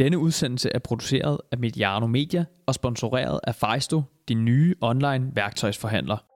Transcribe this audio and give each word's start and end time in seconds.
Denne 0.00 0.18
udsendelse 0.18 0.70
er 0.74 0.78
produceret 0.78 1.38
af 1.52 1.58
Mediano 1.58 2.06
Media 2.06 2.44
og 2.66 2.74
sponsoreret 2.74 3.40
af 3.44 3.54
Fejsto, 3.54 4.02
din 4.28 4.44
nye 4.44 4.74
online 4.80 5.30
værktøjsforhandler. 5.34 6.29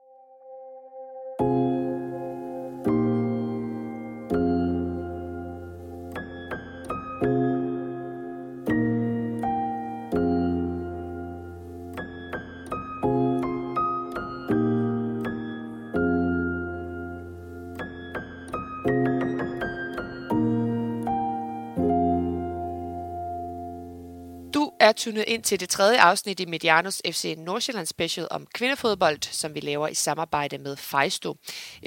Er 24.85 24.91
tunet 24.91 25.23
ind 25.27 25.43
til 25.43 25.59
det 25.59 25.69
tredje 25.69 25.99
afsnit 25.99 26.39
i 26.39 26.45
Medianos 26.45 27.01
FC 27.05 27.35
Nordsjælland 27.37 27.85
Special 27.85 28.27
om 28.31 28.47
kvindefodbold, 28.53 29.17
som 29.21 29.55
vi 29.55 29.59
laver 29.59 29.87
i 29.87 29.93
samarbejde 29.93 30.57
med 30.57 30.77
Fejsto. 30.77 31.35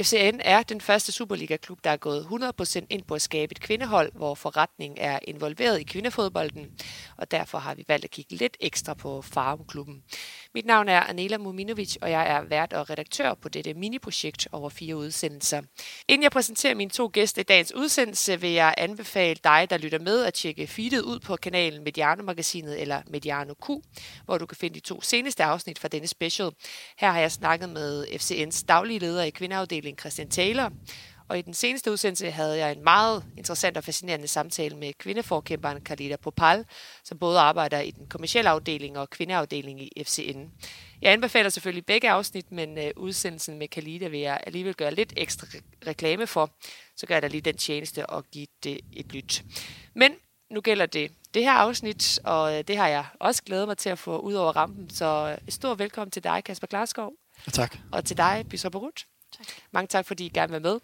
FCN 0.01 0.41
er 0.41 0.63
den 0.63 0.81
første 0.81 1.13
Superliga-klub, 1.13 1.79
der 1.85 1.91
er 1.91 1.97
gået 1.97 2.27
100% 2.81 2.87
ind 2.91 3.03
på 3.03 3.15
at 3.15 3.23
skabe 3.23 3.53
et 3.53 3.61
kvindehold, 3.61 4.13
hvor 4.15 4.35
forretning 4.35 4.95
er 5.01 5.19
involveret 5.23 5.81
i 5.81 5.83
kvindefodbolden, 5.83 6.67
og 7.19 7.31
derfor 7.31 7.59
har 7.59 7.75
vi 7.75 7.85
valgt 7.89 8.05
at 8.05 8.11
kigge 8.11 8.37
lidt 8.37 8.57
ekstra 8.61 8.95
på 8.95 9.23
Farumklubben. 9.23 10.03
Mit 10.55 10.67
navn 10.67 10.89
er 10.89 11.01
Anela 11.01 11.39
Muminovic, 11.39 11.97
og 12.01 12.11
jeg 12.11 12.31
er 12.31 12.43
vært 12.43 12.73
og 12.73 12.91
redaktør 12.91 13.35
på 13.35 13.49
dette 13.49 13.75
mini-projekt 13.75 14.49
over 14.53 14.69
fire 14.69 14.97
udsendelser. 14.97 15.63
Inden 16.09 16.23
jeg 16.23 16.31
præsenterer 16.31 16.75
mine 16.75 16.91
to 16.91 17.11
gæster 17.13 17.41
i 17.41 17.45
dagens 17.45 17.75
udsendelse, 17.75 18.41
vil 18.41 18.51
jeg 18.51 18.75
anbefale 18.77 19.41
dig, 19.45 19.67
der 19.71 19.79
lytter 19.79 19.99
med, 19.99 20.25
at 20.25 20.35
tjekke 20.35 20.67
feedet 20.67 21.01
ud 21.03 21.21
på 21.21 21.37
kanalen 21.37 21.85
Mediano-magasinet 21.85 22.81
eller 22.81 23.03
Mediano 23.07 23.55
Q, 23.55 23.69
hvor 24.25 24.39
du 24.39 24.47
kan 24.47 24.57
finde 24.57 24.75
de 24.75 24.81
to 24.81 25.01
seneste 25.01 25.45
afsnit 25.45 25.79
fra 25.79 25.89
denne 25.89 26.07
special. 26.07 26.51
Her 26.99 27.11
har 27.11 27.21
jeg 27.21 27.33
snakket 27.33 27.69
med 27.69 28.07
FCN's 28.07 28.65
daglige 28.69 28.99
leder 28.99 29.23
i 29.23 29.31
kvindeafdelingen 29.31 29.99
Christian 29.99 30.31
Taylor, 30.31 30.73
og 31.29 31.39
i 31.39 31.43
den 31.43 31.55
seneste 31.55 31.93
udsendelse 31.93 32.31
havde 32.31 32.59
jeg 32.59 32.73
en 32.73 32.85
meget 32.85 33.25
interessant 33.37 33.77
og 33.77 33.85
fascinerende 33.85 34.29
samtale 34.29 34.77
med 34.77 34.93
kvindeforkæmperen 34.99 35.83
Carlita 35.83 36.17
Popal, 36.17 36.65
som 37.05 37.19
både 37.19 37.39
arbejder 37.39 37.81
i 37.81 37.91
den 37.91 38.07
kommercielle 38.07 38.51
afdeling 38.51 38.99
og 38.99 39.11
kvindeafdeling 39.11 39.83
i 39.83 40.05
FCN. 40.05 40.45
Jeg 41.03 41.13
anbefaler 41.13 41.51
selvfølgelig 41.51 41.87
begge 41.87 42.11
afsnit, 42.11 42.53
men 42.53 42.79
øh, 42.79 42.91
udsendelsen 42.97 43.59
med 43.59 43.69
Carlita 43.69 44.09
vil 44.09 44.21
jeg 44.21 44.41
alligevel 44.47 44.75
gøre 44.75 44.95
lidt 44.95 45.13
ekstra 45.17 45.47
reklame 45.87 46.27
for. 46.27 46.51
Så 46.97 47.07
gør 47.07 47.15
jeg 47.15 47.23
da 47.23 47.27
lige 47.27 47.41
den 47.41 47.57
tjeneste 47.57 48.07
og 48.07 48.25
give 48.25 48.47
det 48.65 48.81
et 48.93 49.13
lyt. 49.13 49.45
Men 49.95 50.13
nu 50.51 50.61
gælder 50.61 50.87
det 50.87 51.11
det 51.35 51.43
her 51.43 51.53
afsnit, 51.53 52.19
og 52.25 52.59
øh, 52.59 52.65
det 52.69 52.77
har 52.77 52.89
jeg 52.89 53.07
også 53.21 53.43
glædet 53.43 53.69
mig 53.69 53.79
til 53.79 53.89
at 53.89 53.99
få 53.99 54.19
ud 54.19 54.35
over 54.35 54.53
rampen. 54.53 54.91
Så 54.91 55.29
øh, 55.33 55.49
et 55.49 55.55
stort 55.55 55.79
velkommen 55.79 56.11
til 56.11 56.25
dig, 56.25 56.45
Kasper 56.45 56.67
Klarskov. 56.67 57.13
Tak. 57.53 57.77
Og 57.93 58.05
til 58.05 58.17
dig, 58.17 58.45
Bishop 58.51 58.73
Barut. 58.73 59.07
Tak. 59.39 59.47
Mange 59.71 59.89
tak, 59.89 60.07
fordi 60.07 60.27
I 60.27 60.29
gerne 60.29 60.53
vil 60.53 60.63
med. 60.63 60.81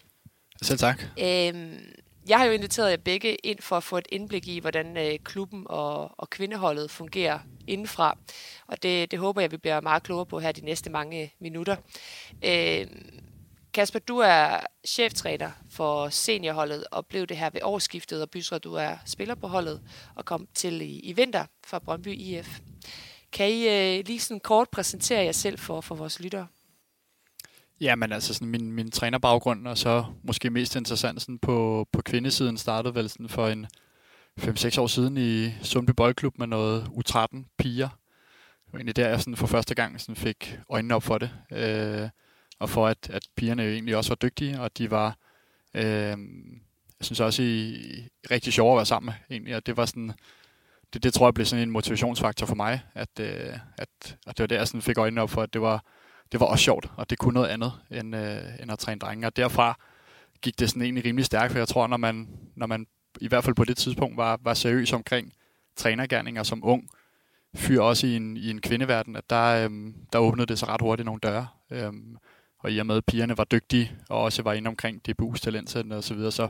Selv 0.61 0.79
tak. 0.79 1.01
Øhm, 1.19 1.79
jeg 2.29 2.37
har 2.37 2.45
jo 2.45 2.51
inviteret 2.51 2.91
jer 2.91 2.97
begge 2.97 3.35
ind 3.35 3.59
for 3.61 3.77
at 3.77 3.83
få 3.83 3.97
et 3.97 4.07
indblik 4.11 4.47
i, 4.47 4.59
hvordan 4.59 4.97
øh, 4.97 5.19
klubben 5.23 5.63
og, 5.65 6.19
og 6.19 6.29
kvindeholdet 6.29 6.91
fungerer 6.91 7.39
indenfra. 7.67 8.17
Og 8.67 8.83
det, 8.83 9.11
det 9.11 9.19
håber 9.19 9.41
jeg, 9.41 9.51
vi 9.51 9.57
bliver 9.57 9.81
meget 9.81 10.03
klogere 10.03 10.25
på 10.25 10.39
her 10.39 10.51
de 10.51 10.65
næste 10.65 10.89
mange 10.89 11.33
minutter. 11.39 11.75
Øhm, 12.45 13.19
Kasper, 13.73 13.99
du 13.99 14.17
er 14.17 14.59
cheftræner 14.87 15.51
for 15.69 16.09
seniorholdet 16.09 16.83
og 16.91 17.05
blev 17.05 17.27
det 17.27 17.37
her 17.37 17.49
ved 17.49 17.61
årsskiftet, 17.63 18.21
og 18.21 18.29
Bysra, 18.29 18.57
du 18.57 18.73
er 18.73 18.95
spiller 19.05 19.35
på 19.35 19.47
holdet 19.47 19.81
og 20.15 20.25
kom 20.25 20.47
til 20.53 20.81
i, 20.81 20.99
i 20.99 21.13
vinter 21.13 21.45
fra 21.67 21.79
Brøndby 21.79 22.07
IF. 22.07 22.59
Kan 23.31 23.49
I 23.49 23.67
øh, 23.67 24.05
lige 24.05 24.19
sådan 24.19 24.39
kort 24.39 24.69
præsentere 24.69 25.23
jer 25.23 25.31
selv 25.31 25.59
for, 25.59 25.81
for 25.81 25.95
vores 25.95 26.19
lyttere? 26.19 26.47
Ja, 27.81 27.95
men 27.95 28.11
altså 28.11 28.33
sådan 28.33 28.47
min, 28.47 28.71
min 28.71 28.91
trænerbaggrund, 28.91 29.67
og 29.67 29.77
så 29.77 30.05
måske 30.23 30.49
mest 30.49 30.75
interessant 30.75 31.21
sådan 31.21 31.39
på, 31.39 31.87
på 31.91 32.01
kvindesiden, 32.01 32.57
startede 32.57 32.95
vel 32.95 33.09
sådan 33.09 33.29
for 33.29 33.47
en 33.47 33.67
5-6 34.39 34.81
år 34.81 34.87
siden 34.87 35.17
i 35.17 35.51
Sundby 35.61 35.91
Boldklub 35.91 36.37
med 36.37 36.47
noget 36.47 36.83
U13 36.83 37.43
piger. 37.57 37.89
Det 38.65 38.73
var 38.73 38.79
egentlig 38.79 38.95
der, 38.95 39.09
jeg 39.09 39.19
sådan 39.19 39.35
for 39.35 39.47
første 39.47 39.75
gang 39.75 40.01
sådan 40.01 40.15
fik 40.15 40.59
øjnene 40.69 40.95
op 40.95 41.03
for 41.03 41.17
det. 41.17 41.31
Øh, 41.51 42.09
og 42.59 42.69
for 42.69 42.87
at, 42.87 43.09
at 43.09 43.27
pigerne 43.35 43.63
jo 43.63 43.69
egentlig 43.69 43.97
også 43.97 44.09
var 44.09 44.15
dygtige, 44.15 44.61
og 44.61 44.77
de 44.77 44.91
var, 44.91 45.17
øh, 45.73 46.17
jeg 46.99 47.01
synes 47.01 47.19
også, 47.19 47.43
i, 47.43 47.75
rigtig 48.31 48.53
sjove 48.53 48.71
at 48.73 48.77
være 48.77 48.85
sammen 48.85 49.05
med, 49.05 49.35
egentlig, 49.35 49.55
og 49.55 49.65
det 49.65 49.77
var 49.77 49.85
sådan, 49.85 50.11
det, 50.93 51.03
det 51.03 51.13
tror 51.13 51.27
jeg 51.27 51.33
blev 51.33 51.45
sådan 51.45 51.63
en 51.63 51.71
motivationsfaktor 51.71 52.45
for 52.45 52.55
mig, 52.55 52.81
at, 52.93 53.19
øh, 53.19 53.57
at, 53.77 54.17
at 54.27 54.37
det 54.37 54.39
var 54.39 54.47
der, 54.47 54.57
jeg 54.57 54.67
sådan 54.67 54.81
fik 54.81 54.97
øjnene 54.97 55.21
op 55.21 55.29
for, 55.29 55.41
at 55.41 55.53
det 55.53 55.61
var, 55.61 55.83
det 56.35 56.39
var 56.39 56.45
også 56.45 56.63
sjovt, 56.63 56.91
og 56.97 57.09
det 57.09 57.17
kunne 57.17 57.33
noget 57.33 57.47
andet 57.47 57.71
end, 57.91 58.15
øh, 58.15 58.37
end 58.61 58.71
at 58.71 58.79
træne 58.79 58.99
drenge. 58.99 59.27
Og 59.27 59.35
derfra 59.35 59.79
gik 60.41 60.59
det 60.59 60.69
sådan 60.69 60.81
egentlig 60.81 61.05
rimelig 61.05 61.25
stærkt, 61.25 61.51
for 61.51 61.59
jeg 61.59 61.67
tror, 61.67 61.87
når 61.87 61.97
man, 61.97 62.27
når 62.55 62.67
man 62.67 62.87
i 63.21 63.27
hvert 63.27 63.43
fald 63.43 63.55
på 63.55 63.65
det 63.65 63.77
tidspunkt 63.77 64.17
var, 64.17 64.39
var 64.41 64.53
seriøs 64.53 64.93
omkring 64.93 65.33
trænergærninger 65.75 66.43
som 66.43 66.65
ung, 66.65 66.89
fyr 67.55 67.81
også 67.81 68.07
i 68.07 68.15
en, 68.15 68.37
i 68.37 68.49
en 68.49 68.61
kvindeverden, 68.61 69.15
at 69.15 69.29
der, 69.29 69.65
øhm, 69.65 69.95
der 70.13 70.19
åbnede 70.19 70.47
det 70.47 70.59
sig 70.59 70.67
ret 70.67 70.81
hurtigt 70.81 71.05
nogle 71.05 71.19
døre. 71.23 71.47
Øhm, 71.71 72.17
og 72.59 72.71
i 72.71 72.77
og 72.77 72.85
med, 72.85 72.97
at 72.97 73.05
pigerne 73.05 73.37
var 73.37 73.43
dygtige, 73.43 73.91
og 74.09 74.21
også 74.21 74.43
var 74.43 74.53
inde 74.53 74.67
omkring 74.67 75.01
DBU's 75.09 75.37
talentcenter 75.37 75.97
og 75.97 76.03
så 76.03 76.13
videre, 76.13 76.31
så 76.31 76.49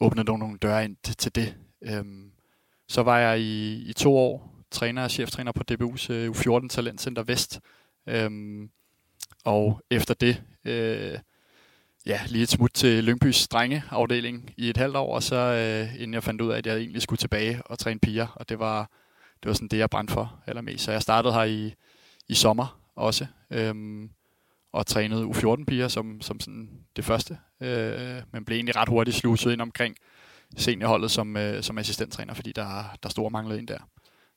åbnede 0.00 0.24
nogle, 0.24 0.40
nogle 0.40 0.58
døre 0.58 0.84
ind 0.84 0.96
til, 1.02 1.16
til 1.16 1.34
det. 1.34 1.54
Øhm, 1.82 2.30
så 2.88 3.02
var 3.02 3.18
jeg 3.18 3.40
i, 3.40 3.74
i 3.88 3.92
to 3.92 4.16
år 4.16 4.64
træner 4.70 5.04
og 5.04 5.10
cheftræner 5.10 5.52
på 5.52 5.62
DBU's 5.72 6.12
øh, 6.12 6.30
U14 6.30 6.68
Talentcenter 6.68 7.22
Vest. 7.22 7.60
Øhm, 8.06 8.70
og 9.44 9.80
efter 9.90 10.14
det, 10.14 10.42
øh, 10.64 11.18
ja, 12.06 12.20
lige 12.26 12.42
et 12.42 12.48
smut 12.48 12.70
til 12.74 13.04
Lyngbys 13.04 13.48
drengeafdeling 13.48 14.54
i 14.56 14.70
et 14.70 14.76
halvt 14.76 14.96
år, 14.96 15.14
og 15.14 15.22
så 15.22 15.36
øh, 15.36 15.94
inden 15.94 16.14
jeg 16.14 16.24
fandt 16.24 16.40
ud 16.40 16.50
af, 16.50 16.58
at 16.58 16.66
jeg 16.66 16.76
egentlig 16.76 17.02
skulle 17.02 17.18
tilbage 17.18 17.62
og 17.66 17.78
træne 17.78 18.00
piger, 18.00 18.26
og 18.26 18.48
det 18.48 18.58
var, 18.58 18.90
det 19.42 19.48
var 19.48 19.52
sådan 19.52 19.68
det, 19.68 19.78
jeg 19.78 19.90
brændte 19.90 20.12
for 20.12 20.42
allermest. 20.46 20.84
Så 20.84 20.92
jeg 20.92 21.02
startede 21.02 21.34
her 21.34 21.44
i, 21.44 21.74
i 22.28 22.34
sommer 22.34 22.80
også, 22.94 23.26
øhm, 23.50 24.10
og 24.72 24.86
trænede 24.86 25.24
U14-piger 25.24 25.88
som, 25.88 26.20
som 26.20 26.40
sådan 26.40 26.70
det 26.96 27.04
første, 27.04 27.38
øh, 27.60 28.22
men 28.32 28.44
blev 28.44 28.56
egentlig 28.56 28.76
ret 28.76 28.88
hurtigt 28.88 29.16
sluset 29.16 29.52
ind 29.52 29.60
omkring 29.60 29.96
seniorholdet 30.56 31.10
som, 31.10 31.36
øh, 31.36 31.62
som 31.62 31.78
assistenttræner, 31.78 32.34
fordi 32.34 32.52
der, 32.52 32.96
der 33.02 33.08
store 33.08 33.30
manglede 33.30 33.58
en 33.58 33.68
der. 33.68 33.88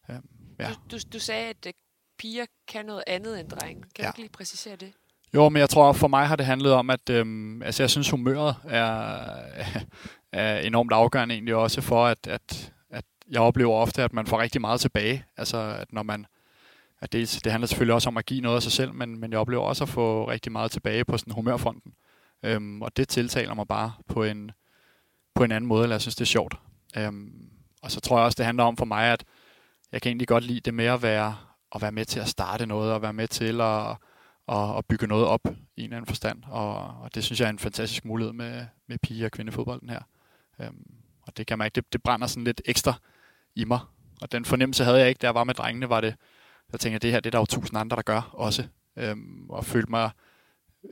Øh, 0.10 0.16
ja. 0.60 0.70
du, 0.70 0.98
du, 0.98 1.02
du 1.14 1.20
sagde, 1.20 1.46
at 1.50 1.66
øh, 1.68 1.74
piger 2.20 2.46
kan 2.68 2.86
noget 2.86 3.04
andet 3.08 3.40
end 3.40 3.50
drenge. 3.50 3.82
Kan 3.82 3.90
ja. 4.00 4.04
du 4.04 4.08
ikke 4.10 4.20
lige 4.20 4.30
præcisere 4.30 4.76
det? 4.76 4.94
Jo, 5.34 5.50
men 5.50 5.60
jeg 5.60 5.70
tror, 5.70 5.94
for 5.94 6.08
mig 6.08 6.28
har 6.28 6.36
det 6.36 6.46
handlet 6.46 6.74
om, 6.74 6.90
at 6.90 7.10
øhm, 7.10 7.62
altså, 7.62 7.84
jeg 7.84 7.90
synes, 7.90 8.10
humøret 8.10 8.56
er, 8.64 9.26
er 10.32 10.60
enormt 10.60 10.92
afgørende 10.92 11.36
egentlig 11.36 11.56
også 11.56 11.82
for, 11.82 12.06
at, 12.06 12.28
at, 12.28 12.74
at 12.90 13.06
jeg 13.32 13.42
oplever 13.42 13.74
ofte, 13.74 14.04
at 14.04 14.14
man 14.14 14.28
får 14.28 14.40
rigtig 14.40 14.62
meget 14.62 14.82
tilbage. 14.82 15.26
Altså, 15.38 15.58
at 15.58 15.94
når 15.94 16.04
man, 16.04 16.26
at 17.02 17.12
det, 17.12 17.40
det 17.44 17.52
handler 17.52 17.68
selvfølgelig 17.68 17.94
også 17.96 18.10
om 18.10 18.18
at 18.18 18.26
give 18.26 18.42
noget 18.42 18.56
af 18.56 18.64
sig 18.64 18.72
selv, 18.72 18.94
men, 18.94 19.20
men 19.20 19.32
jeg 19.32 19.40
oplever 19.40 19.64
også 19.64 19.84
at 19.84 19.90
få 19.90 20.30
rigtig 20.30 20.52
meget 20.52 20.72
tilbage 20.72 21.06
på 21.06 21.18
sådan 21.18 21.34
humørfronten. 21.34 21.94
Øhm, 22.44 22.82
og 22.82 22.98
det 22.98 23.08
tiltaler 23.08 23.54
mig 23.54 23.68
bare 23.68 23.94
på 24.08 24.24
en, 24.24 24.52
på 25.36 25.44
en 25.44 25.52
anden 25.52 25.68
måde, 25.68 25.84
eller 25.84 25.96
jeg 25.96 26.02
synes, 26.02 26.16
det 26.16 26.22
er 26.22 26.26
sjovt. 26.26 26.56
Øhm, 26.98 27.50
og 27.82 27.92
så 27.92 28.00
tror 28.00 28.18
jeg 28.18 28.26
også, 28.26 28.36
det 28.36 28.46
handler 28.46 28.64
om 28.64 28.78
for 28.78 28.86
mig, 28.86 29.06
at 29.06 29.24
jeg 29.92 30.02
kan 30.02 30.10
egentlig 30.10 30.28
godt 30.28 30.44
lide 30.44 30.60
det 30.60 30.74
med 30.74 30.86
at 30.86 31.02
være, 31.02 31.36
at 31.76 31.82
være 31.82 31.92
med 31.92 32.06
til 32.06 32.20
at 32.20 32.28
starte 32.28 32.66
noget, 32.66 32.94
og 32.94 33.02
være 33.02 33.14
med 33.14 33.28
til 33.28 33.62
at, 33.62 33.90
at, 34.48 34.78
at 34.78 34.86
bygge 34.86 35.08
noget 35.08 35.26
op 35.26 35.42
i 35.46 35.82
en 35.82 35.84
eller 35.84 35.98
anden 35.98 36.08
forstand. 36.08 36.44
Og, 36.48 36.76
og 36.76 37.16
det 37.16 37.24
synes 37.24 37.40
jeg 37.40 37.46
er 37.46 37.50
en 37.50 37.60
fantastisk 37.60 38.06
mulighed 38.06 38.34
med, 38.34 38.66
med 38.88 38.98
pige- 38.98 39.26
og 39.26 39.32
kvindefodbolden 39.32 39.90
her. 39.90 40.02
Øhm, 40.62 40.94
og 41.22 41.38
det 41.38 41.48
kan 41.48 41.58
man 41.58 41.66
ikke, 41.66 41.76
det, 41.76 41.94
det 41.94 42.04
brænder 42.04 42.28
sådan 42.28 42.44
lidt 42.44 42.62
ekstra 42.66 42.94
i 43.56 43.66
mig. 43.66 43.80
Og 44.22 44.32
den 44.32 44.46
fornemmelse 44.46 44.84
havde 44.84 45.00
jeg 45.00 45.10
ikke, 45.10 45.20
da 45.20 45.28
jeg 45.28 45.36
var 45.36 45.44
med 45.44 45.54
drengene, 45.54 45.90
var 45.90 46.02
det, 46.02 46.16
jeg 46.72 46.80
tænker, 46.80 47.00
det 47.00 47.12
her, 47.12 47.20
det 47.20 47.30
er 47.30 47.32
der 47.32 47.40
jo 47.40 47.46
tusind 47.46 47.80
andre, 47.80 47.96
der 47.96 48.02
gør 48.02 48.30
også. 48.34 48.68
Øhm, 48.98 49.50
og 49.50 49.66
følte 49.66 49.92
mig 49.92 50.12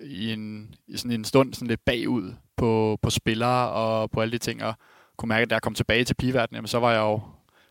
i, 0.01 0.33
en, 0.33 0.75
i 0.87 0.97
sådan 0.97 1.11
en 1.11 1.25
stund 1.25 1.53
sådan 1.53 1.67
lidt 1.67 1.85
bagud 1.85 2.33
på, 2.55 2.99
på 3.01 3.09
spillere 3.09 3.69
og 3.69 4.11
på 4.11 4.21
alle 4.21 4.31
de 4.31 4.37
ting, 4.37 4.63
og 4.63 4.73
kunne 5.17 5.29
mærke, 5.29 5.41
at 5.41 5.49
da 5.49 5.55
jeg 5.55 5.61
kom 5.61 5.73
tilbage 5.73 6.03
til 6.03 6.13
pigeverdenen, 6.13 6.55
jamen, 6.55 6.67
så 6.67 6.79
var 6.79 6.91
jeg 6.91 6.99
jo 6.99 7.21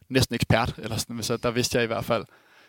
næsten 0.08 0.34
ekspert, 0.34 0.74
eller 0.78 0.96
sådan, 0.96 1.22
så 1.22 1.36
der 1.36 1.50
vidste 1.50 1.78
jeg 1.78 1.84
i 1.84 1.86
hvert 1.86 2.04
fald, 2.04 2.24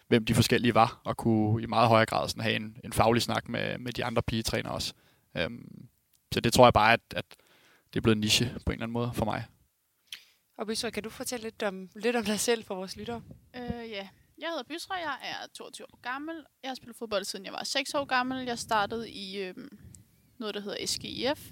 hvem 0.07 0.25
de 0.25 0.35
forskellige 0.35 0.75
var, 0.75 1.01
og 1.03 1.17
kunne 1.17 1.63
i 1.63 1.65
meget 1.65 1.87
højere 1.87 2.05
grad 2.05 2.29
sådan 2.29 2.43
have 2.43 2.55
en, 2.55 2.77
en 2.83 2.93
faglig 2.93 3.21
snak 3.21 3.49
med, 3.49 3.77
med 3.77 3.93
de 3.93 4.05
andre 4.05 4.21
pigetrænere 4.21 4.73
også. 4.73 4.93
Øhm, 5.37 5.87
så 6.33 6.39
det 6.39 6.53
tror 6.53 6.65
jeg 6.65 6.73
bare, 6.73 6.93
at, 6.93 7.01
at 7.15 7.25
det 7.93 7.99
er 7.99 8.01
blevet 8.01 8.15
en 8.15 8.19
niche 8.19 8.45
på 8.45 8.71
en 8.71 8.73
eller 8.73 8.83
anden 8.83 8.93
måde 8.93 9.11
for 9.13 9.25
mig. 9.25 9.45
Og 10.57 10.67
Bysra, 10.67 10.89
kan 10.89 11.03
du 11.03 11.09
fortælle 11.09 11.43
lidt 11.43 11.63
om, 11.63 11.89
lidt 11.95 12.15
om 12.15 12.23
dig 12.23 12.39
selv 12.39 12.63
for 12.63 12.75
vores 12.75 12.95
lyttere? 12.95 13.21
Øh, 13.55 13.89
ja, 13.89 14.07
jeg 14.37 14.49
hedder 14.49 14.63
Bysra, 14.69 14.95
jeg 14.95 15.17
er 15.21 15.47
22 15.53 15.85
år 15.93 15.99
gammel. 16.01 16.35
Jeg 16.63 16.69
har 16.69 16.75
spillet 16.75 16.97
fodbold 16.97 17.23
siden 17.23 17.45
jeg 17.45 17.53
var 17.53 17.63
6 17.63 17.93
år 17.93 18.05
gammel. 18.05 18.45
Jeg 18.45 18.59
startede 18.59 19.09
i 19.09 19.37
øh, 19.37 19.55
noget, 20.37 20.55
der 20.55 20.61
hedder 20.61 20.85
SGIF, 20.85 21.51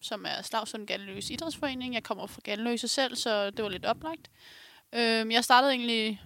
som 0.00 0.24
er 0.28 0.42
Slagsund 0.42 0.86
Galleløse 0.86 1.34
Idrætsforening. 1.34 1.94
Jeg 1.94 2.02
kommer 2.02 2.26
fra 2.26 2.40
Galleløse 2.44 2.88
selv, 2.88 3.16
så 3.16 3.50
det 3.50 3.62
var 3.62 3.68
lidt 3.68 3.84
oplagt. 3.84 4.30
Øhm, 4.92 5.30
jeg 5.30 5.44
startede 5.44 5.72
egentlig, 5.72 6.20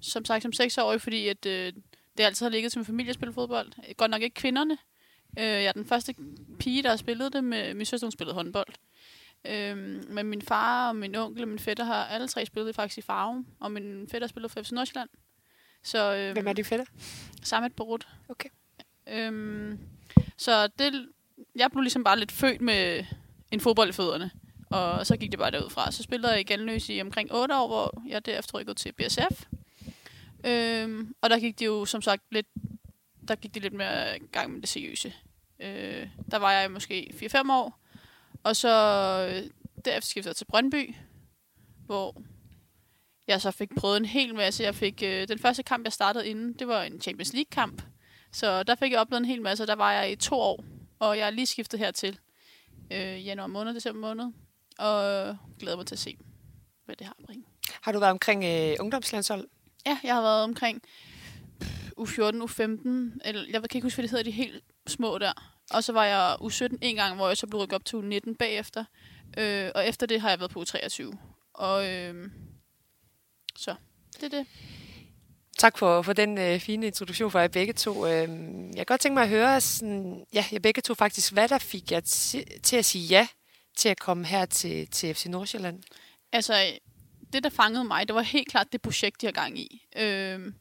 som 0.00 0.24
sagt, 0.24 0.42
som 0.42 0.52
seksårig, 0.52 1.00
fordi 1.00 1.28
at, 1.28 1.46
øh, 1.46 1.72
det 2.18 2.24
altid 2.24 2.46
har 2.46 2.50
ligget 2.50 2.72
til 2.72 2.78
min 2.78 2.86
familie 2.86 3.10
at 3.10 3.14
spille 3.14 3.32
fodbold. 3.32 3.94
Godt 3.96 4.10
nok 4.10 4.22
ikke 4.22 4.34
kvinderne. 4.34 4.78
Øh, 5.38 5.44
jeg 5.44 5.64
er 5.64 5.72
den 5.72 5.86
første 5.86 6.14
pige, 6.58 6.82
der 6.82 6.88
har 6.88 6.96
spillet 6.96 7.32
det. 7.32 7.44
Med, 7.44 7.74
min 7.74 7.86
søster 7.86 8.06
hun 8.06 8.12
spillede 8.12 8.34
håndbold. 8.34 8.68
Øhm, 9.44 10.04
men 10.08 10.26
min 10.26 10.42
far 10.42 10.88
og 10.88 10.96
min 10.96 11.14
onkel 11.14 11.42
og 11.42 11.48
min 11.48 11.58
fætter 11.58 11.84
har 11.84 12.04
alle 12.04 12.28
tre 12.28 12.46
spillet 12.46 12.74
faktisk 12.74 12.98
i 12.98 13.02
Farum. 13.02 13.46
Og 13.60 13.72
min 13.72 14.08
fætter 14.10 14.26
har 14.26 14.28
spillet 14.28 14.50
for 14.50 14.62
FC 14.62 14.70
Nordsjælland. 14.70 15.08
Så, 15.82 16.14
øhm, 16.14 16.32
Hvem 16.32 16.46
er 16.48 16.52
de 16.52 16.64
fætter? 16.64 16.84
Samet 17.42 17.76
Borut. 17.76 18.08
Okay. 18.28 18.48
Øhm, 19.08 19.78
så 20.36 20.66
det, 20.66 21.08
jeg 21.56 21.70
blev 21.70 21.82
ligesom 21.82 22.04
bare 22.04 22.18
lidt 22.18 22.32
født 22.32 22.60
med 22.60 23.04
en 23.50 23.60
fodbold 23.60 23.88
i 23.88 23.92
fødderne. 23.92 24.30
Og 24.70 25.06
så 25.06 25.16
gik 25.16 25.30
det 25.30 25.38
bare 25.38 25.50
derudfra. 25.50 25.90
Så 25.90 26.02
spillede 26.02 26.32
jeg 26.32 26.40
i 26.40 26.44
Galnøs 26.44 26.88
i 26.88 27.00
omkring 27.00 27.32
8 27.32 27.56
år, 27.56 27.66
hvor 27.66 28.02
jeg 28.08 28.26
derefter 28.26 28.58
rykkede 28.58 28.74
til 28.74 28.92
BSF. 28.92 29.44
Øhm, 30.44 31.14
og 31.22 31.30
der 31.30 31.38
gik 31.38 31.58
det 31.58 31.66
jo 31.66 31.84
som 31.84 32.02
sagt 32.02 32.22
lidt, 32.30 32.46
der 33.28 33.34
gik 33.34 33.54
det 33.54 33.62
lidt 33.62 33.74
mere 33.74 34.18
gang 34.18 34.52
med 34.52 34.60
det 34.60 34.68
seriøse. 34.68 35.14
Øh, 35.60 36.08
der 36.30 36.36
var 36.36 36.52
jeg 36.52 36.70
måske 36.70 37.14
4-5 37.34 37.52
år. 37.52 37.80
Og 38.44 38.56
så 38.56 38.68
øh, 39.28 39.50
derefter 39.84 40.08
skiftede 40.08 40.30
jeg 40.30 40.36
til 40.36 40.44
Brøndby, 40.44 40.94
hvor 41.86 42.22
jeg 43.28 43.40
så 43.40 43.50
fik 43.50 43.68
prøvet 43.76 43.96
en 43.96 44.04
hel 44.04 44.34
masse. 44.34 44.62
Jeg 44.62 44.74
fik, 44.74 45.02
øh, 45.02 45.28
den 45.28 45.38
første 45.38 45.62
kamp, 45.62 45.84
jeg 45.84 45.92
startede 45.92 46.28
inden, 46.28 46.52
det 46.52 46.68
var 46.68 46.82
en 46.82 47.00
Champions 47.00 47.32
League-kamp. 47.32 47.82
Så 48.32 48.62
der 48.62 48.74
fik 48.74 48.92
jeg 48.92 49.00
oplevet 49.00 49.20
en 49.20 49.28
hel 49.28 49.42
masse. 49.42 49.66
Der 49.66 49.74
var 49.74 49.92
jeg 49.92 50.12
i 50.12 50.16
to 50.16 50.34
år, 50.40 50.64
og 50.98 51.18
jeg 51.18 51.26
er 51.26 51.30
lige 51.30 51.46
skiftet 51.46 51.80
hertil 51.80 52.18
øh, 52.92 53.26
januar 53.26 53.46
måned, 53.46 53.74
december 53.74 54.00
måned. 54.00 54.32
Og 54.78 55.36
glæder 55.58 55.76
mig 55.76 55.86
til 55.86 55.94
at 55.94 55.98
se, 55.98 56.18
hvad 56.84 56.96
det 56.96 57.06
har 57.06 57.16
at 57.18 57.24
bringe. 57.26 57.44
Har 57.82 57.92
du 57.92 57.98
været 57.98 58.10
omkring 58.10 58.44
øh, 58.44 58.76
ungdomslandshold? 58.80 59.48
Ja, 59.86 59.98
jeg 60.02 60.14
har 60.14 60.22
været 60.22 60.44
omkring 60.44 60.82
U14, 62.00 62.42
U15, 62.42 62.88
eller 63.24 63.44
jeg 63.50 63.62
kan 63.62 63.68
ikke 63.74 63.82
huske, 63.82 63.96
hvad 63.96 64.02
det 64.02 64.10
hedder, 64.10 64.24
de 64.24 64.30
helt 64.30 64.64
små 64.86 65.18
der. 65.18 65.32
Og 65.70 65.84
så 65.84 65.92
var 65.92 66.04
jeg 66.04 66.36
U17 66.40 66.76
en 66.82 66.96
gang, 66.96 67.16
hvor 67.16 67.28
jeg 67.28 67.36
så 67.36 67.46
blev 67.46 67.60
rykket 67.60 67.74
op 67.74 67.84
til 67.84 67.96
U19 67.96 68.34
bagefter. 68.38 68.84
Øh, 69.38 69.70
og 69.74 69.88
efter 69.88 70.06
det 70.06 70.20
har 70.20 70.30
jeg 70.30 70.38
været 70.40 70.50
på 70.50 70.62
U23. 70.62 71.16
Og 71.54 71.88
øh, 71.88 72.30
så, 73.56 73.74
det 74.20 74.22
er 74.22 74.38
det. 74.38 74.46
Tak 75.58 75.78
for, 75.78 76.02
for 76.02 76.12
den 76.12 76.38
øh, 76.38 76.60
fine 76.60 76.86
introduktion 76.86 77.30
for 77.30 77.40
jer 77.40 77.48
begge 77.48 77.72
to. 77.72 78.06
Øh, 78.06 78.28
jeg 78.68 78.76
kan 78.76 78.86
godt 78.86 79.00
tænke 79.00 79.14
mig 79.14 79.22
at 79.22 79.28
høre, 79.28 79.60
sådan, 79.60 80.24
ja, 80.32 80.44
jeg 80.52 80.62
begge 80.62 80.82
to 80.82 80.94
faktisk, 80.94 81.32
hvad 81.32 81.48
der 81.48 81.58
fik 81.58 81.92
jer 81.92 82.00
til, 82.00 82.44
til 82.62 82.76
at 82.76 82.84
sige 82.84 83.06
ja 83.06 83.28
til 83.76 83.88
at 83.88 83.98
komme 83.98 84.26
her 84.26 84.46
til, 84.46 84.86
til 84.86 85.14
FC 85.14 85.26
Nordsjælland? 85.26 85.82
Altså, 86.32 86.54
det 87.32 87.44
der 87.44 87.50
fangede 87.50 87.84
mig, 87.84 88.08
det 88.08 88.14
var 88.14 88.22
helt 88.22 88.48
klart 88.48 88.72
det 88.72 88.82
projekt, 88.82 89.20
de 89.20 89.26
har 89.26 89.32
gang 89.32 89.58
i. 89.58 89.86
Øh, 89.96 90.52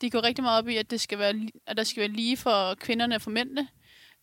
de 0.00 0.10
går 0.10 0.22
rigtig 0.22 0.42
meget 0.42 0.58
op 0.58 0.68
i, 0.68 0.76
at, 0.76 0.90
det 0.90 1.00
skal 1.00 1.18
være, 1.18 1.34
at 1.66 1.76
der 1.76 1.84
skal 1.84 2.00
være 2.00 2.10
lige 2.10 2.36
for 2.36 2.74
kvinderne 2.74 3.14
og 3.14 3.22
for 3.22 3.30
mændene. 3.30 3.68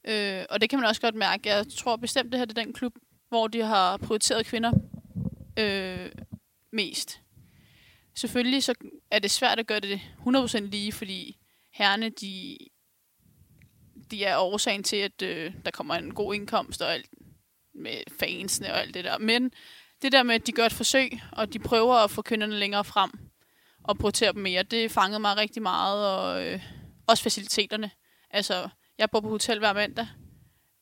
Øh, 0.07 0.45
og 0.49 0.61
det 0.61 0.69
kan 0.69 0.79
man 0.79 0.87
også 0.87 1.01
godt 1.01 1.15
mærke. 1.15 1.49
Jeg 1.49 1.65
tror 1.77 1.95
bestemt, 1.95 2.31
det 2.31 2.39
her 2.39 2.45
det 2.45 2.57
er 2.57 2.63
den 2.63 2.73
klub, 2.73 2.95
hvor 3.29 3.47
de 3.47 3.61
har 3.61 3.97
prioriteret 3.97 4.45
kvinder 4.45 4.71
øh, 5.59 6.11
mest. 6.71 7.21
Selvfølgelig 8.15 8.63
så 8.63 8.73
er 9.11 9.19
det 9.19 9.31
svært 9.31 9.59
at 9.59 9.67
gøre 9.67 9.79
det 9.79 10.01
100% 10.27 10.59
lige, 10.59 10.91
fordi 10.91 11.37
herrene, 11.73 12.09
de, 12.09 12.57
de 14.11 14.23
er 14.23 14.37
årsagen 14.37 14.83
til, 14.83 14.95
at 14.95 15.21
øh, 15.21 15.53
der 15.65 15.71
kommer 15.71 15.95
en 15.95 16.13
god 16.13 16.33
indkomst 16.33 16.81
og 16.81 16.93
alt 16.93 17.09
med 17.73 17.97
fansene 18.19 18.73
og 18.73 18.79
alt 18.79 18.93
det 18.93 19.03
der. 19.03 19.17
Men 19.17 19.51
det 20.01 20.11
der 20.11 20.23
med, 20.23 20.35
at 20.35 20.47
de 20.47 20.51
gør 20.51 20.65
et 20.65 20.73
forsøg, 20.73 21.21
og 21.31 21.53
de 21.53 21.59
prøver 21.59 21.95
at 21.95 22.11
få 22.11 22.21
kvinderne 22.21 22.55
længere 22.55 22.83
frem 22.83 23.11
og 23.83 23.97
prioritere 23.97 24.33
dem 24.33 24.41
mere, 24.41 24.63
det 24.63 24.91
fangede 24.91 25.19
mig 25.19 25.37
rigtig 25.37 25.61
meget, 25.61 26.07
og 26.07 26.47
øh, 26.47 26.63
også 27.07 27.23
faciliteterne. 27.23 27.91
Altså, 28.31 28.69
jeg 28.97 29.09
bor 29.09 29.19
på 29.19 29.29
hotel 29.29 29.59
hver 29.59 29.73
mandag, 29.73 30.07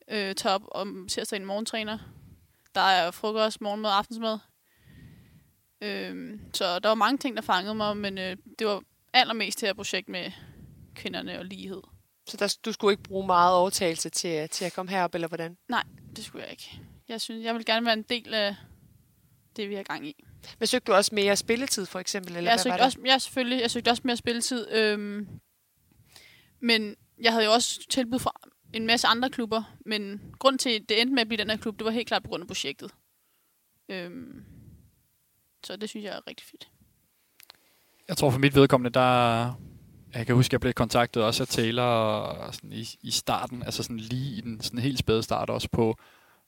øh, 0.09 0.35
tager 0.35 0.55
op 0.55 0.61
om 0.71 1.07
tirsdag 1.09 1.37
en 1.37 1.45
morgentræner. 1.45 1.97
Der 2.75 2.81
er 2.81 3.11
frokost, 3.11 3.61
morgenmad 3.61 3.89
og 3.89 3.97
aftensmad. 3.97 4.39
Øh, 5.81 6.39
så 6.53 6.79
der 6.79 6.89
var 6.89 6.95
mange 6.95 7.17
ting, 7.17 7.35
der 7.35 7.41
fangede 7.41 7.75
mig, 7.75 7.97
men 7.97 8.17
øh, 8.17 8.37
det 8.59 8.67
var 8.67 8.81
allermest 9.13 9.61
det 9.61 9.67
her 9.67 9.73
projekt 9.73 10.09
med 10.09 10.31
kvinderne 10.95 11.39
og 11.39 11.45
lighed. 11.45 11.81
Så 12.27 12.37
der, 12.37 12.57
du 12.65 12.71
skulle 12.71 12.93
ikke 12.93 13.03
bruge 13.03 13.25
meget 13.25 13.55
overtagelse 13.55 14.09
til, 14.09 14.49
til 14.49 14.65
at 14.65 14.73
komme 14.73 14.91
herop, 14.91 15.15
eller 15.15 15.27
hvordan? 15.27 15.57
Nej, 15.67 15.83
det 16.15 16.25
skulle 16.25 16.43
jeg 16.43 16.51
ikke. 16.51 16.81
Jeg 17.07 17.21
synes, 17.21 17.45
jeg 17.45 17.55
vil 17.55 17.65
gerne 17.65 17.85
være 17.85 17.93
en 17.93 18.03
del 18.03 18.33
af 18.33 18.55
det, 19.61 19.69
vi 19.69 19.75
har 19.75 19.83
gang 19.83 20.07
i. 20.07 20.25
Men 20.59 20.67
søgte 20.67 20.91
du 20.91 20.95
også 20.95 21.15
mere 21.15 21.35
spilletid, 21.35 21.85
for 21.85 21.99
eksempel? 21.99 22.35
Eller 22.35 22.49
jeg, 22.49 22.51
hvad 22.51 22.57
søgte 22.57 22.69
var 22.69 22.77
det? 22.77 22.85
også, 22.85 22.99
jeg, 23.05 23.21
selvfølgelig, 23.21 23.61
jeg 23.61 23.71
søgte 23.71 23.89
også 23.89 24.01
mere 24.05 24.17
spilletid. 24.17 24.71
Øhm, 24.71 25.27
men 26.59 26.95
jeg 27.21 27.31
havde 27.31 27.45
jo 27.45 27.51
også 27.51 27.87
tilbud 27.89 28.19
fra 28.19 28.31
en 28.73 28.87
masse 28.87 29.07
andre 29.07 29.29
klubber. 29.29 29.75
Men 29.85 30.21
grund 30.39 30.59
til, 30.59 30.69
at 30.69 30.81
det 30.89 31.01
endte 31.01 31.13
med 31.13 31.21
at 31.21 31.27
blive 31.27 31.37
den 31.37 31.49
her 31.49 31.57
klub, 31.57 31.79
det 31.79 31.85
var 31.85 31.91
helt 31.91 32.07
klart 32.07 32.23
på 32.23 32.29
grund 32.29 32.41
af 32.41 32.47
projektet. 32.47 32.91
Øhm, 33.89 34.43
så 35.63 35.75
det 35.75 35.89
synes 35.89 36.03
jeg 36.03 36.15
er 36.15 36.27
rigtig 36.27 36.47
fedt. 36.47 36.69
Jeg 38.07 38.17
tror 38.17 38.29
for 38.29 38.39
mit 38.39 38.55
vedkommende, 38.55 38.99
der... 38.99 39.53
Jeg 40.13 40.25
kan 40.25 40.35
huske, 40.35 40.49
at 40.49 40.53
jeg 40.53 40.61
blev 40.61 40.73
kontaktet 40.73 41.23
også 41.23 41.43
af 41.43 41.47
Taylor 41.47 41.83
og 41.83 42.53
sådan 42.55 42.73
i, 42.73 42.85
i 43.01 43.11
starten, 43.11 43.63
altså 43.63 43.83
sådan 43.83 43.97
lige 43.97 44.37
i 44.37 44.41
den 44.41 44.61
sådan 44.61 44.79
helt 44.79 44.99
spæde 44.99 45.23
start 45.23 45.49
også 45.49 45.69
på 45.71 45.95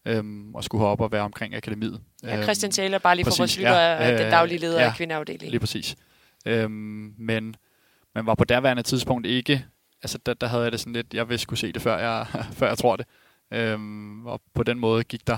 øhm, 0.05 0.55
at 0.55 0.63
skulle 0.63 0.85
op 0.85 1.01
og 1.01 1.11
være 1.11 1.21
omkring 1.21 1.55
akademiet. 1.55 2.01
Ja, 2.23 2.43
Christian 2.43 2.71
Taylor, 2.71 2.97
bare 2.97 3.15
lige 3.15 3.25
for 3.25 3.29
præcis, 3.29 3.39
vores 3.39 3.57
lytter, 3.57 3.79
ja, 3.79 4.17
den 4.17 4.25
øh, 4.25 4.31
daglige 4.31 4.59
leder 4.59 4.81
ja, 4.81 4.87
af 4.87 4.95
kvindeafdelingen. 4.95 5.51
Lige 5.51 5.59
præcis. 5.59 5.95
Øhm, 6.45 7.13
men 7.17 7.55
man 8.15 8.25
var 8.25 8.35
på 8.35 8.43
derværende 8.43 8.83
tidspunkt 8.83 9.27
ikke, 9.27 9.65
altså 10.03 10.17
der, 10.25 10.33
der 10.33 10.47
havde 10.47 10.63
jeg 10.63 10.71
det 10.71 10.79
sådan 10.79 10.93
lidt, 10.93 11.13
jeg 11.13 11.29
ville 11.29 11.39
skulle 11.39 11.59
se 11.59 11.71
det, 11.71 11.81
før 11.81 11.97
jeg, 11.97 12.27
før 12.59 12.67
jeg 12.67 12.77
tror 12.77 12.95
det. 12.95 13.05
Øhm, 13.51 14.25
og 14.25 14.41
på 14.53 14.63
den 14.63 14.79
måde 14.79 15.03
gik 15.03 15.27
der 15.27 15.37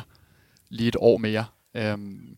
lige 0.69 0.87
et 0.87 0.95
år 0.99 1.17
mere. 1.17 1.45
Øhm, 1.73 2.37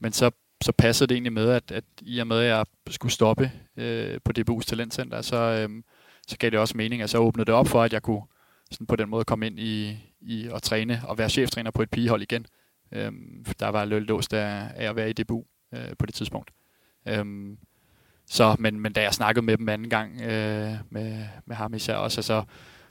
men 0.00 0.12
så, 0.12 0.30
så 0.62 0.72
passede 0.72 1.08
det 1.08 1.14
egentlig 1.14 1.32
med, 1.32 1.50
at, 1.50 1.70
at 1.70 1.84
i 2.00 2.18
og 2.18 2.26
med, 2.26 2.38
at 2.38 2.46
jeg 2.46 2.66
skulle 2.90 3.12
stoppe 3.12 3.52
øh, 3.76 4.20
på 4.24 4.32
DBU's 4.38 4.64
Talentcenter, 4.66 5.22
så, 5.22 5.36
øhm, 5.36 5.84
så 6.28 6.36
gav 6.38 6.50
det 6.50 6.58
også 6.58 6.76
mening, 6.76 7.02
at 7.02 7.10
så 7.10 7.18
åbnede 7.18 7.46
det 7.46 7.54
op 7.54 7.68
for, 7.68 7.82
at 7.82 7.92
jeg 7.92 8.02
kunne 8.02 8.22
sådan 8.70 8.86
på 8.86 8.96
den 8.96 9.08
måde 9.08 9.24
komme 9.24 9.46
ind 9.46 9.60
i, 9.60 9.98
i 10.20 10.48
at 10.54 10.62
træne 10.62 11.02
og 11.04 11.18
være 11.18 11.28
cheftræner 11.28 11.70
på 11.70 11.82
et 11.82 11.90
pigehold 11.90 12.22
igen. 12.22 12.46
Øhm, 12.92 13.44
der 13.60 13.68
var 13.68 13.84
lidt 13.84 14.04
låst 14.04 14.32
af, 14.32 14.70
af 14.76 14.88
at 14.88 14.96
være 14.96 15.10
i 15.10 15.12
debut 15.12 15.44
øh, 15.74 15.96
på 15.98 16.06
det 16.06 16.14
tidspunkt. 16.14 16.50
Øhm, 17.08 17.58
så, 18.26 18.56
men, 18.58 18.80
men 18.80 18.92
da 18.92 19.02
jeg 19.02 19.14
snakkede 19.14 19.46
med 19.46 19.56
dem 19.56 19.68
anden 19.68 19.90
gang, 19.90 20.20
øh, 20.20 20.74
med, 20.90 21.26
med 21.46 21.56
ham 21.56 21.74
især 21.74 21.94
også, 21.94 22.18
altså, 22.18 22.44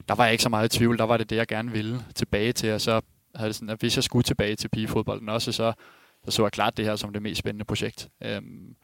der 0.08 0.16
var 0.16 0.24
jeg 0.24 0.32
ikke 0.32 0.44
så 0.44 0.50
meget 0.50 0.76
i 0.76 0.78
tvivl. 0.78 0.98
Der 0.98 1.04
var 1.04 1.18
det 1.18 1.30
det, 1.30 1.36
jeg 1.36 1.48
gerne 1.48 1.72
ville 1.72 2.00
tilbage 2.16 2.54
til. 2.54 2.74
Og 2.74 2.82
så 2.82 3.02
havde 3.36 3.48
det 3.48 3.56
sådan, 3.56 3.70
at 3.70 3.80
hvis 3.80 3.98
jeg 3.98 4.04
skulle 4.04 4.24
tilbage 4.24 4.56
til 4.56 4.70
pigefodbolden 4.70 5.30
også, 5.30 5.52
så, 5.52 5.74
så 6.26 6.32
så 6.32 6.44
jeg 6.44 6.52
klart 6.52 6.78
det 6.78 6.86
her 6.86 6.96
som 6.96 7.14
det 7.14 7.22
mest 7.22 7.40
spændende 7.40 7.66
projekt. 7.66 8.10
Øhm, 8.24 8.76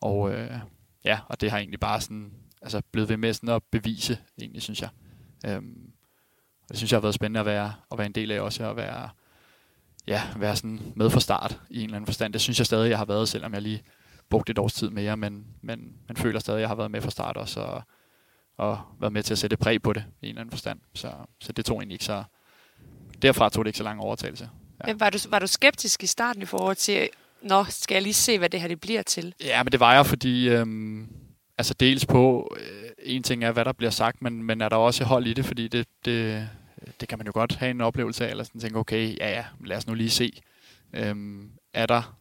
og 0.00 0.32
øh, 0.32 0.50
ja, 1.04 1.18
og 1.28 1.40
det 1.40 1.50
har 1.50 1.58
egentlig 1.58 1.80
bare 1.80 2.00
sådan, 2.00 2.32
altså 2.62 2.82
blevet 2.92 3.08
ved 3.08 3.16
med 3.16 3.32
sådan 3.32 3.48
at 3.48 3.62
bevise, 3.72 4.18
egentlig, 4.40 4.62
synes 4.62 4.82
jeg. 4.82 4.88
Øhm, 5.46 5.92
det 6.68 6.76
synes 6.76 6.92
jeg 6.92 6.96
har 6.96 7.02
været 7.02 7.14
spændende 7.14 7.40
at 7.40 7.46
være, 7.46 7.72
at 7.92 7.98
være 7.98 8.06
en 8.06 8.12
del 8.12 8.30
af 8.30 8.40
også, 8.40 8.70
at 8.70 8.76
være, 8.76 9.08
ja, 10.06 10.22
være 10.36 10.56
sådan 10.56 10.80
med 10.96 11.10
fra 11.10 11.20
start 11.20 11.60
i 11.70 11.78
en 11.78 11.84
eller 11.84 11.96
anden 11.96 12.06
forstand. 12.06 12.32
Det 12.32 12.40
synes 12.40 12.58
jeg 12.58 12.66
stadig, 12.66 12.90
jeg 12.90 12.98
har 12.98 13.04
været, 13.04 13.28
selvom 13.28 13.54
jeg 13.54 13.62
lige 13.62 13.82
brugt 14.30 14.50
et 14.50 14.58
års 14.58 14.74
tid 14.74 14.90
mere, 14.90 15.16
men, 15.16 15.46
men 15.62 15.92
man 16.08 16.16
føler 16.16 16.40
stadig, 16.40 16.58
at 16.58 16.60
jeg 16.60 16.68
har 16.68 16.74
været 16.74 16.90
med 16.90 17.00
fra 17.00 17.10
start 17.10 17.36
også, 17.36 17.60
og, 17.60 17.82
og 18.56 18.80
været 19.00 19.12
med 19.12 19.22
til 19.22 19.34
at 19.34 19.38
sætte 19.38 19.56
præg 19.56 19.82
på 19.82 19.92
det 19.92 20.04
i 20.22 20.26
en 20.26 20.28
eller 20.28 20.40
anden 20.40 20.50
forstand. 20.50 20.80
Så, 20.94 21.12
så 21.40 21.52
det 21.52 21.64
tog 21.64 21.78
egentlig 21.78 21.94
ikke 21.94 22.04
så... 22.04 22.24
Derfra 23.22 23.48
tog 23.50 23.64
det 23.64 23.68
ikke 23.68 23.78
så 23.78 23.84
lang 23.84 24.00
overtagelse. 24.00 24.50
Ja. 24.80 24.86
Men 24.86 25.00
var 25.00 25.10
du, 25.10 25.18
var 25.28 25.38
du 25.38 25.46
skeptisk 25.46 26.02
i 26.02 26.06
starten 26.06 26.42
i 26.42 26.44
forhold 26.44 26.76
til, 26.76 27.08
nå, 27.42 27.64
skal 27.64 27.94
jeg 27.94 28.02
lige 28.02 28.14
se, 28.14 28.38
hvad 28.38 28.48
det 28.48 28.60
her 28.60 28.68
det 28.68 28.80
bliver 28.80 29.02
til? 29.02 29.34
Ja, 29.40 29.62
men 29.62 29.72
det 29.72 29.80
var 29.80 29.94
jeg, 29.94 30.06
fordi... 30.06 30.48
Øhm, 30.48 31.08
altså 31.58 31.74
dels 31.74 32.06
på... 32.06 32.54
Øh, 32.60 32.83
en 33.04 33.22
ting 33.22 33.44
er, 33.44 33.52
hvad 33.52 33.64
der 33.64 33.72
bliver 33.72 33.90
sagt, 33.90 34.22
men, 34.22 34.42
men 34.42 34.60
er 34.60 34.68
der 34.68 34.76
også 34.76 35.04
hold 35.04 35.26
i 35.26 35.34
det, 35.34 35.44
fordi 35.44 35.68
det, 35.68 35.86
det, 36.04 36.48
det 37.00 37.08
kan 37.08 37.18
man 37.18 37.26
jo 37.26 37.32
godt 37.34 37.54
have 37.54 37.70
en 37.70 37.80
oplevelse 37.80 38.26
af, 38.26 38.30
eller 38.30 38.44
sådan 38.44 38.60
tænke, 38.60 38.78
okay, 38.78 39.16
ja 39.16 39.30
ja, 39.30 39.44
lad 39.64 39.76
os 39.76 39.86
nu 39.86 39.94
lige 39.94 40.10
se. 40.10 40.42
Øhm, 40.92 41.50
er 41.72 41.86
der 41.86 42.16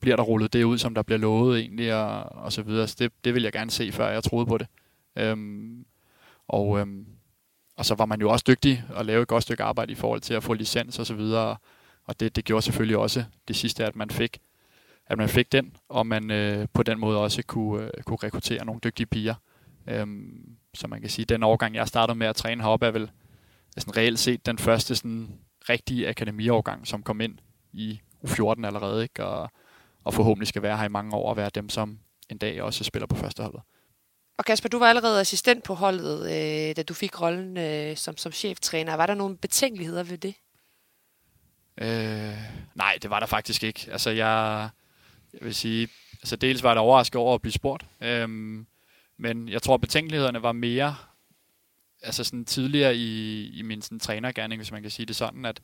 bliver 0.00 0.16
der 0.16 0.22
rullet 0.22 0.52
det 0.52 0.64
ud, 0.64 0.78
som 0.78 0.94
der 0.94 1.02
bliver 1.02 1.18
lovet 1.18 1.60
egentlig, 1.60 1.94
og, 1.94 2.22
og 2.22 2.52
så 2.52 2.62
videre. 2.62 2.88
Så 2.88 2.96
det, 2.98 3.12
det 3.24 3.34
vil 3.34 3.42
jeg 3.42 3.52
gerne 3.52 3.70
se, 3.70 3.92
før 3.92 4.08
jeg 4.08 4.24
troede 4.24 4.46
på 4.46 4.58
det. 4.58 4.66
Øhm, 5.16 5.84
og, 6.48 6.78
øhm, 6.78 7.06
og 7.76 7.84
så 7.84 7.94
var 7.94 8.06
man 8.06 8.20
jo 8.20 8.30
også 8.30 8.44
dygtig 8.48 8.84
at 8.96 9.06
lave 9.06 9.22
et 9.22 9.28
godt 9.28 9.42
stykke 9.42 9.62
arbejde 9.62 9.92
i 9.92 9.94
forhold 9.94 10.20
til 10.20 10.34
at 10.34 10.42
få 10.42 10.54
licens 10.54 10.98
og 10.98 11.06
så 11.06 11.14
videre. 11.14 11.56
Og 12.04 12.20
det, 12.20 12.36
det 12.36 12.44
gjorde 12.44 12.62
selvfølgelig 12.62 12.96
også 12.96 13.24
det 13.48 13.56
sidste, 13.56 13.84
at 13.84 13.96
man 13.96 14.10
fik, 14.10 14.38
at 15.06 15.18
man 15.18 15.28
fik 15.28 15.52
den, 15.52 15.76
og 15.88 16.06
man 16.06 16.30
øh, 16.30 16.68
på 16.72 16.82
den 16.82 16.98
måde 16.98 17.18
også 17.18 17.42
kunne, 17.46 17.84
øh, 17.84 18.02
kunne 18.02 18.18
rekruttere 18.22 18.64
nogle 18.64 18.80
dygtige 18.84 19.06
piger. 19.06 19.34
Øhm, 19.86 20.56
så 20.74 20.86
man 20.86 21.00
kan 21.00 21.10
sige, 21.10 21.22
at 21.22 21.28
den 21.28 21.42
overgang, 21.42 21.74
jeg 21.74 21.88
startede 21.88 22.18
med 22.18 22.26
at 22.26 22.36
træne 22.36 22.62
heroppe, 22.62 22.86
er 22.86 22.90
vel 22.90 23.10
sådan 23.78 23.96
reelt 23.96 24.18
set 24.18 24.46
den 24.46 24.58
første 24.58 24.96
sådan 24.96 25.38
rigtige 25.68 26.08
akademiårgang, 26.08 26.86
som 26.86 27.02
kom 27.02 27.20
ind 27.20 27.38
i 27.72 28.00
U14 28.26 28.66
allerede. 28.66 29.02
Ikke? 29.02 29.24
Og, 29.24 29.50
og 30.04 30.14
forhåbentlig 30.14 30.48
skal 30.48 30.62
være 30.62 30.76
her 30.76 30.84
i 30.84 30.88
mange 30.88 31.16
år 31.16 31.30
og 31.30 31.36
være 31.36 31.50
dem, 31.54 31.68
som 31.68 31.98
en 32.28 32.38
dag 32.38 32.62
også 32.62 32.84
spiller 32.84 33.06
på 33.06 33.16
førsteholdet. 33.16 33.60
Og 34.38 34.44
Kasper, 34.44 34.68
du 34.68 34.78
var 34.78 34.86
allerede 34.86 35.20
assistent 35.20 35.64
på 35.64 35.74
holdet, 35.74 36.20
øh, 36.20 36.76
da 36.76 36.82
du 36.82 36.94
fik 36.94 37.20
rollen 37.20 37.56
øh, 37.56 37.96
som, 37.96 38.16
som 38.16 38.32
cheftræner. 38.32 38.94
Var 38.94 39.06
der 39.06 39.14
nogle 39.14 39.36
betænkeligheder 39.36 40.02
ved 40.02 40.18
det? 40.18 40.34
Øh, 41.78 42.38
nej, 42.74 42.98
det 43.02 43.10
var 43.10 43.20
der 43.20 43.26
faktisk 43.26 43.62
ikke. 43.64 43.88
Altså, 43.92 44.10
jeg, 44.10 44.68
jeg 45.32 45.40
vil 45.42 45.54
sige, 45.54 45.88
altså 46.22 46.36
dels 46.36 46.62
var 46.62 46.70
jeg 46.70 46.78
overrasket 46.78 47.16
over 47.16 47.34
at 47.34 47.42
blive 47.42 47.52
spurgt, 47.52 47.86
øhm, 48.00 48.66
men 49.16 49.48
jeg 49.48 49.62
tror, 49.62 49.76
betænkelighederne 49.76 50.42
var 50.42 50.52
mere 50.52 50.96
altså 52.04 52.24
sådan 52.24 52.44
tidligere 52.44 52.96
i, 52.96 53.46
i 53.48 53.62
min 53.62 53.82
sådan, 53.82 54.00
trænergærning, 54.00 54.58
hvis 54.58 54.72
man 54.72 54.82
kan 54.82 54.90
sige 54.90 55.06
det 55.06 55.16
sådan, 55.16 55.44
at, 55.44 55.60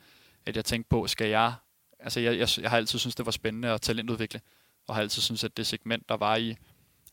at 0.46 0.56
jeg 0.56 0.64
tænkte 0.64 0.88
på, 0.88 1.06
skal 1.06 1.28
jeg, 1.28 1.54
altså 1.98 2.20
jeg, 2.20 2.38
jeg, 2.38 2.48
jeg 2.62 2.70
har 2.70 2.76
altid 2.76 2.98
synes 2.98 3.14
det 3.14 3.26
var 3.26 3.32
spændende 3.32 3.68
at 3.68 3.80
talentudvikle, 3.80 4.40
og 4.86 4.94
har 4.94 5.02
altid 5.02 5.22
synes 5.22 5.44
at 5.44 5.56
det 5.56 5.66
segment, 5.66 6.08
der 6.08 6.16
var 6.16 6.36
i 6.36 6.56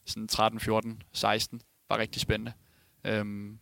sådan 0.06 0.27
13, 0.27 0.60
14, 0.60 1.01
16, 1.13 1.62
var 1.89 1.98
rigtig 1.98 2.22
spændende. 2.22 2.53
Øhm, 3.03 3.60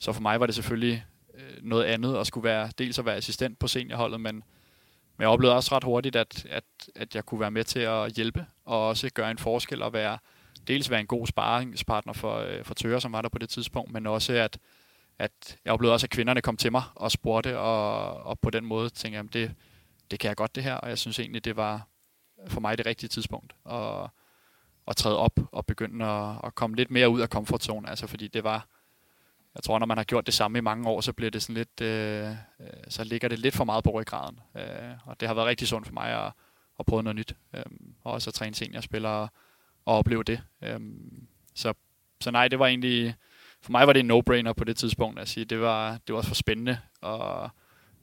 så 0.00 0.12
for 0.12 0.22
mig 0.22 0.40
var 0.40 0.46
det 0.46 0.54
selvfølgelig 0.54 1.04
øh, 1.34 1.62
noget 1.62 1.84
andet 1.84 2.16
at 2.16 2.26
skulle 2.26 2.44
være, 2.44 2.70
dels 2.78 2.98
at 2.98 3.04
være 3.04 3.16
assistent 3.16 3.58
på 3.58 3.68
seniorholdet, 3.68 4.20
men, 4.20 4.34
men 5.16 5.20
jeg 5.20 5.28
oplevede 5.28 5.56
også 5.56 5.76
ret 5.76 5.84
hurtigt, 5.84 6.16
at, 6.16 6.46
at, 6.50 6.64
at 6.94 7.14
jeg 7.14 7.26
kunne 7.26 7.40
være 7.40 7.50
med 7.50 7.64
til 7.64 7.80
at 7.80 8.12
hjælpe, 8.12 8.46
og 8.64 8.88
også 8.88 9.10
gøre 9.10 9.30
en 9.30 9.38
forskel 9.38 9.82
og 9.82 9.92
være, 9.92 10.18
dels 10.68 10.90
være 10.90 11.00
en 11.00 11.06
god 11.06 11.26
sparringspartner 11.26 12.12
for, 12.12 12.38
øh, 12.38 12.64
for 12.64 12.74
Tøre, 12.74 13.00
som 13.00 13.12
var 13.12 13.22
der 13.22 13.28
på 13.28 13.38
det 13.38 13.48
tidspunkt, 13.48 13.92
men 13.92 14.06
også 14.06 14.32
at, 14.32 14.58
at 15.18 15.58
jeg 15.64 15.72
oplevede 15.72 15.94
også, 15.94 16.06
at 16.06 16.10
kvinderne 16.10 16.40
kom 16.40 16.56
til 16.56 16.72
mig 16.72 16.82
og 16.94 17.10
spurgte, 17.10 17.58
og, 17.58 18.12
og 18.16 18.38
på 18.40 18.50
den 18.50 18.64
måde 18.64 18.90
tænkte 18.90 19.16
jeg, 19.16 19.32
det, 19.32 19.54
det 20.10 20.20
kan 20.20 20.28
jeg 20.28 20.36
godt 20.36 20.54
det 20.54 20.62
her, 20.62 20.74
og 20.74 20.88
jeg 20.88 20.98
synes 20.98 21.18
egentlig, 21.18 21.44
det 21.44 21.56
var 21.56 21.88
for 22.48 22.60
mig 22.60 22.78
det 22.78 22.86
rigtige 22.86 23.08
tidspunkt 23.08 23.54
at, 23.70 24.10
at 24.88 24.96
træde 24.96 25.18
op 25.18 25.40
og 25.52 25.66
begynde 25.66 26.04
at, 26.04 26.36
at 26.44 26.54
komme 26.54 26.76
lidt 26.76 26.90
mere 26.90 27.08
ud 27.08 27.20
af 27.20 27.30
komfortzonen, 27.30 27.88
altså 27.88 28.06
fordi 28.06 28.28
det 28.28 28.44
var, 28.44 28.66
jeg 29.54 29.62
tror, 29.62 29.78
når 29.78 29.86
man 29.86 29.96
har 29.96 30.04
gjort 30.04 30.26
det 30.26 30.34
samme 30.34 30.58
i 30.58 30.60
mange 30.60 30.88
år, 30.88 31.00
så 31.00 31.12
bliver 31.12 31.30
det 31.30 31.42
sådan 31.42 31.54
lidt, 31.54 31.80
øh, 31.80 32.30
øh, 32.60 32.66
så 32.88 33.04
ligger 33.04 33.28
det 33.28 33.38
lidt 33.38 33.54
for 33.54 33.64
meget 33.64 33.84
på 33.84 33.90
ryggraden. 33.90 34.40
Øh, 34.56 34.94
og 35.06 35.20
det 35.20 35.28
har 35.28 35.34
været 35.34 35.46
rigtig 35.46 35.68
sundt 35.68 35.86
for 35.86 35.94
mig 35.94 36.26
at, 36.26 36.32
at 36.78 36.86
prøve 36.86 37.02
noget 37.02 37.16
nyt. 37.16 37.36
Øh, 37.54 37.62
og 38.04 38.12
også 38.12 38.30
at 38.30 38.34
træne 38.34 38.54
seniorspillere 38.54 39.12
og 39.12 39.28
opleve 39.86 40.22
det. 40.22 40.40
Øh, 40.62 40.80
så, 41.54 41.74
så 42.20 42.30
nej, 42.30 42.48
det 42.48 42.58
var 42.58 42.66
egentlig, 42.66 43.14
for 43.62 43.72
mig 43.72 43.86
var 43.86 43.92
det 43.92 44.00
en 44.00 44.10
no-brainer 44.10 44.52
på 44.52 44.64
det 44.64 44.76
tidspunkt 44.76 45.18
at 45.18 45.28
sige, 45.28 45.44
det 45.44 45.60
var, 45.60 45.98
det 46.06 46.14
var 46.14 46.22
for 46.22 46.34
spændende 46.34 46.78
og, 47.00 47.50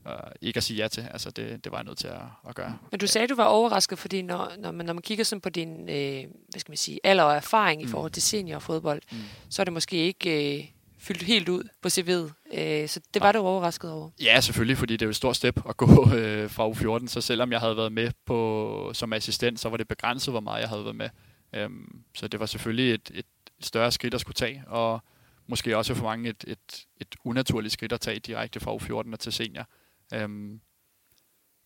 og 0.06 0.18
ikke 0.42 0.58
at 0.58 0.64
sige 0.64 0.78
ja 0.78 0.88
til. 0.88 1.08
Altså 1.12 1.32
det, 1.32 1.64
det 1.64 1.72
var 1.72 1.78
jeg 1.78 1.86
nødt 1.86 1.98
til 1.98 2.08
at, 2.08 2.22
at 2.50 2.56
gøre. 2.56 2.78
Men 2.92 3.00
du 3.00 3.08
sagde, 3.08 3.28
du 3.28 3.36
var 3.36 3.46
overrasket, 3.46 4.00
fordi 4.00 4.22
når, 4.22 4.52
når, 4.58 4.72
man, 4.72 4.86
når 4.86 4.94
man 4.94 5.02
kigger 5.02 5.24
sådan 5.24 5.42
på 5.42 5.50
din 5.50 5.90
øh, 5.90 6.26
hvad 6.50 6.60
skal 6.60 6.72
man 6.72 6.78
sige, 6.78 7.00
alder 7.04 7.24
og 7.24 7.36
erfaring 7.36 7.82
mm. 7.82 7.88
i 7.88 7.92
forhold 7.92 8.12
til 8.12 8.24
seniorfodbold, 8.24 9.02
mm. 9.12 9.18
så 9.50 9.62
er 9.62 9.64
det 9.64 9.74
måske 9.74 9.98
ikke... 9.98 10.58
Øh, 10.60 10.66
fyldt 11.02 11.24
helt 11.24 11.50
ud 11.50 11.64
på 11.82 11.88
CV'et. 11.88 12.60
Øh, 12.60 12.90
så 12.90 13.00
det 13.14 13.22
var 13.22 13.32
du 13.32 13.40
overrasket 13.40 13.92
over. 13.92 14.10
Ja, 14.22 14.42
selvfølgelig, 14.42 14.78
fordi 14.78 14.94
det 14.94 15.02
er 15.02 15.06
jo 15.06 15.10
et 15.10 15.16
stort 15.16 15.36
step 15.36 15.70
at 15.70 15.78
gå 15.78 16.14
øh, 16.16 16.50
fra 16.50 16.70
U14, 16.70 17.08
så 17.08 17.22
selvom 17.22 17.52
jeg 17.52 17.60
havde 17.60 17.78
været 17.78 17.92
med 17.92 18.12
på 18.26 18.92
som 18.94 19.14
assistent, 19.14 19.60
så 19.60 19.70
var 19.70 19.78
det 19.78 19.88
begrænset, 19.88 20.34
hvor 20.34 20.40
meget 20.40 20.62
jeg 20.62 20.70
havde 20.70 20.84
været 20.84 20.96
med. 20.96 21.10
Øhm, 21.54 22.04
så 22.16 22.28
det 22.28 22.40
var 22.40 22.46
selvfølgelig 22.46 22.94
et, 22.94 23.12
et 23.14 23.26
større 23.60 23.92
skridt 23.92 24.14
at 24.14 24.22
skulle 24.22 24.36
tage, 24.36 24.64
og 24.68 25.04
måske 25.48 25.78
også 25.78 25.96
for 25.96 26.04
mange 26.04 26.30
et, 26.30 26.44
et, 26.48 26.86
et 26.98 27.16
unaturligt 27.24 27.74
skridt 27.74 27.92
at 27.92 28.02
tage 28.02 28.20
direkte 28.20 28.60
fra 28.60 28.76
U14 28.76 29.16
til 29.16 29.34
senior. 29.34 29.68
Øhm, 30.14 30.62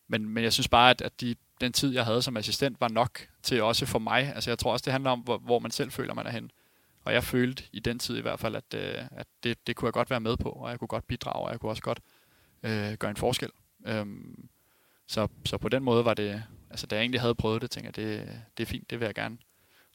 men, 0.08 0.28
men 0.28 0.44
jeg 0.44 0.52
synes 0.52 0.68
bare, 0.68 0.90
at, 0.90 1.00
at 1.00 1.20
de, 1.20 1.34
den 1.60 1.72
tid, 1.72 1.92
jeg 1.92 2.04
havde 2.04 2.22
som 2.22 2.36
assistent, 2.36 2.80
var 2.80 2.88
nok 2.88 3.28
til 3.42 3.62
også 3.62 3.86
for 3.86 3.98
mig. 3.98 4.34
Altså 4.34 4.50
jeg 4.50 4.58
tror 4.58 4.72
også, 4.72 4.84
det 4.84 4.92
handler 4.92 5.10
om, 5.10 5.20
hvor, 5.20 5.38
hvor 5.38 5.58
man 5.58 5.70
selv 5.70 5.90
føler, 5.90 6.14
man 6.14 6.26
er 6.26 6.30
hen. 6.30 6.50
Og 7.04 7.12
jeg 7.12 7.24
følte 7.24 7.64
i 7.72 7.80
den 7.80 7.98
tid 7.98 8.16
i 8.18 8.20
hvert 8.20 8.40
fald, 8.40 8.56
at, 8.56 8.74
øh, 8.74 9.04
at 9.10 9.26
det, 9.42 9.66
det 9.66 9.76
kunne 9.76 9.86
jeg 9.86 9.92
godt 9.92 10.10
være 10.10 10.20
med 10.20 10.36
på, 10.36 10.48
og 10.48 10.70
jeg 10.70 10.78
kunne 10.78 10.88
godt 10.88 11.06
bidrage, 11.06 11.44
og 11.46 11.52
jeg 11.52 11.60
kunne 11.60 11.72
også 11.72 11.82
godt 11.82 12.00
øh, 12.62 12.92
gøre 12.92 13.10
en 13.10 13.16
forskel. 13.16 13.50
Øhm, 13.86 14.48
så, 15.06 15.28
så 15.44 15.58
på 15.58 15.68
den 15.68 15.82
måde 15.82 16.04
var 16.04 16.14
det, 16.14 16.42
altså 16.70 16.86
da 16.86 16.96
jeg 16.96 17.02
egentlig 17.02 17.20
havde 17.20 17.34
prøvet 17.34 17.62
det, 17.62 17.70
tænkte 17.70 18.02
jeg, 18.02 18.18
det, 18.18 18.42
det 18.56 18.62
er 18.62 18.66
fint, 18.66 18.90
det 18.90 19.00
vil 19.00 19.06
jeg 19.06 19.14
gerne. 19.14 19.38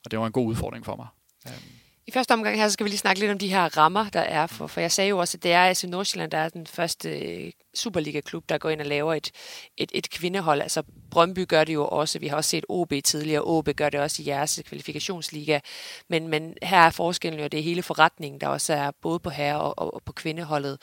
Og 0.06 0.12
det 0.12 0.20
var 0.20 0.26
en 0.26 0.32
god 0.32 0.48
udfordring 0.48 0.86
for 0.86 0.96
mig. 0.96 1.08
Øhm. 1.48 1.82
I 2.08 2.12
første 2.12 2.32
omgang 2.32 2.58
her, 2.58 2.68
så 2.68 2.74
skal 2.74 2.84
vi 2.84 2.90
lige 2.90 2.98
snakke 2.98 3.20
lidt 3.20 3.32
om 3.32 3.38
de 3.38 3.48
her 3.48 3.78
rammer, 3.78 4.10
der 4.10 4.20
er 4.20 4.48
for. 4.48 4.68
For 4.68 4.82
jeg 4.82 4.92
sagde 4.92 5.10
jo 5.10 5.18
også, 5.18 5.38
at 5.38 5.44
det 5.44 5.54
er 5.54 5.64
altså 5.64 5.88
Nordsjælland, 5.88 6.32
der 6.32 6.38
er 6.38 6.50
den 6.50 6.68
første 6.68 7.10
øh, 7.20 7.52
Superliga-klub, 7.74 8.50
der 8.50 8.58
går 8.58 8.70
ind 8.70 8.82
og 8.82 8.88
laver 8.88 9.14
et, 9.14 9.32
et, 9.78 9.92
et 9.94 10.10
kvindehold. 10.10 10.62
Altså 10.62 10.84
Brøndby 11.12 11.48
gør 11.48 11.64
det 11.64 11.74
jo 11.74 11.88
også. 11.88 12.20
Vi 12.20 12.28
har 12.28 12.38
også 12.38 12.50
set 12.50 12.66
OB 12.70 12.94
tidligere. 13.04 13.42
OB 13.42 13.70
gør 13.76 13.90
det 13.90 14.00
også 14.00 14.22
i 14.22 14.28
jeres 14.28 14.62
kvalifikationsliga. 14.66 15.60
Men, 16.08 16.28
men 16.28 16.54
her 16.64 16.78
er 16.78 16.90
forskellen 16.90 17.40
jo, 17.40 17.48
det 17.48 17.60
er 17.60 17.64
hele 17.64 17.84
forretningen, 17.84 18.42
der 18.42 18.48
også 18.48 18.74
er 18.74 18.92
både 19.02 19.20
på 19.20 19.30
herre- 19.30 19.62
og, 19.62 19.80
og, 19.80 19.94
og 19.94 20.02
på 20.06 20.14
kvindeholdet. 20.14 20.78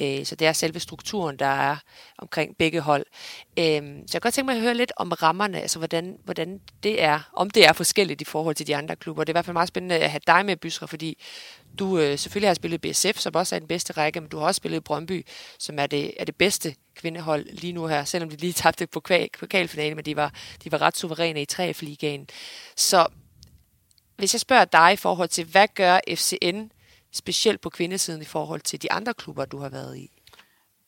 Øh, 0.00 0.24
så 0.24 0.36
det 0.36 0.46
er 0.46 0.52
selve 0.52 0.80
strukturen, 0.80 1.36
der 1.38 1.46
er 1.46 1.76
omkring 2.18 2.56
begge 2.56 2.80
hold. 2.80 3.06
Øh, 3.58 3.64
så 3.64 3.70
jeg 3.72 4.08
kan 4.12 4.20
godt 4.20 4.34
tænke 4.34 4.46
mig 4.46 4.56
at 4.56 4.62
høre 4.62 4.74
lidt 4.74 4.92
om 4.96 5.12
rammerne, 5.12 5.60
altså 5.60 5.78
hvordan, 5.78 6.18
hvordan 6.24 6.60
det 6.82 7.02
er, 7.02 7.30
om 7.32 7.50
det 7.50 7.66
er 7.66 7.72
forskelligt 7.72 8.20
i 8.20 8.24
forhold 8.24 8.54
til 8.54 8.66
de 8.66 8.76
andre 8.76 8.96
klubber. 8.96 9.24
Det 9.24 9.28
er 9.28 9.32
i 9.32 9.36
hvert 9.36 9.44
fald 9.44 9.52
meget 9.52 9.68
spændende 9.68 9.98
at 9.98 10.10
have 10.10 10.20
dig 10.26 10.46
med, 10.46 10.56
Bysra, 10.56 10.86
fordi 10.86 11.18
du 11.78 11.98
øh, 11.98 12.18
selvfølgelig 12.18 12.48
har 12.48 12.54
spillet 12.54 12.80
BSF, 12.80 13.18
som 13.18 13.34
også 13.34 13.54
er 13.54 13.58
den 13.58 13.68
bedste 13.68 13.92
række, 13.92 14.20
men 14.20 14.28
du 14.30 14.38
har 14.38 14.46
også 14.46 14.58
spillet 14.58 14.84
Brøndby, 14.84 15.26
som 15.58 15.78
er 15.78 15.86
det, 15.86 16.14
er 16.20 16.24
det 16.24 16.36
bedste 16.36 16.74
kvindehold 16.94 17.46
lige 17.46 17.72
nu 17.72 17.86
her, 17.86 18.04
selvom 18.04 18.30
de 18.30 18.36
lige 18.36 18.52
tabte 18.62 18.86
på 18.86 19.00
pokalfinalen, 19.38 19.96
men 19.96 20.04
de 20.04 20.16
var, 20.16 20.34
de 20.64 20.72
var 20.72 20.82
ret 20.82 20.96
suveræne 20.96 21.42
i 21.42 21.44
3 21.44 21.74
ligaen 21.80 22.28
Så 22.76 23.06
hvis 24.16 24.34
jeg 24.34 24.40
spørger 24.40 24.64
dig 24.64 24.92
i 24.92 24.96
forhold 24.96 25.28
til, 25.28 25.44
hvad 25.44 25.68
gør 25.74 26.00
FCN 26.08 26.70
specielt 27.12 27.60
på 27.60 27.70
kvindesiden 27.70 28.22
i 28.22 28.24
forhold 28.24 28.60
til 28.60 28.82
de 28.82 28.92
andre 28.92 29.14
klubber, 29.14 29.44
du 29.44 29.58
har 29.58 29.68
været 29.68 29.96
i? 29.96 30.10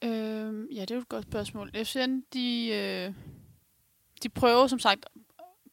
Øhm, 0.02 0.66
ja, 0.72 0.80
det 0.80 0.90
er 0.90 0.94
jo 0.94 1.00
et 1.00 1.08
godt 1.08 1.24
spørgsmål. 1.24 1.70
FCN, 1.84 2.20
de, 2.32 2.68
øh, 2.68 3.12
de 4.22 4.28
prøver 4.28 4.66
som 4.66 4.78
sagt 4.78 5.06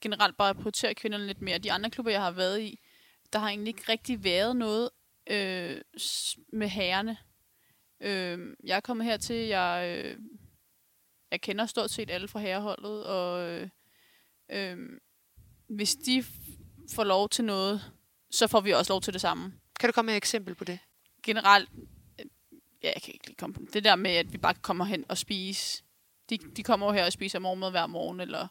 generelt 0.01 0.37
bare 0.37 0.49
at 0.49 0.55
prioritere 0.55 0.93
kvinderne 0.93 1.27
lidt 1.27 1.41
mere. 1.41 1.57
De 1.57 1.71
andre 1.71 1.89
klubber, 1.89 2.11
jeg 2.11 2.21
har 2.21 2.31
været 2.31 2.61
i, 2.61 2.79
der 3.33 3.39
har 3.39 3.49
egentlig 3.49 3.67
ikke 3.67 3.91
rigtig 3.91 4.23
været 4.23 4.55
noget 4.55 4.89
øh, 5.27 5.81
med 6.53 6.67
herrene. 6.67 7.17
Øh, 8.01 8.55
jeg 8.63 8.75
er 8.75 8.81
kommet 8.81 9.05
her 9.05 9.17
til, 9.17 9.35
jeg, 9.35 10.03
øh, 10.05 10.17
jeg 11.31 11.41
kender 11.41 11.65
stort 11.65 11.91
set 11.91 12.09
alle 12.09 12.27
fra 12.27 12.39
herreholdet, 12.39 13.05
og 13.05 13.49
øh, 13.49 13.69
øh, 14.49 14.77
hvis 15.67 15.95
de 15.95 16.23
får 16.95 17.03
lov 17.03 17.29
til 17.29 17.45
noget, 17.45 17.91
så 18.31 18.47
får 18.47 18.61
vi 18.61 18.71
også 18.71 18.93
lov 18.93 19.01
til 19.01 19.13
det 19.13 19.21
samme. 19.21 19.53
Kan 19.79 19.89
du 19.89 19.91
komme 19.91 20.07
med 20.07 20.13
et 20.13 20.17
eksempel 20.17 20.55
på 20.55 20.63
det? 20.63 20.79
Generelt, 21.23 21.69
øh, 22.19 22.25
ja, 22.83 22.91
jeg 22.93 23.01
kan 23.01 23.13
ikke 23.13 23.27
lige 23.27 23.37
komme 23.37 23.53
på 23.53 23.61
det 23.73 23.83
der 23.83 23.95
med, 23.95 24.11
at 24.11 24.33
vi 24.33 24.37
bare 24.37 24.53
kommer 24.53 24.85
hen 24.85 25.05
og 25.09 25.17
spise. 25.17 25.83
De, 26.29 26.37
de 26.37 26.63
kommer 26.63 26.93
her 26.93 27.05
og 27.05 27.13
spiser 27.13 27.39
morgenmad 27.39 27.71
hver 27.71 27.87
morgen, 27.87 28.19
eller 28.19 28.47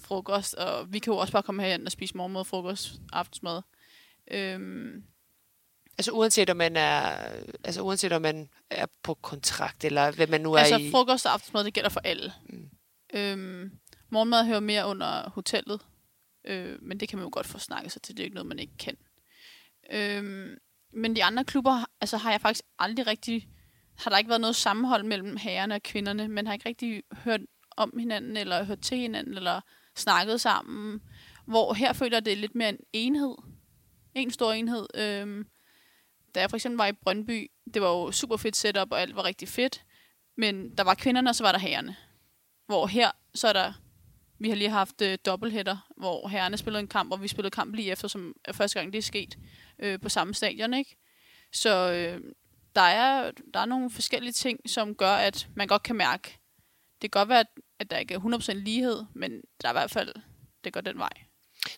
frokost, 0.00 0.54
og 0.54 0.92
vi 0.92 0.98
kan 0.98 1.12
jo 1.12 1.16
også 1.16 1.32
bare 1.32 1.42
komme 1.42 1.62
hen 1.62 1.86
og 1.86 1.92
spise 1.92 2.16
morgenmad, 2.16 2.44
frokost, 2.44 2.92
aftensmad. 3.12 3.62
Øhm, 4.30 5.04
Altså 6.00 6.12
uanset 6.12 6.50
om 6.50 6.56
man 6.56 6.76
er, 6.76 7.16
altså 7.64 7.82
uanset 7.82 8.12
om 8.12 8.22
man 8.22 8.48
er 8.70 8.86
på 9.02 9.14
kontrakt, 9.14 9.84
eller 9.84 10.10
hvad 10.10 10.26
man 10.26 10.40
nu 10.40 10.56
altså, 10.56 10.74
er 10.74 10.78
i... 10.78 10.82
Altså 10.82 10.96
frokost 10.96 11.26
og 11.26 11.32
aftensmad, 11.32 11.64
det 11.64 11.74
gælder 11.74 11.88
for 11.88 12.00
alle. 12.04 12.32
Mm. 12.48 12.70
Øhm, 13.14 13.70
morgenmad 14.10 14.44
hører 14.44 14.60
mere 14.60 14.86
under 14.86 15.30
hotellet, 15.30 15.80
øh, 16.44 16.82
men 16.82 17.00
det 17.00 17.08
kan 17.08 17.18
man 17.18 17.26
jo 17.26 17.30
godt 17.32 17.46
få 17.46 17.58
snakket 17.58 17.92
sig 17.92 18.02
til, 18.02 18.16
det 18.16 18.22
er 18.22 18.24
ikke 18.24 18.34
noget, 18.34 18.48
man 18.48 18.58
ikke 18.58 18.76
kan. 18.78 18.96
Øhm, 19.92 20.58
men 20.92 21.16
de 21.16 21.24
andre 21.24 21.44
klubber, 21.44 21.84
altså 22.00 22.16
har 22.16 22.30
jeg 22.30 22.40
faktisk 22.40 22.64
aldrig 22.78 23.06
rigtig, 23.06 23.48
har 23.98 24.10
der 24.10 24.18
ikke 24.18 24.30
været 24.30 24.40
noget 24.40 24.56
sammenhold 24.56 25.02
mellem 25.02 25.36
herrerne 25.36 25.74
og 25.74 25.82
kvinderne, 25.82 26.28
men 26.28 26.46
har 26.46 26.54
ikke 26.54 26.68
rigtig 26.68 27.02
hørt 27.12 27.40
om 27.76 27.98
hinanden, 27.98 28.36
eller 28.36 28.64
hørt 28.64 28.80
til 28.80 28.98
hinanden, 28.98 29.34
eller 29.34 29.60
snakket 29.96 30.40
sammen. 30.40 31.00
Hvor 31.46 31.74
her 31.74 31.92
føler 31.92 32.20
det 32.20 32.38
lidt 32.38 32.54
mere 32.54 32.68
en 32.68 32.78
enhed. 32.92 33.34
En 34.14 34.30
stor 34.30 34.52
enhed. 34.52 34.86
Øhm, 34.94 35.46
da 36.34 36.40
jeg 36.40 36.50
for 36.50 36.56
eksempel 36.56 36.76
var 36.76 36.86
i 36.86 36.92
Brøndby, 36.92 37.50
det 37.74 37.82
var 37.82 37.88
jo 37.88 38.12
super 38.12 38.36
fedt 38.36 38.56
setup, 38.56 38.92
og 38.92 39.00
alt 39.00 39.16
var 39.16 39.24
rigtig 39.24 39.48
fedt. 39.48 39.84
Men 40.36 40.76
der 40.76 40.84
var 40.84 40.94
kvinderne, 40.94 41.30
og 41.30 41.34
så 41.34 41.44
var 41.44 41.52
der 41.52 41.58
herrerne. 41.58 41.96
Hvor 42.66 42.86
her, 42.86 43.10
så 43.34 43.48
er 43.48 43.52
der... 43.52 43.72
Vi 44.38 44.48
har 44.48 44.56
lige 44.56 44.70
haft 44.70 45.02
øh, 45.02 45.18
dobbelthætter, 45.26 45.92
hvor 45.96 46.28
herrerne 46.28 46.56
spillede 46.56 46.80
en 46.80 46.88
kamp, 46.88 47.12
og 47.12 47.22
vi 47.22 47.28
spillede 47.28 47.50
kamp 47.50 47.74
lige 47.74 47.90
efter, 47.92 48.08
som 48.08 48.34
er 48.44 48.52
første 48.52 48.78
gang 48.78 48.92
det 48.92 48.98
er 48.98 49.02
sket 49.02 49.38
øh, 49.78 50.00
på 50.00 50.08
samme 50.08 50.34
stadion, 50.34 50.74
ikke? 50.74 50.96
Så 51.52 51.92
øh, 51.92 52.20
der, 52.74 52.80
er, 52.80 53.30
der 53.54 53.60
er 53.60 53.64
nogle 53.64 53.90
forskellige 53.90 54.32
ting, 54.32 54.70
som 54.70 54.94
gør, 54.94 55.12
at 55.12 55.48
man 55.56 55.68
godt 55.68 55.82
kan 55.82 55.96
mærke, 55.96 56.38
det 57.02 57.12
kan 57.12 57.20
godt 57.20 57.28
være, 57.28 57.40
at, 57.40 57.46
at 57.78 57.90
der 57.90 57.98
ikke 57.98 58.14
er 58.14 58.18
100% 58.18 58.52
lighed, 58.52 59.04
men 59.14 59.32
der 59.62 59.68
er 59.68 59.72
i 59.72 59.78
hvert 59.78 59.90
fald, 59.90 60.14
det 60.64 60.72
går 60.72 60.80
den 60.80 60.98
vej. 60.98 61.12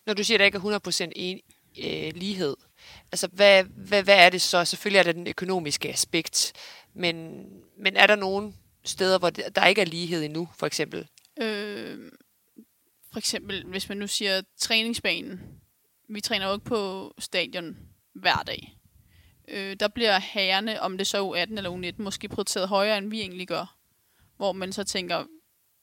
Når 0.05 0.13
du 0.13 0.23
siger, 0.23 0.35
at 0.35 0.39
der 0.39 0.45
ikke 0.45 0.57
er 0.57 1.05
100% 1.07 1.11
en, 1.15 1.39
øh, 1.77 2.13
lighed, 2.15 2.55
Altså, 3.11 3.27
hvad, 3.27 3.63
hvad, 3.63 4.03
hvad 4.03 4.17
er 4.17 4.29
det 4.29 4.41
så? 4.41 4.65
Selvfølgelig 4.65 4.99
er 4.99 5.03
det 5.03 5.15
den 5.15 5.27
økonomiske 5.27 5.89
aspekt, 5.89 6.53
men, 6.93 7.45
men 7.77 7.95
er 7.95 8.07
der 8.07 8.15
nogle 8.15 8.53
steder, 8.85 9.19
hvor 9.19 9.29
der 9.29 9.65
ikke 9.65 9.81
er 9.81 9.85
lighed 9.85 10.23
endnu, 10.23 10.49
for 10.57 10.65
eksempel? 10.65 11.07
Øh, 11.41 12.11
for 13.11 13.17
eksempel, 13.17 13.65
hvis 13.65 13.89
man 13.89 13.97
nu 13.97 14.07
siger 14.07 14.41
træningsbanen. 14.57 15.41
Vi 16.09 16.21
træner 16.21 16.47
jo 16.47 16.53
ikke 16.53 16.65
på 16.65 17.13
stadion 17.19 17.77
hver 18.13 18.43
dag. 18.47 18.77
Øh, 19.47 19.75
der 19.79 19.87
bliver 19.87 20.19
herrene, 20.19 20.81
om 20.81 20.97
det 20.97 21.07
så 21.07 21.17
er 21.17 21.45
U18 21.45 21.57
eller 21.57 21.91
U19, 21.93 22.01
måske 22.03 22.29
prioriteret 22.29 22.67
højere, 22.67 22.97
end 22.97 23.09
vi 23.09 23.21
egentlig 23.21 23.47
gør. 23.47 23.77
Hvor 24.37 24.51
man 24.51 24.73
så 24.73 24.83
tænker, 24.83 25.25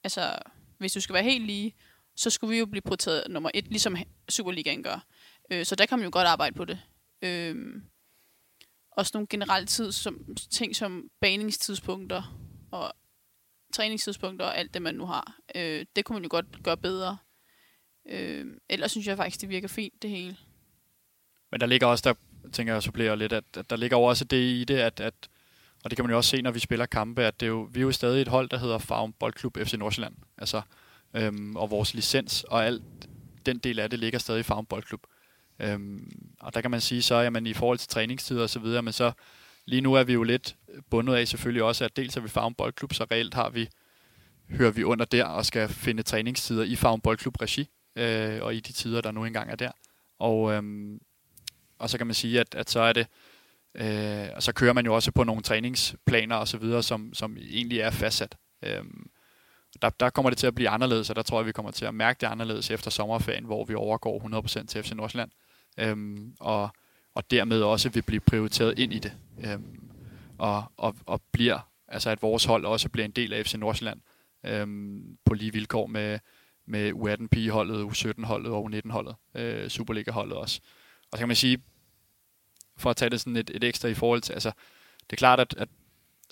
altså, 0.05 0.39
hvis 0.79 0.93
du 0.93 1.01
skal 1.01 1.15
være 1.15 1.23
helt 1.23 1.47
lige, 1.47 1.75
så 2.17 2.31
skulle 2.31 2.51
vi 2.51 2.59
jo 2.59 2.67
blive 2.67 2.83
prioriteret 2.83 3.25
nummer 3.31 3.51
et, 3.55 3.69
ligesom 3.69 3.97
Superligaen 4.29 4.83
gør. 4.83 5.07
Øh, 5.51 5.65
så 5.65 5.77
der 5.77 5.87
kan 5.87 5.99
man 5.99 6.05
jo 6.05 6.11
godt 6.13 6.27
arbejde 6.27 6.57
på 6.57 6.65
det. 6.65 6.81
Øh, 7.23 7.83
også 8.91 9.11
nogle 9.15 9.27
generelle 9.31 9.67
tid, 9.67 9.93
som, 9.93 10.37
ting 10.51 10.77
som 10.77 11.09
baningstidspunkter 11.21 12.23
og 12.71 12.93
træningstidspunkter 13.75 14.47
og 14.47 14.59
alt 14.59 14.75
det, 14.75 14.83
man 14.83 14.95
nu 14.95 15.07
har. 15.07 15.37
Øh, 15.55 15.87
det 15.97 16.05
kunne 16.05 16.15
man 16.15 16.23
jo 16.23 16.29
godt 16.31 16.63
gøre 16.63 16.77
bedre. 16.77 17.19
Øh, 18.09 18.47
ellers 18.69 18.91
synes 18.91 19.07
jeg 19.07 19.17
faktisk, 19.17 19.41
det 19.41 19.49
virker 19.49 19.69
fint, 19.69 20.03
det 20.03 20.11
hele. 20.11 20.37
Men 21.51 21.61
der 21.61 21.67
ligger 21.67 21.87
også, 21.87 22.03
der 22.09 22.15
tænker 22.53 22.73
jeg 22.73 22.83
supplerer 22.83 23.15
lidt, 23.15 23.33
at, 23.33 23.45
at 23.57 23.71
der 23.71 23.77
ligger 23.77 23.97
også 23.97 24.25
det 24.25 24.43
i 24.43 24.65
det, 24.65 24.77
at, 24.77 25.01
at 25.01 25.15
og 25.85 25.91
det 25.91 25.97
kan 25.97 26.05
man 26.05 26.11
jo 26.11 26.17
også 26.17 26.31
se, 26.31 26.43
når 26.43 26.51
vi 26.51 26.59
spiller 26.59 26.87
kampe, 26.87 27.25
at 27.25 27.41
det 27.41 27.47
er 27.47 27.51
jo, 27.51 27.69
vi 27.73 27.81
er 27.81 27.83
jo 27.83 27.93
stadig 27.93 28.23
et 28.23 28.29
hold, 28.29 28.49
der 28.49 28.59
hedder 28.59 28.79
Farm 28.79 29.13
Boldklub 29.13 29.59
FC 29.59 29.73
Nordsjælland. 29.73 30.15
Altså, 30.39 30.63
øhm, 31.15 31.57
og 31.57 31.71
vores 31.71 31.95
licens 31.95 32.45
og 32.45 32.67
alt 32.67 32.83
den 33.47 33.59
del 33.59 33.79
af 33.79 33.91
det 33.91 33.99
ligger 33.99 34.19
stadig 34.19 34.41
i 34.41 34.43
Farm 34.43 34.67
Boldklub. 34.67 35.07
Øhm, 35.61 36.11
og 36.41 36.55
der 36.55 36.61
kan 36.61 36.71
man 36.71 36.81
sige 36.81 37.03
så, 37.03 37.15
jamen 37.15 37.47
i 37.47 37.53
forhold 37.53 37.79
til 37.79 37.89
træningstider 37.89 38.43
og 38.43 38.51
så 38.51 38.59
videre, 38.59 38.83
men 38.83 38.93
så 38.93 39.13
lige 39.65 39.81
nu 39.81 39.95
er 39.95 40.05
vi 40.05 40.13
jo 40.13 40.23
lidt 40.23 40.57
bundet 40.91 41.15
af 41.15 41.29
selvfølgelig 41.29 41.63
også, 41.63 41.85
at 41.85 41.97
dels 41.97 42.17
er 42.17 42.21
vi 42.21 42.29
Farm 42.29 42.55
Boldklub, 42.55 42.93
så 42.93 43.07
reelt 43.11 43.35
har 43.35 43.51
vi, 43.51 43.69
hører 44.51 44.71
vi 44.71 44.85
under 44.85 45.05
der 45.05 45.25
og 45.25 45.47
skal 45.47 45.69
finde 45.69 46.03
træningstider 46.03 46.65
i 46.65 46.77
Farm 46.77 47.01
Boldklub 47.01 47.43
regi, 47.43 47.69
øh, 47.97 48.43
og 48.43 48.55
i 48.55 48.61
de 48.61 48.73
tider, 48.73 49.01
der 49.01 49.11
nu 49.11 49.25
engang 49.25 49.51
er 49.51 49.57
der. 49.57 49.71
Og, 50.19 50.53
øhm, 50.53 51.01
og 51.79 51.91
så 51.91 51.99
kan 51.99 52.07
man 52.07 52.15
sige, 52.15 52.41
at, 52.41 52.55
at 52.55 52.71
så 52.71 52.81
er 52.81 52.93
det, 52.93 53.07
øh, 53.75 54.29
og 54.37 54.43
så 54.43 54.53
kører 54.53 54.73
man 54.73 54.87
jo 54.87 54.95
også 54.95 55.13
på 55.13 55.25
nogle 55.25 55.43
træningsplaner 55.43 56.37
og 56.37 56.49
så 56.49 56.59
videre, 56.59 56.83
som, 56.83 57.15
som 57.15 57.37
egentlig 57.37 57.81
er 57.81 57.91
fastsat. 57.91 58.37
Øhm, 58.63 59.11
der, 59.83 59.91
der 59.91 60.11
kommer 60.11 60.31
det 60.31 60.39
til 60.39 60.47
at 60.47 60.55
blive 60.55 60.69
anderledes, 60.69 61.11
og 61.11 61.17
der 61.17 61.23
tror 61.23 61.41
jeg, 61.41 61.47
vi 61.47 61.53
kommer 61.53 61.71
til 61.71 61.85
at 61.85 61.95
mærke 61.95 62.19
det 62.21 62.27
anderledes 62.27 62.71
efter 62.71 62.91
sommerferien, 62.91 63.45
hvor 63.45 63.65
vi 63.65 63.75
overgår 63.75 64.43
100% 64.63 64.67
til 64.67 64.83
FC 64.83 64.93
Nordsjælland, 64.93 65.31
øhm, 65.79 66.35
og, 66.41 66.71
og 67.15 67.31
dermed 67.31 67.63
også 67.63 67.89
vil 67.89 68.03
blive 68.03 68.21
prioriteret 68.21 68.79
ind 68.79 68.93
i 68.93 68.99
det, 68.99 69.13
øhm, 69.45 69.91
og, 70.39 70.65
og, 70.77 70.97
og 71.07 71.23
bliver, 71.33 71.69
altså 71.89 72.11
at 72.11 72.23
vores 72.23 72.45
hold 72.45 72.65
også 72.65 72.89
bliver 72.89 73.05
en 73.05 73.11
del 73.11 73.33
af 73.33 73.47
FC 73.47 73.55
Nordsjælland, 73.55 74.01
øhm, 74.47 75.17
på 75.25 75.35
lige 75.35 75.53
vilkår 75.53 75.87
med, 75.87 76.19
med 76.67 76.93
U18-pigeholdet, 76.93 77.85
U17-holdet 77.85 78.53
og 78.53 78.71
U19-holdet, 78.73 79.15
øh, 79.35 79.69
Superliga-holdet 79.69 80.37
også. 80.37 80.61
Og 81.13 81.19
så 81.19 81.19
kan 81.19 81.29
man 81.29 81.37
sige, 81.37 81.63
for 82.77 82.91
at 82.91 82.97
tage 82.97 83.11
det 83.11 83.21
sådan 83.21 83.37
et, 83.37 83.51
et 83.55 83.65
ekstra 83.65 83.89
i 83.89 83.95
forhold 83.95 84.21
til, 84.21 84.33
altså 84.33 84.53
det 85.01 85.13
er 85.13 85.17
klart, 85.17 85.41
at, 85.41 85.55
at 85.59 85.69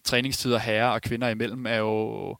træningstider 0.05 0.59
herrer 0.59 0.89
og 0.89 1.03
kvinder 1.03 1.29
imellem 1.29 1.67
er 1.67 1.77
jo, 1.77 2.31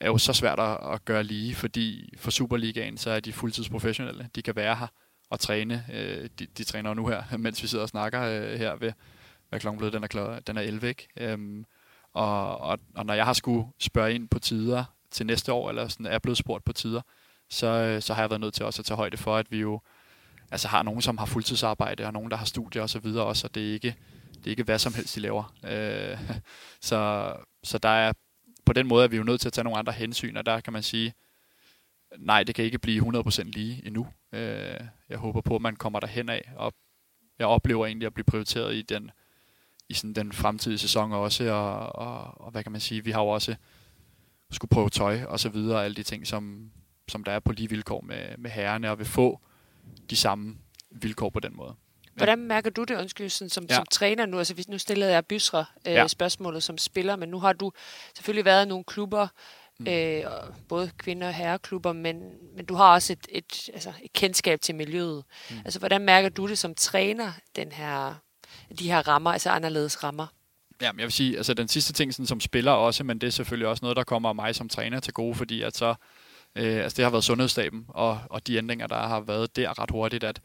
er 0.00 0.06
jo 0.06 0.18
så 0.18 0.32
svært 0.32 0.60
at, 0.60 0.92
at 0.94 1.04
gøre 1.04 1.22
lige, 1.22 1.54
fordi 1.54 2.12
for 2.16 2.30
Superligaen, 2.30 2.96
så 2.96 3.10
er 3.10 3.20
de 3.20 3.32
fuldtidsprofessionelle. 3.32 4.28
De 4.34 4.42
kan 4.42 4.56
være 4.56 4.76
her 4.76 4.86
og 5.30 5.40
træne. 5.40 5.84
Øh, 5.92 6.28
de, 6.38 6.46
de 6.46 6.64
træner 6.64 6.94
nu 6.94 7.06
her, 7.06 7.22
mens 7.36 7.62
vi 7.62 7.68
sidder 7.68 7.82
og 7.82 7.88
snakker 7.88 8.22
øh, 8.22 8.58
her 8.58 8.76
ved, 8.76 8.92
hvad 9.48 9.60
klokken 9.60 9.78
blev, 9.78 9.92
den 9.92 10.02
er, 10.02 10.08
klokken, 10.08 10.42
den 10.46 10.56
er 10.56 10.62
11, 10.62 10.88
ikke? 10.88 11.08
Øhm, 11.16 11.64
og, 12.12 12.58
og, 12.58 12.78
og 12.94 13.06
når 13.06 13.14
jeg 13.14 13.24
har 13.24 13.32
skulle 13.32 13.66
spørge 13.78 14.14
ind 14.14 14.28
på 14.28 14.38
tider 14.38 14.84
til 15.10 15.26
næste 15.26 15.52
år, 15.52 15.68
eller 15.68 15.88
sådan 15.88 16.06
er 16.06 16.18
blevet 16.18 16.38
spurgt 16.38 16.64
på 16.64 16.72
tider, 16.72 17.00
så, 17.50 17.66
øh, 17.66 18.02
så 18.02 18.14
har 18.14 18.22
jeg 18.22 18.30
været 18.30 18.40
nødt 18.40 18.54
til 18.54 18.64
også 18.64 18.82
at 18.82 18.86
tage 18.86 18.96
højde 18.96 19.16
for, 19.16 19.36
at 19.36 19.50
vi 19.50 19.58
jo 19.58 19.80
altså 20.50 20.68
har 20.68 20.82
nogen, 20.82 21.02
som 21.02 21.18
har 21.18 21.26
fuldtidsarbejde, 21.26 22.06
og 22.06 22.12
nogen, 22.12 22.30
der 22.30 22.36
har 22.36 22.44
studier 22.44 22.82
osv. 22.82 23.06
også, 23.06 23.46
og 23.46 23.54
det 23.54 23.68
er 23.68 23.72
ikke, 23.72 23.96
det 24.34 24.46
er 24.46 24.50
ikke 24.50 24.62
hvad 24.62 24.78
som 24.78 24.94
helst, 24.94 25.14
de 25.14 25.20
laver. 25.20 25.54
Øh, 25.64 26.18
så, 26.88 27.32
så 27.64 27.78
der 27.78 27.88
er 27.88 28.12
på 28.64 28.72
den 28.72 28.86
måde, 28.86 29.04
at 29.04 29.10
vi 29.10 29.16
jo 29.16 29.22
nødt 29.22 29.40
til 29.40 29.48
at 29.48 29.52
tage 29.52 29.64
nogle 29.64 29.78
andre 29.78 29.92
hensyn, 29.92 30.36
og 30.36 30.46
der 30.46 30.60
kan 30.60 30.72
man 30.72 30.82
sige, 30.82 31.12
nej, 32.18 32.42
det 32.42 32.54
kan 32.54 32.64
ikke 32.64 32.78
blive 32.78 33.20
100% 33.20 33.42
lige 33.42 33.86
endnu. 33.86 34.06
Øh, 34.32 34.80
jeg 35.08 35.18
håber 35.18 35.40
på, 35.40 35.56
at 35.56 35.62
man 35.62 35.76
kommer 35.76 36.00
derhen 36.00 36.28
af, 36.28 36.52
og 36.56 36.74
jeg 37.38 37.46
oplever 37.46 37.86
egentlig 37.86 38.06
at 38.06 38.14
blive 38.14 38.24
prioriteret 38.24 38.74
i 38.74 38.82
den, 38.82 39.10
i 39.88 39.94
sådan 39.94 40.14
den 40.14 40.32
fremtidige 40.32 40.78
sæson 40.78 41.12
også, 41.12 41.52
og, 41.52 41.96
og, 41.96 42.40
og 42.40 42.50
hvad 42.50 42.62
kan 42.62 42.72
man 42.72 42.80
sige, 42.80 43.04
vi 43.04 43.10
har 43.10 43.22
jo 43.22 43.28
også 43.28 43.56
skulle 44.50 44.68
prøve 44.68 44.90
tøj 44.90 45.24
og 45.24 45.40
så 45.40 45.48
videre, 45.48 45.84
alle 45.84 45.94
de 45.94 46.02
ting, 46.02 46.26
som, 46.26 46.70
som 47.08 47.24
der 47.24 47.32
er 47.32 47.38
på 47.38 47.52
lige 47.52 47.68
vilkår 47.68 48.00
med, 48.00 48.36
med 48.38 48.50
herrerne, 48.50 48.90
og 48.90 48.98
vil 48.98 49.06
få 49.06 49.40
de 50.10 50.16
samme 50.16 50.56
vilkår 50.90 51.30
på 51.30 51.40
den 51.40 51.56
måde. 51.56 51.74
Hvordan 52.14 52.38
mærker 52.38 52.70
du 52.70 52.84
det, 52.84 52.96
undskyld, 52.96 53.28
sådan, 53.28 53.50
som, 53.50 53.66
ja. 53.70 53.74
som 53.74 53.86
træner 53.90 54.26
nu? 54.26 54.38
Altså, 54.38 54.64
nu 54.68 54.78
stillede 54.78 55.12
jeg 55.12 55.26
Bysre 55.26 55.64
øh, 55.86 55.92
ja. 55.92 56.06
spørgsmålet 56.06 56.62
som 56.62 56.78
spiller, 56.78 57.16
men 57.16 57.28
nu 57.28 57.38
har 57.38 57.52
du 57.52 57.72
selvfølgelig 58.14 58.44
været 58.44 58.66
i 58.66 58.68
nogle 58.68 58.84
klubber, 58.84 59.28
mm. 59.80 59.88
øh, 59.88 60.24
både 60.68 60.90
kvinder- 60.98 61.26
og 61.26 61.34
herreklubber, 61.34 61.92
men, 61.92 62.16
men 62.56 62.64
du 62.64 62.74
har 62.74 62.94
også 62.94 63.12
et, 63.12 63.26
et, 63.28 63.70
altså, 63.74 63.92
et 64.02 64.12
kendskab 64.12 64.60
til 64.60 64.74
miljøet. 64.74 65.24
Mm. 65.50 65.56
Altså, 65.64 65.78
hvordan 65.78 66.00
mærker 66.00 66.28
du 66.28 66.48
det 66.48 66.58
som 66.58 66.74
træner, 66.74 67.32
den 67.56 67.72
her, 67.72 68.14
de 68.78 68.90
her 68.90 69.08
rammer, 69.08 69.32
altså 69.32 69.50
anderledes 69.50 70.04
rammer? 70.04 70.26
Ja, 70.82 70.92
men 70.92 70.98
jeg 71.00 71.06
vil 71.06 71.12
sige, 71.12 71.36
altså 71.36 71.54
den 71.54 71.68
sidste 71.68 71.92
ting 71.92 72.14
sådan, 72.14 72.26
som 72.26 72.40
spiller 72.40 72.72
også, 72.72 73.04
men 73.04 73.18
det 73.18 73.26
er 73.26 73.30
selvfølgelig 73.30 73.68
også 73.68 73.84
noget, 73.84 73.96
der 73.96 74.04
kommer 74.04 74.32
mig 74.32 74.54
som 74.54 74.68
træner 74.68 75.00
til 75.00 75.12
gode, 75.12 75.34
fordi 75.34 75.62
at 75.62 75.76
så, 75.76 75.94
øh, 76.56 76.76
altså 76.76 76.96
det 76.96 77.04
har 77.04 77.10
været 77.10 77.24
sundhedsstaben, 77.24 77.84
og, 77.88 78.20
og 78.30 78.46
de 78.46 78.56
ændringer, 78.56 78.86
der 78.86 79.06
har 79.06 79.20
været 79.20 79.56
der 79.56 79.82
ret 79.82 79.90
hurtigt, 79.90 80.24
at 80.24 80.40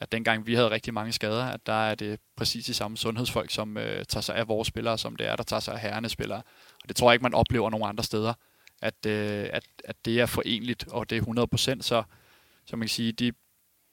at 0.00 0.12
dengang 0.12 0.46
vi 0.46 0.54
havde 0.54 0.70
rigtig 0.70 0.94
mange 0.94 1.12
skader, 1.12 1.44
at 1.44 1.66
der 1.66 1.72
er 1.72 1.94
det 1.94 2.20
præcis 2.36 2.64
de 2.64 2.74
samme 2.74 2.96
sundhedsfolk, 2.96 3.50
som 3.50 3.76
øh, 3.76 4.04
tager 4.04 4.22
sig 4.22 4.36
af 4.36 4.48
vores 4.48 4.68
spillere, 4.68 4.98
som 4.98 5.16
det 5.16 5.26
er, 5.26 5.36
der 5.36 5.42
tager 5.42 5.60
sig 5.60 5.74
af 5.74 5.80
herrene 5.80 6.08
spillere. 6.08 6.42
Og 6.82 6.88
det 6.88 6.96
tror 6.96 7.10
jeg 7.10 7.14
ikke, 7.14 7.22
man 7.22 7.34
oplever 7.34 7.70
nogen 7.70 7.88
andre 7.88 8.04
steder, 8.04 8.32
at, 8.82 9.06
øh, 9.06 9.48
at, 9.52 9.64
at 9.84 9.96
det 10.04 10.20
er 10.20 10.26
forenligt, 10.26 10.88
og 10.88 11.10
det 11.10 11.18
er 11.18 11.76
100%, 11.78 11.82
så, 11.82 12.02
så 12.66 12.76
man 12.76 12.86
kan 12.86 12.88
sige, 12.88 13.12
de, 13.12 13.32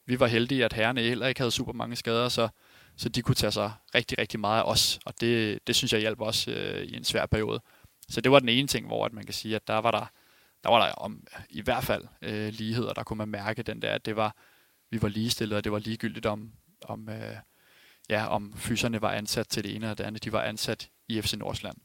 vi 0.05 0.19
var 0.19 0.27
heldige, 0.27 0.65
at 0.65 0.73
herrene 0.73 1.01
heller 1.01 1.27
ikke 1.27 1.39
havde 1.39 1.51
super 1.51 1.73
mange 1.73 1.95
skader, 1.95 2.29
så, 2.29 2.49
så 2.97 3.09
de 3.09 3.21
kunne 3.21 3.35
tage 3.35 3.51
sig 3.51 3.71
rigtig, 3.95 4.17
rigtig 4.19 4.39
meget 4.39 4.61
af 4.61 4.63
os, 4.65 4.99
og 5.05 5.13
det, 5.21 5.59
det 5.67 5.75
synes 5.75 5.93
jeg 5.93 6.01
hjalp 6.01 6.21
os 6.21 6.47
øh, 6.47 6.81
i 6.81 6.95
en 6.95 7.03
svær 7.03 7.25
periode. 7.25 7.61
Så 8.09 8.21
det 8.21 8.31
var 8.31 8.39
den 8.39 8.49
ene 8.49 8.67
ting, 8.67 8.87
hvor 8.87 9.05
at 9.05 9.13
man 9.13 9.23
kan 9.23 9.33
sige, 9.33 9.55
at 9.55 9.67
der 9.67 9.77
var 9.77 9.91
der, 9.91 10.05
der 10.63 10.69
var 10.69 10.85
der 10.85 10.93
om, 10.93 11.27
i 11.49 11.61
hvert 11.61 11.83
fald 11.83 12.03
øh, 12.21 12.53
ligheder, 12.53 12.93
der 12.93 13.03
kunne 13.03 13.17
man 13.17 13.29
mærke 13.29 13.63
den 13.63 13.81
der, 13.81 13.91
at 13.91 14.05
det 14.05 14.15
var, 14.15 14.35
vi 14.89 15.01
var 15.01 15.07
ligestillede, 15.07 15.57
og 15.57 15.63
det 15.63 15.71
var 15.71 15.79
ligegyldigt 15.79 16.25
om, 16.25 16.51
om, 16.81 17.09
øh, 17.09 17.35
ja, 18.09 18.27
om 18.27 18.53
fyserne 18.57 19.01
var 19.01 19.11
ansat 19.11 19.47
til 19.47 19.63
det 19.63 19.75
ene 19.75 19.85
eller 19.85 19.95
det 19.95 20.03
andet. 20.03 20.23
De 20.23 20.31
var 20.31 20.41
ansat 20.41 20.89
i 21.07 21.21
FC 21.21 21.33
Nordsjælland. 21.33 21.77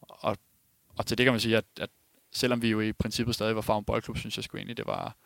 Og, 0.00 0.36
og 0.98 1.06
til 1.06 1.18
det 1.18 1.24
kan 1.24 1.32
man 1.32 1.40
sige, 1.40 1.56
at, 1.56 1.64
at 1.80 1.90
selvom 2.32 2.62
vi 2.62 2.70
jo 2.70 2.80
i 2.80 2.92
princippet 2.92 3.34
stadig 3.34 3.56
var 3.56 3.62
Farm 3.62 3.84
Boldklub, 3.84 4.18
synes 4.18 4.36
jeg 4.36 4.44
sgu 4.44 4.56
egentlig, 4.56 4.76
det 4.76 4.86
var, 4.86 5.16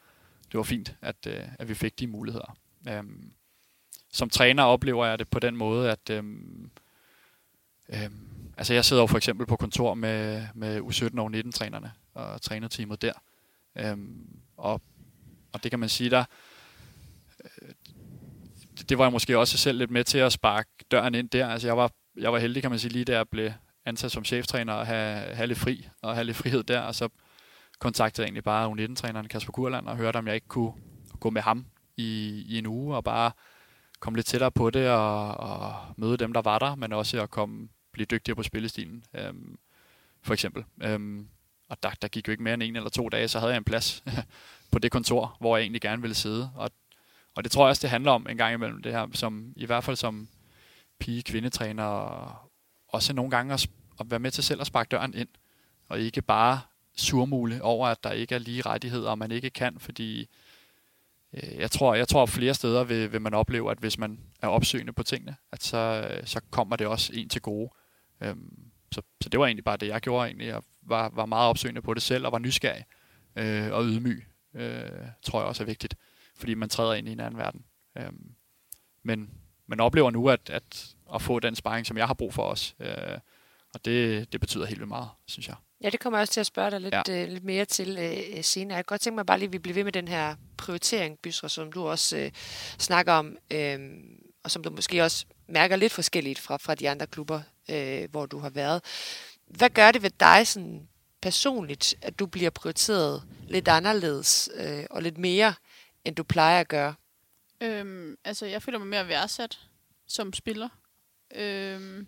det 0.52 0.58
var 0.58 0.62
fint, 0.62 0.96
at, 1.02 1.26
øh, 1.26 1.44
at 1.58 1.68
vi 1.68 1.74
fik 1.74 1.98
de 1.98 2.06
muligheder. 2.06 2.56
Øhm, 2.88 3.32
som 4.12 4.30
træner 4.30 4.62
oplever 4.62 5.06
jeg 5.06 5.18
det 5.18 5.28
på 5.28 5.38
den 5.38 5.56
måde, 5.56 5.90
at 5.90 6.10
øhm, 6.10 6.70
øhm, 7.88 8.52
altså 8.56 8.74
jeg 8.74 8.84
sidder 8.84 9.02
jo 9.02 9.06
for 9.06 9.16
eksempel 9.16 9.46
på 9.46 9.56
kontor 9.56 9.94
med, 9.94 10.46
med 10.54 10.80
U17 10.80 11.20
og 11.20 11.30
U19-trænerne 11.30 11.92
og 12.14 12.42
trænerteamet 12.42 13.02
der. 13.02 13.12
Øhm, 13.76 14.40
og, 14.56 14.82
og 15.52 15.62
det 15.62 15.70
kan 15.70 15.80
man 15.80 15.88
sige, 15.88 16.10
der, 16.10 16.24
øh, 17.44 17.74
det 18.88 18.98
var 18.98 19.04
jeg 19.04 19.12
måske 19.12 19.38
også 19.38 19.58
selv 19.58 19.78
lidt 19.78 19.90
med 19.90 20.04
til 20.04 20.18
at 20.18 20.32
sparke 20.32 20.70
døren 20.90 21.14
ind 21.14 21.30
der. 21.30 21.48
Altså 21.48 21.68
jeg 21.68 21.76
var, 21.76 21.90
jeg 22.16 22.32
var 22.32 22.38
heldig, 22.38 22.62
kan 22.62 22.70
man 22.70 22.78
sige, 22.78 22.92
lige 22.92 23.04
der 23.04 23.16
jeg 23.16 23.28
blev 23.28 23.50
ansat 23.84 24.12
som 24.12 24.24
cheftræner 24.24 24.72
og 24.72 24.86
have, 24.86 25.34
have 25.34 25.46
lidt 25.46 25.58
fri 25.58 25.88
og 26.02 26.14
have 26.14 26.24
lidt 26.24 26.36
frihed 26.36 26.62
der, 26.62 26.80
og 26.80 26.94
så 26.94 27.08
kontaktede 27.78 28.24
jeg 28.24 28.26
egentlig 28.26 28.44
bare 28.44 28.70
U19-træneren 28.70 29.28
Kasper 29.28 29.52
Kurland 29.52 29.88
og 29.88 29.96
hørte, 29.96 30.16
om 30.16 30.26
jeg 30.26 30.34
ikke 30.34 30.48
kunne 30.48 30.72
gå 31.20 31.30
med 31.30 31.42
ham 31.42 31.66
i, 31.96 32.42
i 32.48 32.58
en 32.58 32.66
uge 32.66 32.96
og 32.96 33.04
bare 33.04 33.32
komme 34.00 34.16
lidt 34.16 34.26
tættere 34.26 34.50
på 34.50 34.70
det 34.70 34.88
og, 34.88 35.36
og 35.36 35.74
møde 35.96 36.16
dem, 36.16 36.32
der 36.32 36.42
var 36.42 36.58
der, 36.58 36.74
men 36.74 36.92
også 36.92 37.22
at 37.22 37.30
komme, 37.30 37.68
blive 37.92 38.06
dygtigere 38.06 38.36
på 38.36 38.42
spillestilen, 38.42 39.04
øhm, 39.14 39.58
for 40.22 40.32
eksempel. 40.32 40.64
Øhm, 40.82 41.28
og 41.68 41.82
der, 41.82 41.90
der 42.02 42.08
gik 42.08 42.28
jo 42.28 42.30
ikke 42.30 42.42
mere 42.42 42.54
end 42.54 42.62
en 42.62 42.76
eller 42.76 42.90
to 42.90 43.08
dage, 43.08 43.28
så 43.28 43.38
havde 43.38 43.52
jeg 43.52 43.58
en 43.58 43.64
plads 43.64 44.04
på 44.72 44.78
det 44.78 44.90
kontor, 44.90 45.36
hvor 45.40 45.56
jeg 45.56 45.62
egentlig 45.62 45.80
gerne 45.80 46.02
ville 46.02 46.14
sidde. 46.14 46.50
Og 46.54 46.70
og 47.34 47.44
det 47.44 47.52
tror 47.52 47.64
jeg 47.64 47.70
også, 47.70 47.82
det 47.82 47.90
handler 47.90 48.12
om 48.12 48.26
en 48.30 48.36
gang 48.36 48.54
imellem 48.54 48.82
det 48.82 48.92
her, 48.92 49.06
som 49.12 49.52
i 49.56 49.66
hvert 49.66 49.84
fald 49.84 49.96
som 49.96 50.28
pige-kvindetræner, 50.98 52.49
også 52.92 53.12
nogle 53.12 53.30
gange 53.30 53.54
at, 53.54 53.70
at 54.00 54.10
være 54.10 54.20
med 54.20 54.30
til 54.30 54.44
selv 54.44 54.60
at 54.60 54.66
sparke 54.66 54.88
døren 54.88 55.14
ind, 55.14 55.28
og 55.88 56.00
ikke 56.00 56.22
bare 56.22 56.60
surmule 56.96 57.62
over, 57.62 57.88
at 57.88 58.04
der 58.04 58.12
ikke 58.12 58.34
er 58.34 58.38
lige 58.38 58.62
rettigheder, 58.62 59.10
og 59.10 59.18
man 59.18 59.30
ikke 59.30 59.50
kan, 59.50 59.78
fordi 59.78 60.28
øh, 61.32 61.56
jeg 61.56 61.70
tror, 61.70 61.94
jeg 61.94 62.08
tror 62.08 62.26
flere 62.26 62.54
steder 62.54 62.84
vil, 62.84 63.12
vil 63.12 63.20
man 63.20 63.34
opleve, 63.34 63.70
at 63.70 63.78
hvis 63.78 63.98
man 63.98 64.20
er 64.42 64.48
opsøgende 64.48 64.92
på 64.92 65.02
tingene, 65.02 65.36
at 65.52 65.62
så, 65.62 66.10
øh, 66.10 66.26
så 66.26 66.40
kommer 66.50 66.76
det 66.76 66.86
også 66.86 67.12
en 67.14 67.28
til 67.28 67.42
gode. 67.42 67.70
Øhm, 68.20 68.70
så, 68.92 69.02
så 69.20 69.28
det 69.28 69.40
var 69.40 69.46
egentlig 69.46 69.64
bare 69.64 69.76
det, 69.76 69.86
jeg 69.86 70.00
gjorde 70.00 70.26
egentlig. 70.26 70.46
Jeg 70.46 70.62
var, 70.82 71.10
var 71.14 71.26
meget 71.26 71.48
opsøgende 71.48 71.82
på 71.82 71.94
det 71.94 72.02
selv, 72.02 72.26
og 72.26 72.32
var 72.32 72.38
nysgerrig 72.38 72.84
øh, 73.36 73.72
og 73.72 73.84
ydmyg 73.84 74.26
øh, 74.54 74.90
tror 75.22 75.40
jeg 75.40 75.48
også 75.48 75.62
er 75.62 75.66
vigtigt, 75.66 75.94
fordi 76.36 76.54
man 76.54 76.68
træder 76.68 76.94
ind 76.94 77.08
i 77.08 77.12
en 77.12 77.20
anden 77.20 77.38
verden. 77.38 77.64
Øh, 77.98 78.12
men 79.02 79.30
man 79.66 79.80
oplever 79.80 80.10
nu 80.10 80.28
at, 80.28 80.50
at, 80.50 80.94
at 81.14 81.22
få 81.22 81.40
den 81.40 81.56
sparring, 81.56 81.86
som 81.86 81.96
jeg 81.98 82.06
har 82.06 82.14
brug 82.14 82.34
for 82.34 82.42
os, 82.42 82.74
øh, 82.80 83.18
og 83.74 83.84
det, 83.84 84.32
det 84.32 84.40
betyder 84.40 84.66
helt 84.66 84.78
vildt 84.78 84.88
meget, 84.88 85.08
synes 85.26 85.48
jeg. 85.48 85.56
Ja, 85.82 85.90
det 85.90 86.00
kommer 86.00 86.18
jeg 86.18 86.22
også 86.22 86.32
til 86.32 86.40
at 86.40 86.46
spørge 86.46 86.70
dig 86.70 86.80
lidt, 86.80 86.94
ja. 87.08 87.22
øh, 87.22 87.28
lidt 87.28 87.44
mere 87.44 87.64
til 87.64 87.98
øh, 87.98 88.44
senere. 88.44 88.76
Jeg 88.76 88.84
kan 88.84 88.92
godt 88.92 89.00
tænke 89.00 89.14
mig 89.14 89.26
bare 89.26 89.38
lige, 89.38 89.46
at 89.46 89.52
vi 89.52 89.58
bliver 89.58 89.74
ved 89.74 89.84
med 89.84 89.92
den 89.92 90.08
her 90.08 90.34
prioritering, 90.56 91.18
Bysra, 91.18 91.48
som 91.48 91.72
du 91.72 91.88
også 91.88 92.16
øh, 92.16 92.30
snakker 92.78 93.12
om, 93.12 93.36
øh, 93.50 93.78
og 94.44 94.50
som 94.50 94.62
du 94.62 94.70
måske 94.70 95.02
også 95.02 95.26
mærker 95.48 95.76
lidt 95.76 95.92
forskelligt 95.92 96.38
fra, 96.38 96.56
fra 96.56 96.74
de 96.74 96.90
andre 96.90 97.06
klubber, 97.06 97.40
øh, 97.70 98.10
hvor 98.10 98.26
du 98.26 98.38
har 98.38 98.50
været. 98.50 98.82
Hvad 99.46 99.70
gør 99.70 99.92
det 99.92 100.02
ved 100.02 100.10
dig 100.20 100.46
sådan 100.46 100.88
personligt, 101.22 101.94
at 102.02 102.18
du 102.18 102.26
bliver 102.26 102.50
prioriteret 102.50 103.22
lidt 103.48 103.68
anderledes 103.68 104.50
øh, 104.54 104.84
og 104.90 105.02
lidt 105.02 105.18
mere, 105.18 105.54
end 106.04 106.16
du 106.16 106.22
plejer 106.22 106.60
at 106.60 106.68
gøre? 106.68 106.94
Øhm, 107.60 108.16
altså, 108.24 108.46
jeg 108.46 108.62
føler 108.62 108.78
mig 108.78 108.88
mere 108.88 109.08
værdsat 109.08 109.58
som 110.06 110.32
spiller. 110.32 110.68
Øhm, 111.34 112.06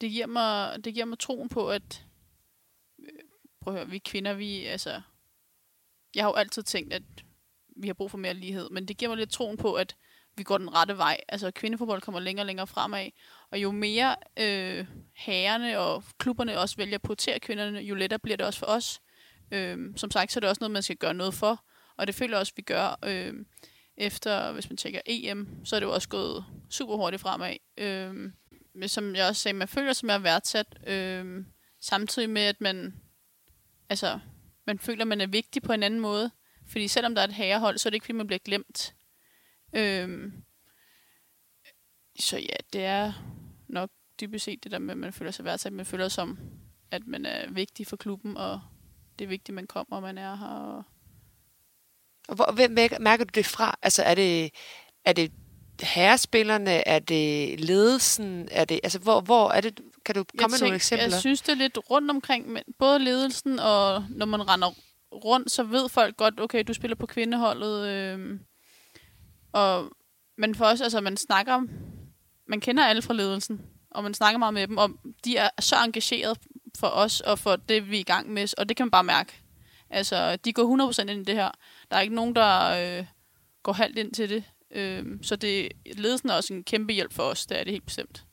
det, 0.00 0.10
giver 0.10 0.26
mig, 0.26 0.84
det 0.84 0.94
giver 0.94 1.06
mig 1.06 1.18
troen 1.18 1.48
på, 1.48 1.70
at 1.70 2.06
øh, 2.98 3.08
prøv 3.60 3.74
at 3.74 3.80
høre, 3.80 3.90
vi 3.90 3.98
kvinder, 3.98 4.34
vi, 4.34 4.64
altså, 4.64 5.00
jeg 6.14 6.24
har 6.24 6.30
jo 6.30 6.34
altid 6.34 6.62
tænkt, 6.62 6.92
at 6.92 7.02
vi 7.76 7.86
har 7.86 7.94
brug 7.94 8.10
for 8.10 8.18
mere 8.18 8.34
lighed, 8.34 8.70
men 8.70 8.88
det 8.88 8.96
giver 8.96 9.08
mig 9.08 9.18
lidt 9.18 9.30
troen 9.30 9.56
på, 9.56 9.74
at 9.74 9.96
vi 10.36 10.42
går 10.42 10.58
den 10.58 10.74
rette 10.74 10.98
vej. 10.98 11.20
Altså, 11.28 11.50
kvindefodbold 11.50 12.00
kommer 12.00 12.20
længere 12.20 12.42
og 12.42 12.46
længere 12.46 12.66
fremad, 12.66 13.10
og 13.50 13.62
jo 13.62 13.70
mere 13.70 14.16
øh, 14.36 14.86
herrerne 15.14 15.78
og 15.78 16.04
klubberne 16.18 16.58
også 16.58 16.76
vælger 16.76 16.94
at 16.94 17.02
prioritere 17.02 17.40
kvinderne, 17.40 17.78
jo 17.78 17.94
lettere 17.94 18.18
bliver 18.18 18.36
det 18.36 18.46
også 18.46 18.58
for 18.58 18.66
os. 18.66 19.00
Øh, 19.50 19.78
som 19.96 20.10
sagt, 20.10 20.32
så 20.32 20.38
er 20.38 20.40
det 20.40 20.50
også 20.50 20.60
noget, 20.60 20.72
man 20.72 20.82
skal 20.82 20.96
gøre 20.96 21.14
noget 21.14 21.34
for, 21.34 21.64
og 21.96 22.06
det 22.06 22.14
føler 22.14 22.36
jeg 22.36 22.40
også, 22.40 22.52
vi 22.56 22.62
gør. 22.62 22.98
Øh, 23.04 23.34
efter, 23.96 24.52
hvis 24.52 24.70
man 24.70 24.76
tjekker 24.76 25.00
EM, 25.06 25.48
så 25.64 25.76
er 25.76 25.80
det 25.80 25.86
jo 25.86 25.94
også 25.94 26.08
gået 26.08 26.44
super 26.70 26.96
hurtigt 26.96 27.22
fremad. 27.22 27.56
Øh, 27.78 28.32
som 28.86 29.14
jeg 29.14 29.28
også 29.28 29.42
sagde, 29.42 29.58
man 29.58 29.68
føler 29.68 29.92
sig 29.92 30.06
mere 30.06 30.22
værdsat, 30.22 30.78
øh, 30.86 31.44
samtidig 31.80 32.30
med, 32.30 32.42
at 32.42 32.60
man, 32.60 32.94
altså, 33.88 34.18
man 34.66 34.78
føler, 34.78 35.04
man 35.04 35.20
er 35.20 35.26
vigtig 35.26 35.62
på 35.62 35.72
en 35.72 35.82
anden 35.82 36.00
måde. 36.00 36.30
Fordi 36.66 36.88
selvom 36.88 37.14
der 37.14 37.22
er 37.22 37.26
et 37.26 37.34
herrehold, 37.34 37.78
så 37.78 37.88
er 37.88 37.90
det 37.90 37.94
ikke, 37.94 38.04
fordi 38.04 38.16
man 38.16 38.26
bliver 38.26 38.38
glemt. 38.38 38.94
Øh, 39.72 40.32
så 42.18 42.38
ja, 42.38 42.56
det 42.72 42.84
er 42.84 43.12
nok 43.68 43.90
dybest 44.20 44.44
set 44.44 44.64
det 44.64 44.72
der 44.72 44.78
med, 44.78 44.90
at 44.90 44.98
man 44.98 45.12
føler 45.12 45.30
sig 45.30 45.44
værdsat. 45.44 45.72
Man 45.72 45.86
føler 45.86 46.08
som, 46.08 46.38
at 46.90 47.06
man 47.06 47.26
er 47.26 47.50
vigtig 47.50 47.86
for 47.86 47.96
klubben, 47.96 48.36
og 48.36 48.60
det 49.18 49.24
er 49.24 49.28
vigtigt, 49.28 49.48
at 49.48 49.54
man 49.54 49.66
kommer, 49.66 49.96
og 49.96 50.02
man 50.02 50.18
er 50.18 50.36
her. 50.36 50.46
Og... 50.46 50.82
Og 52.28 52.34
hvor, 52.34 52.52
hvem 52.52 52.70
mærker 53.00 53.24
du 53.24 53.30
det 53.34 53.46
fra? 53.46 53.78
Altså 53.82 54.02
er 54.02 54.14
det, 54.14 54.50
er 55.04 55.12
det 55.12 55.32
herrespillerne? 55.82 56.88
Er 56.88 56.98
det 56.98 57.60
ledelsen? 57.60 58.48
Er 58.50 58.64
det, 58.64 58.80
altså 58.82 58.98
hvor, 58.98 59.20
hvor 59.20 59.50
er 59.50 59.60
det? 59.60 59.80
Kan 60.04 60.14
du 60.14 60.24
komme 60.38 60.52
med 60.54 60.60
nogle 60.60 60.74
eksempler? 60.74 61.08
Jeg 61.08 61.20
synes, 61.20 61.40
det 61.40 61.52
er 61.52 61.56
lidt 61.56 61.78
rundt 61.90 62.10
omkring, 62.10 62.48
men 62.48 62.62
både 62.78 62.98
ledelsen 62.98 63.58
og 63.58 64.04
når 64.10 64.26
man 64.26 64.48
render 64.48 64.70
rundt, 65.12 65.50
så 65.50 65.62
ved 65.62 65.88
folk 65.88 66.16
godt, 66.16 66.40
okay, 66.40 66.64
du 66.66 66.74
spiller 66.74 66.96
på 66.96 67.06
kvindeholdet. 67.06 67.88
Øh, 67.88 68.40
og 69.52 69.90
men 70.38 70.54
for 70.54 70.64
os, 70.64 70.80
altså 70.80 71.00
man 71.00 71.16
snakker, 71.16 71.60
man 72.48 72.60
kender 72.60 72.84
alle 72.84 73.02
fra 73.02 73.14
ledelsen, 73.14 73.60
og 73.90 74.02
man 74.02 74.14
snakker 74.14 74.38
meget 74.38 74.54
med 74.54 74.66
dem, 74.66 74.76
og 74.76 74.90
de 75.24 75.36
er 75.36 75.48
så 75.60 75.76
engageret 75.84 76.38
for 76.78 76.86
os 76.86 77.20
og 77.20 77.38
for 77.38 77.56
det, 77.56 77.90
vi 77.90 77.96
er 77.96 78.00
i 78.00 78.02
gang 78.02 78.32
med, 78.32 78.58
og 78.58 78.68
det 78.68 78.76
kan 78.76 78.86
man 78.86 78.90
bare 78.90 79.04
mærke. 79.04 79.32
Altså, 79.90 80.36
de 80.36 80.52
går 80.52 80.92
100% 80.92 81.00
ind 81.00 81.10
i 81.10 81.24
det 81.24 81.34
her. 81.34 81.50
Der 81.90 81.96
er 81.96 82.00
ikke 82.00 82.14
nogen, 82.14 82.34
der 82.34 82.68
øh, 82.98 83.06
går 83.62 83.72
halvt 83.72 83.98
ind 83.98 84.12
til 84.12 84.30
det. 84.30 84.44
Øh, 84.74 85.04
så 85.22 85.36
det, 85.36 85.68
ledelsen 85.92 86.30
er 86.30 86.34
også 86.34 86.54
en 86.54 86.64
kæmpe 86.64 86.92
hjælp 86.92 87.12
for 87.12 87.22
os, 87.22 87.46
det 87.46 87.60
er 87.60 87.64
det 87.64 87.72
helt 87.72 87.86
bestemt. 87.86 88.24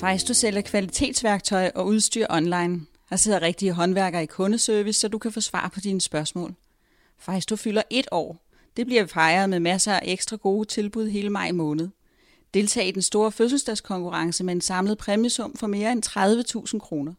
Fejsto 0.00 0.34
sælger 0.34 0.60
kvalitetsværktøj 0.60 1.70
og 1.74 1.86
udstyr 1.86 2.26
online. 2.30 2.80
Her 3.10 3.16
sidder 3.16 3.42
rigtige 3.42 3.72
håndværkere 3.72 4.22
i 4.22 4.26
kundeservice, 4.26 5.00
så 5.00 5.08
du 5.08 5.18
kan 5.18 5.32
få 5.32 5.40
svar 5.40 5.70
på 5.74 5.80
dine 5.80 6.00
spørgsmål. 6.00 6.54
Fejsto 7.18 7.56
fylder 7.56 7.82
et 7.90 8.08
år. 8.10 8.48
Det 8.76 8.86
bliver 8.86 9.06
fejret 9.06 9.50
med 9.50 9.60
masser 9.60 9.92
af 9.92 10.00
ekstra 10.04 10.36
gode 10.36 10.68
tilbud 10.68 11.08
hele 11.08 11.30
maj 11.30 11.52
måned. 11.52 11.88
Deltag 12.54 12.88
i 12.88 12.90
den 12.90 13.02
store 13.02 13.32
fødselsdagskonkurrence 13.32 14.44
med 14.44 14.54
en 14.54 14.60
samlet 14.60 14.98
præmiesum 14.98 15.56
for 15.56 15.66
mere 15.66 15.92
end 15.92 16.06
30.000 16.72 16.78
kroner. 16.78 17.14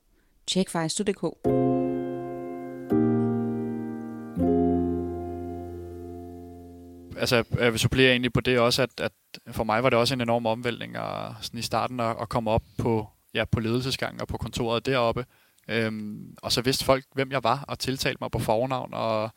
Tjek 0.47 0.69
fejsto.dk. 0.69 1.62
altså, 7.23 7.43
jeg 7.59 7.71
vil 7.71 7.79
supplere 7.79 8.11
egentlig 8.11 8.33
på 8.33 8.41
det 8.41 8.59
også, 8.59 8.81
at, 8.81 8.89
at 8.97 9.11
for 9.51 9.63
mig 9.63 9.83
var 9.83 9.89
det 9.89 9.99
også 9.99 10.13
en 10.13 10.21
enorm 10.21 10.45
omvæltning 10.45 10.95
at, 10.95 11.31
sådan 11.41 11.59
i 11.59 11.63
starten 11.63 11.99
at, 11.99 12.15
at 12.21 12.29
komme 12.29 12.51
op 12.51 12.63
på, 12.77 13.07
ja, 13.33 13.45
på 13.45 13.59
ledelsesgangen 13.59 14.21
og 14.21 14.27
på 14.27 14.37
kontoret 14.37 14.85
deroppe. 14.85 15.25
Øhm, 15.67 16.35
og 16.41 16.51
så 16.51 16.61
vidste 16.61 16.85
folk, 16.85 17.05
hvem 17.13 17.31
jeg 17.31 17.43
var, 17.43 17.65
og 17.67 17.79
tiltalte 17.79 18.17
mig 18.21 18.31
på 18.31 18.39
fornavn, 18.39 18.93
og, 18.93 19.29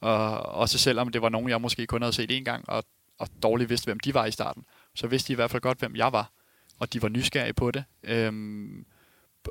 og 0.00 0.40
også 0.40 0.78
selvom 0.78 1.08
det 1.08 1.22
var 1.22 1.28
nogen, 1.28 1.48
jeg 1.48 1.60
måske 1.60 1.86
kun 1.86 2.02
havde 2.02 2.12
set 2.12 2.36
en 2.36 2.44
gang, 2.44 2.68
og, 2.68 2.84
og 3.18 3.28
dårligt 3.42 3.70
vidste, 3.70 3.84
hvem 3.84 4.00
de 4.00 4.14
var 4.14 4.26
i 4.26 4.30
starten, 4.30 4.64
så 4.94 5.06
vidste 5.06 5.28
de 5.28 5.32
i 5.32 5.36
hvert 5.36 5.50
fald 5.50 5.62
godt, 5.62 5.78
hvem 5.78 5.96
jeg 5.96 6.12
var, 6.12 6.30
og 6.78 6.92
de 6.92 7.02
var 7.02 7.08
nysgerrige 7.08 7.54
på 7.54 7.70
det. 7.70 7.84
Øhm, 8.02 8.86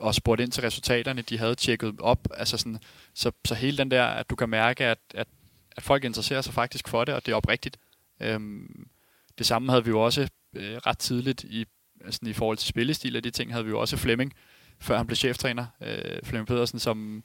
og 0.01 0.15
spurgte 0.15 0.43
ind 0.43 0.51
til 0.51 0.63
resultaterne, 0.63 1.21
de 1.21 1.37
havde 1.37 1.55
tjekket 1.55 1.95
op. 1.99 2.19
Altså 2.33 2.57
sådan, 2.57 2.79
så, 3.13 3.31
så 3.45 3.55
hele 3.55 3.77
den 3.77 3.91
der, 3.91 4.05
at 4.05 4.29
du 4.29 4.35
kan 4.35 4.49
mærke, 4.49 4.85
at, 4.85 4.97
at, 5.13 5.27
at 5.77 5.83
folk 5.83 6.03
interesserer 6.03 6.41
sig 6.41 6.53
faktisk 6.53 6.87
for 6.87 7.05
det, 7.05 7.15
og 7.15 7.25
det 7.25 7.31
er 7.31 7.35
oprigtigt. 7.35 7.77
Øhm, 8.21 8.87
det 9.37 9.45
samme 9.45 9.69
havde 9.69 9.83
vi 9.83 9.89
jo 9.89 10.01
også 10.01 10.29
øh, 10.55 10.77
ret 10.77 10.97
tidligt 10.97 11.43
i, 11.43 11.65
altså 12.05 12.19
i 12.23 12.33
forhold 12.33 12.57
til 12.57 12.67
spillestil 12.67 13.17
og 13.17 13.23
de 13.23 13.31
ting, 13.31 13.51
havde 13.51 13.65
vi 13.65 13.71
jo 13.71 13.79
også 13.79 13.97
Flemming, 13.97 14.33
før 14.79 14.97
han 14.97 15.07
blev 15.07 15.15
cheftræner, 15.15 15.65
øh, 15.81 16.19
Flemming 16.23 16.47
Pedersen, 16.47 16.79
som, 16.79 17.23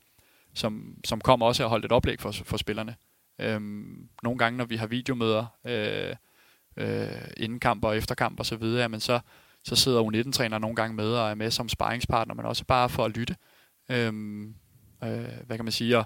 som, 0.55 0.95
som 1.05 1.21
kom 1.21 1.43
også 1.43 1.65
og 1.65 1.71
holdt 1.71 1.85
et 1.85 1.93
oplæg 1.93 2.21
for, 2.21 2.33
for 2.33 2.57
spillerne. 2.57 2.97
Øhm, 3.41 4.09
nogle 4.23 4.39
gange, 4.39 4.57
når 4.57 4.65
vi 4.65 4.77
har 4.77 4.87
videomøder, 4.87 5.47
øh, 5.67 6.17
øh, 6.77 7.29
inden 7.37 7.61
kamp 7.61 7.85
og 7.85 7.97
efter 7.97 8.15
kamp 8.15 8.41
og 8.41 8.47
så 8.47 8.57
videre, 8.57 8.83
jamen 8.83 9.01
så, 9.01 9.21
så 9.65 9.77
sidder 9.77 10.03
U19-træner 10.03 10.59
nogle 10.59 10.77
gange 10.77 10.97
med 10.97 11.13
og 11.13 11.31
er 11.31 11.35
med 11.35 11.51
som 11.51 11.69
sparringspartner, 11.69 12.35
men 12.35 12.45
også 12.45 12.65
bare 12.65 12.89
for 12.89 13.05
at 13.05 13.17
lytte. 13.17 13.37
Øhm, 13.91 14.55
øh, 15.05 15.29
hvad 15.47 15.57
kan 15.57 15.65
man 15.65 15.73
sige? 15.73 15.99
Og, 15.99 16.05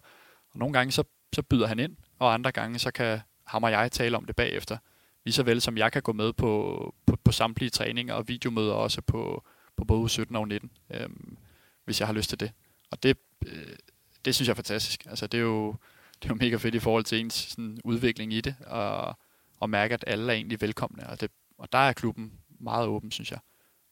og 0.51 0.59
nogle 0.59 0.73
gange 0.73 0.93
så, 0.93 1.05
så 1.35 1.43
byder 1.43 1.67
han 1.67 1.79
ind, 1.79 1.97
og 2.19 2.35
andre 2.35 2.53
gange 2.53 2.79
så 2.79 2.91
kan 2.91 3.21
ham 3.47 3.63
og 3.63 3.71
jeg 3.71 3.93
tale 3.93 4.17
om 4.17 4.25
det 4.25 4.37
bagefter. 4.37 4.79
Lige 5.25 5.35
så 5.35 5.43
vel 5.43 5.61
som 5.61 5.79
jeg 5.79 5.93
kan 5.93 6.03
gå 6.03 6.13
med 6.13 6.33
på, 6.33 6.95
på, 7.07 7.17
på 7.25 7.33
samtlige 7.33 7.71
træninger 7.71 8.15
og 8.15 8.29
videomøder 8.29 8.73
også 8.73 9.01
på, 9.01 9.45
på 9.77 9.85
både 9.85 10.09
17 10.09 10.37
og 10.37 10.49
19, 10.49 10.71
øhm, 10.91 11.37
hvis 11.85 12.01
jeg 12.01 12.09
har 12.09 12.15
lyst 12.15 12.29
til 12.29 12.41
det. 12.41 12.53
Og 12.91 13.03
det, 13.03 13.17
øh, 13.47 13.77
det 14.25 14.35
synes 14.35 14.49
jeg 14.49 14.53
er 14.53 14.57
fantastisk. 14.57 15.07
Altså 15.07 15.27
det 15.27 15.39
er 15.39 15.43
jo, 15.43 15.77
det 16.15 16.25
er 16.25 16.29
jo 16.29 16.35
mega 16.35 16.57
fedt 16.57 16.75
i 16.75 16.79
forhold 16.79 17.05
til 17.05 17.21
ens 17.21 17.35
sådan, 17.35 17.79
udvikling 17.85 18.33
i 18.33 18.41
det, 18.41 18.55
og, 18.67 19.19
og 19.61 19.71
mærke, 19.71 19.95
at 19.95 20.05
alle 20.07 20.33
er 20.33 20.37
egentlig 20.37 20.61
velkomne. 20.61 21.09
Og, 21.09 21.21
det, 21.21 21.31
og 21.59 21.73
der 21.73 21.79
er 21.79 21.93
klubben 21.93 22.33
meget 22.61 22.87
åben, 22.87 23.11
synes 23.11 23.31
jeg. 23.31 23.39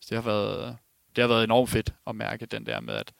Så 0.00 0.06
det 0.10 0.22
har 0.22 0.30
været, 0.30 0.76
det 1.16 1.22
har 1.22 1.28
været 1.28 1.44
enormt 1.44 1.70
fedt 1.70 1.94
at 2.06 2.16
mærke 2.16 2.46
den 2.46 2.66
der 2.66 2.80
med, 2.80 2.94
at 2.94 3.12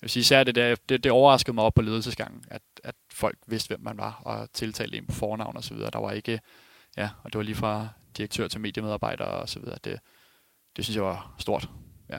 vil 0.00 0.10
sige, 0.10 0.20
især 0.20 0.44
det, 0.44 0.54
der, 0.54 0.76
det, 0.88 1.04
det 1.04 1.12
overraskede 1.12 1.54
mig 1.54 1.64
op 1.64 1.74
på 1.74 1.82
ledelsesgangen, 1.82 2.44
at, 2.48 2.62
at 2.84 2.94
folk 3.12 3.38
vidste, 3.46 3.68
hvem 3.68 3.80
man 3.80 3.98
var, 3.98 4.22
og 4.24 4.52
tiltalte 4.52 4.98
en 4.98 5.06
på 5.06 5.14
fornavn 5.14 5.56
og 5.56 5.64
så 5.64 5.74
videre. 5.74 5.90
Der 5.90 5.98
var 5.98 6.12
ikke, 6.12 6.40
ja, 6.96 7.10
og 7.22 7.32
det 7.32 7.38
var 7.38 7.44
lige 7.44 7.54
fra 7.54 7.88
direktør 8.16 8.48
til 8.48 8.60
mediemedarbejder 8.60 9.24
og 9.24 9.48
så 9.48 9.60
videre. 9.60 9.78
Det, 9.84 10.00
det 10.76 10.84
synes 10.84 10.96
jeg 10.96 11.04
var 11.04 11.34
stort. 11.38 11.68
Ja. 12.08 12.18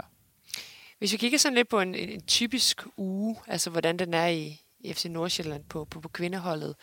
Hvis 0.98 1.12
vi 1.12 1.17
kigger 1.17 1.38
sådan 1.38 1.56
lidt 1.56 1.70
på 1.70 1.80
en, 1.80 1.96
en 1.96 2.22
typisk 2.22 2.82
uge, 2.98 3.36
altså 3.48 3.70
hvordan 3.70 4.00
den 4.00 4.13
er 4.13 4.28
i, 4.28 4.62
i 4.80 4.94
FC 4.94 5.06
Nordsjælland 5.06 5.63
på, 5.63 5.86
på, 5.86 6.02
på 6.02 6.10
kvindeholdet. 6.10 6.76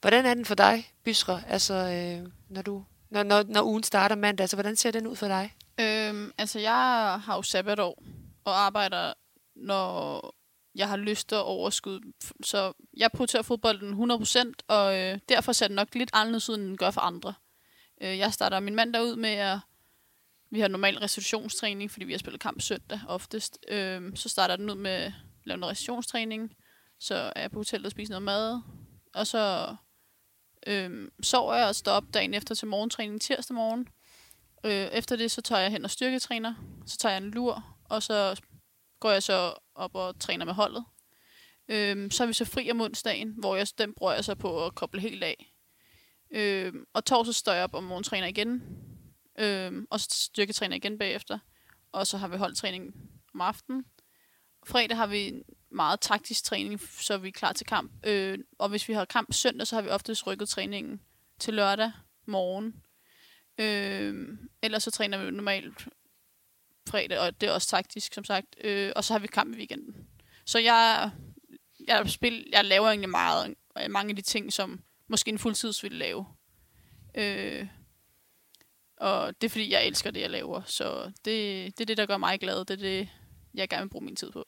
Hvordan 0.00 0.26
er 0.26 0.34
den 0.34 0.44
for 0.44 0.54
dig, 0.54 0.90
Bysre, 1.04 1.42
altså, 1.48 1.74
øh, 1.74 2.30
når, 2.48 2.62
du, 2.62 2.84
når, 3.10 3.22
når, 3.22 3.44
når 3.48 3.62
ugen 3.62 3.82
starter 3.82 4.16
mandag? 4.16 4.44
Altså, 4.44 4.56
hvordan 4.56 4.76
ser 4.76 4.90
den 4.90 5.06
ud 5.06 5.16
for 5.16 5.26
dig? 5.26 5.54
Øhm, 5.80 6.32
altså, 6.38 6.58
jeg 6.58 7.20
har 7.24 7.36
jo 7.36 7.42
sabbatår 7.42 8.02
og 8.44 8.58
arbejder, 8.58 9.12
når 9.56 10.34
jeg 10.74 10.88
har 10.88 10.96
lyst 10.96 11.32
og 11.32 11.44
overskud. 11.44 12.12
Så 12.44 12.72
jeg 12.96 13.10
prioriterer 13.14 13.42
fodbolden 13.42 14.12
100%, 14.12 14.52
og 14.68 14.98
øh, 14.98 15.18
derfor 15.28 15.52
ser 15.52 15.68
det 15.68 15.74
nok 15.74 15.94
lidt 15.94 16.10
anderledes 16.12 16.50
ud, 16.50 16.54
end 16.54 16.64
den 16.64 16.76
gør 16.76 16.90
for 16.90 17.00
andre. 17.00 17.34
Øh, 18.02 18.18
jeg 18.18 18.32
starter 18.32 18.60
min 18.60 18.74
mandag 18.74 19.02
ud 19.02 19.16
med 19.16 19.30
at 19.30 19.58
vi 20.50 20.60
har 20.60 20.68
normal 20.68 20.98
restitutionstræning, 20.98 21.90
fordi 21.90 22.04
vi 22.04 22.12
har 22.12 22.18
spillet 22.18 22.40
kamp 22.40 22.60
søndag 22.60 23.00
oftest. 23.08 23.58
Øh, 23.68 24.16
så 24.16 24.28
starter 24.28 24.56
den 24.56 24.70
ud 24.70 24.74
med 24.74 24.90
at 24.90 25.12
lave 25.44 25.58
noget 25.58 25.70
restitutionstræning. 25.70 26.56
Så 27.00 27.32
er 27.36 27.40
jeg 27.40 27.50
på 27.50 27.58
hotellet 27.58 27.86
og 27.86 27.90
spiser 27.90 28.12
noget 28.12 28.22
mad. 28.22 28.60
Og 29.14 29.26
så 29.26 29.76
øh, 30.66 31.08
sover 31.22 31.54
jeg 31.54 31.68
og 31.68 31.74
står 31.74 31.92
op 31.92 32.04
dagen 32.14 32.34
efter 32.34 32.54
til 32.54 32.68
morgentræning 32.68 33.20
tirsdag 33.20 33.54
morgen. 33.54 33.88
Øh, 34.64 34.88
efter 34.92 35.16
det, 35.16 35.30
så 35.30 35.42
tager 35.42 35.60
jeg 35.60 35.70
hen 35.70 35.84
og 35.84 35.90
styrketræner. 35.90 36.54
Så 36.86 36.98
tager 36.98 37.12
jeg 37.12 37.22
en 37.22 37.30
lur, 37.30 37.76
og 37.84 38.02
så 38.02 38.40
går 39.04 39.10
jeg 39.10 39.22
så 39.22 39.54
op 39.74 39.94
og 39.94 40.18
træner 40.20 40.44
med 40.44 40.54
holdet. 40.54 40.84
Øhm, 41.68 42.10
så 42.10 42.22
er 42.22 42.26
vi 42.26 42.32
så 42.32 42.44
fri 42.44 42.70
om 42.70 42.80
onsdagen, 42.80 43.34
hvor 43.38 43.56
jeg, 43.56 43.66
den 43.78 43.94
bruger 43.94 44.12
jeg 44.12 44.24
så 44.24 44.34
på 44.34 44.66
at 44.66 44.74
koble 44.74 45.00
helt 45.00 45.24
af. 45.24 45.52
Øhm, 46.30 46.84
og 46.92 47.04
torsdag 47.04 47.34
står 47.34 47.52
jeg 47.52 47.64
op 47.64 47.74
om 47.74 47.84
morgentræner 47.84 48.26
igen, 48.26 48.62
øhm, 49.38 49.86
og 49.90 50.00
styrketræner 50.00 50.76
igen 50.76 50.98
bagefter. 50.98 51.38
Og 51.92 52.06
så 52.06 52.16
har 52.18 52.28
vi 52.28 52.36
holdtræning 52.36 52.94
om 53.34 53.40
aftenen. 53.40 53.84
Fredag 54.66 54.96
har 54.96 55.06
vi 55.06 55.42
meget 55.70 56.00
taktisk 56.00 56.44
træning, 56.44 56.80
så 56.80 57.18
vi 57.18 57.28
er 57.28 57.32
klar 57.32 57.52
til 57.52 57.66
kamp. 57.66 58.06
Øh, 58.06 58.38
og 58.58 58.68
hvis 58.68 58.88
vi 58.88 58.92
har 58.92 59.04
kamp 59.04 59.32
søndag, 59.32 59.66
så 59.66 59.74
har 59.76 59.82
vi 59.82 59.88
oftest 59.88 60.26
rykket 60.26 60.48
træningen 60.48 61.00
til 61.38 61.54
lørdag 61.54 61.92
morgen. 62.26 62.82
Øh, 63.58 64.38
ellers 64.62 64.82
så 64.82 64.90
træner 64.90 65.24
vi 65.24 65.30
normalt 65.30 65.88
fredag, 66.88 67.18
og 67.18 67.40
det 67.40 67.48
er 67.48 67.52
også 67.52 67.68
taktisk, 67.68 68.14
som 68.14 68.24
sagt. 68.24 68.46
Øh, 68.64 68.92
og 68.96 69.04
så 69.04 69.14
har 69.14 69.18
vi 69.18 69.26
kamp 69.26 69.54
i 69.54 69.58
weekenden. 69.58 70.06
Så 70.46 70.58
jeg, 70.58 71.10
jeg, 71.88 72.10
spil, 72.10 72.46
jeg 72.52 72.64
laver 72.64 72.88
egentlig 72.88 73.10
meget, 73.10 73.54
øh, 73.78 73.90
mange 73.90 74.10
af 74.10 74.16
de 74.16 74.22
ting, 74.22 74.52
som 74.52 74.80
måske 75.08 75.28
en 75.28 75.38
fuldtids 75.38 75.82
ville 75.82 75.98
lave. 75.98 76.26
Øh, 77.14 77.66
og 78.96 79.40
det 79.40 79.46
er 79.46 79.50
fordi, 79.50 79.72
jeg 79.72 79.86
elsker 79.86 80.10
det, 80.10 80.20
jeg 80.20 80.30
laver. 80.30 80.62
Så 80.66 81.04
det, 81.04 81.78
det 81.78 81.80
er 81.80 81.86
det, 81.86 81.96
der 81.96 82.06
gør 82.06 82.16
mig 82.16 82.40
glad. 82.40 82.58
Det 82.58 82.70
er 82.70 82.76
det, 82.76 83.08
jeg 83.54 83.68
gerne 83.68 83.82
vil 83.82 83.90
bruge 83.90 84.04
min 84.04 84.16
tid 84.16 84.30
på. 84.30 84.44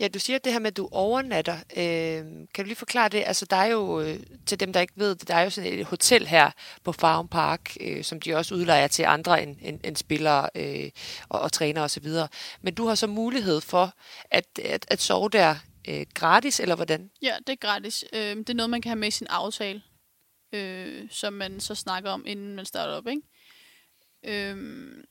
Ja, 0.00 0.08
du 0.08 0.18
siger 0.18 0.38
det 0.38 0.52
her 0.52 0.60
med, 0.60 0.66
at 0.66 0.76
du 0.76 0.88
overnatter. 0.92 1.56
Øh, 1.76 2.24
kan 2.54 2.64
du 2.64 2.64
lige 2.64 2.76
forklare 2.76 3.08
det? 3.08 3.22
Altså, 3.26 3.46
der 3.46 3.56
er 3.56 3.66
jo, 3.66 4.00
øh, 4.00 4.20
til 4.46 4.60
dem, 4.60 4.72
der 4.72 4.80
ikke 4.80 4.92
ved 4.96 5.14
det, 5.14 5.28
der 5.28 5.34
er 5.34 5.42
jo 5.42 5.50
sådan 5.50 5.72
et 5.72 5.86
hotel 5.86 6.26
her 6.26 6.50
på 6.84 6.92
Farm 6.92 7.28
Park, 7.28 7.76
øh, 7.80 8.04
som 8.04 8.20
de 8.20 8.34
også 8.34 8.54
udlejer 8.54 8.88
til 8.88 9.02
andre 9.02 9.42
end, 9.42 9.56
end, 9.62 9.80
end 9.84 9.96
spillere 9.96 10.48
øh, 10.54 10.90
og, 11.28 11.40
og 11.40 11.52
trænere 11.52 11.84
osv. 11.84 12.08
Men 12.62 12.74
du 12.74 12.86
har 12.86 12.94
så 12.94 13.06
mulighed 13.06 13.60
for 13.60 13.94
at, 14.30 14.58
at, 14.64 14.86
at 14.88 15.00
sove 15.00 15.28
der 15.28 15.56
øh, 15.88 16.06
gratis, 16.14 16.60
eller 16.60 16.76
hvordan? 16.76 17.10
Ja, 17.22 17.36
det 17.46 17.52
er 17.52 17.56
gratis. 17.56 18.04
Øh, 18.12 18.36
det 18.36 18.50
er 18.50 18.54
noget, 18.54 18.70
man 18.70 18.82
kan 18.82 18.90
have 18.90 18.98
med 18.98 19.08
i 19.08 19.10
sin 19.10 19.26
aftale, 19.26 19.82
øh, 20.52 21.08
som 21.10 21.32
man 21.32 21.60
så 21.60 21.74
snakker 21.74 22.10
om, 22.10 22.24
inden 22.26 22.56
man 22.56 22.64
starter 22.64 22.92
op, 22.92 23.06
ikke? 23.06 23.22
Øh, 24.24 25.04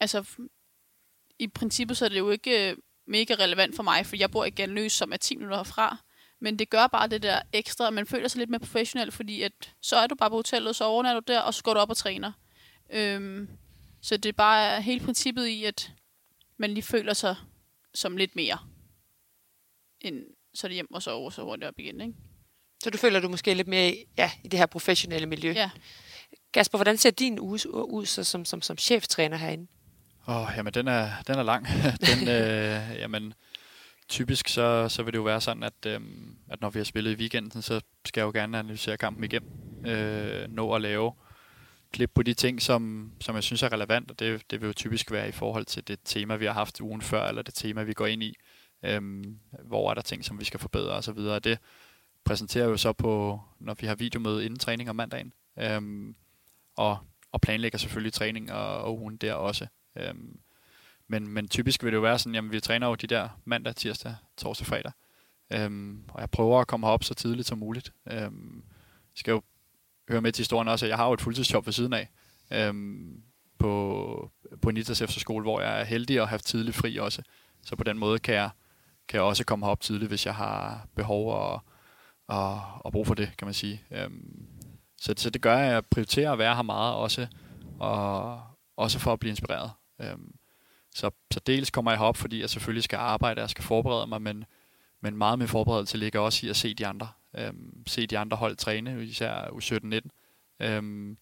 altså, 0.00 0.24
i 1.38 1.46
princippet 1.46 1.96
så 1.96 2.04
er 2.04 2.08
det 2.08 2.18
jo 2.18 2.30
ikke 2.30 2.70
øh, 2.70 2.76
mega 3.10 3.34
relevant 3.34 3.76
for 3.76 3.82
mig, 3.82 4.06
for 4.06 4.16
jeg 4.16 4.30
bor 4.30 4.44
i 4.44 4.50
Galnøs, 4.50 4.92
som 4.92 5.12
er 5.12 5.16
10 5.16 5.36
minutter 5.36 5.56
herfra. 5.56 5.96
Men 6.40 6.58
det 6.58 6.70
gør 6.70 6.86
bare 6.86 7.08
det 7.08 7.22
der 7.22 7.42
ekstra, 7.52 7.86
at 7.86 7.92
man 7.92 8.06
føler 8.06 8.28
sig 8.28 8.38
lidt 8.38 8.50
mere 8.50 8.60
professionel, 8.60 9.12
fordi 9.12 9.42
at, 9.42 9.74
så 9.82 9.96
er 9.96 10.06
du 10.06 10.14
bare 10.14 10.30
på 10.30 10.36
hotellet, 10.36 10.76
så 10.76 10.84
overnatter 10.84 11.20
du 11.20 11.32
der, 11.32 11.40
og 11.40 11.54
så 11.54 11.62
går 11.62 11.74
du 11.74 11.80
op 11.80 11.90
og 11.90 11.96
træner. 11.96 12.32
Øhm, 12.90 13.48
så 14.02 14.16
det 14.16 14.28
er 14.28 14.32
bare 14.32 14.82
hele 14.82 15.04
princippet 15.04 15.46
i, 15.46 15.64
at 15.64 15.92
man 16.56 16.70
lige 16.70 16.82
føler 16.82 17.12
sig 17.12 17.36
som 17.94 18.16
lidt 18.16 18.36
mere, 18.36 18.58
end 20.00 20.24
så 20.54 20.66
er 20.66 20.68
det 20.68 20.74
hjem 20.74 20.94
og 20.94 21.02
sove, 21.02 21.32
så 21.32 21.42
hurtigt 21.42 21.68
op 21.68 21.78
igen, 21.78 22.00
ikke? 22.00 22.14
Så 22.82 22.90
du 22.90 22.98
føler 22.98 23.20
du 23.20 23.28
måske 23.28 23.54
lidt 23.54 23.68
mere 23.68 24.04
ja, 24.16 24.30
i 24.44 24.48
det 24.48 24.58
her 24.58 24.66
professionelle 24.66 25.26
miljø? 25.26 25.52
Ja. 25.52 25.70
Kasper, 26.52 26.78
hvordan 26.78 26.98
ser 26.98 27.10
din 27.10 27.38
uge 27.38 27.60
ud 27.74 28.06
så 28.06 28.24
som, 28.24 28.44
som, 28.44 28.62
som 28.62 28.78
cheftræner 28.78 29.36
herinde? 29.36 29.66
Åh, 30.30 30.36
oh, 30.36 30.48
jamen 30.56 30.74
den 30.74 30.88
er, 30.88 31.10
den 31.26 31.38
er 31.38 31.42
lang. 31.42 31.66
den, 32.08 32.28
øh, 32.28 32.98
jamen, 33.00 33.34
typisk 34.08 34.48
så, 34.48 34.88
så 34.88 35.02
vil 35.02 35.12
det 35.12 35.18
jo 35.18 35.22
være 35.22 35.40
sådan, 35.40 35.62
at, 35.62 35.86
øh, 35.86 36.00
at 36.48 36.60
når 36.60 36.70
vi 36.70 36.78
har 36.78 36.84
spillet 36.84 37.10
i 37.10 37.14
weekenden, 37.14 37.62
så 37.62 37.80
skal 38.04 38.20
jeg 38.20 38.26
jo 38.26 38.40
gerne 38.40 38.58
analysere 38.58 38.96
kampen 38.96 39.24
igennem. 39.24 39.50
Øh, 39.86 40.48
nå 40.48 40.74
at 40.74 40.80
lave 40.80 41.12
klip 41.92 42.10
på 42.14 42.22
de 42.22 42.34
ting, 42.34 42.62
som, 42.62 43.12
som 43.20 43.34
jeg 43.34 43.42
synes 43.42 43.62
er 43.62 43.72
relevant, 43.72 44.10
og 44.10 44.18
det, 44.18 44.50
det 44.50 44.60
vil 44.60 44.66
jo 44.66 44.72
typisk 44.72 45.10
være 45.12 45.28
i 45.28 45.32
forhold 45.32 45.64
til 45.64 45.88
det 45.88 45.98
tema, 46.04 46.36
vi 46.36 46.44
har 46.44 46.52
haft 46.52 46.80
ugen 46.80 47.02
før, 47.02 47.28
eller 47.28 47.42
det 47.42 47.54
tema, 47.54 47.82
vi 47.82 47.92
går 47.92 48.06
ind 48.06 48.22
i. 48.22 48.36
Øh, 48.84 49.24
hvor 49.64 49.90
er 49.90 49.94
der 49.94 50.02
ting, 50.02 50.24
som 50.24 50.40
vi 50.40 50.44
skal 50.44 50.60
forbedre 50.60 50.92
osv. 50.92 51.18
Og 51.18 51.44
det 51.44 51.58
præsenterer 52.24 52.66
jo 52.66 52.76
så 52.76 52.92
på, 52.92 53.40
når 53.60 53.74
vi 53.74 53.86
har 53.86 53.94
videomøde 53.94 54.44
inden 54.44 54.58
træning 54.58 54.90
om 54.90 54.96
mandagen. 54.96 55.32
Øh, 55.58 55.80
og, 56.76 56.98
og 57.32 57.40
planlægger 57.40 57.78
selvfølgelig 57.78 58.12
træning 58.12 58.52
og, 58.52 58.78
og 58.78 58.98
ugen 58.98 59.16
der 59.16 59.34
også. 59.34 59.66
Øhm, 60.00 60.38
men, 61.08 61.28
men 61.28 61.48
typisk 61.48 61.82
vil 61.82 61.92
det 61.92 61.96
jo 61.96 62.02
være 62.02 62.18
sådan, 62.18 62.34
jamen 62.34 62.52
vi 62.52 62.60
træner 62.60 62.86
jo 62.86 62.94
de 62.94 63.06
der 63.06 63.28
mandag, 63.44 63.76
tirsdag, 63.76 64.14
torsdag, 64.36 64.66
fredag. 64.66 64.92
Øhm, 65.52 66.04
og 66.08 66.20
jeg 66.20 66.30
prøver 66.30 66.60
at 66.60 66.66
komme 66.66 66.86
herop 66.86 67.04
så 67.04 67.14
tidligt 67.14 67.48
som 67.48 67.58
muligt. 67.58 67.92
Øhm, 68.10 68.62
skal 69.14 69.32
jo 69.32 69.42
høre 70.08 70.20
med 70.20 70.32
til 70.32 70.42
historien 70.42 70.68
også, 70.68 70.86
at 70.86 70.90
jeg 70.90 70.96
har 70.96 71.06
jo 71.06 71.12
et 71.12 71.20
fuldtidsjob 71.20 71.66
ved 71.66 71.72
siden 71.72 71.92
af. 71.92 72.08
Øhm, 72.52 73.22
på, 73.58 74.30
på 74.62 74.70
Nitas 74.70 75.02
efterskole, 75.02 75.42
hvor 75.42 75.60
jeg 75.60 75.80
er 75.80 75.84
heldig 75.84 76.20
at 76.20 76.28
have 76.28 76.38
tidlig 76.38 76.74
fri 76.74 76.96
også. 76.96 77.22
Så 77.62 77.76
på 77.76 77.84
den 77.84 77.98
måde 77.98 78.18
kan 78.18 78.34
jeg, 78.34 78.50
kan 79.08 79.16
jeg 79.16 79.24
også 79.24 79.44
komme 79.44 79.66
herop 79.66 79.80
tidligt, 79.80 80.10
hvis 80.10 80.26
jeg 80.26 80.34
har 80.34 80.86
behov 80.96 81.32
og, 81.32 81.60
og, 82.28 82.62
og 82.80 82.92
brug 82.92 83.06
for 83.06 83.14
det, 83.14 83.30
kan 83.38 83.46
man 83.46 83.54
sige. 83.54 83.82
Øhm, 83.90 84.46
så, 85.00 85.14
så 85.16 85.30
det 85.30 85.42
gør, 85.42 85.56
at 85.56 85.72
jeg 85.72 85.84
prioriterer 85.90 86.32
at 86.32 86.38
være 86.38 86.54
her 86.54 86.62
meget 86.62 86.94
også, 86.94 87.26
og 87.78 88.40
også 88.76 88.98
for 88.98 89.12
at 89.12 89.20
blive 89.20 89.30
inspireret. 89.30 89.70
Øhm, 90.00 90.34
så, 90.94 91.10
så 91.30 91.40
dels 91.40 91.70
kommer 91.70 91.90
jeg 91.90 91.98
herop, 91.98 92.16
fordi 92.16 92.40
jeg 92.40 92.50
selvfølgelig 92.50 92.84
skal 92.84 92.96
arbejde, 92.96 93.38
og 93.38 93.40
jeg 93.40 93.50
skal 93.50 93.64
forberede 93.64 94.06
mig, 94.06 94.22
men, 94.22 94.44
men 95.00 95.16
meget 95.16 95.38
med 95.38 95.46
forberedelse 95.46 95.98
ligger 95.98 96.20
også 96.20 96.46
i 96.46 96.50
at 96.50 96.56
se 96.56 96.74
de 96.74 96.86
andre. 96.86 97.08
Øhm, 97.38 97.82
se 97.86 98.06
de 98.06 98.18
andre 98.18 98.36
hold 98.36 98.56
træne, 98.56 99.04
især 99.04 99.44
U17-19. 99.44 100.08
Øhm, 100.66 101.16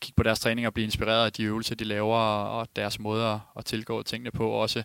kigge 0.00 0.16
på 0.16 0.22
deres 0.22 0.40
træning 0.40 0.66
og 0.66 0.74
blive 0.74 0.84
inspireret 0.84 1.24
af 1.24 1.32
de 1.32 1.42
øvelser, 1.42 1.74
de 1.74 1.84
laver, 1.84 2.18
og 2.18 2.68
deres 2.76 2.98
måde 2.98 3.26
at, 3.26 3.38
at 3.56 3.64
tilgå 3.64 4.02
tingene 4.02 4.30
på. 4.30 4.50
Også, 4.50 4.82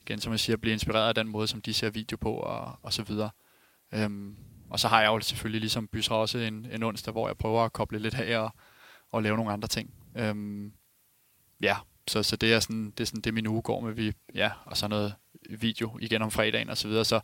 igen 0.00 0.20
som 0.20 0.32
jeg 0.32 0.40
siger, 0.40 0.56
blive 0.56 0.72
inspireret 0.72 1.08
af 1.08 1.14
den 1.14 1.28
måde, 1.28 1.48
som 1.48 1.60
de 1.60 1.74
ser 1.74 1.90
video 1.90 2.16
på, 2.16 2.34
og, 2.34 2.78
og 2.82 2.92
så 2.92 3.02
videre. 3.02 3.30
Øhm, 3.92 4.36
og 4.70 4.80
så 4.80 4.88
har 4.88 5.00
jeg 5.00 5.08
jo 5.08 5.20
selvfølgelig 5.20 5.60
ligesom 5.60 5.88
Bysra 5.88 6.16
også 6.16 6.38
en, 6.38 6.66
en 6.72 6.82
onsdag, 6.82 7.12
hvor 7.12 7.28
jeg 7.28 7.36
prøver 7.36 7.64
at 7.64 7.72
koble 7.72 7.98
lidt 7.98 8.14
af 8.14 8.38
og, 8.38 8.50
og 9.10 9.22
lave 9.22 9.36
nogle 9.36 9.52
andre 9.52 9.68
ting. 9.68 9.94
Øhm, 10.16 10.72
ja, 11.62 11.76
så, 12.08 12.22
så 12.22 12.36
det 12.36 12.52
er 12.52 12.60
sådan, 12.60 12.90
det 12.90 13.00
er 13.00 13.04
sådan 13.04 13.20
det 13.20 13.34
min 13.34 13.46
uge 13.46 13.62
går 13.62 13.80
med, 13.80 13.92
vi, 13.92 14.12
ja, 14.34 14.50
og 14.64 14.76
så 14.76 14.88
noget 14.88 15.14
video 15.50 15.98
igen 16.00 16.22
om 16.22 16.30
fredagen 16.30 16.70
og 16.70 16.78
så 16.78 16.88
videre, 16.88 17.04
så 17.04 17.20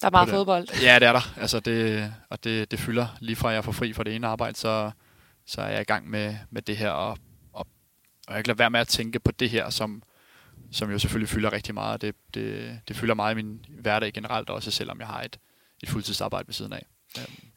der 0.00 0.06
er 0.06 0.10
meget 0.10 0.28
fodbold. 0.28 0.68
Ja, 0.82 0.98
det 0.98 1.08
er 1.08 1.12
der. 1.12 1.38
Altså 1.40 1.60
det, 1.60 2.14
og 2.30 2.44
det, 2.44 2.70
det 2.70 2.78
fylder 2.78 3.16
lige 3.20 3.36
fra 3.36 3.48
jeg 3.48 3.64
får 3.64 3.72
fri 3.72 3.92
fra 3.92 4.04
det 4.04 4.14
ene 4.14 4.26
arbejde, 4.26 4.56
så, 4.56 4.90
så 5.46 5.60
er 5.60 5.68
jeg 5.68 5.80
i 5.80 5.84
gang 5.84 6.10
med, 6.10 6.36
med 6.50 6.62
det 6.62 6.76
her, 6.76 6.90
og, 6.90 7.18
og, 7.52 7.66
og 8.28 8.34
jeg 8.34 8.44
kan 8.44 8.46
lade 8.46 8.58
være 8.58 8.70
med 8.70 8.80
at 8.80 8.88
tænke 8.88 9.20
på 9.20 9.32
det 9.32 9.50
her, 9.50 9.70
som, 9.70 10.02
som 10.72 10.90
jo 10.90 10.98
selvfølgelig 10.98 11.28
fylder 11.28 11.52
rigtig 11.52 11.74
meget. 11.74 12.02
Det, 12.02 12.14
det, 12.34 12.80
det 12.88 12.96
fylder 12.96 13.14
meget 13.14 13.34
i 13.34 13.36
min 13.36 13.64
hverdag 13.68 14.12
generelt 14.12 14.50
også, 14.50 14.70
selvom 14.70 15.00
jeg 15.00 15.06
har 15.08 15.22
et, 15.22 15.38
et 15.82 15.88
fuldtidsarbejde 15.88 16.48
ved 16.48 16.54
siden 16.54 16.72
af. 16.72 16.86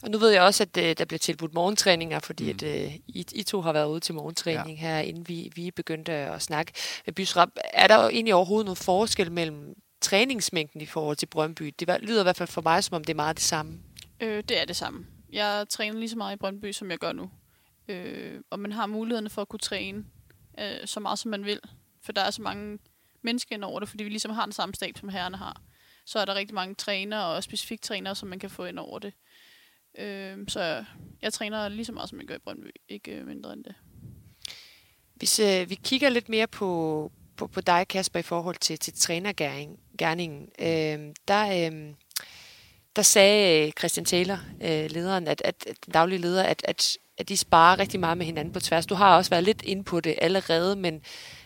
Og 0.02 0.10
nu 0.10 0.18
ved 0.18 0.30
jeg 0.30 0.42
også, 0.42 0.62
at 0.62 0.76
øh, 0.76 0.96
der 0.98 1.04
bliver 1.04 1.18
tilbudt 1.18 1.54
morgentræninger, 1.54 2.18
fordi 2.18 2.44
mm. 2.44 2.50
at, 2.50 2.62
øh, 2.62 2.94
I, 2.94 3.26
I 3.32 3.42
to 3.42 3.60
har 3.60 3.72
været 3.72 3.88
ude 3.88 4.00
til 4.00 4.14
morgentræning 4.14 4.78
ja. 4.78 4.86
her, 4.86 4.98
inden 4.98 5.28
vi, 5.28 5.52
vi 5.54 5.70
begyndte 5.70 6.12
at 6.12 6.42
snakke 6.42 6.72
med 7.06 7.14
Bysrap. 7.14 7.48
Er 7.74 7.86
der 7.86 8.08
egentlig 8.08 8.34
overhovedet 8.34 8.64
noget 8.64 8.78
forskel 8.78 9.32
mellem 9.32 9.74
træningsmængden 10.00 10.80
i 10.80 10.86
forhold 10.86 11.16
til 11.16 11.26
Brøndby? 11.26 11.74
Det 11.78 11.88
lyder 12.02 12.20
i 12.20 12.22
hvert 12.22 12.36
fald 12.36 12.48
for 12.48 12.60
mig, 12.60 12.84
som 12.84 12.94
om 12.94 13.04
det 13.04 13.12
er 13.12 13.16
meget 13.16 13.36
det 13.36 13.44
samme. 13.44 13.78
Øh, 14.20 14.42
det 14.48 14.60
er 14.60 14.64
det 14.64 14.76
samme. 14.76 15.06
Jeg 15.32 15.66
træner 15.68 15.98
lige 15.98 16.08
så 16.08 16.16
meget 16.16 16.36
i 16.36 16.38
Brøndby, 16.38 16.72
som 16.72 16.90
jeg 16.90 16.98
gør 16.98 17.12
nu. 17.12 17.30
Øh, 17.88 18.40
og 18.50 18.58
man 18.58 18.72
har 18.72 18.86
mulighederne 18.86 19.30
for 19.30 19.42
at 19.42 19.48
kunne 19.48 19.60
træne 19.60 20.04
øh, 20.60 20.86
så 20.86 21.00
meget, 21.00 21.18
som 21.18 21.30
man 21.30 21.44
vil. 21.44 21.60
For 22.02 22.12
der 22.12 22.22
er 22.22 22.30
så 22.30 22.42
mange 22.42 22.78
mennesker 23.22 23.54
ind 23.54 23.64
over 23.64 23.80
det, 23.80 23.88
fordi 23.88 24.04
vi 24.04 24.10
ligesom 24.10 24.30
har 24.30 24.44
den 24.44 24.52
samme 24.52 24.74
stab, 24.74 24.98
som 24.98 25.08
herrerne 25.08 25.36
har. 25.36 25.62
Så 26.06 26.18
er 26.18 26.24
der 26.24 26.34
rigtig 26.34 26.54
mange 26.54 26.74
trænere 26.74 27.26
og 27.26 27.42
specifikt 27.42 27.82
trænere, 27.82 28.14
som 28.14 28.28
man 28.28 28.38
kan 28.38 28.50
få 28.50 28.64
ind 28.64 28.78
over 28.78 28.98
det. 28.98 29.08
Øh, 29.08 29.29
Øh, 29.98 30.38
så 30.48 30.84
jeg 31.22 31.32
træner 31.32 31.68
lige 31.68 31.84
så 31.84 31.92
meget, 31.92 32.08
som 32.08 32.18
jeg 32.18 32.26
gør 32.26 32.34
i 32.34 32.38
Brøndby. 32.38 32.70
Ikke 32.88 33.12
øh, 33.12 33.26
mindre 33.26 33.52
end 33.52 33.64
det. 33.64 33.74
Hvis 35.14 35.38
øh, 35.38 35.70
vi 35.70 35.74
kigger 35.74 36.08
lidt 36.08 36.28
mere 36.28 36.46
på, 36.46 37.12
på, 37.36 37.46
på 37.46 37.60
dig, 37.60 37.88
Kasper, 37.88 38.18
i 38.18 38.22
forhold 38.22 38.56
til, 38.56 38.78
til 38.78 38.92
trænergærningen, 38.92 40.48
øh, 40.58 41.14
der, 41.28 41.70
øh, 41.70 41.94
der 42.96 43.02
sagde 43.02 43.66
øh, 43.66 43.72
Christian 43.78 44.04
Taylor, 44.04 44.38
øh, 44.62 44.90
lederen, 44.90 45.28
at, 45.28 45.42
at, 45.44 45.66
at 45.66 45.76
den 45.86 45.92
daglige 45.92 46.18
leder, 46.18 46.42
at, 46.42 46.62
at, 46.64 46.98
at 47.18 47.28
de 47.28 47.36
sparer 47.36 47.78
rigtig 47.78 48.00
meget 48.00 48.18
med 48.18 48.26
hinanden 48.26 48.52
på 48.52 48.60
tværs. 48.60 48.86
Du 48.86 48.94
har 48.94 49.16
også 49.16 49.30
været 49.30 49.44
lidt 49.44 49.62
inde 49.62 49.84
på 49.84 50.00
det 50.00 50.14
allerede, 50.18 50.76
men, 50.76 51.02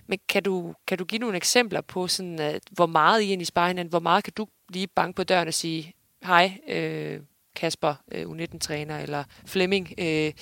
men 0.06 0.18
kan, 0.28 0.42
du, 0.42 0.74
kan 0.86 0.98
du 0.98 1.04
give 1.04 1.18
nogle 1.18 1.36
eksempler 1.36 1.80
på, 1.80 2.08
sådan, 2.08 2.38
at, 2.38 2.62
hvor 2.70 2.86
meget 2.86 3.22
I 3.22 3.24
egentlig 3.24 3.46
sparer 3.46 3.68
hinanden? 3.68 3.90
Hvor 3.90 4.00
meget 4.00 4.24
kan 4.24 4.32
du 4.36 4.48
lige 4.68 4.86
banke 4.86 5.16
på 5.16 5.24
døren 5.24 5.48
og 5.48 5.54
sige, 5.54 5.92
hej, 6.22 6.58
øh, 6.68 7.20
Kasper, 7.56 7.94
øh, 8.12 8.26
U19-træner, 8.26 8.98
eller 8.98 9.24
Flemming, 9.46 9.92
øh, 9.98 10.32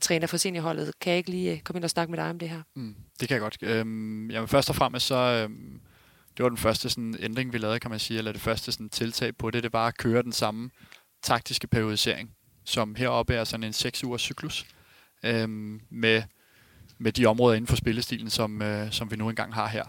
træner 0.00 0.26
for 0.26 0.36
seniorholdet. 0.36 0.92
Kan 1.00 1.10
jeg 1.10 1.18
ikke 1.18 1.30
lige 1.30 1.52
øh, 1.52 1.60
komme 1.60 1.78
ind 1.78 1.84
og 1.84 1.90
snakke 1.90 2.10
med 2.10 2.18
dig 2.18 2.30
om 2.30 2.38
det 2.38 2.48
her? 2.48 2.62
Mm, 2.74 2.94
det 3.20 3.28
kan 3.28 3.34
jeg 3.34 3.40
godt. 3.40 3.58
Øhm, 3.62 4.30
jamen 4.30 4.48
først 4.48 4.70
og 4.70 4.76
fremmest 4.76 5.06
så, 5.06 5.16
øhm, 5.16 5.80
det 6.36 6.42
var 6.42 6.48
den 6.48 6.58
første 6.58 6.88
sådan, 6.90 7.16
ændring, 7.20 7.52
vi 7.52 7.58
lavede, 7.58 7.80
kan 7.80 7.90
man 7.90 8.00
sige, 8.00 8.18
eller 8.18 8.32
det 8.32 8.40
første 8.40 8.72
sådan, 8.72 8.88
tiltag 8.88 9.36
på 9.36 9.50
det, 9.50 9.62
det 9.62 9.72
var 9.72 9.86
at 9.86 9.96
køre 9.96 10.22
den 10.22 10.32
samme 10.32 10.70
taktiske 11.22 11.66
periodisering, 11.66 12.30
som 12.64 12.94
heroppe 12.94 13.34
er 13.34 13.44
sådan 13.44 13.64
en 13.64 13.72
6 13.72 14.04
ugers 14.04 14.22
cyklus, 14.22 14.66
øhm, 15.24 15.80
med, 15.90 16.22
med 16.98 17.12
de 17.12 17.26
områder 17.26 17.54
inden 17.56 17.68
for 17.68 17.76
spillestilen, 17.76 18.30
som, 18.30 18.62
øh, 18.62 18.92
som 18.92 19.10
vi 19.10 19.16
nu 19.16 19.28
engang 19.28 19.54
har 19.54 19.68
her. 19.68 19.84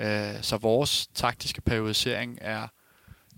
Øh, 0.00 0.42
så 0.42 0.56
vores 0.56 1.06
taktiske 1.14 1.60
periodisering 1.60 2.38
er 2.40 2.68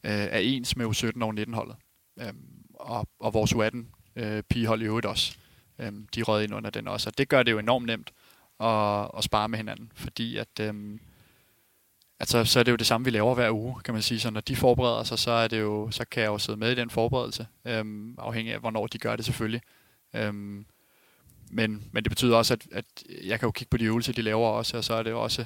øh, 0.04 0.12
er 0.12 0.38
ens 0.38 0.76
med 0.76 0.87
U17 0.87 1.22
og 1.22 1.34
U19-holdet. 1.34 1.76
Øhm, 2.20 2.63
og, 2.85 3.09
og 3.20 3.35
vores 3.35 3.53
U18 3.53 3.77
øh, 4.16 4.42
pigehold 4.42 4.83
i 4.83 4.85
øvrigt 4.85 5.07
også. 5.07 5.37
Øhm, 5.79 6.07
de 6.14 6.23
rød 6.23 6.42
ind 6.42 6.55
under 6.55 6.70
den 6.70 6.88
også. 6.88 7.11
Og 7.11 7.18
det 7.18 7.29
gør 7.29 7.42
det 7.42 7.53
jo 7.53 7.59
enormt 7.59 7.87
nemt 7.87 8.12
at, 8.61 9.11
at 9.18 9.25
spare 9.25 9.49
med 9.49 9.59
hinanden, 9.59 9.92
fordi 9.94 10.37
at, 10.37 10.61
øhm, 10.61 11.01
altså, 12.20 12.44
så 12.44 12.59
er 12.59 12.62
det 12.62 12.73
jo 12.73 12.77
det 12.77 12.87
samme, 12.87 13.05
vi 13.05 13.11
laver 13.11 13.35
hver 13.35 13.51
uge, 13.51 13.81
kan 13.85 13.94
man 13.94 14.03
sige. 14.03 14.20
Så 14.20 14.31
når 14.31 14.40
de 14.40 14.57
forbereder 14.57 15.05
sig, 15.05 15.18
så, 15.18 15.31
er 15.31 15.49
det 15.49 15.61
jo, 15.61 15.90
så 15.90 16.05
kan 16.05 16.23
jeg 16.23 16.29
jo 16.29 16.38
sidde 16.38 16.59
med 16.59 16.73
i 16.73 16.75
den 16.75 16.90
forberedelse, 16.90 17.47
øhm, 17.64 18.14
afhængig 18.18 18.55
af, 18.55 18.61
hvornår 18.61 18.87
de 18.87 18.99
gør 18.99 19.16
det 19.16 19.25
selvfølgelig. 19.25 19.62
Øhm, 20.14 20.66
men, 21.51 21.85
men 21.92 22.05
det 22.05 22.11
betyder 22.11 22.37
også, 22.37 22.55
at, 22.55 22.66
at 22.73 22.85
jeg 23.25 23.40
kan 23.40 23.47
jo 23.47 23.51
kigge 23.51 23.70
på 23.70 23.77
de 23.77 23.85
øvelser, 23.85 24.12
de 24.12 24.23
laver 24.23 24.49
også, 24.49 24.77
og 24.77 24.85
så 24.85 24.94
er 24.94 25.03
det 25.03 25.11
jo 25.11 25.23
også 25.23 25.44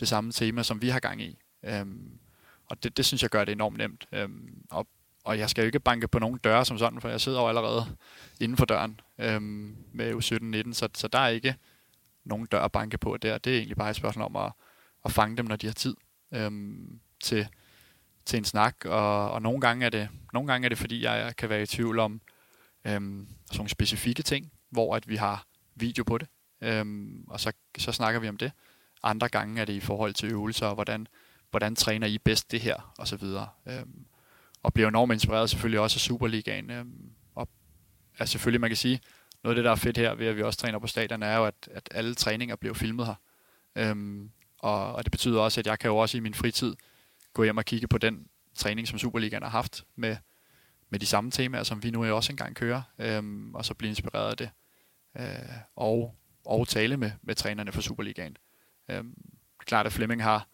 det 0.00 0.08
samme 0.08 0.32
tema, 0.32 0.62
som 0.62 0.82
vi 0.82 0.88
har 0.88 1.00
gang 1.00 1.22
i. 1.22 1.38
Øhm, 1.64 2.18
og 2.66 2.82
det, 2.82 2.96
det 2.96 3.04
synes 3.04 3.22
jeg 3.22 3.30
gør 3.30 3.44
det 3.44 3.52
enormt 3.52 3.78
nemt. 3.78 4.06
Øhm, 4.12 4.64
og, 4.70 4.86
og 5.24 5.38
jeg 5.38 5.50
skal 5.50 5.62
jo 5.62 5.66
ikke 5.66 5.80
banke 5.80 6.08
på 6.08 6.18
nogen 6.18 6.38
døre 6.38 6.64
som 6.64 6.78
sådan, 6.78 7.00
for 7.00 7.08
jeg 7.08 7.20
sidder 7.20 7.40
jo 7.40 7.48
allerede 7.48 7.96
inden 8.40 8.56
for 8.56 8.64
døren 8.64 9.00
øhm, 9.18 9.76
med 9.92 10.14
U17-19, 10.14 10.72
så, 10.72 10.88
så 10.94 11.08
der 11.08 11.18
er 11.18 11.28
ikke 11.28 11.56
nogen 12.24 12.46
dør 12.46 12.60
at 12.60 12.72
banke 12.72 12.98
på 12.98 13.16
der. 13.16 13.38
Det 13.38 13.52
er 13.52 13.56
egentlig 13.56 13.76
bare 13.76 13.90
et 13.90 13.96
spørgsmål 13.96 14.24
om 14.24 14.36
at, 14.36 14.52
at 15.04 15.12
fange 15.12 15.36
dem, 15.36 15.46
når 15.46 15.56
de 15.56 15.66
har 15.66 15.74
tid 15.74 15.96
øhm, 16.32 17.00
til, 17.22 17.48
til 18.24 18.36
en 18.36 18.44
snak. 18.44 18.84
Og, 18.84 19.30
og 19.30 19.42
nogle, 19.42 19.60
gange 19.60 19.86
er 19.86 19.90
det, 19.90 20.08
nogle 20.32 20.52
gange 20.52 20.64
er 20.64 20.68
det, 20.68 20.78
fordi 20.78 21.04
jeg 21.04 21.36
kan 21.36 21.48
være 21.48 21.62
i 21.62 21.66
tvivl 21.66 21.98
om 21.98 22.20
øhm, 22.84 23.28
sådan 23.46 23.58
nogle 23.58 23.70
specifikke 23.70 24.22
ting, 24.22 24.52
hvor 24.70 24.96
at 24.96 25.08
vi 25.08 25.16
har 25.16 25.46
video 25.74 26.04
på 26.04 26.18
det, 26.18 26.28
øhm, 26.60 27.24
og 27.28 27.40
så, 27.40 27.52
så 27.78 27.92
snakker 27.92 28.20
vi 28.20 28.28
om 28.28 28.36
det. 28.36 28.52
Andre 29.02 29.28
gange 29.28 29.60
er 29.60 29.64
det 29.64 29.72
i 29.72 29.80
forhold 29.80 30.14
til 30.14 30.30
øvelser, 30.30 30.66
og 30.66 30.74
hvordan, 30.74 31.06
hvordan 31.50 31.76
træner 31.76 32.06
I 32.06 32.18
bedst 32.18 32.50
det 32.50 32.60
her, 32.60 32.92
og 32.98 33.08
så 33.08 33.16
videre. 33.16 33.48
Øhm, 33.66 34.06
og 34.62 34.74
bliver 34.74 34.88
enormt 34.88 35.12
inspireret 35.12 35.50
selvfølgelig 35.50 35.80
også 35.80 35.96
af 35.96 36.00
Superligaen. 36.00 36.70
Øh, 36.70 36.84
og 37.34 37.48
altså 38.18 38.32
selvfølgelig, 38.32 38.60
man 38.60 38.70
kan 38.70 38.76
sige, 38.76 39.00
noget 39.42 39.56
af 39.56 39.56
det, 39.56 39.64
der 39.64 39.70
er 39.70 39.76
fedt 39.76 39.96
her 39.96 40.14
ved, 40.14 40.26
at 40.26 40.36
vi 40.36 40.42
også 40.42 40.58
træner 40.58 40.78
på 40.78 40.86
stadion, 40.86 41.22
er 41.22 41.36
jo, 41.36 41.44
at, 41.46 41.68
at 41.70 41.88
alle 41.90 42.14
træninger 42.14 42.56
bliver 42.56 42.74
filmet 42.74 43.06
her. 43.06 43.14
Øhm, 43.76 44.30
og, 44.58 44.92
og 44.92 45.04
det 45.04 45.10
betyder 45.12 45.40
også, 45.40 45.60
at 45.60 45.66
jeg 45.66 45.78
kan 45.78 45.88
jo 45.88 45.96
også 45.96 46.16
i 46.16 46.20
min 46.20 46.34
fritid 46.34 46.74
gå 47.32 47.42
hjem 47.42 47.56
og 47.56 47.64
kigge 47.64 47.88
på 47.88 47.98
den 47.98 48.26
træning, 48.54 48.88
som 48.88 48.98
Superligaen 48.98 49.42
har 49.42 49.50
haft 49.50 49.84
med, 49.96 50.16
med 50.90 50.98
de 50.98 51.06
samme 51.06 51.30
temaer, 51.30 51.62
som 51.62 51.82
vi 51.82 51.90
nu 51.90 52.04
også 52.04 52.32
engang 52.32 52.56
kører, 52.56 52.82
øhm, 52.98 53.54
og 53.54 53.64
så 53.64 53.74
blive 53.74 53.88
inspireret 53.88 54.30
af 54.30 54.36
det. 54.36 54.50
Øh, 55.16 55.56
og, 55.76 56.16
og 56.44 56.68
tale 56.68 56.96
med, 56.96 57.10
med 57.22 57.34
trænerne 57.34 57.72
for 57.72 57.80
Superligaen. 57.80 58.36
Øhm, 58.90 59.14
det 59.14 59.60
er 59.60 59.64
klart, 59.64 59.86
at 59.86 59.92
Flemming 59.92 60.22
har 60.22 60.48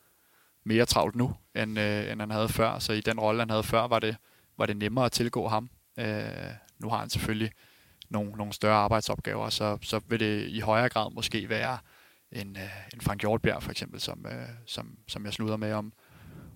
mere 0.68 0.86
travlt 0.86 1.16
nu, 1.16 1.34
end, 1.54 1.78
øh, 1.78 2.12
end 2.12 2.20
han 2.20 2.30
havde 2.30 2.48
før, 2.48 2.78
så 2.78 2.92
i 2.92 3.00
den 3.00 3.20
rolle, 3.20 3.40
han 3.40 3.50
havde 3.50 3.62
før, 3.62 3.86
var 3.86 3.98
det, 3.98 4.16
var 4.58 4.66
det 4.66 4.76
nemmere 4.76 5.04
at 5.04 5.12
tilgå 5.12 5.48
ham. 5.48 5.70
Øh, 5.98 6.52
nu 6.78 6.88
har 6.88 6.98
han 6.98 7.10
selvfølgelig 7.10 7.52
nogle, 8.08 8.30
nogle 8.30 8.52
større 8.52 8.76
arbejdsopgaver, 8.76 9.48
så, 9.48 9.78
så 9.82 10.00
vil 10.08 10.20
det 10.20 10.48
i 10.48 10.60
højere 10.60 10.88
grad 10.88 11.10
måske 11.10 11.48
være 11.48 11.78
en, 12.32 12.56
øh, 12.56 12.70
en 12.94 13.00
Frank 13.00 13.20
Hjortbjerg 13.20 13.62
for 13.62 13.70
eksempel, 13.70 14.00
som, 14.00 14.26
øh, 14.26 14.48
som, 14.66 14.98
som 15.08 15.24
jeg 15.24 15.32
slutter 15.32 15.56
med 15.56 15.72
om, 15.72 15.92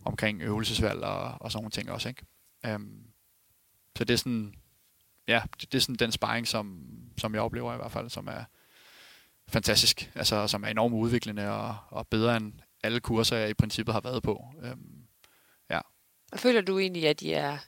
omkring 0.05 0.43
øvelsesvalg 0.43 1.03
og, 1.03 1.37
og 1.41 1.53
sådan 1.53 1.63
nogle 1.63 1.71
ting 1.71 1.91
også. 1.91 2.09
Ikke? 2.09 2.27
Øhm, 2.67 3.03
så 3.99 4.05
det 4.05 4.15
er 4.15 4.19
sådan, 4.19 4.55
ja, 5.29 5.43
det, 5.61 5.73
det 5.73 5.79
er 5.79 5.83
sådan 5.83 5.97
den 5.97 6.13
sparring, 6.13 6.49
som, 6.49 6.83
som 7.19 7.35
jeg 7.35 7.43
oplever 7.43 7.75
i 7.75 7.77
hvert 7.77 7.93
fald, 7.93 8.11
som 8.11 8.27
er 8.27 8.45
fantastisk, 9.49 10.11
altså 10.15 10.47
som 10.47 10.65
er 10.65 10.69
enormt 10.69 10.95
udviklende 10.95 11.51
og, 11.51 11.77
og 11.89 12.07
bedre 12.09 12.37
end 12.37 12.53
alle 12.83 13.01
kurser, 13.01 13.37
jeg 13.37 13.51
i 13.51 13.55
princippet 13.55 13.93
har 13.93 14.01
været 14.01 14.23
på. 14.23 14.45
Øhm, 14.63 15.03
ja. 15.71 15.81
Og 16.33 16.39
føler 16.39 16.61
du 16.61 16.79
egentlig, 16.79 17.09
at 17.09 17.21
de 17.21 17.35
er 17.35 17.59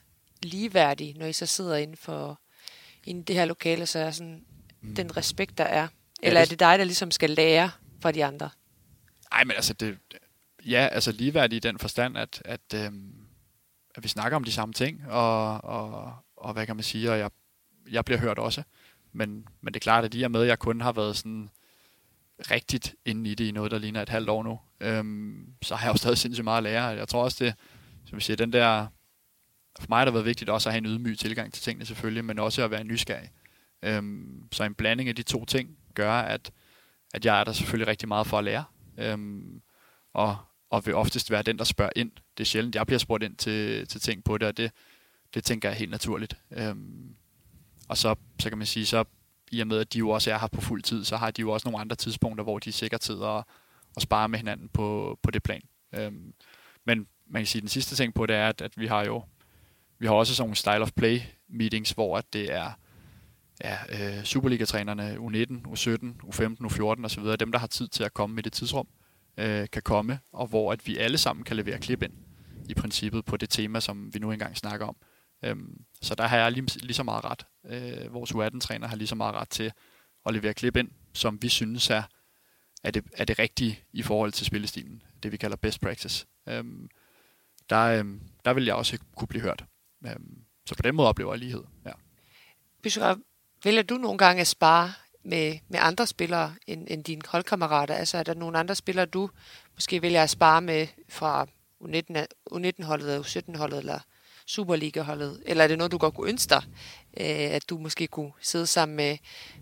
ligeværdige, 0.43 1.13
når 1.19 1.27
I 1.27 1.33
så 1.33 1.47
sidder 1.47 1.77
inden 1.77 1.97
for 1.97 2.41
inden 3.05 3.25
det 3.25 3.37
her 3.37 3.45
lokale, 3.45 3.87
så 3.87 3.99
er 3.99 4.11
sådan 4.11 4.45
mm. 4.81 4.95
den 4.95 5.17
respekt, 5.17 5.59
der 5.59 5.65
er? 5.65 5.89
Eller 6.23 6.41
ja, 6.41 6.45
det... 6.45 6.47
er 6.47 6.51
det 6.51 6.61
dig, 6.61 6.79
der 6.79 6.85
ligesom 6.85 7.11
skal 7.11 7.31
lære 7.31 7.71
fra 8.01 8.13
de 8.13 8.25
andre? 8.25 8.51
Nej, 9.31 9.45
men 9.45 9.57
altså, 9.57 9.73
det, 9.73 9.99
ja, 10.67 10.89
altså 10.93 11.13
ligeværdige 11.13 11.57
i 11.57 11.61
den 11.61 11.79
forstand, 11.79 12.19
at, 12.19 12.43
at, 12.45 12.75
øhm, 12.75 13.15
at 13.95 14.03
vi 14.03 14.09
snakker 14.09 14.37
om 14.37 14.45
de 14.45 14.53
samme 14.53 14.73
ting, 14.73 15.07
og, 15.09 15.65
og, 15.65 16.15
og 16.37 16.53
hvad 16.53 16.67
kan 16.67 16.77
man 16.77 16.83
sige, 16.83 17.11
og 17.11 17.19
jeg, 17.19 17.31
jeg 17.91 18.05
bliver 18.05 18.19
hørt 18.19 18.39
også. 18.39 18.63
Men, 19.13 19.49
men 19.61 19.75
det 19.75 19.81
er 19.81 19.83
klart, 19.83 20.05
at 20.05 20.15
i 20.15 20.23
og 20.23 20.31
med, 20.31 20.43
jeg 20.43 20.59
kun 20.59 20.81
har 20.81 20.93
været 20.93 21.17
sådan 21.17 21.51
rigtigt 22.51 22.95
inde 23.05 23.31
i 23.31 23.35
det 23.35 23.45
i 23.45 23.51
noget, 23.51 23.71
der 23.71 23.79
ligner 23.79 24.03
et 24.03 24.09
halvt 24.09 24.29
år 24.29 24.43
nu, 24.43 24.61
øhm, 24.81 25.47
så 25.63 25.75
har 25.75 25.87
jeg 25.87 25.93
jo 25.93 25.99
stadig 25.99 26.19
sindssygt 26.19 26.45
meget 26.45 26.57
at 26.57 26.63
lære. 26.63 26.85
Jeg 26.85 27.09
tror 27.09 27.25
også, 27.25 27.45
det, 27.45 27.55
som 28.05 28.17
vi 28.17 28.23
siger, 28.23 28.37
den 28.37 28.53
der, 28.53 28.87
for 29.81 29.87
mig 29.89 29.99
har 29.99 30.05
det 30.05 30.15
været 30.15 30.27
vigtigt 30.27 30.51
også 30.51 30.69
at 30.69 30.73
have 30.73 30.79
en 30.79 30.87
ydmyg 30.87 31.19
tilgang 31.19 31.53
til 31.53 31.63
tingene 31.63 31.87
selvfølgelig, 31.87 32.25
men 32.25 32.39
også 32.39 32.65
at 32.65 32.71
være 32.71 32.85
nysgerrig. 32.85 33.31
Øhm, 33.83 34.49
så 34.53 34.65
en 34.65 34.75
blanding 34.75 35.09
af 35.09 35.17
de 35.17 35.23
to 35.23 35.45
ting 35.45 35.79
gør, 35.95 36.13
at, 36.13 36.53
at 37.15 37.25
jeg 37.25 37.41
er 37.41 37.45
der 37.45 37.53
selvfølgelig 37.53 37.89
rigtig 37.89 38.09
meget 38.09 38.27
for 38.27 38.39
at 38.39 38.45
lære. 38.45 38.65
Øhm, 38.99 39.63
og, 40.13 40.37
og 40.71 40.87
vil 40.87 40.95
oftest 40.95 41.31
være 41.31 41.43
den, 41.43 41.59
der 41.59 41.65
spørger 41.65 41.93
ind. 41.97 42.13
Det 42.39 42.45
er 42.45 42.49
sjældent, 42.49 42.75
jeg 42.75 42.87
bliver 42.87 42.99
spurgt 42.99 43.25
ind 43.25 43.37
til, 43.37 43.89
til 43.89 44.01
ting 44.01 44.25
på 44.25 44.39
det, 44.39 44.49
og 44.49 44.57
det, 44.57 44.71
det 45.35 45.45
tænker 45.45 45.69
jeg 45.69 45.79
helt 45.79 45.91
naturligt. 45.91 46.37
Øhm, 46.51 47.15
og 47.89 47.97
så, 47.97 48.15
så 48.41 48.49
kan 48.49 48.59
man 48.59 48.67
sige, 48.67 48.87
så 48.87 49.05
i 49.53 49.61
og 49.61 49.67
med, 49.67 49.79
at 49.79 49.93
de 49.93 49.99
jo 49.99 50.11
også 50.11 50.31
er 50.31 50.39
her 50.39 50.47
på 50.47 50.61
fuld 50.61 50.83
tid, 50.83 51.05
så 51.05 51.17
har 51.17 51.31
de 51.31 51.41
jo 51.41 51.51
også 51.51 51.69
nogle 51.69 51.81
andre 51.81 51.97
tidspunkter, 51.97 52.45
hvor 52.45 52.59
de 52.59 52.73
sikkert 52.73 53.05
sidder 53.05 53.27
og, 53.27 53.47
og 53.97 54.03
sparer 54.03 54.27
med 54.27 54.39
hinanden 54.39 54.69
på, 54.69 55.19
på 55.23 55.31
det 55.31 55.43
plan. 55.43 55.63
Øhm, 55.95 56.35
men 56.87 57.07
man 57.27 57.41
kan 57.41 57.47
sige, 57.47 57.61
at 57.61 57.63
den 57.63 57.69
sidste 57.69 57.97
ting 57.97 58.15
på 58.15 58.27
det 58.27 58.37
er, 58.37 58.49
at, 58.49 58.61
at 58.61 58.73
vi 58.77 58.87
har 58.87 59.05
jo 59.05 59.23
vi 59.99 60.07
har 60.07 60.15
også 60.15 60.35
sådan 60.35 60.47
nogle 60.47 60.57
style 60.57 60.81
of 60.81 60.93
play 60.93 61.21
meetings, 61.49 61.91
hvor 61.91 62.19
at 62.19 62.33
det 62.33 62.53
er 62.53 62.71
ja, 63.65 63.77
øh, 63.89 64.25
Superliga-trænerne 64.25 65.17
U19, 65.17 65.69
U17, 65.69 66.27
U15, 66.27 66.67
U14 66.67 67.05
osv., 67.05 67.25
dem 67.41 67.53
der 67.53 67.59
har 67.59 67.67
tid 67.67 67.89
til 67.89 68.05
at 68.05 68.15
komme 68.15 68.35
med 68.35 68.43
det 68.43 68.53
tidsrum, 68.53 68.89
øh, 69.39 69.69
kan 69.73 69.83
komme, 69.83 70.19
og 70.33 70.47
hvor 70.47 70.73
at 70.73 70.87
vi 70.87 70.97
alle 70.97 71.19
sammen 71.19 71.45
kan 71.45 71.57
levere 71.57 71.79
klip 71.79 72.03
ind 72.03 72.13
i 72.69 72.75
princippet 72.75 73.25
på 73.25 73.37
det 73.37 73.51
tema, 73.51 73.81
som 73.81 74.15
vi 74.15 74.19
nu 74.19 74.33
engang 74.33 74.57
snakker 74.57 74.87
om. 74.87 74.97
Øhm, 75.45 75.85
så 76.03 76.15
der 76.15 76.27
har 76.27 76.37
jeg 76.37 76.53
lige, 76.53 76.79
lige 76.81 76.95
så 76.95 77.03
meget 77.03 77.25
ret. 77.25 77.47
Øh, 77.67 78.15
vores 78.15 78.33
U18-træner 78.33 78.89
har 78.89 78.97
lige 78.97 79.09
så 79.09 79.15
meget 79.15 79.35
ret 79.35 79.49
til 79.49 79.73
at 80.27 80.35
levere 80.35 80.55
klip 80.55 80.77
ind, 80.77 80.91
som 81.13 81.43
vi 81.43 81.49
synes 81.49 81.91
er, 81.91 82.03
er, 82.85 82.91
det, 82.91 83.05
er 83.13 83.25
det 83.25 83.39
rigtige 83.39 83.81
i 83.93 84.03
forhold 84.03 84.33
til 84.33 84.47
spillestilen. 84.47 85.03
Det 85.23 85.33
vi 85.33 85.37
kalder 85.37 85.57
best 85.57 85.81
practice. 85.81 86.27
Øhm, 86.49 86.89
der, 87.71 87.81
øhm, 87.81 88.21
der 88.45 88.53
vil 88.53 88.65
jeg 88.65 88.75
også 88.75 88.99
kunne 89.17 89.29
blive 89.29 89.43
hørt. 89.43 89.65
Øhm, 90.07 90.45
så 90.67 90.75
på 90.75 90.83
den 90.83 90.95
måde 90.95 91.09
oplever 91.09 91.33
jeg 91.33 91.39
lighed. 91.39 91.65
Ja. 91.87 91.93
Bishra, 92.83 93.17
vælger 93.65 93.83
du 93.83 93.95
nogle 93.95 94.19
gange 94.19 94.41
at 94.41 94.47
spare 94.47 94.93
med, 95.25 95.59
med 95.69 95.79
andre 95.83 96.07
spillere 96.07 96.55
end, 96.67 96.87
end 96.91 97.05
dine 97.05 97.23
holdkammerater? 97.29 97.95
Altså 97.95 98.19
er 98.19 98.23
der 98.23 98.35
nogle 98.35 98.59
andre 98.59 98.75
spillere, 98.75 99.07
du 99.07 99.31
måske 99.75 100.03
vælger 100.03 100.23
at 100.23 100.31
spare 100.31 100.61
med 100.61 100.87
fra 101.09 101.47
U19, 101.85 102.27
U19-holdet 102.53 103.15
eller 103.15 103.23
U17-holdet 103.23 103.79
eller 103.79 103.99
Superliga-holdet? 104.47 105.43
Eller 105.47 105.65
er 105.65 105.69
det 105.69 105.79
noget, 105.79 105.93
du 105.93 105.99
godt 105.99 106.15
kunne 106.15 106.29
ønske 106.29 106.51
dig, 106.51 106.63
øh, 107.21 107.55
at 107.57 107.71
du 107.71 107.79
måske 107.79 108.07
kunne 108.07 108.33
sidde 108.41 108.67
sammen 108.67 108.97
med, 108.97 109.19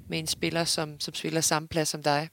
med 0.09 0.19
en 0.19 0.27
spiller, 0.27 0.65
som, 0.65 1.01
som 1.01 1.15
spiller 1.15 1.41
samme 1.41 1.69
plads 1.69 1.89
som 1.89 2.03
dig? 2.03 2.29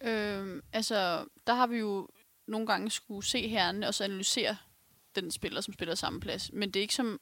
Øh, 0.00 0.62
altså, 0.72 1.24
der 1.46 1.54
har 1.54 1.66
vi 1.66 1.78
jo 1.78 2.08
nogle 2.48 2.66
gange 2.66 2.90
skulle 2.90 3.26
se 3.26 3.48
herren 3.48 3.82
og 3.82 3.94
så 3.94 4.04
analysere 4.04 4.56
den 5.14 5.30
spiller, 5.30 5.60
som 5.60 5.74
spiller 5.74 5.94
samme 5.94 6.20
plads. 6.20 6.50
Men 6.52 6.70
det 6.70 6.80
er 6.80 6.82
ikke 6.82 6.94
som... 6.94 7.20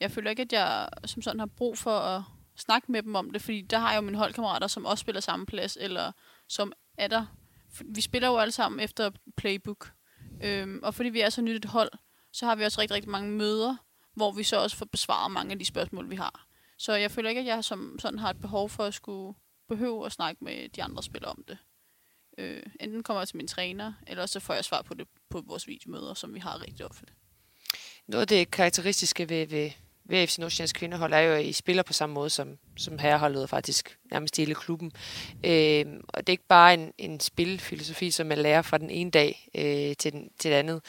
Jeg 0.00 0.10
føler 0.10 0.30
ikke, 0.30 0.42
at 0.42 0.52
jeg 0.52 0.88
som 1.04 1.22
sådan 1.22 1.38
har 1.38 1.46
brug 1.46 1.78
for 1.78 1.98
at 1.98 2.22
snakke 2.56 2.92
med 2.92 3.02
dem 3.02 3.14
om 3.14 3.30
det, 3.30 3.42
fordi 3.42 3.62
der 3.62 3.78
har 3.78 3.90
jeg 3.90 3.96
jo 3.96 4.00
mine 4.00 4.18
holdkammerater, 4.18 4.66
som 4.66 4.86
også 4.86 5.02
spiller 5.02 5.20
samme 5.20 5.46
plads, 5.46 5.78
eller 5.80 6.12
som 6.48 6.72
er 6.98 7.08
der. 7.08 7.26
Vi 7.84 8.00
spiller 8.00 8.28
jo 8.28 8.38
alle 8.38 8.52
sammen 8.52 8.80
efter 8.80 9.10
playbook. 9.36 9.92
Øhm, 10.42 10.80
og 10.82 10.94
fordi 10.94 11.08
vi 11.08 11.20
er 11.20 11.30
så 11.30 11.42
nyt 11.42 11.56
et 11.56 11.64
hold, 11.64 11.90
så 12.32 12.46
har 12.46 12.54
vi 12.54 12.64
også 12.64 12.80
rigtig, 12.80 12.94
rigtig 12.94 13.10
mange 13.10 13.30
møder, 13.30 13.76
hvor 14.14 14.32
vi 14.32 14.42
så 14.42 14.56
også 14.56 14.76
får 14.76 14.86
besvaret 14.86 15.32
mange 15.32 15.52
af 15.52 15.58
de 15.58 15.64
spørgsmål, 15.64 16.10
vi 16.10 16.16
har. 16.16 16.46
Så 16.78 16.94
jeg 16.94 17.10
føler 17.10 17.28
ikke, 17.28 17.40
at 17.40 17.46
jeg 17.46 17.64
som 17.64 17.98
sådan 17.98 18.18
har 18.18 18.30
et 18.30 18.40
behov 18.40 18.68
for 18.68 18.84
at 18.84 18.94
skulle 18.94 19.34
behøve 19.68 20.06
at 20.06 20.12
snakke 20.12 20.44
med 20.44 20.68
de 20.68 20.82
andre 20.82 21.02
spillere 21.02 21.30
om 21.30 21.44
det. 21.48 21.58
Øh, 22.38 22.62
enten 22.80 23.02
kommer 23.02 23.20
jeg 23.20 23.28
til 23.28 23.36
min 23.36 23.48
træner, 23.48 23.92
eller 24.06 24.26
så 24.26 24.40
får 24.40 24.54
jeg 24.54 24.64
svar 24.64 24.82
på 24.82 24.94
det 24.94 25.08
på 25.30 25.40
vores 25.46 25.68
videomøder, 25.68 26.14
som 26.14 26.34
vi 26.34 26.38
har 26.38 26.62
rigtig 26.62 26.86
ofte. 26.86 27.06
Noget 28.06 28.20
af 28.20 28.28
det 28.28 28.50
karakteristiske 28.50 29.28
ved, 29.28 29.46
ved, 29.46 29.70
ved 30.04 30.26
FC 30.26 30.38
Nordsjællands 30.38 30.72
kvindehold 30.72 31.12
er 31.12 31.18
jo, 31.18 31.32
at 31.32 31.44
I 31.44 31.52
spiller 31.52 31.82
på 31.82 31.92
samme 31.92 32.14
måde 32.14 32.30
som, 32.30 32.58
som 32.76 32.98
herreholdet 32.98 33.48
faktisk 33.48 33.98
nærmest 34.10 34.36
hele 34.36 34.54
klubben. 34.54 34.92
Øh, 35.44 35.86
og 36.08 36.26
det 36.26 36.28
er 36.28 36.32
ikke 36.32 36.48
bare 36.48 36.74
en, 36.74 36.92
en 36.98 37.20
spilfilosofi, 37.20 38.10
som 38.10 38.26
man 38.26 38.38
lærer 38.38 38.62
fra 38.62 38.78
den 38.78 38.90
ene 38.90 39.10
dag 39.10 39.48
øh, 39.54 39.96
til, 39.96 40.12
den, 40.12 40.30
til 40.38 40.50
den 40.50 40.58
andet. 40.58 40.80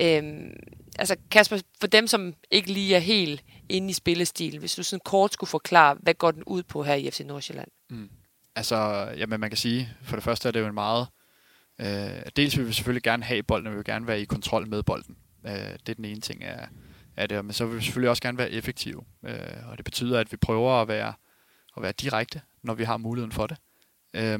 Øh, 0.00 0.52
altså 0.98 1.16
Kasper, 1.30 1.58
for 1.80 1.86
dem, 1.86 2.06
som 2.06 2.34
ikke 2.50 2.72
lige 2.72 2.94
er 2.94 3.00
helt 3.00 3.44
inde 3.68 3.90
i 3.90 3.92
spillestil, 3.92 4.58
hvis 4.58 4.74
du 4.74 4.82
sådan 4.82 5.00
kort 5.04 5.32
skulle 5.32 5.50
forklare, 5.50 5.96
hvad 6.00 6.14
går 6.14 6.30
den 6.30 6.42
ud 6.46 6.62
på 6.62 6.82
her 6.82 6.94
i 6.94 7.10
FC 7.10 7.20
Nordsjælland? 7.20 7.68
Mm. 7.90 8.10
Altså, 8.56 8.76
jamen 9.16 9.40
man 9.40 9.50
kan 9.50 9.56
sige, 9.56 9.88
for 10.02 10.16
det 10.16 10.24
første 10.24 10.48
er 10.48 10.52
det 10.52 10.60
jo 10.60 10.66
en 10.66 10.74
meget... 10.74 11.06
Øh, 11.78 12.22
dels 12.36 12.58
vil 12.58 12.66
vi 12.66 12.72
selvfølgelig 12.72 13.02
gerne 13.02 13.24
have 13.24 13.42
bolden, 13.42 13.66
og 13.66 13.72
vi 13.72 13.76
vil 13.76 13.84
gerne 13.84 14.06
være 14.06 14.20
i 14.20 14.24
kontrol 14.24 14.68
med 14.68 14.82
bolden. 14.82 15.16
Øh, 15.46 15.52
det 15.52 15.88
er 15.88 15.94
den 15.94 16.04
ene 16.04 16.20
ting, 16.20 16.44
er, 16.44 16.66
af 17.16 17.28
det, 17.28 17.44
men 17.44 17.52
så 17.52 17.66
vil 17.66 17.76
vi 17.76 17.82
selvfølgelig 17.82 18.10
også 18.10 18.22
gerne 18.22 18.38
være 18.38 18.50
effektive. 18.50 19.04
Øh, 19.24 19.68
og 19.70 19.76
det 19.76 19.84
betyder, 19.84 20.20
at 20.20 20.32
vi 20.32 20.36
prøver 20.36 20.82
at 20.82 20.88
være, 20.88 21.12
at 21.76 21.82
være 21.82 21.92
direkte, 21.92 22.40
når 22.62 22.74
vi 22.74 22.84
har 22.84 22.96
muligheden 22.96 23.32
for 23.32 23.46
det. 23.46 23.56
Øh, 24.14 24.38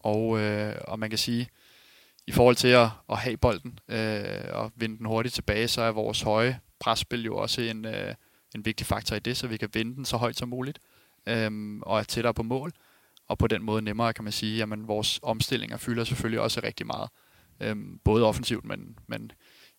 og, 0.00 0.40
øh, 0.40 0.74
og 0.84 0.98
man 0.98 1.10
kan 1.10 1.18
sige, 1.18 1.48
i 2.26 2.32
forhold 2.32 2.56
til 2.56 2.68
at, 2.68 2.88
at 3.10 3.18
have 3.18 3.36
bolden 3.36 3.78
øh, 3.88 4.44
og 4.52 4.72
vinde 4.76 4.98
den 4.98 5.06
hurtigt 5.06 5.34
tilbage, 5.34 5.68
så 5.68 5.82
er 5.82 5.90
vores 5.90 6.22
høje 6.22 6.60
presspil 6.80 7.24
jo 7.24 7.36
også 7.36 7.60
en, 7.60 7.84
øh, 7.84 8.14
en 8.54 8.64
vigtig 8.64 8.86
faktor 8.86 9.16
i 9.16 9.18
det, 9.18 9.36
så 9.36 9.46
vi 9.46 9.56
kan 9.56 9.68
vinde 9.72 9.96
den 9.96 10.04
så 10.04 10.16
højt 10.16 10.38
som 10.38 10.48
muligt 10.48 10.78
øh, 11.26 11.78
og 11.82 11.98
er 11.98 12.02
tættere 12.02 12.34
på 12.34 12.42
mål. 12.42 12.72
Og 13.28 13.38
på 13.38 13.46
den 13.46 13.62
måde 13.62 13.82
nemmere 13.82 14.12
kan 14.12 14.24
man 14.24 14.32
sige, 14.32 14.62
at 14.62 14.68
vores 14.88 15.20
omstillinger 15.22 15.76
fylder 15.76 16.04
selvfølgelig 16.04 16.40
også 16.40 16.60
rigtig 16.64 16.86
meget. 16.86 17.10
Øh, 17.60 17.76
både 18.04 18.24
offensivt, 18.24 18.64
men, 18.64 18.98
men 19.06 19.32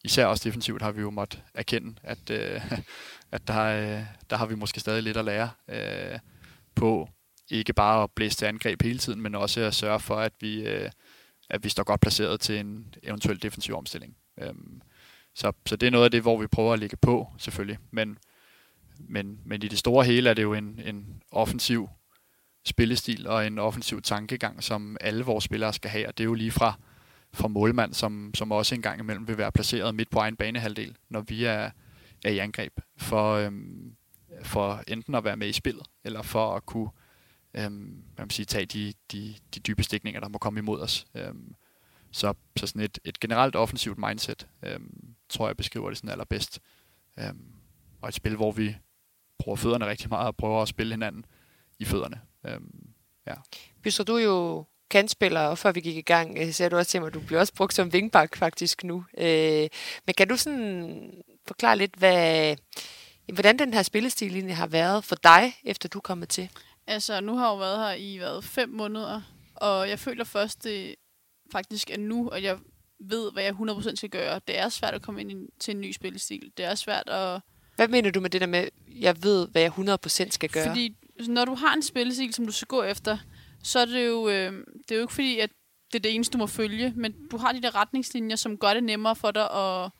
især 0.03 0.25
også 0.25 0.49
defensivt 0.49 0.81
har 0.81 0.91
vi 0.91 1.01
jo 1.01 1.09
måttet 1.09 1.43
erkende, 1.53 1.95
at, 2.03 2.29
øh, 2.29 2.61
at 3.31 3.47
der, 3.47 3.63
øh, 3.63 4.05
der 4.29 4.37
har 4.37 4.45
vi 4.45 4.55
måske 4.55 4.79
stadig 4.79 5.03
lidt 5.03 5.17
at 5.17 5.25
lære 5.25 5.49
øh, 5.69 6.19
på 6.75 7.09
ikke 7.49 7.73
bare 7.73 8.03
at 8.03 8.11
blæse 8.11 8.37
til 8.37 8.45
angreb 8.45 8.81
hele 8.81 8.99
tiden, 8.99 9.21
men 9.21 9.35
også 9.35 9.61
at 9.61 9.73
sørge 9.73 9.99
for, 9.99 10.15
at 10.15 10.33
vi, 10.39 10.67
øh, 10.67 10.89
at 11.53 11.63
vi 11.63 11.69
står 11.69 11.83
godt 11.83 12.01
placeret 12.01 12.39
til 12.39 12.59
en 12.59 12.93
eventuel 13.03 13.41
defensiv 13.41 13.75
omstilling. 13.75 14.15
Øhm, 14.41 14.81
så, 15.35 15.51
så 15.65 15.75
det 15.75 15.87
er 15.87 15.91
noget 15.91 16.05
af 16.05 16.11
det, 16.11 16.21
hvor 16.21 16.41
vi 16.41 16.47
prøver 16.47 16.73
at 16.73 16.79
ligge 16.79 16.97
på, 16.97 17.27
selvfølgelig. 17.37 17.77
Men, 17.91 18.17
men, 18.99 19.39
men 19.45 19.63
i 19.63 19.67
det 19.67 19.79
store 19.79 20.05
hele 20.05 20.29
er 20.29 20.33
det 20.33 20.43
jo 20.43 20.53
en, 20.53 20.81
en 20.85 21.23
offensiv 21.31 21.89
spillestil 22.65 23.27
og 23.27 23.47
en 23.47 23.59
offensiv 23.59 24.01
tankegang, 24.01 24.63
som 24.63 24.97
alle 25.01 25.25
vores 25.25 25.43
spillere 25.43 25.73
skal 25.73 25.91
have. 25.91 26.07
Og 26.07 26.17
det 26.17 26.23
er 26.23 26.25
jo 26.25 26.33
lige 26.33 26.51
fra, 26.51 26.73
fra 27.33 27.47
målmand, 27.47 27.93
som, 27.93 28.31
som 28.35 28.51
også 28.51 28.75
en 28.75 28.81
gang 28.81 28.99
imellem 28.99 29.27
vil 29.27 29.37
være 29.37 29.51
placeret 29.51 29.95
midt 29.95 30.09
på 30.09 30.19
egen 30.19 30.35
banehalvdel, 30.35 30.97
når 31.09 31.21
vi 31.21 31.45
er, 31.45 31.71
er 32.25 32.29
i 32.29 32.37
angreb, 32.37 32.79
for, 32.97 33.33
øhm, 33.33 33.95
for 34.43 34.83
enten 34.87 35.15
at 35.15 35.23
være 35.23 35.37
med 35.37 35.47
i 35.47 35.53
spillet, 35.53 35.87
eller 36.03 36.21
for 36.21 36.55
at 36.55 36.65
kunne 36.65 36.89
øhm, 37.53 38.03
man 38.17 38.29
sige, 38.29 38.45
tage 38.45 38.65
de, 38.65 38.93
de, 39.11 39.35
de 39.55 39.59
dybe 39.59 39.83
stikninger, 39.83 40.21
der 40.21 40.27
må 40.27 40.37
komme 40.37 40.59
imod 40.59 40.81
os. 40.81 41.05
Øhm, 41.15 41.55
så, 42.11 42.33
så 42.57 42.67
sådan 42.67 42.81
et, 42.81 42.99
et 43.03 43.19
generelt 43.19 43.55
offensivt 43.55 43.97
mindset, 43.97 44.47
øhm, 44.63 45.15
tror 45.29 45.47
jeg 45.47 45.57
beskriver 45.57 45.89
det 45.89 45.97
sådan 45.97 46.09
allerbedst. 46.09 46.59
Øhm, 47.19 47.53
og 48.01 48.09
et 48.09 48.15
spil, 48.15 48.35
hvor 48.35 48.51
vi 48.51 48.75
bruger 49.39 49.55
fødderne 49.55 49.85
rigtig 49.85 50.09
meget 50.09 50.27
og 50.27 50.35
prøver 50.35 50.61
at 50.61 50.67
spille 50.67 50.93
hinanden 50.93 51.25
i 51.79 51.85
fødderne. 51.85 52.21
Øhm, 52.45 52.89
ja. 53.27 53.33
Byster, 53.81 54.03
du 54.03 54.17
jo 54.17 54.65
kantspiller, 54.89 55.41
og 55.41 55.57
før 55.57 55.71
vi 55.71 55.81
gik 55.81 55.97
i 55.97 56.01
gang, 56.01 56.37
øh, 56.37 56.53
sagde 56.53 56.69
du 56.69 56.77
også 56.77 56.91
til 56.91 57.01
mig, 57.01 57.07
at 57.07 57.13
du 57.13 57.19
bliver 57.19 57.39
også 57.39 57.53
brugt 57.53 57.73
som 57.73 57.93
vingbak 57.93 58.35
faktisk 58.35 58.83
nu. 58.83 59.05
Øh, 59.17 59.67
men 60.05 60.13
kan 60.17 60.27
du 60.27 60.37
sådan 60.37 61.11
forklare 61.47 61.77
lidt, 61.77 61.95
hvad, 61.95 62.55
hvordan 63.33 63.59
den 63.59 63.73
her 63.73 63.83
spillestil 63.83 64.33
egentlig 64.33 64.55
har 64.55 64.67
været 64.67 65.03
for 65.03 65.15
dig, 65.15 65.53
efter 65.63 65.89
du 65.89 65.97
er 65.97 66.01
kommet 66.01 66.29
til? 66.29 66.49
Altså, 66.87 67.21
nu 67.21 67.35
har 67.35 67.45
jeg 67.45 67.51
jo 67.51 67.57
været 67.57 67.79
her 67.79 67.93
i 67.93 68.19
været 68.19 68.43
fem 68.43 68.69
måneder, 68.69 69.21
og 69.55 69.89
jeg 69.89 69.99
føler 69.99 70.23
først, 70.23 70.63
det 70.63 70.95
faktisk 71.51 71.89
er 71.89 71.97
nu, 71.97 72.27
at 72.27 72.43
jeg 72.43 72.59
ved, 72.99 73.31
hvad 73.31 73.43
jeg 73.43 73.53
100% 73.53 73.95
skal 73.95 74.09
gøre. 74.09 74.41
Det 74.47 74.59
er 74.59 74.69
svært 74.69 74.93
at 74.93 75.01
komme 75.01 75.21
ind 75.21 75.31
i, 75.31 75.35
til 75.59 75.75
en 75.75 75.81
ny 75.81 75.91
spillestil. 75.91 76.51
Det 76.57 76.65
er 76.65 76.75
svært 76.75 77.09
at... 77.09 77.41
Hvad 77.75 77.87
mener 77.87 78.11
du 78.11 78.19
med 78.19 78.29
det 78.29 78.41
der 78.41 78.47
med, 78.47 78.67
jeg 78.87 79.23
ved, 79.23 79.47
hvad 79.47 79.61
jeg 79.61 79.71
100% 79.71 80.29
skal 80.29 80.49
gøre? 80.49 80.67
Fordi 80.67 80.95
når 81.27 81.45
du 81.45 81.55
har 81.55 81.73
en 81.73 81.81
spillestil, 81.81 82.33
som 82.33 82.45
du 82.45 82.51
skal 82.51 82.67
gå 82.67 82.83
efter, 82.83 83.17
så 83.63 83.79
er 83.79 83.85
det 83.85 84.07
jo, 84.07 84.29
øh, 84.29 84.51
det 84.77 84.91
er 84.91 84.95
jo 84.95 85.01
ikke 85.01 85.13
fordi, 85.13 85.39
at 85.39 85.49
det 85.91 85.99
er 85.99 86.01
det 86.01 86.15
eneste, 86.15 86.33
du 86.33 86.37
må 86.37 86.47
følge, 86.47 86.93
men 86.95 87.27
du 87.31 87.37
har 87.37 87.51
de 87.51 87.61
der 87.61 87.75
retningslinjer, 87.75 88.35
som 88.35 88.57
gør 88.57 88.73
det 88.73 88.83
nemmere 88.83 89.15
for 89.15 89.31
dig 89.31 89.51
at 89.51 89.91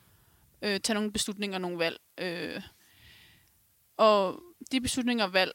øh, 0.62 0.80
tage 0.80 0.94
nogle 0.94 1.12
beslutninger 1.12 1.56
og 1.56 1.60
nogle 1.60 1.78
valg. 1.78 1.96
Øh, 2.20 2.62
og 3.96 4.40
de 4.72 4.80
beslutninger 4.80 5.24
og 5.24 5.32
valg 5.32 5.52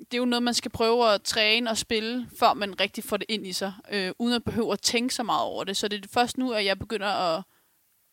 det 0.00 0.14
er 0.14 0.18
jo 0.18 0.24
noget, 0.24 0.42
man 0.42 0.54
skal 0.54 0.70
prøve 0.70 1.14
at 1.14 1.22
træne 1.22 1.70
og 1.70 1.78
spille, 1.78 2.28
før 2.38 2.54
man 2.54 2.80
rigtig 2.80 3.04
får 3.04 3.16
det 3.16 3.26
ind 3.28 3.46
i 3.46 3.52
sig, 3.52 3.72
øh, 3.92 4.12
uden 4.18 4.34
at 4.34 4.44
behøve 4.44 4.72
at 4.72 4.80
tænke 4.80 5.14
så 5.14 5.22
meget 5.22 5.42
over 5.42 5.64
det. 5.64 5.76
Så 5.76 5.88
det 5.88 6.04
er 6.04 6.08
først 6.08 6.38
nu, 6.38 6.52
at 6.52 6.64
jeg 6.64 6.78
begynder 6.78 7.06
at 7.06 7.42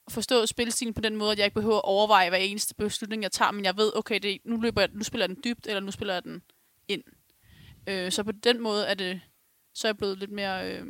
forstå 0.10 0.46
spilstilen 0.46 0.94
på 0.94 1.02
den 1.02 1.16
måde, 1.16 1.32
at 1.32 1.38
jeg 1.38 1.46
ikke 1.46 1.56
behøver 1.56 1.76
at 1.76 1.84
overveje 1.84 2.30
hver 2.30 2.38
eneste 2.38 2.76
beslutning, 2.76 3.24
jeg 3.24 3.32
tager, 3.32 3.52
men 3.52 3.66
jeg 3.66 3.78
ved, 3.78 3.92
okay, 3.96 4.20
det, 4.20 4.38
nu, 4.46 4.58
løber 4.58 4.82
jeg, 4.82 4.90
nu 4.94 5.04
spiller 5.04 5.24
jeg 5.24 5.36
den 5.36 5.44
dybt, 5.44 5.68
eller 5.68 5.80
nu 5.80 5.92
spiller 5.92 6.14
jeg 6.14 6.24
den 6.24 6.42
ind. 6.88 7.04
Øh, 7.88 8.12
så 8.12 8.24
på 8.24 8.32
den 8.32 8.62
måde 8.62 8.86
er 8.86 8.94
det, 8.94 9.22
så 9.74 9.88
er 9.88 9.90
jeg 9.90 9.98
blevet 9.98 10.18
lidt 10.18 10.32
mere 10.32 10.72
øh, 10.72 10.86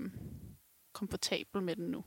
komfortabel 0.93 1.61
med 1.61 1.75
den 1.75 1.85
nu. 1.85 2.03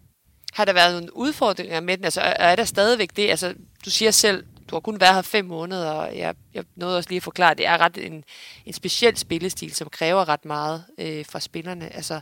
Har 0.53 0.65
der 0.65 0.73
været 0.73 0.95
nogle 0.95 1.17
udfordringer 1.17 1.81
med 1.81 1.97
den? 1.97 2.05
Altså, 2.05 2.21
er 2.21 2.57
der 2.57 2.65
stadigvæk 2.65 3.17
det? 3.17 3.31
Altså, 3.31 3.55
du 3.85 3.91
siger 3.91 4.11
selv, 4.11 4.47
du 4.71 4.75
har 4.75 4.81
kun 4.81 5.01
været 5.01 5.15
her 5.15 5.23
fem 5.23 5.45
måneder, 5.45 5.91
og 5.91 6.19
jeg, 6.19 6.35
jeg 6.55 6.65
nåede 6.77 6.97
også 6.97 7.11
lige 7.11 7.17
at 7.17 7.23
forklare, 7.23 7.51
at 7.51 7.59
det 7.59 7.67
er 7.67 7.79
ret 7.79 8.07
en, 8.07 8.25
en 8.65 8.73
speciel 8.73 9.17
spillestil, 9.17 9.75
som 9.75 9.91
kræver 9.91 10.29
ret 10.29 10.45
meget 10.45 10.85
øh, 10.99 11.27
fra 11.27 11.41
spillerne. 11.41 11.95
Altså, 11.95 12.21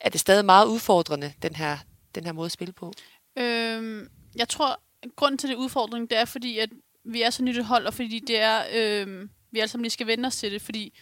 er 0.00 0.08
det 0.08 0.20
stadig 0.20 0.44
meget 0.44 0.66
udfordrende, 0.66 1.32
den 1.42 1.56
her, 1.56 1.78
den 2.14 2.24
her 2.24 2.32
måde 2.32 2.46
at 2.46 2.52
spille 2.52 2.72
på? 2.72 2.92
Øhm, 3.38 4.08
jeg 4.36 4.48
tror, 4.48 4.80
grunden 5.16 5.38
til 5.38 5.48
det 5.48 5.56
udfordring, 5.56 6.10
det 6.10 6.18
er 6.18 6.24
fordi, 6.24 6.58
at 6.58 6.70
vi 7.04 7.22
er 7.22 7.30
så 7.30 7.42
nyt 7.42 7.56
et 7.56 7.64
hold, 7.64 7.86
og 7.86 7.94
fordi 7.94 8.18
det 8.26 8.40
er, 8.40 8.62
øh, 8.74 9.28
vi 9.50 9.58
alle 9.58 9.68
sammen 9.68 9.84
lige 9.84 9.90
skal 9.90 10.06
vende 10.06 10.26
os 10.26 10.36
til 10.36 10.52
det, 10.52 10.62
fordi 10.62 10.98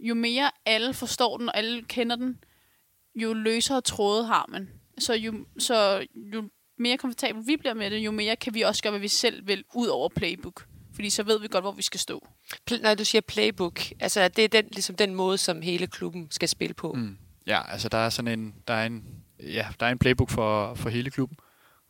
jo 0.00 0.14
mere 0.14 0.50
alle 0.66 0.94
forstår 0.94 1.38
den, 1.38 1.48
og 1.48 1.56
alle 1.56 1.82
kender 1.82 2.16
den, 2.16 2.38
jo 3.14 3.32
løsere 3.32 3.80
tråde 3.80 4.26
har 4.26 4.46
man. 4.48 4.70
Så 4.98 5.14
jo, 5.14 5.46
så 5.58 6.06
jo 6.16 6.48
mere 6.78 6.96
komfortabel 6.96 7.46
vi 7.46 7.56
bliver 7.56 7.74
med 7.74 7.90
det, 7.90 7.98
jo 7.98 8.10
mere 8.10 8.36
kan 8.36 8.54
vi 8.54 8.62
også 8.62 8.82
gøre, 8.82 8.90
hvad 8.90 9.00
vi 9.00 9.08
selv 9.08 9.46
vil, 9.46 9.64
ud 9.74 9.86
over 9.86 10.08
playbook. 10.08 10.66
Fordi 10.94 11.10
så 11.10 11.22
ved 11.22 11.40
vi 11.40 11.48
godt, 11.48 11.64
hvor 11.64 11.72
vi 11.72 11.82
skal 11.82 12.00
stå. 12.00 12.28
Når 12.82 12.94
du 12.94 13.04
siger 13.04 13.20
playbook, 13.20 13.80
altså 14.00 14.28
det 14.28 14.44
er 14.44 14.48
den, 14.48 14.64
ligesom 14.72 14.96
den 14.96 15.14
måde, 15.14 15.38
som 15.38 15.62
hele 15.62 15.86
klubben 15.86 16.26
skal 16.30 16.48
spille 16.48 16.74
på. 16.74 16.92
Mm. 16.92 17.18
Ja, 17.46 17.72
altså 17.72 17.88
der 17.88 17.98
er 17.98 18.08
sådan 18.08 18.38
en, 18.38 18.54
der 18.68 18.74
er 18.74 18.86
en, 18.86 19.04
ja, 19.40 19.66
der 19.80 19.86
er 19.86 19.90
en 19.90 19.98
playbook 19.98 20.30
for, 20.30 20.74
for 20.74 20.88
hele 20.88 21.10
klubben, 21.10 21.36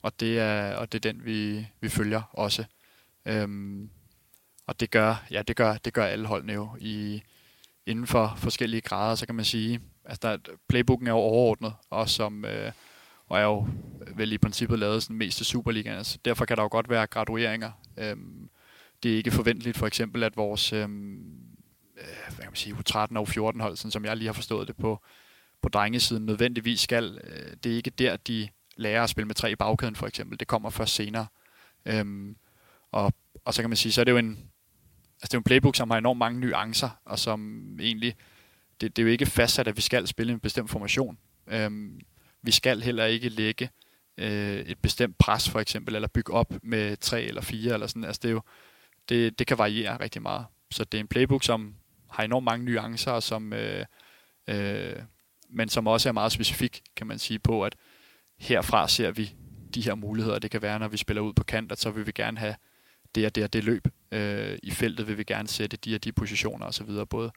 og 0.02 0.20
det 0.20 0.38
er, 0.38 0.74
og 0.74 0.92
det 0.92 1.04
er 1.04 1.12
den, 1.12 1.24
vi, 1.24 1.66
vi 1.80 1.88
følger 1.88 2.22
også. 2.32 2.64
Øhm, 3.26 3.90
og 4.66 4.80
det 4.80 4.90
gør, 4.90 5.24
ja, 5.30 5.42
det 5.42 5.56
gør, 5.56 5.76
det 5.76 5.92
gør 5.92 6.04
alle 6.04 6.26
holdene 6.26 6.52
jo 6.52 6.76
i, 6.80 7.22
inden 7.86 8.06
for 8.06 8.34
forskellige 8.36 8.80
grader, 8.80 9.14
så 9.14 9.26
kan 9.26 9.34
man 9.34 9.44
sige, 9.44 9.80
altså 10.04 10.20
der, 10.22 10.54
playbooken 10.68 11.06
er 11.06 11.10
jo 11.10 11.16
overordnet, 11.16 11.74
og 11.90 12.08
som, 12.08 12.44
øh, 12.44 12.72
og 13.28 13.38
er 13.38 13.42
jo 13.42 13.66
vel 14.16 14.32
i 14.32 14.38
princippet 14.38 14.78
lavet 14.78 15.02
sådan 15.02 15.16
mest 15.16 15.36
til 15.36 15.46
Superligaen. 15.46 15.98
Altså, 15.98 16.18
derfor 16.24 16.44
kan 16.44 16.56
der 16.56 16.62
jo 16.62 16.68
godt 16.70 16.90
være 16.90 17.06
gradueringer. 17.06 17.70
Øhm, 17.96 18.48
det 19.02 19.12
er 19.12 19.16
ikke 19.16 19.30
forventeligt 19.30 19.76
for 19.76 19.86
eksempel, 19.86 20.22
at 20.22 20.36
vores 20.36 20.72
øhm, 20.72 21.44
øh, 21.96 22.34
hvad 22.34 22.38
kan 22.38 22.46
man 22.46 22.56
sige, 22.56 22.74
U13 22.74 23.16
og 23.16 23.28
U14 23.28 23.62
hold, 23.62 23.76
sådan 23.76 23.90
som 23.90 24.04
jeg 24.04 24.16
lige 24.16 24.28
har 24.28 24.32
forstået 24.32 24.68
det 24.68 24.76
på, 24.76 25.02
på 25.62 25.68
drengesiden, 25.68 26.26
nødvendigvis 26.26 26.80
skal. 26.80 27.20
Øh, 27.24 27.56
det 27.64 27.72
er 27.72 27.76
ikke 27.76 27.90
der, 27.90 28.16
de 28.16 28.48
lærer 28.76 29.02
at 29.02 29.10
spille 29.10 29.26
med 29.26 29.34
tre 29.34 29.50
i 29.50 29.56
bagkæden 29.56 29.96
for 29.96 30.06
eksempel. 30.06 30.40
Det 30.40 30.48
kommer 30.48 30.70
først 30.70 30.94
senere. 30.94 31.26
Øhm, 31.86 32.36
og, 32.92 33.12
og 33.44 33.54
så 33.54 33.62
kan 33.62 33.70
man 33.70 33.76
sige, 33.76 33.92
så 33.92 34.00
er 34.00 34.04
det 34.04 34.12
jo 34.12 34.16
en, 34.16 34.50
altså 35.14 35.28
det 35.28 35.34
er 35.34 35.38
en 35.38 35.44
playbook, 35.44 35.76
som 35.76 35.90
har 35.90 35.98
enormt 35.98 36.18
mange 36.18 36.40
nuancer, 36.40 37.00
og 37.04 37.18
som 37.18 37.68
egentlig, 37.80 38.16
det, 38.80 38.96
det 38.96 39.02
er 39.02 39.06
jo 39.06 39.12
ikke 39.12 39.26
fastsat, 39.26 39.68
at 39.68 39.76
vi 39.76 39.82
skal 39.82 40.06
spille 40.06 40.32
en 40.32 40.40
bestemt 40.40 40.70
formation. 40.70 41.18
Øhm, 41.46 42.00
vi 42.44 42.50
skal 42.50 42.82
heller 42.82 43.04
ikke 43.04 43.28
lægge 43.28 43.70
øh, 44.18 44.58
et 44.58 44.78
bestemt 44.78 45.18
pres 45.18 45.48
for 45.50 45.60
eksempel, 45.60 45.94
eller 45.94 46.08
bygge 46.08 46.32
op 46.32 46.54
med 46.62 46.96
tre 46.96 47.22
eller 47.22 47.42
fire, 47.42 47.74
eller 47.74 47.86
sådan. 47.86 48.04
Altså 48.04 48.20
det, 48.22 48.28
er 48.28 48.32
jo, 48.32 48.42
det, 49.08 49.38
det 49.38 49.46
kan 49.46 49.58
variere 49.58 50.00
rigtig 50.00 50.22
meget. 50.22 50.46
Så 50.70 50.84
det 50.84 50.98
er 50.98 51.00
en 51.00 51.08
playbook, 51.08 51.44
som 51.44 51.74
har 52.10 52.22
enormt 52.22 52.44
mange 52.44 52.64
nuancer, 52.64 53.12
og 53.12 53.22
som, 53.22 53.52
øh, 53.52 53.84
øh, 54.48 54.96
men 55.50 55.68
som 55.68 55.86
også 55.86 56.08
er 56.08 56.12
meget 56.12 56.32
specifik, 56.32 56.82
kan 56.96 57.06
man 57.06 57.18
sige, 57.18 57.38
på, 57.38 57.64
at 57.64 57.76
herfra 58.38 58.88
ser 58.88 59.10
vi 59.10 59.34
de 59.74 59.82
her 59.82 59.94
muligheder. 59.94 60.38
Det 60.38 60.50
kan 60.50 60.62
være, 60.62 60.78
når 60.78 60.88
vi 60.88 60.96
spiller 60.96 61.22
ud 61.22 61.32
på 61.32 61.44
kant, 61.44 61.72
at 61.72 61.78
så 61.78 61.90
vil 61.90 62.06
vi 62.06 62.12
gerne 62.12 62.38
have 62.38 62.54
det 63.14 63.26
og 63.26 63.34
det 63.34 63.44
og 63.44 63.52
det 63.52 63.64
løb. 63.64 63.88
Øh, 64.12 64.58
I 64.62 64.70
feltet 64.70 65.08
vil 65.08 65.18
vi 65.18 65.24
gerne 65.24 65.48
sætte 65.48 65.76
de 65.76 65.94
og 65.94 66.04
de 66.04 66.12
positioner 66.12 66.66
osv., 66.66 67.04
både, 67.10 67.32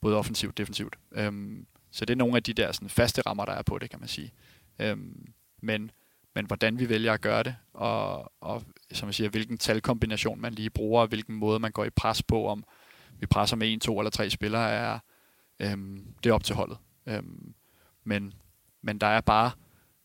både 0.00 0.16
offensivt 0.16 0.50
og 0.50 0.58
defensivt. 0.58 0.96
Øhm, 1.12 1.66
så 1.92 2.04
det 2.04 2.14
er 2.14 2.18
nogle 2.18 2.36
af 2.36 2.42
de 2.42 2.52
der 2.52 2.72
sådan, 2.72 2.88
faste 2.88 3.22
rammer, 3.22 3.44
der 3.44 3.52
er 3.52 3.62
på 3.62 3.78
det, 3.78 3.90
kan 3.90 4.00
man 4.00 4.08
sige. 4.08 4.32
Øhm, 4.78 5.32
men, 5.60 5.90
men 6.34 6.46
hvordan 6.46 6.78
vi 6.78 6.88
vælger 6.88 7.12
at 7.12 7.20
gøre 7.20 7.42
det, 7.42 7.56
og, 7.72 8.32
og 8.40 8.62
som 8.92 9.06
jeg 9.06 9.14
siger, 9.14 9.30
hvilken 9.30 9.58
talkombination 9.58 10.40
man 10.40 10.52
lige 10.52 10.70
bruger, 10.70 11.02
og 11.02 11.08
hvilken 11.08 11.34
måde 11.34 11.58
man 11.58 11.72
går 11.72 11.84
i 11.84 11.90
pres 11.90 12.22
på, 12.22 12.48
om 12.48 12.64
vi 13.18 13.26
presser 13.26 13.56
med 13.56 13.72
en, 13.72 13.80
to 13.80 13.98
eller 13.98 14.10
tre 14.10 14.30
spillere, 14.30 14.70
er, 14.70 14.98
øhm, 15.60 16.14
det 16.24 16.30
er 16.30 16.34
op 16.34 16.44
til 16.44 16.54
holdet. 16.54 16.78
Øhm, 17.06 17.54
men, 18.04 18.32
men 18.82 18.98
der 18.98 19.06
er 19.06 19.20
bare, 19.20 19.50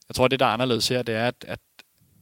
jeg 0.10 0.16
tror 0.16 0.28
det 0.28 0.40
der 0.40 0.46
er 0.46 0.50
anderledes 0.50 0.88
her, 0.88 1.04
det 1.04 1.16
er, 1.16 1.28
at, 1.28 1.46
at 1.48 1.60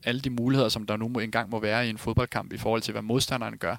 alle 0.03 0.22
de 0.22 0.30
muligheder, 0.30 0.70
som 0.70 0.86
der 0.86 0.97
nu 0.97 1.05
engang 1.05 1.49
må 1.49 1.59
være 1.59 1.88
i 1.88 1.89
en 1.89 1.97
fodboldkamp 1.97 2.53
i 2.53 2.57
forhold 2.57 2.82
til, 2.82 2.91
hvad 2.91 3.01
modstanderen 3.01 3.57
gør, 3.57 3.76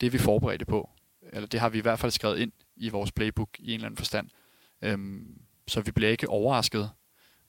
det 0.00 0.06
er 0.06 0.10
vi 0.10 0.18
forberedte 0.18 0.64
på. 0.64 0.90
Eller 1.32 1.46
det 1.46 1.60
har 1.60 1.68
vi 1.68 1.78
i 1.78 1.80
hvert 1.80 1.98
fald 1.98 2.12
skrevet 2.12 2.38
ind 2.38 2.52
i 2.76 2.88
vores 2.88 3.12
playbook 3.12 3.48
i 3.58 3.68
en 3.68 3.74
eller 3.74 3.86
anden 3.86 3.96
forstand. 3.96 4.28
Øhm, 4.82 5.40
så 5.68 5.80
vi 5.80 5.90
bliver 5.92 6.10
ikke 6.10 6.28
overrasket, 6.28 6.90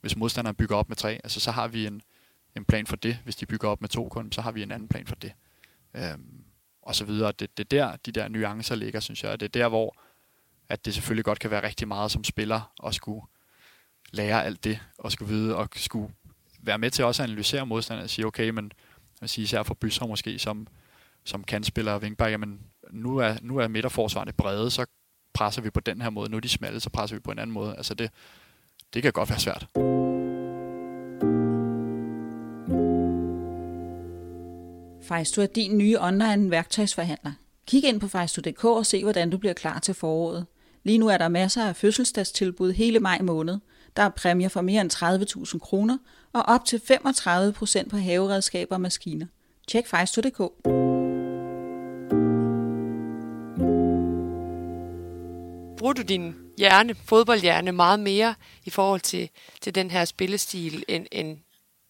hvis 0.02 0.16
modstanderen 0.16 0.56
bygger 0.56 0.76
op 0.76 0.90
med 0.90 0.96
tre. 0.98 1.20
Altså 1.24 1.40
så 1.40 1.52
har 1.52 1.68
vi 1.68 1.88
en, 1.88 2.02
en 2.58 2.66
plan 2.66 2.88
for 2.88 2.96
det. 2.96 3.18
Hvis 3.24 3.36
de 3.36 3.46
bygger 3.46 3.70
op 3.70 3.82
med 3.82 3.90
to 3.90 4.10
kun, 4.10 4.32
så 4.32 4.42
har 4.42 4.52
vi 4.52 4.64
en 4.64 4.72
anden 4.72 4.88
plan 4.88 5.08
for 5.08 5.16
det. 5.16 5.34
øhm, 5.96 6.44
og 6.82 6.96
så 6.96 7.06
videre. 7.06 7.32
Det, 7.32 7.58
det 7.58 7.64
er 7.64 7.68
der, 7.68 7.96
de 7.96 8.12
der 8.12 8.28
nuancer 8.28 8.76
ligger, 8.76 9.00
synes 9.00 9.24
jeg. 9.24 9.40
Det 9.40 9.46
er 9.46 9.50
der, 9.62 9.68
hvor 9.68 9.96
at 10.72 10.86
det 10.86 10.94
selvfølgelig 10.94 11.26
godt 11.26 11.40
kan 11.40 11.52
være 11.52 11.64
rigtig 11.64 11.88
meget 11.88 12.12
som 12.12 12.24
spiller 12.24 12.74
at 12.86 12.96
skulle 12.96 13.22
lære 14.12 14.46
alt 14.46 14.64
det, 14.64 14.80
og 14.98 15.12
skulle 15.12 15.34
vide, 15.34 15.56
og 15.56 15.70
skulle 15.76 16.14
være 16.60 16.78
med 16.78 16.92
til 16.92 17.06
også 17.06 17.24
at 17.24 17.30
analysere 17.30 17.66
modstanderen 17.66 18.04
og 18.04 18.10
sige, 18.10 18.26
okay, 18.26 18.50
men 18.50 18.72
jeg 19.22 19.30
sige, 19.30 19.44
især 19.44 19.64
for 19.64 19.74
Bysser 19.74 20.06
måske, 20.06 20.40
som, 20.40 20.68
som 21.24 21.44
kan 21.44 21.64
spille 21.64 21.92
og 21.92 22.02
vinkback, 22.02 22.32
jamen 22.32 22.60
nu 22.92 23.18
er, 23.18 23.38
nu 23.42 23.58
er 23.58 23.68
midterforsvaret 23.68 24.36
brede, 24.36 24.72
så 24.72 24.86
presser 25.34 25.62
vi 25.62 25.70
på 25.70 25.80
den 25.80 26.02
her 26.02 26.10
måde. 26.10 26.32
Nu 26.32 26.38
er 26.38 26.42
de 26.42 26.50
smalle, 26.50 26.80
så 26.80 26.90
presser 26.90 27.16
vi 27.16 27.20
på 27.20 27.32
en 27.32 27.40
anden 27.40 27.54
måde. 27.54 27.76
Altså 27.78 27.94
det, 27.94 28.12
det 28.94 29.04
kan 29.04 29.12
godt 29.12 29.30
være 29.30 29.40
svært. 29.40 29.68
Fejstu 35.08 35.42
er 35.42 35.46
din 35.46 35.78
nye 35.78 35.98
online 36.00 36.52
værktøjsforhandler. 36.52 37.32
Kig 37.68 37.84
ind 37.84 38.00
på 38.00 38.08
fejstu.dk 38.08 38.66
og 38.66 38.86
se, 38.86 39.04
hvordan 39.04 39.30
du 39.30 39.38
bliver 39.38 39.54
klar 39.54 39.80
til 39.80 39.94
foråret. 39.94 40.46
Lige 40.84 40.98
nu 40.98 41.08
er 41.08 41.18
der 41.18 41.28
masser 41.28 41.66
af 41.66 41.76
fødselsdagstilbud 41.76 42.72
hele 42.72 43.00
maj 43.00 43.22
måned. 43.22 43.58
Der 43.96 44.04
er 44.04 44.10
præmier 44.10 44.50
for 44.50 44.62
mere 44.62 44.82
end 44.82 44.92
30.000 45.54 45.60
kroner 45.60 45.98
og 46.34 46.44
op 46.48 46.66
til 46.66 46.82
35% 46.92 47.90
på 47.90 47.98
haveredskaber 47.98 48.76
og 48.76 48.82
maskiner. 48.82 49.26
Tjek 49.68 49.88
fejstu.dk. 49.88 51.01
Bruger 55.82 55.94
du 55.94 56.02
din 56.02 56.36
hjerne, 56.58 56.96
fodboldhjerne, 56.96 57.72
meget 57.72 58.00
mere 58.00 58.36
i 58.66 58.70
forhold 58.70 59.02
til, 59.02 59.30
til 59.62 59.76
den 59.76 59.92
her 59.92 60.06
spillestil 60.06 60.84
end, 60.88 61.08
end 61.12 61.40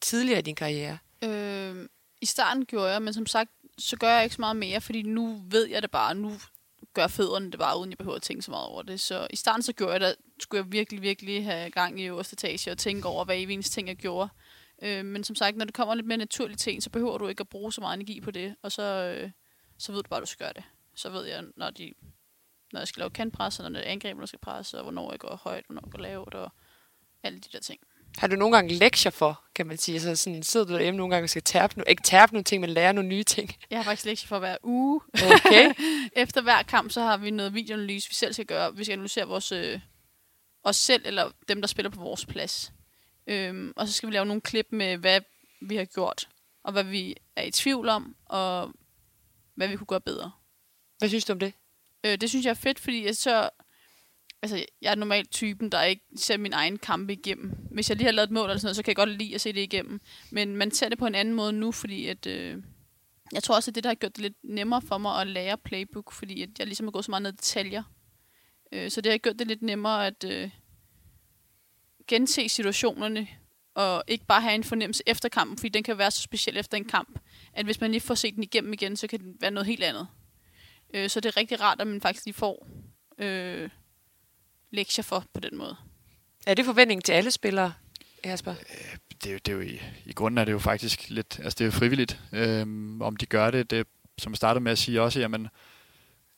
tidligere 0.02 0.40
i 0.40 0.42
din 0.42 0.56
karriere? 0.56 0.98
Øh, 1.24 1.88
I 2.22 2.26
starten 2.26 2.66
gjorde 2.66 2.92
jeg, 2.92 3.02
men 3.02 3.14
som 3.14 3.26
sagt, 3.26 3.50
så 3.78 3.98
gør 3.98 4.10
jeg 4.14 4.24
ikke 4.24 4.36
så 4.36 4.42
meget 4.42 4.56
mere, 4.56 4.82
fordi 4.82 5.02
nu 5.02 5.42
ved 5.50 5.68
jeg 5.68 5.82
det 5.82 5.92
bare. 5.92 6.16
Nu 6.16 6.34
gør 6.94 7.08
fødderne 7.08 7.52
det 7.52 7.60
bare, 7.60 7.80
uden 7.80 7.90
jeg 7.90 7.98
behøver 7.98 8.16
at 8.16 8.22
tænke 8.22 8.42
så 8.42 8.52
meget 8.52 8.68
over 8.68 8.82
det. 8.82 9.00
Så 9.00 9.28
i 9.30 9.36
starten 9.36 9.64
så 9.64 9.74
gjorde 9.74 9.94
jeg 9.94 10.02
det, 10.02 10.16
skulle 10.40 10.64
jeg 10.64 10.72
virkelig, 10.72 11.02
virkelig 11.02 11.46
have 11.46 11.72
gang 11.72 12.00
i 12.00 12.04
øverste 12.04 12.34
etage 12.34 12.72
og 12.72 12.78
tænke 12.78 13.08
over, 13.08 13.26
hvad 13.26 13.38
i 13.38 13.62
ting 13.62 13.88
jeg 13.88 13.96
gjorde. 13.96 14.30
Øh, 14.82 15.06
men 15.06 15.24
som 15.24 15.36
sagt, 15.36 15.58
når 15.58 15.66
det 15.66 15.74
kommer 15.74 15.96
lidt 15.96 16.08
mere 16.08 16.18
naturligt 16.18 16.60
ting, 16.60 16.84
så 16.84 16.90
behøver 16.90 17.18
du 17.18 17.28
ikke 17.28 17.42
at 17.42 17.50
bruge 17.50 17.74
så 17.74 17.82
meget 17.82 17.96
energi 17.96 18.22
på 18.22 18.32
det, 18.32 18.56
og 18.62 18.72
så, 18.72 18.84
øh, 18.84 19.32
så 19.78 19.92
ved 19.92 20.04
du 20.04 20.10
bare, 20.10 20.18
at 20.18 20.22
du 20.22 20.32
skal 20.32 20.46
gøre 20.46 20.54
det. 20.54 20.64
Så 20.96 21.10
ved 21.10 21.26
jeg, 21.26 21.44
når, 21.56 21.70
de, 21.70 21.94
når 22.74 22.80
jeg 22.80 22.88
skal 22.88 23.02
lave 23.02 23.10
kantpres, 23.10 23.60
og 23.60 23.72
når 23.72 23.80
det 23.80 23.88
er 23.88 23.92
angreb, 23.92 24.20
der 24.20 24.26
skal 24.26 24.40
presse, 24.40 24.78
og 24.78 24.84
hvornår 24.84 25.12
jeg 25.12 25.20
går 25.20 25.36
højt, 25.44 25.64
hvornår 25.68 25.82
jeg 25.86 25.92
går 25.92 26.00
lavt, 26.00 26.34
og 26.34 26.52
alle 27.24 27.40
de 27.40 27.50
der 27.52 27.60
ting. 27.60 27.80
Har 28.18 28.28
du 28.28 28.36
nogle 28.36 28.56
gange 28.56 28.74
lektier 28.74 29.12
for, 29.12 29.44
kan 29.56 29.68
man 29.68 29.78
sige? 29.78 30.02
Så 30.02 30.16
sådan, 30.16 30.44
sidder 30.44 30.66
du 30.66 30.74
derhjemme 30.74 30.98
nogle 30.98 31.16
gange 31.16 31.26
og 31.26 31.30
skal 31.30 31.42
tærpe, 31.42 31.82
no- 31.82 31.90
ikke 31.90 32.04
tærpe 32.04 32.34
nogle 32.34 32.44
ting, 32.44 32.62
men 32.62 32.70
lære 32.70 32.94
nogle 32.94 33.10
nye 33.10 33.24
ting? 33.24 33.56
Jeg 33.70 33.80
har 33.80 33.84
faktisk 33.84 34.06
lektier 34.06 34.28
for 34.28 34.40
hver 34.40 34.58
uge. 34.64 35.02
Okay. 35.14 35.74
Efter 36.24 36.42
hver 36.42 36.64
kamp, 36.64 36.92
så 36.92 37.02
har 37.02 37.18
vi 37.18 37.32
noget 37.32 37.54
videoanalyse, 37.54 38.10
vi 38.10 38.16
selv 38.16 38.34
skal 38.34 38.46
gøre. 38.46 38.76
Vi 38.76 38.84
skal 38.84 38.94
analysere 38.94 39.28
vores, 39.28 39.52
øh, 39.52 39.80
os 40.64 40.76
selv, 40.76 41.02
eller 41.06 41.32
dem, 41.48 41.62
der 41.62 41.68
spiller 41.68 41.90
på 41.90 42.02
vores 42.02 42.26
plads. 42.26 42.74
Øhm, 43.28 43.74
og 43.76 43.88
så 43.88 43.94
skal 43.94 44.10
vi 44.10 44.14
lave 44.14 44.26
nogle 44.26 44.42
klip 44.42 44.68
med, 44.72 44.98
hvad 44.98 45.22
vi 45.62 45.76
har 45.76 45.86
gjort, 45.86 46.30
og 46.64 46.72
hvad 46.72 46.84
vi 46.84 47.16
er 47.36 47.44
i 47.44 47.52
tvivl 47.52 47.90
om, 47.90 48.16
og 48.26 48.72
hvad 49.56 49.68
vi 49.68 49.76
kunne 49.76 49.88
gøre 49.88 50.02
bedre. 50.02 50.32
Hvad 51.00 51.10
synes 51.10 51.26
du 51.26 51.34
om 51.34 51.40
det? 51.40 51.54
Øh, 52.04 52.18
det 52.18 52.30
synes 52.30 52.46
jeg 52.46 52.52
er 52.52 52.56
fedt, 52.56 52.80
fordi 52.80 53.06
jeg 53.06 53.16
så... 53.16 53.50
Altså, 54.42 54.66
jeg 54.82 54.92
er 54.92 54.96
normalt 54.96 55.32
typen, 55.32 55.70
der 55.70 55.84
ikke 55.84 56.06
ser 56.16 56.38
min 56.38 56.54
egen 56.54 56.78
kampe 56.78 57.14
igennem. 57.14 57.52
Hvis 57.72 57.90
jeg 57.90 57.98
lige 57.98 58.06
har 58.06 58.12
lavet 58.12 58.28
et 58.28 58.34
mål 58.34 58.50
eller 58.50 58.60
sådan 58.60 58.66
noget, 58.66 58.76
så 58.76 58.84
kan 58.84 58.90
jeg 58.90 58.96
godt 58.96 59.10
lide 59.10 59.36
at 59.36 59.42
se 59.42 59.54
det 59.54 59.62
igennem. 59.62 60.02
Men 60.32 60.56
man 60.56 60.72
ser 60.72 60.90
det 60.90 60.98
på 60.98 61.06
en 61.06 61.16
anden 61.16 61.34
måde 61.34 61.54
nu, 61.54 61.72
fordi 61.72 62.08
at... 62.08 62.26
Øh, 62.26 62.64
jeg 63.34 63.44
tror 63.44 63.56
også, 63.56 63.72
at 63.72 63.76
det, 63.76 63.84
der 63.84 63.90
har 63.90 63.96
gjort 63.96 64.16
det 64.16 64.22
lidt 64.22 64.38
nemmere 64.44 64.82
for 64.82 64.98
mig 64.98 65.22
at 65.22 65.28
lære 65.28 65.58
playbook, 65.58 66.12
fordi 66.12 66.42
at 66.42 66.50
jeg 66.60 66.68
ligesom 66.68 66.88
har 66.88 66.92
gået 66.92 67.06
så 67.06 67.12
meget 67.12 67.22
ned 67.22 67.34
i 67.34 67.36
detaljer. 67.36 67.84
Øh, 68.72 68.92
så 68.92 69.02
det 69.02 69.12
har 69.12 69.18
gjort 69.18 69.40
det 69.40 69.48
lidt 69.48 69.62
nemmere 69.62 70.08
at 70.08 70.24
øh, 70.24 70.50
gense 72.08 72.50
situationerne, 72.50 73.28
og 73.74 74.04
ikke 74.08 74.26
bare 74.26 74.42
have 74.42 74.56
en 74.56 74.64
fornemmelse 74.64 75.04
efter 75.08 75.30
kampen, 75.30 75.58
fordi 75.58 75.70
den 75.70 75.84
kan 75.84 75.98
være 75.98 76.12
så 76.12 76.22
speciel 76.22 76.58
efter 76.58 76.78
en 76.78 76.86
kamp, 76.86 77.20
at 77.54 77.66
hvis 77.66 77.82
man 77.82 77.92
lige 77.92 78.02
får 78.02 78.16
set 78.16 78.36
den 78.36 78.44
igennem 78.44 78.74
igen, 78.74 78.98
så 78.98 79.08
kan 79.08 79.20
den 79.20 79.36
være 79.40 79.52
noget 79.52 79.68
helt 79.68 79.84
andet. 79.84 80.08
Øh, 80.94 81.10
så 81.10 81.20
det 81.20 81.30
er 81.30 81.38
rigtig 81.38 81.62
rart, 81.62 81.82
at 81.82 81.88
man 81.88 82.02
faktisk 82.02 82.26
lige 82.26 82.36
får 82.36 82.68
øh, 83.18 83.70
lektier 84.72 85.04
for 85.04 85.26
på 85.34 85.40
den 85.40 85.58
måde. 85.58 85.76
Er 86.46 86.54
det 86.54 86.66
forventningen 86.66 87.02
til 87.02 87.14
alle 87.14 87.32
spillere, 87.32 87.74
Jasper? 88.26 88.54
det, 89.24 89.30
er 89.30 89.34
jo, 89.34 89.40
det 89.46 89.52
er 89.52 89.56
jo 89.56 89.62
i, 89.62 89.82
i 90.06 90.14
grunden 90.14 90.38
er 90.38 90.46
det 90.46 90.52
jo 90.52 90.60
faktisk 90.60 91.10
lidt, 91.10 91.40
altså 91.44 91.56
det 91.58 91.62
er 91.62 91.66
jo 91.66 91.72
frivilligt, 91.72 92.20
øhm, 92.32 93.02
om 93.02 93.16
de 93.16 93.26
gør 93.26 93.52
det. 93.52 93.72
Det, 93.72 93.88
som 94.18 94.32
jeg 94.32 94.38
startede 94.38 94.64
med 94.64 94.72
at 94.72 94.78
sige 94.78 95.02
også, 95.02 95.20
jamen, 95.20 95.48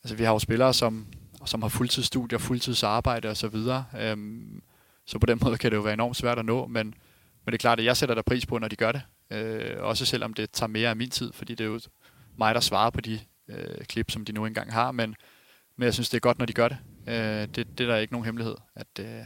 altså 0.04 0.16
vi 0.16 0.24
har 0.24 0.32
jo 0.32 0.40
spillere, 0.40 0.74
som, 0.74 1.08
som 1.46 1.62
har 1.62 1.70
fuldtidsstudier, 1.70 2.40
fuldtidsarbejde 2.40 3.30
og 3.30 3.38
så 3.38 3.48
videre. 3.48 3.86
Øhm, 4.00 4.64
så 5.06 5.20
på 5.20 5.26
den 5.26 5.40
måde 5.42 5.58
kan 5.58 5.72
det 5.72 5.78
jo 5.78 5.82
være 5.82 5.94
enormt 5.94 6.18
svært 6.18 6.40
at 6.40 6.46
nå, 6.46 6.68
men, 6.68 6.88
men 7.46 7.52
det 7.52 7.54
er 7.54 7.58
klart, 7.58 7.80
at 7.80 7.86
jeg 7.86 7.98
sætter 7.98 8.16
der 8.16 8.22
pris 8.22 8.46
på, 8.46 8.58
når 8.58 8.68
de 8.68 8.76
gør 8.76 8.92
det. 8.92 9.02
Øh, 9.32 9.84
også 9.84 10.06
selvom 10.06 10.34
det 10.34 10.52
tager 10.52 10.68
mere 10.68 10.90
af 10.90 10.96
min 10.96 11.10
tid, 11.10 11.34
fordi 11.34 11.56
det 11.56 11.64
er 11.64 11.68
jo 11.68 11.80
mig, 12.38 12.56
der 12.56 12.62
svarer 12.62 12.90
på 12.90 13.02
de 13.02 13.20
øh, 13.48 13.86
klip, 13.86 14.12
som 14.12 14.26
de 14.26 14.32
nu 14.32 14.46
engang 14.46 14.74
har, 14.74 14.92
men, 14.92 15.16
men 15.78 15.86
jeg 15.86 15.94
synes, 15.94 16.10
det 16.10 16.18
er 16.18 16.22
godt, 16.22 16.40
når 16.40 16.46
de 16.46 16.54
gør 16.54 16.68
det. 16.68 16.78
Øh, 17.08 17.48
det, 17.56 17.56
det 17.56 17.80
er 17.80 17.88
der 17.88 17.98
ikke 17.98 18.14
nogen 18.14 18.26
hemmelighed. 18.26 18.56
At, 18.76 19.00
øh, 19.00 19.26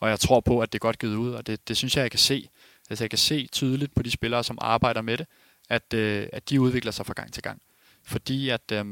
og 0.00 0.08
jeg 0.08 0.20
tror 0.20 0.40
på, 0.40 0.60
at 0.60 0.72
det 0.72 0.78
er 0.78 0.80
godt 0.80 0.98
givet 0.98 1.16
ud, 1.16 1.32
og 1.32 1.46
det, 1.46 1.68
det 1.68 1.76
synes 1.76 1.96
jeg, 1.96 2.02
jeg 2.02 2.10
kan 2.10 2.20
se. 2.20 2.48
Altså 2.90 3.04
jeg 3.04 3.10
kan 3.10 3.18
se 3.18 3.48
tydeligt 3.52 3.94
på 3.94 4.02
de 4.02 4.10
spillere, 4.10 4.44
som 4.44 4.58
arbejder 4.60 5.02
med 5.02 5.18
det, 5.18 5.26
at, 5.68 5.94
øh, 5.94 6.28
at 6.32 6.50
de 6.50 6.60
udvikler 6.60 6.92
sig 6.92 7.06
fra 7.06 7.14
gang 7.16 7.32
til 7.32 7.42
gang. 7.42 7.62
Fordi 8.04 8.48
at, 8.48 8.72
øh, 8.72 8.84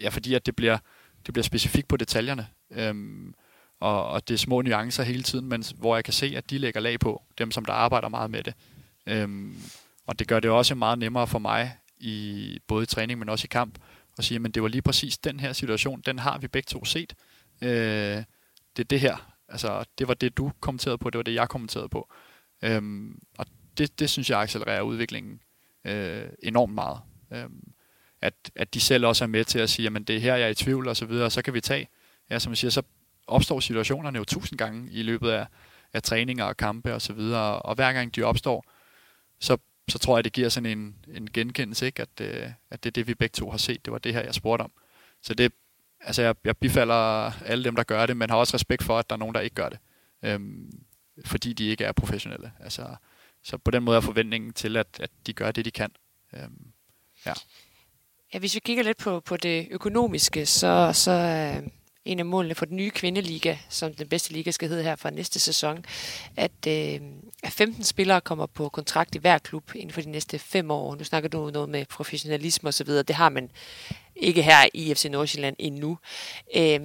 ja, 0.00 0.08
fordi 0.08 0.34
at 0.34 0.46
det 0.46 0.56
bliver, 0.56 0.78
det 1.26 1.34
bliver 1.34 1.44
specifikt 1.44 1.88
på 1.88 1.96
detaljerne. 1.96 2.46
Øh, 2.70 2.94
og, 3.80 4.08
og 4.08 4.28
det 4.28 4.34
er 4.34 4.38
små 4.38 4.62
nuancer 4.62 5.02
hele 5.02 5.22
tiden, 5.22 5.46
men 5.46 5.64
hvor 5.76 5.96
jeg 5.96 6.04
kan 6.04 6.12
se, 6.12 6.34
at 6.36 6.50
de 6.50 6.58
lægger 6.58 6.80
lag 6.80 7.00
på, 7.00 7.22
dem 7.38 7.50
som 7.50 7.64
der 7.64 7.72
arbejder 7.72 8.08
meget 8.08 8.30
med 8.30 8.42
det. 8.42 8.54
Øhm, 9.06 9.56
og 10.06 10.18
det 10.18 10.28
gør 10.28 10.40
det 10.40 10.50
også 10.50 10.74
meget 10.74 10.98
nemmere 10.98 11.26
for 11.26 11.38
mig, 11.38 11.76
i 11.98 12.58
både 12.66 12.82
i 12.82 12.86
træning, 12.86 13.18
men 13.18 13.28
også 13.28 13.44
i 13.44 13.48
kamp, 13.50 13.78
og 14.18 14.24
sige, 14.24 14.40
at 14.44 14.54
det 14.54 14.62
var 14.62 14.68
lige 14.68 14.82
præcis 14.82 15.18
den 15.18 15.40
her 15.40 15.52
situation, 15.52 16.00
den 16.00 16.18
har 16.18 16.38
vi 16.38 16.48
begge 16.48 16.66
to 16.66 16.84
set. 16.84 17.14
Øh, 17.62 17.68
det 18.76 18.82
er 18.82 18.88
det 18.90 19.00
her. 19.00 19.32
Altså, 19.48 19.84
det 19.98 20.08
var 20.08 20.14
det, 20.14 20.36
du 20.36 20.52
kommenterede 20.60 20.98
på, 20.98 21.10
det 21.10 21.18
var 21.18 21.22
det, 21.22 21.34
jeg 21.34 21.48
kommenterede 21.48 21.88
på. 21.88 22.08
Øhm, 22.62 23.18
og 23.38 23.46
det, 23.78 23.98
det 23.98 24.10
synes 24.10 24.30
jeg 24.30 24.40
accelererer 24.40 24.82
udviklingen 24.82 25.40
øh, 25.84 26.28
enormt 26.42 26.74
meget. 26.74 27.00
Øhm, 27.32 27.72
at, 28.20 28.34
at 28.56 28.74
de 28.74 28.80
selv 28.80 29.06
også 29.06 29.24
er 29.24 29.28
med 29.28 29.44
til 29.44 29.58
at 29.58 29.70
sige, 29.70 29.90
at 29.96 30.08
det 30.08 30.16
er 30.16 30.20
her, 30.20 30.36
jeg 30.36 30.46
er 30.46 30.50
i 30.50 30.54
tvivl, 30.54 30.88
og 30.88 30.96
så 30.96 31.06
videre, 31.06 31.24
og 31.24 31.32
så 31.32 31.42
kan 31.42 31.54
vi 31.54 31.60
tage, 31.60 31.88
ja, 32.30 32.38
som 32.38 32.50
jeg 32.50 32.58
siger, 32.58 32.70
så 32.70 32.82
opstår 33.26 33.60
situationerne 33.60 34.18
jo 34.18 34.24
tusind 34.24 34.58
gange 34.58 34.92
i 34.92 35.02
løbet 35.02 35.30
af, 35.30 35.46
af 35.92 36.02
træninger 36.02 36.44
og 36.44 36.56
kampe 36.56 36.94
og 36.94 37.02
så 37.02 37.12
videre, 37.12 37.62
og 37.62 37.74
hver 37.74 37.92
gang 37.92 38.16
de 38.16 38.22
opstår, 38.22 38.64
så, 39.40 39.56
så 39.88 39.98
tror 39.98 40.16
jeg, 40.16 40.24
det 40.24 40.32
giver 40.32 40.48
sådan 40.48 40.78
en, 40.78 40.96
en 41.14 41.32
genkendelse, 41.32 41.86
ikke? 41.86 42.02
At, 42.02 42.20
øh, 42.20 42.50
at 42.70 42.84
det 42.84 42.90
er 42.90 42.92
det, 42.92 43.06
vi 43.06 43.14
begge 43.14 43.32
to 43.32 43.50
har 43.50 43.58
set. 43.58 43.84
Det 43.84 43.92
var 43.92 43.98
det 43.98 44.14
her, 44.14 44.20
jeg 44.20 44.34
spurgte 44.34 44.62
om. 44.62 44.72
Så 45.22 45.34
det, 45.34 45.52
altså 46.00 46.22
jeg, 46.22 46.34
jeg 46.44 46.56
bifalder 46.56 47.32
alle 47.42 47.64
dem, 47.64 47.76
der 47.76 47.82
gør 47.82 48.06
det, 48.06 48.16
men 48.16 48.30
har 48.30 48.36
også 48.36 48.54
respekt 48.54 48.82
for, 48.82 48.98
at 48.98 49.10
der 49.10 49.16
er 49.16 49.18
nogen, 49.18 49.34
der 49.34 49.40
ikke 49.40 49.54
gør 49.54 49.68
det. 49.68 49.78
Øhm, 50.22 50.82
fordi 51.24 51.52
de 51.52 51.64
ikke 51.64 51.84
er 51.84 51.92
professionelle. 51.92 52.52
Altså, 52.60 52.96
så 53.42 53.58
på 53.58 53.70
den 53.70 53.82
måde 53.82 53.96
er 53.96 54.00
forventningen 54.00 54.52
til, 54.52 54.76
at, 54.76 54.86
at 55.00 55.10
de 55.26 55.32
gør 55.32 55.50
det, 55.50 55.64
de 55.64 55.70
kan. 55.70 55.90
Øhm, 56.32 56.72
ja. 57.26 57.32
Ja, 58.34 58.38
hvis 58.38 58.54
vi 58.54 58.60
kigger 58.60 58.82
lidt 58.82 58.98
på, 58.98 59.20
på 59.20 59.36
det 59.36 59.68
økonomiske, 59.70 60.46
så, 60.46 60.90
så 60.94 61.12
øh, 61.12 61.68
en 62.06 62.18
af 62.18 62.26
målene 62.26 62.54
for 62.54 62.64
den 62.64 62.76
nye 62.76 62.90
kvindeliga, 62.90 63.56
som 63.68 63.94
den 63.94 64.08
bedste 64.08 64.32
liga 64.32 64.50
skal 64.50 64.68
hedde 64.68 64.82
her 64.82 64.96
fra 64.96 65.10
næste 65.10 65.40
sæson, 65.40 65.84
at, 66.36 66.66
øh, 66.68 67.00
at 67.42 67.52
15 67.52 67.84
spillere 67.84 68.20
kommer 68.20 68.46
på 68.46 68.68
kontrakt 68.68 69.14
i 69.14 69.18
hver 69.18 69.38
klub 69.38 69.74
inden 69.74 69.90
for 69.90 70.00
de 70.00 70.10
næste 70.10 70.38
fem 70.38 70.70
år. 70.70 70.96
Nu 70.96 71.04
snakker 71.04 71.28
du 71.28 71.50
noget 71.50 71.68
med 71.68 71.84
professionalisme 71.84 72.68
osv., 72.68 72.88
det 72.88 73.10
har 73.10 73.28
man 73.28 73.50
ikke 74.16 74.42
her 74.42 74.66
i 74.74 74.94
FC 74.94 75.04
Nordsjælland 75.04 75.56
endnu. 75.58 75.98
Øh, 76.56 76.80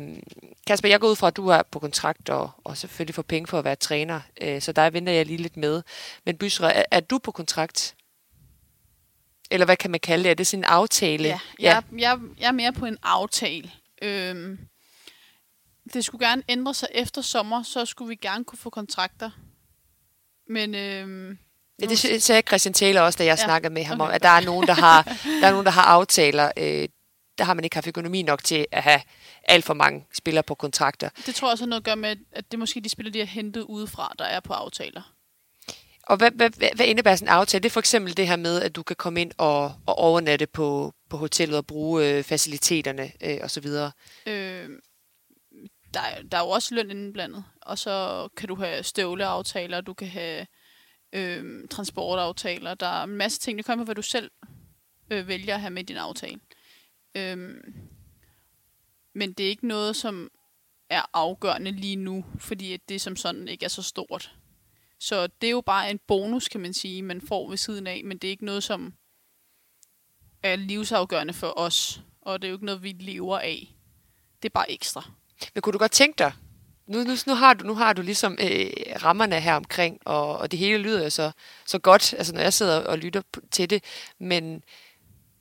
Kasper, 0.67 0.89
jeg 0.89 0.99
går 0.99 1.07
ud 1.07 1.15
fra, 1.15 1.27
at 1.27 1.37
du 1.37 1.47
er 1.47 1.61
på 1.71 1.79
kontrakt 1.79 2.29
og, 2.29 2.51
og 2.63 2.77
selvfølgelig 2.77 3.15
får 3.15 3.21
penge 3.21 3.47
for 3.47 3.59
at 3.59 3.65
være 3.65 3.75
træner, 3.75 4.21
øh, 4.41 4.61
så 4.61 4.71
der 4.71 4.89
venter 4.89 5.13
jeg 5.13 5.25
lige 5.25 5.37
lidt 5.37 5.57
med. 5.57 5.81
Men 6.25 6.37
Bysre, 6.37 6.73
er, 6.73 6.83
er 6.91 6.99
du 6.99 7.17
på 7.17 7.31
kontrakt? 7.31 7.95
Eller 9.51 9.65
hvad 9.65 9.77
kan 9.77 9.91
man 9.91 9.99
kalde 9.99 10.23
det? 10.23 10.29
Er 10.29 10.35
det 10.35 10.47
sådan 10.47 10.59
en 10.59 10.65
aftale? 10.65 11.23
Ja, 11.23 11.39
jeg, 11.59 11.83
ja. 11.91 12.09
jeg, 12.09 12.19
jeg 12.39 12.47
er 12.47 12.51
mere 12.51 12.73
på 12.73 12.85
en 12.85 12.97
aftale. 13.03 13.71
Øhm, 14.01 14.59
det 15.93 16.05
skulle 16.05 16.27
gerne 16.27 16.43
ændre 16.49 16.73
sig 16.73 16.87
efter 16.93 17.21
sommer, 17.21 17.63
så 17.63 17.85
skulle 17.85 18.09
vi 18.09 18.15
gerne 18.15 18.43
kunne 18.43 18.59
få 18.59 18.69
kontrakter. 18.69 19.29
Men 20.47 20.75
øhm, 20.75 21.37
Ja, 21.81 21.85
det 21.85 22.23
sagde 22.23 22.41
Christian 22.47 22.73
Taylor 22.73 23.01
også, 23.01 23.17
da 23.17 23.23
jeg 23.23 23.37
ja. 23.37 23.43
snakkede 23.45 23.73
med 23.73 23.83
ham 23.83 24.01
okay. 24.01 24.09
om, 24.09 24.15
at 24.15 24.23
der 24.23 24.29
er 24.29 24.41
nogen, 24.41 24.67
der 24.67 24.73
har, 24.73 25.03
der 25.41 25.47
er 25.47 25.51
nogen, 25.51 25.65
der 25.65 25.71
har 25.71 25.81
aftaler. 25.81 26.51
Øh, 26.57 26.89
der 27.37 27.43
har 27.43 27.53
man 27.53 27.63
ikke 27.63 27.75
haft 27.75 27.87
økonomi 27.87 28.21
nok 28.21 28.43
til 28.43 28.65
at 28.71 28.83
have 28.83 29.01
alt 29.43 29.65
for 29.65 29.73
mange 29.73 30.05
spillere 30.13 30.43
på 30.43 30.55
kontrakter. 30.55 31.09
Det 31.25 31.35
tror 31.35 31.47
jeg 31.47 31.51
også 31.51 31.63
har 31.63 31.69
noget 31.69 31.81
at 31.81 31.85
gøre 31.85 31.95
med, 31.95 32.15
at 32.31 32.45
det 32.51 32.53
er 32.53 32.57
måske 32.57 32.81
de 32.81 32.89
spillere, 32.89 33.13
de 33.13 33.19
har 33.19 33.25
hentet 33.25 33.61
udefra, 33.61 34.13
der 34.19 34.25
er 34.25 34.39
på 34.39 34.53
aftaler. 34.53 35.13
Og 36.03 36.17
hvad, 36.17 36.31
hvad, 36.31 36.49
hvad, 36.57 36.69
hvad 36.75 36.85
indebærer 36.85 37.15
sådan 37.15 37.27
en 37.27 37.33
aftale? 37.33 37.63
Det 37.63 37.69
er 37.69 37.73
for 37.73 37.79
eksempel 37.79 38.17
det 38.17 38.27
her 38.27 38.35
med, 38.35 38.61
at 38.61 38.75
du 38.75 38.83
kan 38.83 38.95
komme 38.95 39.21
ind 39.21 39.31
og, 39.37 39.73
og 39.85 39.97
overnatte 39.97 40.47
på, 40.47 40.93
på 41.09 41.17
hotellet 41.17 41.57
og 41.57 41.67
bruge 41.67 42.09
øh, 42.09 42.23
faciliteterne 42.23 43.11
øh, 43.21 43.37
osv. 43.41 43.65
Øh, 44.27 44.69
der, 45.93 45.99
er- 45.99 46.21
der 46.23 46.37
er 46.37 46.41
jo 46.41 46.49
også 46.49 46.75
løn 46.75 46.91
indblandet, 46.91 47.43
og 47.61 47.77
så 47.77 48.27
kan 48.37 48.47
du 48.47 48.55
have 48.55 48.83
støvleaftaler, 48.83 49.81
du 49.81 49.93
kan 49.93 50.07
have 50.07 50.47
øh, 51.13 51.67
transportaftaler, 51.69 52.73
der 52.73 52.87
er 52.87 53.03
en 53.03 53.09
masse 53.09 53.39
ting, 53.39 53.57
det 53.57 53.65
kommer 53.65 53.83
på, 53.83 53.87
hvad 53.87 53.95
du 53.95 54.01
selv 54.01 54.31
øh, 55.11 55.27
vælger 55.27 55.53
at 55.55 55.61
have 55.61 55.71
med 55.71 55.81
i 55.83 55.85
din 55.85 55.97
aftale. 55.97 56.39
Øh, 57.15 57.37
men 59.15 59.33
det 59.33 59.45
er 59.45 59.49
ikke 59.49 59.67
noget, 59.67 59.95
som 59.95 60.31
er 60.89 61.01
afgørende 61.13 61.71
lige 61.71 61.95
nu, 61.95 62.25
fordi 62.39 62.73
at 62.73 62.89
det 62.89 63.01
som 63.01 63.15
sådan 63.15 63.47
ikke 63.47 63.65
er 63.65 63.69
så 63.69 63.83
stort. 63.83 64.35
Så 64.99 65.27
det 65.27 65.47
er 65.47 65.51
jo 65.51 65.61
bare 65.61 65.91
en 65.91 65.99
bonus, 66.07 66.47
kan 66.47 66.61
man 66.61 66.73
sige, 66.73 67.01
man 67.01 67.21
får 67.21 67.49
ved 67.49 67.57
siden 67.57 67.87
af, 67.87 68.01
men 68.03 68.17
det 68.17 68.27
er 68.27 68.31
ikke 68.31 68.45
noget, 68.45 68.63
som 68.63 68.93
er 70.43 70.55
livsafgørende 70.55 71.33
for 71.33 71.53
os, 71.59 72.01
og 72.21 72.41
det 72.41 72.47
er 72.47 72.49
jo 72.49 72.55
ikke 72.55 72.65
noget, 72.65 72.83
vi 72.83 72.91
lever 72.91 73.39
af. 73.39 73.75
Det 74.41 74.49
er 74.49 74.53
bare 74.53 74.71
ekstra. 74.71 75.11
Men 75.53 75.61
kunne 75.61 75.73
du 75.73 75.77
godt 75.77 75.91
tænke 75.91 76.17
dig, 76.17 76.31
nu, 76.87 77.03
nu, 77.03 77.15
nu, 77.27 77.33
har, 77.33 77.53
du, 77.53 77.65
nu 77.65 77.75
har 77.75 77.93
du 77.93 78.01
ligesom 78.01 78.37
øh, 78.41 78.71
rammerne 79.03 79.39
her 79.39 79.53
omkring, 79.53 79.97
og, 80.05 80.37
og 80.37 80.51
det 80.51 80.59
hele 80.59 80.77
lyder 80.77 81.03
jo 81.03 81.09
så, 81.09 81.31
så 81.65 81.79
godt, 81.79 82.13
altså 82.13 82.33
når 82.33 82.41
jeg 82.41 82.53
sidder 82.53 82.79
og 82.79 82.97
lytter 82.97 83.21
p- 83.37 83.49
til 83.51 83.69
det, 83.69 83.83
men, 84.19 84.63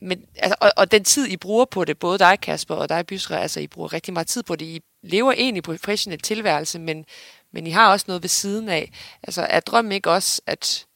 men 0.00 0.24
altså, 0.36 0.56
og, 0.60 0.72
og 0.76 0.92
den 0.92 1.04
tid, 1.04 1.26
I 1.26 1.36
bruger 1.36 1.64
på 1.64 1.84
det, 1.84 1.98
både 1.98 2.18
dig, 2.18 2.40
Kasper, 2.40 2.74
og 2.74 2.88
dig, 2.88 3.06
Bysre, 3.06 3.40
altså 3.40 3.60
I 3.60 3.66
bruger 3.66 3.92
rigtig 3.92 4.12
meget 4.14 4.26
tid 4.26 4.42
på 4.42 4.56
det. 4.56 4.66
I 4.66 4.80
lever 5.02 5.32
egentlig 5.32 5.62
på 5.62 5.72
professionel 5.72 6.20
tilværelse, 6.20 6.78
men, 6.78 7.04
men 7.52 7.66
I 7.66 7.70
har 7.70 7.90
også 7.90 8.04
noget 8.08 8.22
ved 8.22 8.28
siden 8.28 8.68
af. 8.68 8.92
Altså 9.22 9.46
er 9.50 9.60
drømmen 9.60 9.92
ikke 9.92 10.10
også, 10.10 10.42
at, 10.46 10.86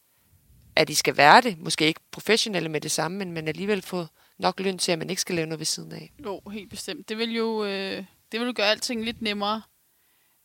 at 0.77 0.91
I 0.91 0.95
skal 0.95 1.17
være 1.17 1.41
det? 1.41 1.59
Måske 1.59 1.87
ikke 1.87 2.01
professionelle 2.11 2.69
med 2.69 2.81
det 2.81 2.91
samme, 2.91 3.19
men, 3.19 3.33
men 3.33 3.49
alligevel 3.49 3.83
få 3.83 4.07
nok 4.39 4.61
løn 4.61 4.79
til, 4.79 4.93
at 4.93 4.99
man 4.99 5.11
ikke 5.11 5.23
skal 5.23 5.35
lave 5.35 5.47
noget 5.47 5.59
ved 5.59 5.67
siden 5.67 5.93
af. 5.93 6.13
Jo, 6.25 6.41
helt 6.53 6.71
bestemt. 6.71 7.09
Det 7.09 7.19
vil 7.19 7.35
jo, 7.37 7.65
øh, 7.65 8.05
det 8.35 8.41
vil 8.41 8.55
gøre 8.55 8.71
alting 8.71 9.05
lidt 9.05 9.23
nemmere. 9.23 9.63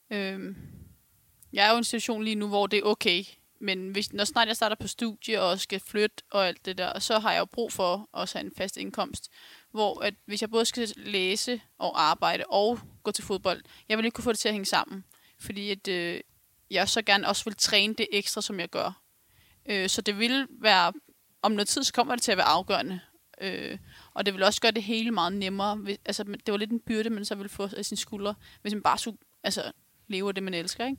Øhm, 0.09 0.55
jeg 1.53 1.65
er 1.65 1.69
jo 1.69 1.75
i 1.75 1.77
en 1.77 1.83
situation 1.83 2.23
lige 2.23 2.35
nu, 2.35 2.47
hvor 2.47 2.67
det 2.67 2.79
er 2.79 2.83
okay. 2.83 3.23
Men 3.61 3.89
hvis, 3.89 4.13
når 4.13 4.23
snart 4.23 4.47
jeg 4.47 4.55
starter 4.55 4.75
på 4.75 4.87
studie 4.87 5.41
og 5.41 5.59
skal 5.59 5.79
flytte 5.79 6.23
og 6.31 6.47
alt 6.47 6.65
det 6.65 6.77
der, 6.77 6.99
så 6.99 7.19
har 7.19 7.31
jeg 7.31 7.39
jo 7.39 7.45
brug 7.45 7.71
for 7.73 8.09
også 8.11 8.37
at 8.37 8.41
have 8.41 8.51
en 8.51 8.55
fast 8.57 8.77
indkomst. 8.77 9.29
Hvor 9.71 10.01
at 10.01 10.13
hvis 10.25 10.41
jeg 10.41 10.49
både 10.49 10.65
skal 10.65 10.93
læse 10.95 11.61
og 11.77 12.01
arbejde 12.01 12.43
og 12.49 12.79
gå 13.03 13.11
til 13.11 13.23
fodbold, 13.23 13.61
jeg 13.89 13.97
vil 13.97 14.05
ikke 14.05 14.15
kunne 14.15 14.23
få 14.23 14.31
det 14.31 14.39
til 14.39 14.49
at 14.49 14.53
hænge 14.53 14.65
sammen. 14.65 15.05
Fordi 15.39 15.71
at, 15.71 15.87
øh, 15.87 16.21
jeg 16.71 16.89
så 16.89 17.01
gerne 17.01 17.27
også 17.27 17.43
vil 17.43 17.55
træne 17.55 17.93
det 17.93 18.07
ekstra, 18.11 18.41
som 18.41 18.59
jeg 18.59 18.69
gør. 18.69 19.01
Øh, 19.65 19.89
så 19.89 20.01
det 20.01 20.19
vil 20.19 20.47
være, 20.49 20.93
om 21.41 21.51
noget 21.51 21.67
tid, 21.67 21.83
så 21.83 21.93
kommer 21.93 22.15
det 22.15 22.23
til 22.23 22.31
at 22.31 22.37
være 22.37 22.47
afgørende. 22.47 22.99
Øh, 23.41 23.77
og 24.13 24.25
det 24.25 24.33
vil 24.33 24.43
også 24.43 24.61
gøre 24.61 24.71
det 24.71 24.83
hele 24.83 25.11
meget 25.11 25.33
nemmere. 25.33 25.75
Hvis, 25.75 25.97
altså, 26.05 26.23
det 26.23 26.51
var 26.51 26.57
lidt 26.57 26.71
en 26.71 26.79
byrde, 26.79 27.09
man 27.09 27.25
så 27.25 27.35
ville 27.35 27.49
få 27.49 27.69
af 27.77 27.85
sine 27.85 27.97
skuldre, 27.97 28.35
hvis 28.61 28.73
man 28.73 28.83
bare 28.83 28.97
skulle 28.97 29.17
altså, 29.43 29.71
leve 30.07 30.27
af 30.27 30.35
det, 30.35 30.43
man 30.43 30.53
elsker. 30.53 30.85
Ikke? 30.85 30.97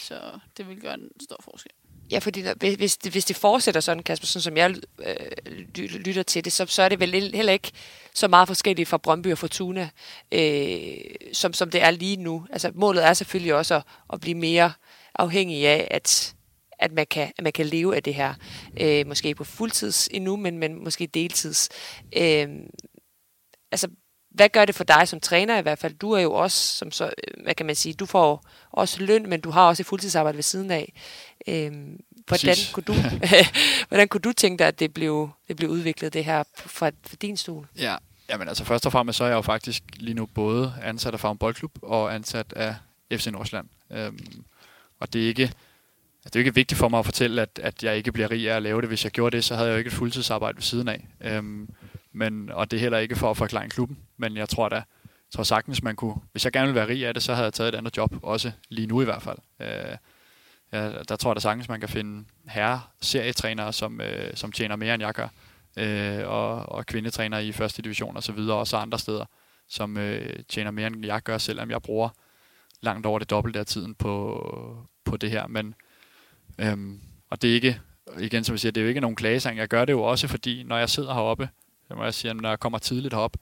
Så 0.00 0.20
det 0.56 0.68
vil 0.68 0.80
gøre 0.80 0.94
en 0.94 1.08
stor 1.20 1.36
forskel. 1.44 1.72
Ja, 2.10 2.18
fordi 2.18 2.42
når, 2.42 2.54
hvis- 2.54 2.74
hvis, 2.76 2.96
det, 2.96 3.12
hvis 3.12 3.24
det 3.24 3.36
fortsætter 3.36 3.80
sådan, 3.80 4.02
Kasper, 4.02 4.26
sådan 4.26 4.42
som 4.42 4.56
jeg 4.56 4.74
øh, 5.06 5.56
lytter 5.76 6.22
til 6.22 6.44
det, 6.44 6.52
så, 6.52 6.66
så 6.66 6.82
er 6.82 6.88
det 6.88 7.00
vel 7.00 7.12
heller 7.34 7.52
ikke 7.52 7.72
så 8.14 8.28
meget 8.28 8.48
forskelligt 8.48 8.88
fra 8.88 8.96
Brøndby 8.98 9.32
og 9.32 9.38
Fortuna, 9.38 9.90
øh, 10.32 10.94
som, 11.32 11.52
som 11.52 11.70
det 11.70 11.82
er 11.82 11.90
lige 11.90 12.16
nu. 12.16 12.46
Altså 12.50 12.72
målet 12.74 13.04
er 13.04 13.12
selvfølgelig 13.14 13.54
også 13.54 13.74
at, 13.74 13.82
at 14.12 14.20
blive 14.20 14.34
mere 14.34 14.72
afhængig 15.14 15.66
af, 15.66 15.88
at, 15.90 16.34
at, 16.84 16.92
man 16.92 17.06
kan, 17.10 17.32
at 17.38 17.44
man 17.44 17.52
kan 17.52 17.66
leve 17.66 17.96
af 17.96 18.02
det 18.02 18.14
her. 18.14 18.34
Øh, 18.80 19.06
måske 19.06 19.34
på 19.34 19.44
fuldtids 19.44 20.08
endnu, 20.10 20.36
men, 20.36 20.58
men 20.58 20.84
måske 20.84 21.06
deltids. 21.06 21.68
Øh, 22.16 22.48
altså, 23.72 23.88
hvad 24.30 24.48
gør 24.48 24.64
det 24.64 24.74
for 24.74 24.84
dig 24.84 25.08
som 25.08 25.20
træner 25.20 25.58
i 25.58 25.62
hvert 25.62 25.78
fald? 25.78 25.94
Du 25.94 26.12
er 26.12 26.20
jo 26.20 26.32
også, 26.32 26.76
som 26.76 26.90
så, 26.90 27.04
øh, 27.04 27.44
hvad 27.44 27.54
kan 27.54 27.66
man 27.66 27.74
sige, 27.74 27.92
du 27.94 28.06
får 28.06 28.44
også 28.70 29.02
løn, 29.02 29.28
men 29.28 29.40
du 29.40 29.50
har 29.50 29.68
også 29.68 29.82
et 29.82 29.86
fuldtidsarbejde 29.86 30.36
ved 30.36 30.42
siden 30.42 30.70
af. 30.70 30.92
Øhm, 31.48 32.00
hvordan, 32.26 32.48
Præcis. 32.48 32.72
kunne 32.72 32.84
du, 32.84 32.94
hvordan 33.88 34.08
kunne 34.08 34.20
du 34.20 34.32
tænke 34.32 34.58
dig, 34.58 34.68
at 34.68 34.80
det 34.80 34.94
blev, 34.94 35.30
det 35.48 35.56
blev 35.56 35.70
udviklet, 35.70 36.12
det 36.12 36.24
her, 36.24 36.42
fra, 36.56 36.90
fra 37.06 37.16
din 37.22 37.36
stol? 37.36 37.68
Ja, 37.78 37.96
jamen 38.28 38.48
altså 38.48 38.64
først 38.64 38.86
og 38.86 38.92
fremmest 38.92 39.16
så 39.16 39.24
er 39.24 39.28
jeg 39.28 39.34
jo 39.34 39.42
faktisk 39.42 39.82
lige 39.96 40.14
nu 40.14 40.26
både 40.26 40.74
ansat 40.82 41.14
af 41.14 41.20
Farm 41.20 41.38
Boldklub 41.38 41.72
og 41.82 42.14
ansat 42.14 42.52
af 42.52 42.74
FC 43.12 43.26
Nordsjælland. 43.26 43.68
Øhm, 43.90 44.44
og 45.00 45.12
det 45.12 45.22
er 45.22 45.28
ikke 45.28 45.52
Altså, 46.24 46.30
det 46.32 46.36
er 46.36 46.40
jo 46.40 46.46
ikke 46.46 46.54
vigtigt 46.54 46.78
for 46.78 46.88
mig 46.88 46.98
at 46.98 47.04
fortælle, 47.04 47.42
at, 47.42 47.60
at 47.62 47.84
jeg 47.84 47.96
ikke 47.96 48.12
bliver 48.12 48.30
rig 48.30 48.50
af 48.50 48.56
at 48.56 48.62
lave 48.62 48.80
det. 48.80 48.88
Hvis 48.90 49.04
jeg 49.04 49.12
gjorde 49.12 49.36
det, 49.36 49.44
så 49.44 49.54
havde 49.54 49.68
jeg 49.68 49.74
jo 49.74 49.78
ikke 49.78 49.88
et 49.88 49.94
fuldtidsarbejde 49.94 50.56
ved 50.56 50.62
siden 50.62 50.88
af. 50.88 51.08
Øhm, 51.20 51.68
men, 52.12 52.50
og 52.50 52.70
det 52.70 52.76
er 52.76 52.80
heller 52.80 52.98
ikke 52.98 53.16
for 53.16 53.30
at 53.30 53.36
forklare 53.36 53.68
klubben, 53.68 53.98
men 54.16 54.36
jeg 54.36 54.48
tror 54.48 54.68
da, 54.68 54.82
tror 55.34 55.42
sagtens, 55.42 55.82
man 55.82 55.96
kunne, 55.96 56.14
hvis 56.32 56.44
jeg 56.44 56.52
gerne 56.52 56.66
ville 56.66 56.80
være 56.80 56.88
rig 56.88 57.06
af 57.06 57.14
det, 57.14 57.22
så 57.22 57.34
havde 57.34 57.44
jeg 57.44 57.52
taget 57.52 57.74
et 57.74 57.78
andet 57.78 57.96
job, 57.96 58.14
også 58.22 58.52
lige 58.68 58.86
nu 58.86 59.02
i 59.02 59.04
hvert 59.04 59.22
fald. 59.22 59.38
Øh, 59.60 59.96
ja, 60.72 61.02
der 61.08 61.16
tror 61.16 61.30
jeg 61.30 61.36
da 61.36 61.40
sagtens, 61.40 61.68
man 61.68 61.80
kan 61.80 61.88
finde 61.88 62.24
herre 62.48 62.80
serietrænere, 63.00 63.72
som, 63.72 64.00
øh, 64.00 64.36
som 64.36 64.52
tjener 64.52 64.76
mere, 64.76 64.94
end 64.94 65.02
jeg 65.02 65.14
gør 65.14 65.28
øh, 65.76 66.28
og, 66.28 66.68
og 66.68 66.86
kvindetrænere 66.86 67.46
i 67.46 67.52
første 67.52 67.82
division 67.82 68.16
og 68.16 68.22
så 68.22 68.32
videre, 68.32 68.56
og 68.56 68.66
så 68.66 68.76
andre 68.76 68.98
steder, 68.98 69.24
som 69.68 69.96
øh, 69.96 70.42
tjener 70.48 70.70
mere 70.70 70.86
end 70.86 71.06
jeg 71.06 71.22
gør, 71.22 71.38
selvom 71.38 71.70
jeg 71.70 71.82
bruger 71.82 72.08
langt 72.80 73.06
over 73.06 73.18
det 73.18 73.30
dobbelte 73.30 73.58
af 73.58 73.66
tiden 73.66 73.94
på, 73.94 74.88
på 75.04 75.16
det 75.16 75.30
her. 75.30 75.46
Men, 75.46 75.74
øhm, 76.58 77.00
og 77.30 77.42
det 77.42 77.50
er 77.50 77.54
ikke, 77.54 77.80
igen 78.18 78.44
som 78.44 78.52
jeg 78.52 78.60
siger, 78.60 78.72
det 78.72 78.80
er 78.80 78.84
jo 78.84 78.88
ikke 78.88 79.00
nogen 79.00 79.16
klagesang. 79.16 79.58
Jeg 79.58 79.68
gør 79.68 79.84
det 79.84 79.92
jo 79.92 80.02
også, 80.02 80.28
fordi 80.28 80.62
når 80.62 80.78
jeg 80.78 80.90
sidder 80.90 81.14
heroppe, 81.14 81.48
så 81.88 81.94
må 81.94 82.04
jeg 82.04 82.14
sige, 82.14 82.30
at 82.30 82.36
når 82.36 82.48
jeg 82.48 82.60
kommer 82.60 82.78
tidligt 82.78 83.14
herop, 83.14 83.36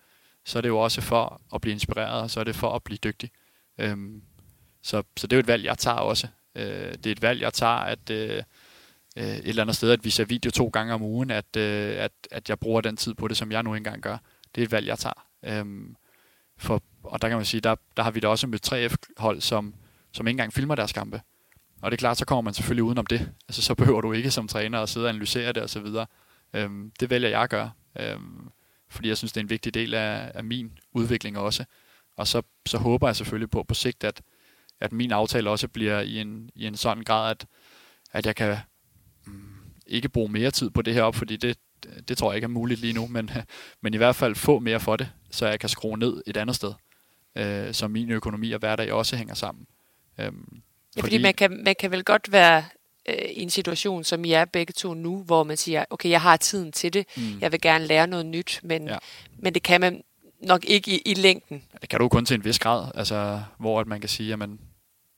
så 0.45 0.59
er 0.59 0.61
det 0.61 0.69
jo 0.69 0.79
også 0.79 1.01
for 1.01 1.41
at 1.55 1.61
blive 1.61 1.73
inspireret, 1.73 2.23
og 2.23 2.31
så 2.31 2.41
er 2.41 2.45
det 2.45 2.57
for 2.57 2.75
at 2.75 2.83
blive 2.83 2.99
dygtig. 3.05 3.31
Øhm, 3.79 4.23
så, 4.83 5.03
så 5.17 5.27
det 5.27 5.33
er 5.33 5.37
jo 5.37 5.41
et 5.41 5.47
valg, 5.47 5.65
jeg 5.65 5.79
tager 5.79 5.97
også. 5.97 6.29
Øh, 6.55 6.95
det 6.95 7.07
er 7.07 7.13
et 7.13 7.23
valg, 7.23 7.41
jeg 7.41 7.53
tager, 7.55 7.73
at 7.73 8.11
øh, 8.11 8.43
øh 9.17 9.25
et 9.25 9.49
eller 9.49 9.63
andet 9.63 9.77
sted, 9.77 9.91
at 9.91 10.05
vi 10.05 10.11
ser 10.11 10.25
video 10.25 10.51
to 10.51 10.69
gange 10.69 10.95
om 10.95 11.03
ugen, 11.03 11.31
at, 11.31 11.57
øh, 11.57 11.97
at, 11.97 12.13
at 12.31 12.49
jeg 12.49 12.59
bruger 12.59 12.81
den 12.81 12.97
tid 12.97 13.15
på 13.15 13.29
det, 13.29 13.37
som 13.37 13.53
jeg 13.53 13.63
nu 13.63 13.75
engang 13.75 14.03
gør. 14.03 14.19
Det 14.55 14.61
er 14.61 14.65
et 14.65 14.73
valg, 14.73 14.87
jeg 14.87 14.99
tager. 14.99 15.27
Øhm, 15.45 15.97
for, 16.57 16.83
og 17.03 17.23
der 17.23 17.29
kan 17.29 17.37
man 17.37 17.47
sige, 17.47 17.61
der, 17.61 17.75
der 17.97 18.03
har 18.03 18.11
vi 18.11 18.21
da 18.21 18.29
også 18.29 18.47
med 18.47 18.59
3F-hold, 18.67 19.41
som, 19.41 19.75
som 20.13 20.27
ikke 20.27 20.35
engang 20.35 20.53
filmer 20.53 20.75
deres 20.75 20.93
kampe. 20.93 21.21
Og 21.83 21.91
det 21.91 21.97
er 21.97 21.99
klart, 21.99 22.19
så 22.19 22.25
kommer 22.25 22.43
man 22.43 22.55
selvfølgelig 22.55 22.85
udenom 22.85 23.07
det. 23.07 23.31
Altså, 23.49 23.63
så 23.63 23.75
behøver 23.75 24.01
du 24.01 24.13
ikke 24.13 24.31
som 24.31 24.49
træner 24.49 24.81
at 24.81 24.89
sidde 24.89 25.07
og 25.07 25.11
analysere 25.11 25.53
det 25.53 25.63
osv. 25.63 25.87
Øhm, 26.55 26.93
det 27.01 27.11
vælger 27.11 27.29
jeg 27.29 27.43
at 27.43 27.51
gøre. 27.51 27.71
Øhm, 28.01 28.49
fordi 28.89 29.09
jeg 29.09 29.17
synes, 29.17 29.33
det 29.33 29.41
er 29.41 29.45
en 29.45 29.51
vigtig 29.51 29.75
del 29.75 29.95
af, 29.95 30.33
af 30.35 30.45
min 30.45 30.79
udvikling 30.93 31.39
også. 31.39 31.65
Og 32.17 32.27
så, 32.27 32.43
så 32.67 32.79
håber 32.79 33.09
jeg 33.09 33.17
selvfølgelig 33.17 33.51
på 33.51 33.63
på 33.63 33.75
sigt, 33.75 34.05
at, 34.05 34.23
at 34.81 34.93
min 34.93 35.13
aftale 35.13 35.51
også 35.51 35.69
bliver 35.69 36.01
i 36.01 36.21
en, 36.21 36.51
i 36.55 36.67
en 36.67 36.77
sådan 36.77 37.05
grad, 37.05 37.31
at, 37.31 37.47
at 38.13 38.27
jeg 38.27 38.37
kan 38.37 38.57
mm, 39.27 39.43
ikke 39.87 40.09
bruge 40.09 40.33
mere 40.33 40.51
tid 40.51 40.71
på 40.71 40.83
det 40.83 40.95
her 40.95 41.03
op, 41.03 41.15
fordi 41.15 41.37
det, 41.37 41.59
det 42.09 42.19
tror 42.19 42.31
jeg 42.31 42.37
ikke 42.37 42.45
er 42.45 42.49
muligt 42.49 42.81
lige 42.81 42.93
nu, 42.93 43.07
men, 43.07 43.31
men 43.83 43.95
i 43.95 43.97
hvert 43.97 44.17
fald 44.17 44.35
få 44.35 44.59
mere 44.59 44.81
for 44.81 44.97
det, 44.97 45.11
så 45.31 45.47
jeg 45.47 45.61
kan 45.61 45.69
skrue 45.69 45.99
ned 45.99 46.23
et 46.27 46.37
andet 46.37 46.57
sted, 46.57 46.73
øh, 47.37 47.75
så 47.75 47.89
min 47.89 48.11
økonomi 48.11 48.53
og 48.53 48.59
hverdag 48.59 48.93
også 48.93 49.17
hænger 49.17 49.35
sammen. 49.35 49.67
Øhm, 50.19 50.63
Ja, 50.97 51.01
fordi, 51.01 51.15
fordi 51.15 51.23
man, 51.23 51.35
kan, 51.35 51.63
man 51.65 51.75
kan 51.79 51.91
vel 51.91 52.05
godt 52.05 52.33
være 52.33 52.65
øh, 53.09 53.15
i 53.31 53.43
en 53.43 53.51
situation, 53.51 54.05
som 54.05 54.25
I 54.25 54.33
er 54.33 54.45
begge 54.45 54.73
to 54.73 54.95
nu, 54.95 55.23
hvor 55.23 55.45
man 55.45 55.57
siger, 55.57 55.85
okay, 55.91 56.11
jeg 56.11 56.21
har 56.21 56.37
tiden 56.37 56.73
til 56.73 56.93
det, 56.93 57.07
mm. 57.17 57.41
jeg 57.41 57.53
vil 57.53 57.61
gerne 57.61 57.87
lære 57.87 58.07
noget 58.07 58.27
nyt, 58.27 58.61
men, 58.63 58.89
ja. 58.89 58.99
Men 59.39 59.55
det 59.55 59.63
kan 59.63 59.81
man 59.81 60.03
nok 60.43 60.65
ikke 60.65 60.95
i, 60.95 61.03
i 61.11 61.15
længden. 61.15 61.63
Det 61.81 61.89
kan 61.89 62.01
du 62.01 62.09
kun 62.09 62.25
til 62.25 62.35
en 62.35 62.45
vis 62.45 62.59
grad, 62.59 62.91
altså, 62.95 63.43
hvor 63.59 63.81
at 63.81 63.87
man 63.87 64.01
kan 64.01 64.09
sige, 64.09 64.33
at 64.33 64.39
man, 64.39 64.59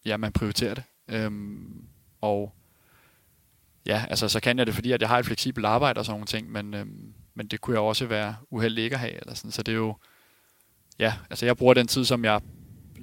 ja, 0.05 0.16
man 0.16 0.33
prioriterer 0.33 0.75
det. 0.75 0.85
Øhm, 1.11 1.85
og 2.20 2.53
ja, 3.87 4.05
altså, 4.11 4.29
så 4.29 4.41
kan 4.41 4.59
jeg 4.59 4.66
det, 4.66 4.75
fordi 4.75 4.93
at 4.93 5.01
jeg 5.01 5.09
har 5.09 5.18
et 5.18 5.27
fleksibelt 5.27 5.66
arbejde 5.66 5.99
og 5.99 6.05
sådan 6.05 6.14
nogle 6.14 6.27
ting, 6.27 6.53
men, 6.53 6.75
øhm, 6.75 7.14
men 7.35 7.47
det 7.47 7.61
kunne 7.61 7.75
jeg 7.75 7.81
også 7.81 8.07
være 8.07 8.37
uheldig 8.51 8.85
ikke 8.85 8.95
at 8.95 9.01
have. 9.01 9.20
Eller 9.20 9.35
sådan. 9.35 9.51
Så 9.51 9.62
det 9.62 9.72
er 9.72 9.77
jo, 9.77 9.97
ja, 10.99 11.14
altså 11.31 11.47
jeg 11.47 11.57
bruger 11.57 11.75
den 11.75 11.87
tid, 11.87 12.05
som 12.05 12.25
jeg 12.25 12.41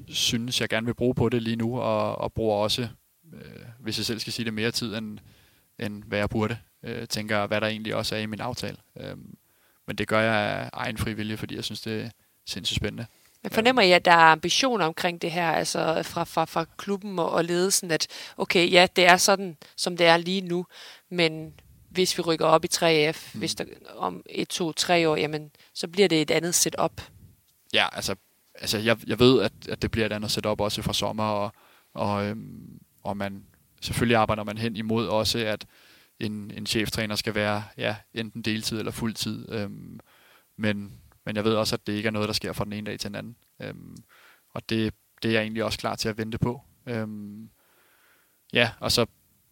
synes, 0.07 0.61
jeg 0.61 0.69
gerne 0.69 0.85
vil 0.85 0.93
bruge 0.93 1.15
på 1.15 1.29
det 1.29 1.41
lige 1.41 1.55
nu, 1.55 1.79
og, 1.79 2.15
og 2.15 2.33
bruger 2.33 2.57
også, 2.57 2.87
øh, 3.33 3.39
hvis 3.79 3.97
jeg 3.97 4.05
selv 4.05 4.19
skal 4.19 4.33
sige 4.33 4.45
det, 4.45 4.53
mere 4.53 4.71
tid, 4.71 4.95
end, 4.95 5.19
end 5.79 6.03
hvad 6.03 6.19
jeg 6.19 6.29
burde. 6.29 6.57
Øh, 6.83 7.07
tænker 7.07 7.47
hvad 7.47 7.61
der 7.61 7.67
egentlig 7.67 7.95
også 7.95 8.15
er 8.15 8.19
i 8.19 8.25
min 8.25 8.41
aftale. 8.41 8.77
Øhm, 8.97 9.35
men 9.87 9.95
det 9.95 10.07
gør 10.07 10.21
jeg 10.21 10.33
af 10.33 10.69
egen 10.73 10.97
frivillige, 10.97 11.37
fordi 11.37 11.55
jeg 11.55 11.63
synes, 11.63 11.81
det 11.81 12.01
er 12.01 12.09
sindssygt 12.45 12.77
spændende. 12.77 13.05
Men 13.43 13.51
fornemmer 13.51 13.81
I, 13.81 13.91
at 13.91 14.05
der 14.05 14.11
er 14.11 14.31
ambitioner 14.31 14.85
omkring 14.85 15.21
det 15.21 15.31
her, 15.31 15.51
altså 15.51 16.03
fra, 16.03 16.23
fra, 16.23 16.45
fra 16.45 16.65
klubben 16.77 17.19
og, 17.19 17.31
og 17.31 17.45
ledelsen, 17.45 17.91
at 17.91 18.07
okay, 18.37 18.71
ja, 18.71 18.87
det 18.95 19.05
er 19.05 19.17
sådan, 19.17 19.57
som 19.75 19.97
det 19.97 20.07
er 20.07 20.17
lige 20.17 20.41
nu, 20.41 20.65
men 21.09 21.53
hvis 21.89 22.17
vi 22.17 22.21
rykker 22.21 22.45
op 22.45 22.65
i 22.65 22.67
3F, 22.73 23.29
mm. 23.33 23.39
hvis 23.39 23.55
der 23.55 23.65
om 23.95 24.23
et, 24.29 24.47
to, 24.47 24.71
tre 24.71 25.09
år, 25.09 25.15
jamen, 25.15 25.51
så 25.73 25.87
bliver 25.87 26.07
det 26.07 26.21
et 26.21 26.31
andet 26.31 26.55
setup. 26.55 27.01
Ja, 27.73 27.87
altså, 27.95 28.15
altså 28.61 28.77
jeg, 28.77 28.97
jeg 29.07 29.19
ved, 29.19 29.41
at, 29.41 29.53
at 29.69 29.81
det 29.81 29.91
bliver 29.91 30.05
et 30.05 30.11
andet 30.11 30.31
setup 30.31 30.61
også 30.61 30.81
fra 30.81 30.93
sommer, 30.93 31.23
og, 31.23 31.53
og, 31.93 32.25
øhm, 32.25 32.79
og 33.03 33.17
man 33.17 33.45
selvfølgelig 33.81 34.17
arbejder 34.17 34.43
man 34.43 34.57
hen 34.57 34.75
imod 34.75 35.07
også, 35.07 35.39
at 35.39 35.65
en, 36.19 36.51
en 36.51 36.65
cheftræner 36.65 37.15
skal 37.15 37.35
være 37.35 37.63
ja, 37.77 37.95
enten 38.13 38.41
deltid 38.41 38.79
eller 38.79 38.91
fuldtid. 38.91 39.51
Øhm, 39.51 39.99
men, 40.57 40.93
men 41.25 41.35
jeg 41.35 41.43
ved 41.43 41.53
også, 41.53 41.75
at 41.75 41.87
det 41.87 41.93
ikke 41.93 42.07
er 42.07 42.11
noget, 42.11 42.27
der 42.27 42.33
sker 42.33 42.53
fra 42.53 42.65
den 42.65 42.73
ene 42.73 42.85
dag 42.85 42.99
til 42.99 43.07
den 43.07 43.15
anden. 43.15 43.35
Øhm, 43.61 43.97
og 44.49 44.69
det, 44.69 44.93
det 45.23 45.29
er 45.29 45.33
jeg 45.33 45.41
egentlig 45.41 45.63
også 45.63 45.79
klar 45.79 45.95
til 45.95 46.09
at 46.09 46.17
vente 46.17 46.37
på. 46.37 46.61
Øhm, 46.85 47.49
ja, 48.53 48.71
og 48.79 48.91
så, 48.91 49.05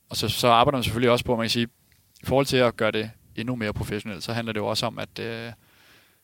og 0.09 0.17
så, 0.17 0.29
så 0.29 0.47
arbejder 0.47 0.77
man 0.77 0.83
selvfølgelig 0.83 1.11
også 1.11 1.25
på, 1.25 1.35
man 1.35 1.43
kan 1.43 1.49
sige, 1.49 1.67
i 2.21 2.25
forhold 2.25 2.45
til 2.45 2.57
at 2.57 2.77
gøre 2.77 2.91
det 2.91 3.11
endnu 3.35 3.55
mere 3.55 3.73
professionelt, 3.73 4.23
så 4.23 4.33
handler 4.33 4.53
det 4.53 4.59
jo 4.59 4.67
også 4.67 4.85
om, 4.85 4.99
at, 4.99 5.19
øh, 5.19 5.51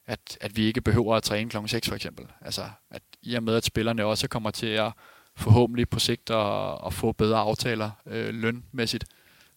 at, 0.08 0.38
at 0.42 0.58
vi 0.58 0.64
ikke 0.66 0.82
behøver 0.82 1.16
at 1.16 1.24
træne 1.24 1.50
kl. 1.50 1.58
6 1.68 1.88
for 1.88 1.96
eksempel. 1.96 2.26
Altså, 2.42 2.70
at 2.90 3.02
i 3.22 3.36
og 3.36 3.44
med, 3.44 3.56
at 3.56 3.66
spillerne 3.66 4.06
også 4.06 4.28
kommer 4.28 4.52
til 4.52 4.68
at 4.68 4.92
forhåbentlig 5.36 5.90
på 5.90 6.00
sigt 6.00 6.30
at, 6.30 6.78
at 6.86 6.94
få 6.94 7.12
bedre 7.12 7.38
aftaler 7.38 7.92
øh, 8.06 8.34
lønmæssigt, 8.34 9.06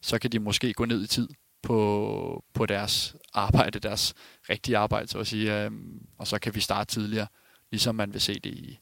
så 0.01 0.19
kan 0.19 0.33
de 0.33 0.39
måske 0.39 0.73
gå 0.73 0.85
ned 0.85 1.05
i 1.05 1.07
tid 1.07 1.29
på, 1.63 2.45
på 2.55 2.67
deres 2.67 3.17
arbejde, 3.33 3.79
deres 3.79 4.15
rigtige 4.51 4.77
arbejde, 4.77 5.09
så 5.09 5.19
at 5.19 5.27
sige, 5.27 5.65
øh, 5.65 5.71
og 6.19 6.27
så 6.27 6.39
kan 6.39 6.55
vi 6.55 6.61
starte 6.61 6.95
tidligere, 6.95 7.27
ligesom 7.71 7.95
man 7.95 8.13
vil 8.13 8.21
se 8.21 8.35
det 8.35 8.51
i, 8.51 8.79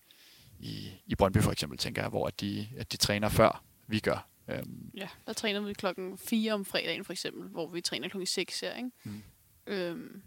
i, 0.58 0.90
i 1.06 1.14
Brøndby 1.14 1.38
for 1.38 1.52
eksempel, 1.52 1.78
tænker 1.78 2.02
jeg, 2.02 2.08
hvor 2.08 2.26
at 2.26 2.40
de, 2.40 2.68
at 2.76 2.92
de 2.92 2.96
træner 2.96 3.28
før 3.28 3.64
vi 3.86 3.98
gør. 3.98 4.28
Øhm. 4.48 4.90
Ja, 4.94 5.08
der 5.26 5.32
træner 5.32 5.60
vi 5.60 5.72
klokken 5.72 6.18
4 6.18 6.52
om 6.52 6.64
fredagen 6.64 7.04
for 7.04 7.12
eksempel, 7.12 7.48
hvor 7.48 7.68
vi 7.68 7.80
træner 7.80 8.08
klokken 8.08 8.26
6 8.26 8.60
her, 8.60 8.74
ikke? 8.74 8.90
Mm. 9.04 9.22
Øhm, 9.66 10.22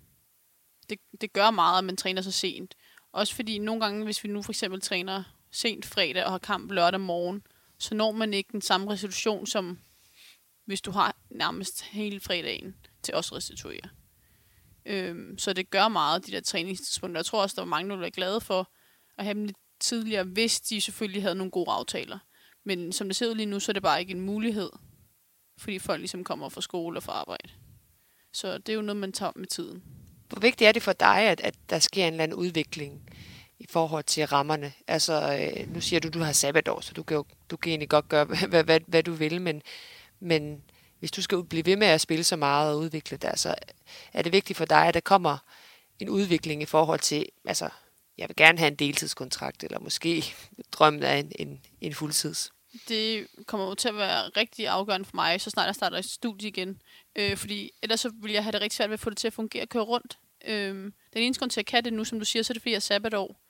det, 0.90 1.00
det 1.22 1.34
gør 1.34 1.52
meget, 1.52 1.78
at 1.78 1.84
man 1.84 1.98
træner 1.98 2.22
så 2.22 2.32
sent. 2.32 2.76
Også 3.12 3.36
fordi 3.36 3.58
nogle 3.58 3.82
gange, 3.82 4.04
hvis 4.04 4.24
vi 4.24 4.30
nu 4.30 4.42
for 4.42 4.52
eksempel 4.52 4.82
træner 4.82 5.24
sent 5.52 5.86
fredag 5.86 6.26
og 6.26 6.32
har 6.32 6.38
kamp 6.38 6.72
lørdag 6.72 7.02
morgen, 7.02 7.44
så 7.78 7.96
når 7.96 8.12
man 8.12 8.34
ikke 8.34 8.52
den 8.52 8.62
samme 8.62 8.92
resolution, 8.92 9.48
som 9.48 9.80
hvis 10.66 10.82
du 10.82 10.92
har 10.92 11.16
nærmest 11.30 11.84
hele 11.84 12.20
fredagen 12.20 12.76
til 13.04 13.12
at 13.12 13.34
restituere. 13.34 13.90
Øhm, 14.86 15.38
så 15.38 15.54
det 15.54 15.70
gør 15.70 15.88
meget, 15.88 16.26
de 16.26 16.32
der 16.32 16.42
træningstidspunkter. 16.42 17.20
Jeg 17.20 17.26
tror 17.26 17.42
også, 17.42 17.56
der 17.56 17.62
var 17.62 17.70
mange, 17.70 17.90
der 17.90 17.98
var 17.98 18.10
glade 18.10 18.42
for 18.42 18.72
at 19.18 19.24
have 19.24 19.34
dem 19.34 19.46
lidt 19.46 19.58
tidligere, 19.80 20.24
hvis 20.24 20.62
de 20.62 20.82
selvfølgelig 20.82 21.22
havde 21.22 21.36
nogle 21.36 21.52
gode 21.52 21.72
aftaler. 21.72 22.20
Men 22.64 22.92
som 22.92 23.08
det 23.08 23.16
ser 23.16 23.30
ud 23.30 23.36
lige 23.36 23.46
nu, 23.46 23.60
så 23.60 23.72
er 23.72 23.74
det 23.74 23.84
bare 23.84 24.00
ikke 24.00 24.12
en 24.12 24.22
mulighed, 24.22 24.70
fordi 25.58 25.80
folk 25.80 26.00
ligesom 26.00 26.24
kommer 26.24 26.50
fra 26.50 26.62
skole 26.62 27.00
og 27.00 27.04
fra 27.04 27.12
arbejde. 27.14 27.50
Så 28.34 28.58
det 28.58 28.70
er 28.70 28.76
jo 28.76 28.82
noget, 28.82 28.98
man 28.98 29.12
tager 29.12 29.32
med 29.36 29.48
tiden. 29.48 29.84
Hvor 30.30 30.40
vigtigt 30.40 30.68
er 30.68 30.72
det 30.72 30.84
for 30.84 30.94
dig, 30.94 31.18
at, 31.20 31.42
at 31.42 31.56
der 31.70 31.80
sker 31.80 32.08
en 32.08 32.14
eller 32.14 32.24
anden 32.24 32.38
udvikling 32.38 33.02
i 33.60 33.66
forhold 33.70 34.04
til 34.04 34.26
rammerne? 34.26 34.74
Altså, 34.88 35.38
øh, 35.40 35.74
nu 35.74 35.82
siger 35.82 36.00
du, 36.00 36.10
du 36.10 36.20
har 36.20 36.32
sabbatår, 36.32 36.80
så 36.82 36.94
du 36.94 37.04
kan 37.04 37.18
jo 37.18 37.26
du 37.50 37.58
kan 37.58 37.70
egentlig 37.70 37.90
godt 37.90 38.10
gøre, 38.10 38.26
hvad, 38.50 38.64
hvad, 38.64 38.80
hvad 38.88 39.04
du 39.04 39.12
vil, 39.12 39.42
men, 39.42 39.62
men 40.20 40.64
hvis 41.00 41.12
du 41.12 41.22
skal 41.22 41.44
blive 41.44 41.66
ved 41.66 41.76
med 41.76 41.88
at 41.88 42.02
spille 42.02 42.24
så 42.24 42.36
meget 42.36 42.74
og 42.74 42.80
udvikle 42.80 43.18
dig, 43.18 43.34
så 43.36 43.56
er 44.14 44.22
det 44.22 44.32
vigtigt 44.32 44.58
for 44.58 44.66
dig, 44.66 44.88
at 44.88 44.94
der 44.94 45.00
kommer 45.00 45.38
en 46.00 46.10
udvikling 46.10 46.62
i 46.62 46.66
forhold 46.66 47.00
til, 47.00 47.26
altså, 47.46 47.70
jeg 48.18 48.30
vil 48.30 48.36
gerne 48.36 48.58
have 48.58 48.68
en 48.68 48.76
deltidskontrakt, 48.76 49.64
eller 49.64 49.80
måske 49.80 50.36
drømmen 50.72 51.04
af 51.04 51.18
en, 51.18 51.32
en, 51.36 51.62
en 51.82 51.94
fuldtids. 51.94 52.52
Det 52.88 53.28
kommer 53.46 53.68
jo 53.68 53.76
til 53.76 53.90
at 53.90 53.96
være 53.96 54.30
rigtig 54.30 54.68
afgørende 54.68 55.06
for 55.06 55.16
mig, 55.16 55.42
så 55.42 55.50
snart 55.50 55.66
jeg 55.66 55.76
starter 55.76 55.98
et 55.98 56.06
studie 56.06 56.48
igen. 56.48 56.82
Øh, 57.16 57.38
fordi 57.38 57.72
ellers 57.82 58.00
så 58.00 58.12
vil 58.22 58.32
jeg 58.32 58.44
have 58.44 58.52
det 58.52 58.62
rigtig 58.62 58.78
svært 58.78 58.90
ved 58.90 58.94
at 58.94 59.00
få 59.00 59.10
det 59.10 59.18
til 59.18 59.28
at 59.28 59.34
fungere 59.34 59.64
og 59.64 59.70
køre 59.70 59.84
rundt. 59.84 60.18
Øh, 60.48 60.74
den 60.74 60.94
eneste 61.14 61.40
grund 61.40 61.52
til, 61.52 61.60
at 61.60 61.64
jeg 61.64 61.66
kan 61.66 61.84
det 61.84 61.94
nu, 61.94 62.04
som 62.04 62.20
du 62.20 62.26
siger, 62.26 62.44
så 62.44 62.52
er 62.52 62.54
det 62.54 62.62
fordi, 62.62 62.72
jeg 62.72 62.76
er 62.76 62.80
sabbatår. 62.80 63.42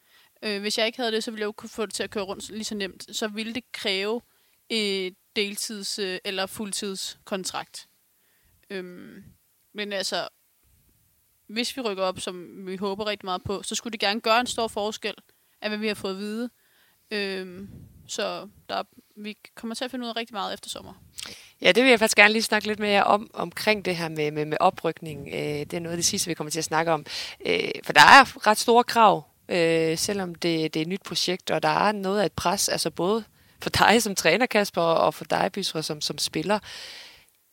Øh, 0.43 0.61
hvis 0.61 0.77
jeg 0.77 0.85
ikke 0.85 0.97
havde 0.97 1.11
det, 1.11 1.23
så 1.23 1.31
ville 1.31 1.41
jeg 1.41 1.45
jo 1.45 1.51
kunne 1.51 1.69
få 1.69 1.85
det 1.85 1.93
til 1.93 2.03
at 2.03 2.09
køre 2.09 2.23
rundt 2.23 2.49
lige 2.49 2.63
så 2.63 2.75
nemt. 2.75 3.15
Så 3.15 3.27
ville 3.27 3.53
det 3.53 3.71
kræve 3.71 4.21
et 4.69 5.15
deltids- 5.39 6.01
øh, 6.01 6.19
eller 6.25 6.45
fuldtidskontrakt. 6.45 7.87
Øh, 8.69 8.83
men 9.73 9.93
altså, 9.93 10.27
hvis 11.47 11.77
vi 11.77 11.81
rykker 11.81 12.03
op, 12.03 12.19
som 12.19 12.67
vi 12.67 12.75
håber 12.75 13.07
rigtig 13.07 13.25
meget 13.25 13.43
på, 13.43 13.63
så 13.63 13.75
skulle 13.75 13.91
det 13.91 13.99
gerne 13.99 14.21
gøre 14.21 14.39
en 14.39 14.47
stor 14.47 14.67
forskel 14.67 15.15
af, 15.61 15.69
hvad 15.69 15.77
vi 15.77 15.87
har 15.87 15.93
fået 15.93 16.11
at 16.11 16.19
vide. 16.19 16.49
Øhm, 17.11 17.69
så 18.07 18.49
der, 18.69 18.83
vi 19.19 19.37
kommer 19.55 19.75
til 19.75 19.85
at 19.85 19.91
finde 19.91 20.05
ud 20.05 20.09
af 20.09 20.15
rigtig 20.15 20.33
meget 20.33 20.53
efter 20.53 20.69
sommer. 20.69 20.93
Ja, 21.61 21.71
det 21.71 21.83
vil 21.83 21.89
jeg 21.89 21.99
faktisk 21.99 22.17
gerne 22.17 22.33
lige 22.33 22.43
snakke 22.43 22.67
lidt 22.67 22.79
mere 22.79 23.03
om, 23.03 23.29
omkring 23.33 23.85
det 23.85 23.95
her 23.95 24.09
med, 24.09 24.31
med, 24.31 24.45
med 24.45 24.57
oprykning. 24.59 25.27
Øh, 25.27 25.39
det 25.39 25.73
er 25.73 25.79
noget 25.79 25.93
af 25.93 25.97
det 25.97 26.05
sidste, 26.05 26.27
vi 26.27 26.33
kommer 26.33 26.51
til 26.51 26.59
at 26.59 26.65
snakke 26.65 26.91
om. 26.91 27.05
Øh, 27.45 27.69
for 27.83 27.93
der 27.93 28.01
er 28.01 28.47
ret 28.47 28.57
store 28.57 28.83
krav, 28.83 29.23
øh, 29.49 29.97
selvom 29.97 30.35
det, 30.35 30.73
det 30.73 30.79
er 30.79 30.81
et 30.81 30.87
nyt 30.87 31.03
projekt, 31.03 31.51
og 31.51 31.63
der 31.63 31.87
er 31.87 31.91
noget 31.91 32.21
af 32.21 32.25
et 32.25 32.33
pres, 32.33 32.69
altså 32.69 32.89
både 32.89 33.23
for 33.61 33.69
dig 33.69 34.03
som 34.03 34.15
træner, 34.15 34.45
Kasper, 34.45 34.81
og 34.81 35.13
for 35.13 35.25
dig, 35.25 35.49
Bysre, 35.53 35.83
som, 35.83 36.01
som 36.01 36.17
spiller. 36.17 36.59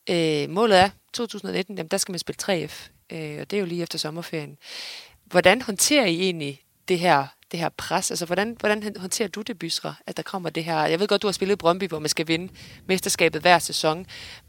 Øh, 0.09 0.49
målet 0.49 0.79
er 0.79 0.89
2019, 1.13 1.77
jamen, 1.77 1.87
der 1.87 1.97
skal 1.97 2.11
man 2.11 2.19
spille 2.19 2.65
3F 2.65 2.89
øh, 3.09 3.37
og 3.41 3.51
det 3.51 3.57
er 3.57 3.59
jo 3.59 3.65
lige 3.65 3.83
efter 3.83 3.99
sommerferien. 3.99 4.57
Hvordan 5.25 5.61
håndterer 5.61 6.05
I 6.05 6.21
egentlig 6.21 6.61
det 6.87 6.99
her, 6.99 7.27
det 7.51 7.59
her 7.59 7.69
pres? 7.69 8.11
Altså, 8.11 8.25
hvordan, 8.25 8.57
hvordan 8.59 8.95
håndterer 8.97 9.29
du 9.29 9.41
det, 9.41 9.59
Bysra, 9.59 9.95
at 10.07 10.17
der 10.17 10.23
kommer 10.23 10.49
det 10.49 10.63
her? 10.63 10.85
Jeg 10.85 10.99
ved 10.99 11.07
godt, 11.07 11.21
du 11.21 11.27
har 11.27 11.31
spillet 11.31 11.55
i 11.55 11.57
Brøndby, 11.57 11.87
hvor 11.87 11.99
man 11.99 12.09
skal 12.09 12.27
vinde 12.27 12.53
mesterskabet 12.85 13.41
hver 13.41 13.59
sæson, 13.59 14.05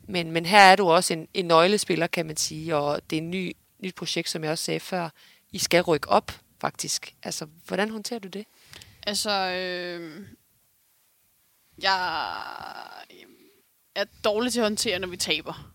men, 0.08 0.30
men 0.32 0.46
her 0.46 0.58
er 0.58 0.76
du 0.76 0.88
også 0.88 1.12
en, 1.12 1.28
en 1.34 1.44
nøglespiller, 1.44 2.06
kan 2.06 2.26
man 2.26 2.36
sige, 2.36 2.76
og 2.76 3.10
det 3.10 3.18
er 3.18 3.22
et 3.22 3.28
ny, 3.28 3.56
nyt 3.78 3.94
projekt, 3.94 4.28
som 4.28 4.44
jeg 4.44 4.52
også 4.52 4.64
sagde 4.64 4.80
før. 4.80 5.10
I 5.52 5.58
skal 5.58 5.82
rykke 5.82 6.08
op, 6.08 6.32
faktisk. 6.60 7.14
Altså, 7.22 7.46
hvordan 7.66 7.90
håndterer 7.90 8.20
du 8.20 8.28
det? 8.28 8.46
Altså, 9.06 9.30
øh, 9.30 10.26
jeg 11.82 12.42
er 13.94 14.04
dårlig 14.24 14.52
til 14.52 14.60
at 14.60 14.64
håndtere, 14.64 14.98
når 14.98 15.08
vi 15.08 15.16
taber. 15.16 15.72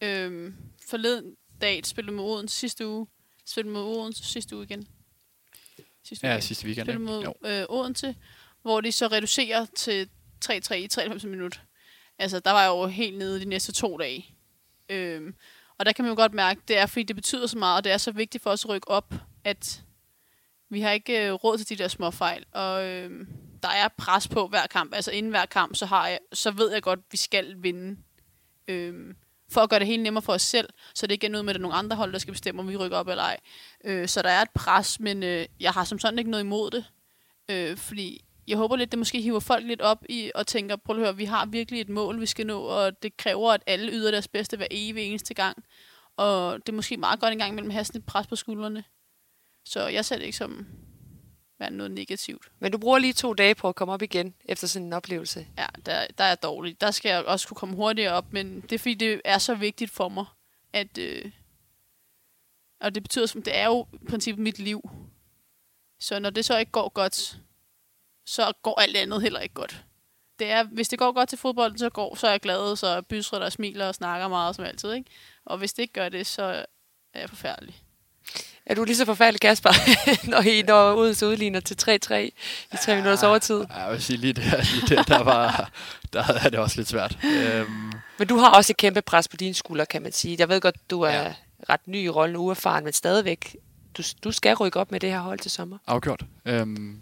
Øh, 0.00 0.52
forleden, 0.88 1.36
dag 1.60 1.86
spillede 1.86 2.16
mod 2.16 2.36
Odense 2.36 2.56
sidste 2.56 2.86
uge. 2.86 3.06
Spillede 3.46 3.72
mod 3.72 3.82
Odense 3.82 4.24
sidste 4.24 4.56
uge 4.56 4.64
igen. 4.64 4.86
Sidste 6.04 6.26
uge. 6.26 6.32
Ja, 6.32 6.40
sidste 6.40 6.66
weekend. 6.66 6.86
Spillede 6.86 7.04
mod 7.04 7.34
øh, 7.44 7.64
Odense, 7.68 8.14
hvor 8.62 8.80
de 8.80 8.92
så 8.92 9.06
reducerer 9.06 9.66
til 9.76 10.08
3-3 10.44 10.74
i 10.74 10.86
93 10.86 11.24
minutter. 11.24 11.60
Altså, 12.18 12.40
der 12.40 12.50
var 12.50 12.62
jeg 12.62 12.68
jo 12.68 12.86
helt 12.86 13.18
nede 13.18 13.40
de 13.40 13.44
næste 13.44 13.72
to 13.72 13.96
dage. 13.96 14.26
Øhm, 14.88 15.34
og 15.78 15.86
der 15.86 15.92
kan 15.92 16.04
man 16.04 16.10
jo 16.10 16.16
godt 16.16 16.34
mærke, 16.34 16.60
det 16.68 16.78
er, 16.78 16.86
fordi 16.86 17.02
det 17.02 17.16
betyder 17.16 17.46
så 17.46 17.58
meget, 17.58 17.76
og 17.76 17.84
det 17.84 17.92
er 17.92 17.98
så 17.98 18.12
vigtigt 18.12 18.42
for 18.42 18.50
os 18.50 18.64
at 18.64 18.68
rykke 18.68 18.88
op, 18.88 19.14
at 19.44 19.82
vi 20.70 20.80
har 20.80 20.90
ikke 20.90 21.26
øh, 21.26 21.32
råd 21.32 21.58
til 21.58 21.68
de 21.68 21.82
der 21.82 21.88
små 21.88 22.10
fejl. 22.10 22.44
Og 22.52 22.84
øh, 22.86 23.26
der 23.62 23.68
er 23.68 23.88
pres 23.98 24.28
på 24.28 24.46
hver 24.46 24.66
kamp. 24.66 24.94
Altså 24.94 25.10
inden 25.10 25.30
hver 25.30 25.46
kamp, 25.46 25.76
så, 25.76 25.86
har 25.86 26.08
jeg, 26.08 26.18
så 26.32 26.50
ved 26.50 26.72
jeg 26.72 26.82
godt, 26.82 26.98
at 26.98 27.04
vi 27.10 27.16
skal 27.16 27.54
vinde. 27.62 27.96
Øh, 28.68 29.14
for 29.50 29.60
at 29.60 29.70
gøre 29.70 29.78
det 29.78 29.86
helt 29.86 30.02
nemmere 30.02 30.22
for 30.22 30.32
os 30.32 30.42
selv, 30.42 30.68
så 30.94 31.06
det 31.06 31.12
ikke 31.12 31.26
er 31.26 31.30
noget 31.30 31.44
med, 31.44 31.50
at 31.50 31.54
der 31.54 31.60
er 31.60 31.62
nogle 31.62 31.76
andre 31.76 31.96
hold, 31.96 32.12
der 32.12 32.18
skal 32.18 32.32
bestemme, 32.32 32.60
om 32.60 32.68
vi 32.68 32.76
rykker 32.76 32.96
op 32.96 33.08
eller 33.08 33.22
ej. 33.22 33.36
Øh, 33.84 34.08
så 34.08 34.22
der 34.22 34.28
er 34.28 34.42
et 34.42 34.50
pres, 34.54 35.00
men 35.00 35.22
øh, 35.22 35.46
jeg 35.60 35.72
har 35.72 35.84
som 35.84 35.98
sådan 35.98 36.18
ikke 36.18 36.30
noget 36.30 36.44
imod 36.44 36.70
det. 36.70 36.84
Øh, 37.50 37.76
fordi 37.76 38.24
jeg 38.48 38.56
håber 38.56 38.76
lidt, 38.76 38.92
det 38.92 38.98
måske 38.98 39.20
hiver 39.20 39.40
folk 39.40 39.66
lidt 39.66 39.80
op 39.80 40.04
i 40.08 40.30
og 40.34 40.46
tænker, 40.46 40.76
prøv 40.76 40.96
at 40.96 41.02
høre, 41.02 41.16
vi 41.16 41.24
har 41.24 41.46
virkelig 41.46 41.80
et 41.80 41.88
mål, 41.88 42.20
vi 42.20 42.26
skal 42.26 42.46
nå, 42.46 42.60
og 42.60 43.02
det 43.02 43.16
kræver, 43.16 43.52
at 43.52 43.62
alle 43.66 43.92
yder 43.92 44.10
deres 44.10 44.28
bedste 44.28 44.56
hver 44.56 44.66
evig 44.70 45.04
eneste 45.04 45.34
gang. 45.34 45.64
Og 46.16 46.58
det 46.66 46.68
er 46.68 46.76
måske 46.76 46.96
meget 46.96 47.20
godt 47.20 47.32
en 47.32 47.38
gang 47.38 47.52
imellem 47.52 47.70
at 47.70 47.74
have 47.74 47.84
sådan 47.84 47.98
et 47.98 48.06
pres 48.06 48.26
på 48.26 48.36
skuldrene. 48.36 48.84
Så 49.64 49.86
jeg 49.86 50.04
ser 50.04 50.16
det 50.16 50.24
ikke 50.24 50.36
som 50.36 50.66
være 51.64 51.76
noget 51.76 51.92
negativt. 51.92 52.50
Men 52.58 52.72
du 52.72 52.78
bruger 52.78 52.98
lige 52.98 53.12
to 53.12 53.34
dage 53.34 53.54
på 53.54 53.68
at 53.68 53.74
komme 53.74 53.94
op 53.94 54.02
igen 54.02 54.34
efter 54.44 54.66
sådan 54.66 54.86
en 54.86 54.92
oplevelse. 54.92 55.46
Ja, 55.58 55.66
der, 55.86 56.06
der 56.18 56.24
er 56.24 56.34
dårligt. 56.34 56.80
Der 56.80 56.90
skal 56.90 57.08
jeg 57.08 57.24
også 57.24 57.48
kunne 57.48 57.56
komme 57.56 57.76
hurtigere 57.76 58.12
op, 58.12 58.32
men 58.32 58.60
det 58.60 58.72
er 58.72 58.78
fordi, 58.78 58.94
det 58.94 59.20
er 59.24 59.38
så 59.38 59.54
vigtigt 59.54 59.90
for 59.90 60.08
mig, 60.08 60.24
at... 60.72 60.98
Øh, 60.98 61.30
og 62.80 62.94
det 62.94 63.02
betyder, 63.02 63.26
som 63.26 63.42
det 63.42 63.56
er 63.56 63.66
jo 63.66 63.86
i 63.92 64.04
princippet 64.08 64.42
mit 64.42 64.58
liv. 64.58 64.90
Så 66.00 66.18
når 66.18 66.30
det 66.30 66.44
så 66.44 66.58
ikke 66.58 66.72
går 66.72 66.88
godt, 66.88 67.38
så 68.26 68.52
går 68.62 68.80
alt 68.80 68.96
andet 68.96 69.22
heller 69.22 69.40
ikke 69.40 69.54
godt. 69.54 69.84
Det 70.38 70.50
er, 70.50 70.62
hvis 70.64 70.88
det 70.88 70.98
går 70.98 71.12
godt 71.12 71.28
til 71.28 71.38
fodbold, 71.38 71.78
så 71.78 71.90
går, 71.90 72.14
så 72.14 72.26
er 72.26 72.30
jeg 72.30 72.40
glad, 72.40 72.76
så 72.76 73.02
bysrer 73.02 73.38
der 73.38 73.50
smiler 73.50 73.88
og 73.88 73.94
snakker 73.94 74.28
meget 74.28 74.56
som 74.56 74.64
altid. 74.64 74.92
Ikke? 74.92 75.10
Og 75.44 75.58
hvis 75.58 75.72
det 75.72 75.82
ikke 75.82 75.92
gør 75.92 76.08
det, 76.08 76.26
så 76.26 76.42
er 77.14 77.20
jeg 77.20 77.28
forfærdelig. 77.28 77.83
Er 78.66 78.74
du 78.74 78.84
lige 78.84 78.96
så 78.96 79.04
forfærdelig, 79.04 79.40
Kasper, 79.40 79.70
når 80.30 80.40
I 80.40 80.62
når 80.62 80.94
ud 80.94 81.14
så 81.14 81.26
udligner 81.26 81.60
til 81.60 81.74
3-3 81.82 81.86
i 81.86 82.00
3 82.00 82.32
ja, 82.88 82.94
minutters 82.94 83.22
overtid? 83.22 83.64
Ja, 83.70 83.78
jeg 83.78 83.92
vil 83.92 84.02
sige 84.02 84.16
lige 84.16 84.32
der, 84.32 84.74
lige 84.74 84.96
der, 84.96 85.02
der, 85.02 85.22
var, 85.22 85.70
der 86.12 86.22
havde 86.22 86.50
det 86.50 86.58
også 86.58 86.76
lidt 86.76 86.88
svært. 86.88 87.18
Øhm. 87.24 87.92
Men 88.18 88.28
du 88.28 88.36
har 88.36 88.50
også 88.50 88.72
et 88.72 88.76
kæmpe 88.76 89.02
pres 89.02 89.28
på 89.28 89.36
dine 89.36 89.54
skuldre, 89.54 89.86
kan 89.86 90.02
man 90.02 90.12
sige. 90.12 90.36
Jeg 90.38 90.48
ved 90.48 90.60
godt, 90.60 90.90
du 90.90 91.00
er 91.00 91.22
ja. 91.22 91.34
ret 91.68 91.80
ny 91.86 92.04
i 92.04 92.08
rollen, 92.08 92.36
uerfaren, 92.36 92.84
men 92.84 92.92
stadigvæk, 92.92 93.56
du, 93.98 94.02
du 94.24 94.32
skal 94.32 94.54
rykke 94.54 94.80
op 94.80 94.90
med 94.90 95.00
det 95.00 95.10
her 95.10 95.20
hold 95.20 95.38
til 95.38 95.50
sommer. 95.50 95.78
Afgjort. 95.86 96.24
Øhm, 96.44 97.00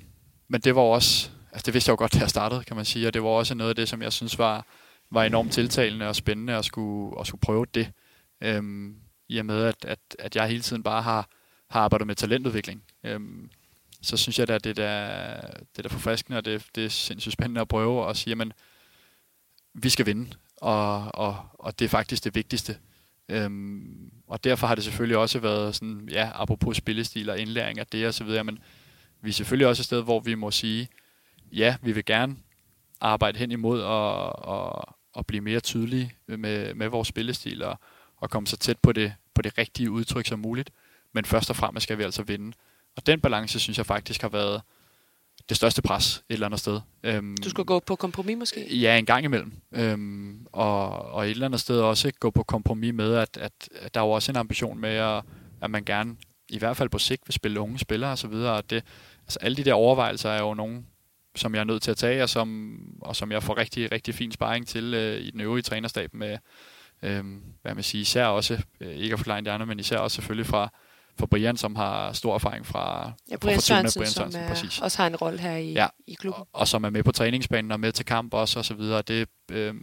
men 0.49 0.61
det 0.61 0.75
var 0.75 0.83
også, 0.83 1.31
altså 1.53 1.67
det 1.67 1.75
vidste 1.75 1.89
jeg 1.89 1.93
jo 1.93 1.99
godt, 1.99 2.15
da 2.15 2.19
jeg 2.19 2.31
startede, 2.31 2.65
kan 2.65 2.77
man 2.77 2.85
sige, 2.85 3.07
og 3.07 3.15
det 3.15 3.23
var 3.23 3.29
også 3.29 3.55
noget 3.55 3.69
af 3.69 3.77
det, 3.77 3.89
som 3.89 4.03
jeg 4.03 4.13
synes 4.13 4.39
var, 4.39 4.67
var 5.11 5.25
enormt 5.25 5.53
tiltalende 5.53 6.09
og 6.09 6.17
spændende 6.17 6.55
at 6.57 6.65
skulle, 6.65 7.21
at 7.21 7.27
skulle 7.27 7.41
prøve 7.41 7.67
det. 7.75 7.91
Øhm, 8.43 8.95
I 9.29 9.39
og 9.39 9.47
med, 9.47 9.65
at, 9.65 9.85
at, 9.85 9.99
at 10.19 10.37
jeg 10.37 10.47
hele 10.47 10.63
tiden 10.63 10.83
bare 10.83 11.03
har 11.03 11.29
har 11.73 11.81
arbejdet 11.81 12.07
med 12.07 12.15
talentudvikling. 12.15 12.83
Øhm, 13.05 13.51
så 14.03 14.17
synes 14.17 14.39
jeg, 14.39 14.51
at 14.51 14.65
det 14.65 14.79
er, 14.79 15.41
det 15.77 15.87
er 15.87 15.89
forfriskende, 15.89 16.39
og 16.39 16.45
det, 16.45 16.67
det 16.75 16.85
er 16.85 16.89
sindssygt 16.89 17.33
spændende 17.33 17.61
at 17.61 17.69
prøve 17.69 18.05
og 18.05 18.17
sige, 18.17 18.31
jamen, 18.31 18.53
vi 19.75 19.89
skal 19.89 20.07
vinde, 20.07 20.31
og, 20.57 21.15
og, 21.15 21.37
og 21.53 21.79
det 21.79 21.85
er 21.85 21.89
faktisk 21.89 22.25
det 22.25 22.35
vigtigste. 22.35 22.79
Øhm, 23.29 24.13
og 24.27 24.45
derfor 24.45 24.67
har 24.67 24.75
det 24.75 24.85
selvfølgelig 24.85 25.17
også 25.17 25.39
været 25.39 25.75
sådan, 25.75 26.09
ja, 26.13 26.31
apropos 26.35 26.77
spillestil 26.77 27.31
og 27.31 27.39
indlæring 27.39 27.79
af 27.79 27.87
det 27.87 28.07
og 28.07 28.15
så 28.15 28.25
videre, 28.25 28.45
men 28.45 28.59
vi 29.21 29.29
er 29.29 29.33
selvfølgelig 29.33 29.67
også 29.67 29.81
et 29.81 29.87
sted, 29.87 30.03
hvor 30.03 30.21
vi 30.21 30.35
må 30.35 30.51
sige, 30.51 30.89
ja, 31.53 31.77
vi 31.83 31.93
vil 31.93 32.05
gerne 32.05 32.37
arbejde 33.01 33.39
hen 33.39 33.51
imod 33.51 33.81
og, 33.81 34.39
og, 34.45 34.97
og 35.13 35.27
blive 35.27 35.41
mere 35.41 35.61
tydelige 35.61 36.15
med, 36.27 36.75
med 36.75 36.89
vores 36.89 37.09
spillestil 37.09 37.63
og, 37.63 37.79
og 38.17 38.31
komme 38.31 38.47
så 38.47 38.57
tæt 38.57 38.79
på 38.79 38.93
det, 38.93 39.15
på 39.35 39.43
det 39.43 39.59
rigtige 39.59 39.91
udtryk 39.91 40.27
som 40.27 40.39
muligt. 40.39 40.71
Men 41.13 41.25
først 41.25 41.51
og 41.51 41.57
fremmest 41.57 41.85
skal 41.85 41.99
vi 41.99 42.03
altså 42.03 42.23
vinde. 42.23 42.53
Og 42.97 43.07
den 43.07 43.21
balance, 43.21 43.61
synes 43.61 43.79
jeg 43.79 43.87
faktisk 43.87 44.23
har 44.23 44.29
været 44.29 44.63
det 45.49 45.57
største 45.57 45.83
pres 45.83 46.17
et 46.17 46.23
eller 46.35 46.47
andet 46.47 46.61
sted. 46.61 46.81
Øhm, 47.03 47.37
du 47.37 47.51
skulle 47.51 47.67
gå 47.67 47.79
på 47.79 47.97
kompromis 47.97 48.37
måske? 48.37 48.77
Ja, 48.79 48.99
en 48.99 49.07
gang 49.07 49.25
imellem. 49.25 49.53
Øhm, 49.73 50.47
og, 50.53 50.89
og 50.89 51.25
et 51.25 51.31
eller 51.31 51.47
andet 51.47 51.61
sted 51.61 51.81
også 51.81 52.09
ikke 52.09 52.19
gå 52.19 52.31
på 52.31 52.43
kompromis 52.43 52.95
med, 52.95 53.15
at, 53.15 53.37
at, 53.37 53.53
at 53.81 53.95
der 53.95 54.01
er 54.01 54.05
jo 54.05 54.11
også 54.11 54.33
en 54.33 54.37
ambition 54.37 54.79
med, 54.79 54.91
at, 54.91 55.23
at 55.63 55.71
man 55.71 55.85
gerne, 55.85 56.17
i 56.49 56.59
hvert 56.59 56.77
fald 56.77 56.89
på 56.89 56.99
sigt, 56.99 57.23
vil 57.27 57.35
spille 57.35 57.61
unge 57.61 57.79
spillere 57.79 58.13
osv. 58.13 58.33
Og 58.33 58.71
det, 58.71 58.85
altså 59.23 59.39
alle 59.43 59.57
de 59.57 59.65
der 59.65 59.75
overvejelser 59.75 60.31
er 60.31 60.41
jo 60.41 60.55
nogen, 60.55 60.87
som 61.37 61.55
jeg 61.55 61.61
er 61.61 61.65
nødt 61.65 61.83
til 61.83 61.91
at 61.91 61.97
tage, 61.97 62.23
og 62.23 62.29
som, 62.29 62.79
og 63.03 63.17
som 63.17 63.33
jeg 63.33 63.43
får 63.43 63.59
rigtig, 63.59 63.93
rigtig 63.93 64.15
fin 64.15 64.33
sparring 64.33 64.69
til 64.69 64.95
øh, 64.95 65.21
i 65.21 65.31
den 65.31 65.41
øvrige 65.41 65.63
trænerstab 65.63 66.15
med, 66.15 66.39
øh, 67.03 67.25
hvad 67.63 67.75
man 67.75 67.83
siger, 67.83 68.03
især 68.03 68.27
også, 68.27 68.63
øh, 68.81 68.97
ikke 68.97 69.13
at 69.13 69.19
forklare 69.19 69.41
de 69.41 69.51
andre, 69.51 69.67
men 69.67 69.81
især 69.81 69.99
også 69.99 70.15
selvfølgelig 70.15 70.47
fra, 70.47 70.73
fra 71.19 71.27
Brian, 71.27 71.57
som 71.57 71.77
har 71.77 72.13
stor 72.13 72.35
erfaring 72.35 72.67
fra, 72.67 73.13
ja, 73.31 73.37
Brian 73.37 73.57
fra 73.57 73.61
Sørensen, 73.61 74.01
Brian 74.01 74.11
Sørensen, 74.11 74.33
som 74.33 74.43
er, 74.43 74.49
præcis. 74.49 74.81
også 74.81 74.99
har 74.99 75.07
en 75.07 75.17
rolle 75.17 75.39
her 75.41 75.57
i, 75.57 75.73
ja, 75.73 75.87
i 76.07 76.15
klubben. 76.15 76.41
Og, 76.41 76.49
og 76.53 76.69
som 76.69 76.85
er 76.85 76.91
med 76.91 77.03
på 77.03 77.13
træningsbanen 77.13 77.73
og 77.73 77.81
med 77.81 77.93
til 77.93 78.05
kamp 78.05 78.35
også, 78.35 78.59
og 78.59 78.65
så 78.65 78.75
videre. 78.75 79.03
Det, 79.03 79.29
øh, 79.51 79.75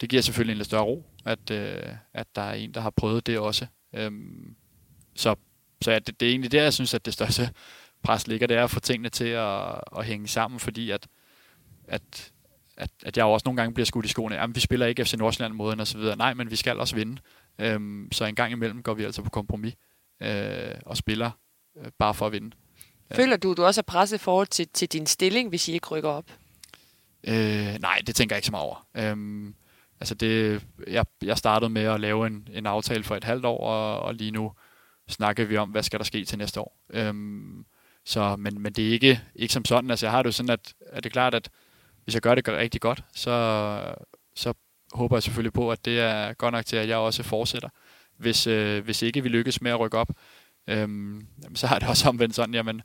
det 0.00 0.08
giver 0.08 0.22
selvfølgelig 0.22 0.52
en 0.52 0.58
lidt 0.58 0.66
større 0.66 0.84
ro, 0.84 1.04
at, 1.24 1.50
øh, 1.50 1.82
at 2.14 2.26
der 2.36 2.42
er 2.42 2.54
en, 2.54 2.74
der 2.74 2.80
har 2.80 2.90
prøvet 2.90 3.26
det 3.26 3.38
også. 3.38 3.66
Øh, 3.94 4.12
så 5.16 5.34
så 5.82 5.90
ja, 5.90 5.98
det, 5.98 6.20
det 6.20 6.26
er 6.26 6.30
egentlig 6.30 6.52
der, 6.52 6.62
jeg 6.62 6.72
synes, 6.72 6.94
at 6.94 7.06
det 7.06 7.12
største 7.12 7.50
pres 8.02 8.26
ligger, 8.26 8.46
det 8.46 8.56
er 8.56 8.64
at 8.64 8.70
få 8.70 8.80
tingene 8.80 9.08
til 9.08 9.28
at, 9.28 9.80
at 9.98 10.04
hænge 10.04 10.28
sammen, 10.28 10.60
fordi 10.60 10.90
at, 10.90 11.06
at, 11.88 12.32
at, 12.76 12.90
at 13.02 13.16
jeg 13.16 13.24
også 13.24 13.44
nogle 13.46 13.56
gange 13.56 13.74
bliver 13.74 13.86
skudt 13.86 14.04
i 14.04 14.08
skoene, 14.08 14.34
jamen 14.34 14.54
vi 14.54 14.60
spiller 14.60 14.86
ikke 14.86 15.04
FC 15.04 15.14
Nordsjælland-måden 15.14 15.80
og 15.80 15.86
så 15.86 15.98
videre. 15.98 16.16
Nej, 16.16 16.34
men 16.34 16.50
vi 16.50 16.56
skal 16.56 16.80
også 16.80 16.94
vinde. 16.94 17.20
Øhm, 17.58 18.08
så 18.12 18.24
en 18.24 18.34
gang 18.34 18.52
imellem 18.52 18.82
går 18.82 18.94
vi 18.94 19.04
altså 19.04 19.22
på 19.22 19.30
kompromis 19.30 19.74
øh, 20.22 20.74
og 20.86 20.96
spiller 20.96 21.30
øh, 21.78 21.90
bare 21.98 22.14
for 22.14 22.26
at 22.26 22.32
vinde. 22.32 22.50
Føler 23.14 23.36
du, 23.36 23.54
du 23.54 23.64
også 23.64 23.80
er 23.80 23.82
presset 23.82 24.16
i 24.16 24.20
forhold 24.20 24.46
til, 24.46 24.68
til 24.68 24.88
din 24.88 25.06
stilling, 25.06 25.48
hvis 25.48 25.68
I 25.68 25.72
ikke 25.72 25.88
rykker 25.88 26.10
op? 26.10 26.30
Øh, 27.24 27.78
nej, 27.80 28.02
det 28.06 28.14
tænker 28.14 28.36
jeg 28.36 28.38
ikke 28.38 28.46
så 28.46 28.52
meget 28.52 28.64
over. 28.64 28.86
Øhm, 28.94 29.54
altså 30.00 30.14
det, 30.14 30.62
jeg, 30.86 31.06
jeg 31.22 31.38
startede 31.38 31.70
med 31.70 31.82
at 31.82 32.00
lave 32.00 32.26
en, 32.26 32.48
en 32.52 32.66
aftale 32.66 33.04
for 33.04 33.16
et 33.16 33.24
halvt 33.24 33.44
år, 33.44 33.58
og, 33.58 34.00
og 34.00 34.14
lige 34.14 34.30
nu 34.30 34.52
snakker 35.08 35.44
vi 35.44 35.56
om, 35.56 35.70
hvad 35.70 35.82
skal 35.82 35.98
der 35.98 36.04
ske 36.04 36.24
til 36.24 36.38
næste 36.38 36.60
år. 36.60 36.78
Øhm, 36.90 37.66
så, 38.04 38.36
men, 38.36 38.60
men 38.60 38.72
det 38.72 38.88
er 38.88 38.92
ikke, 38.92 39.20
ikke 39.34 39.54
som 39.54 39.64
sådan. 39.64 39.90
Altså 39.90 40.06
jeg 40.06 40.10
har 40.10 40.22
det 40.22 40.26
jo 40.26 40.32
sådan, 40.32 40.50
at, 40.50 40.74
at 40.86 41.04
det 41.04 41.10
er 41.10 41.12
klart, 41.12 41.34
at 41.34 41.50
hvis 42.04 42.14
jeg 42.14 42.22
gør 42.22 42.34
det 42.34 42.48
rigtig 42.48 42.80
godt, 42.80 43.04
så, 43.14 43.94
så 44.34 44.54
håber 44.92 45.16
jeg 45.16 45.22
selvfølgelig 45.22 45.52
på, 45.52 45.70
at 45.70 45.84
det 45.84 46.00
er 46.00 46.32
godt 46.32 46.52
nok 46.52 46.66
til, 46.66 46.76
at 46.76 46.88
jeg 46.88 46.96
også 46.96 47.22
fortsætter. 47.22 47.68
Hvis, 48.18 48.46
øh, 48.46 48.84
hvis 48.84 49.02
ikke 49.02 49.22
vi 49.22 49.28
lykkes 49.28 49.62
med 49.62 49.70
at 49.70 49.80
rykke 49.80 49.98
op, 49.98 50.08
øhm, 50.66 51.26
så 51.54 51.66
har 51.66 51.78
det 51.78 51.88
også 51.88 52.08
omvendt 52.08 52.34
sådan, 52.34 52.54
jamen, 52.54 52.82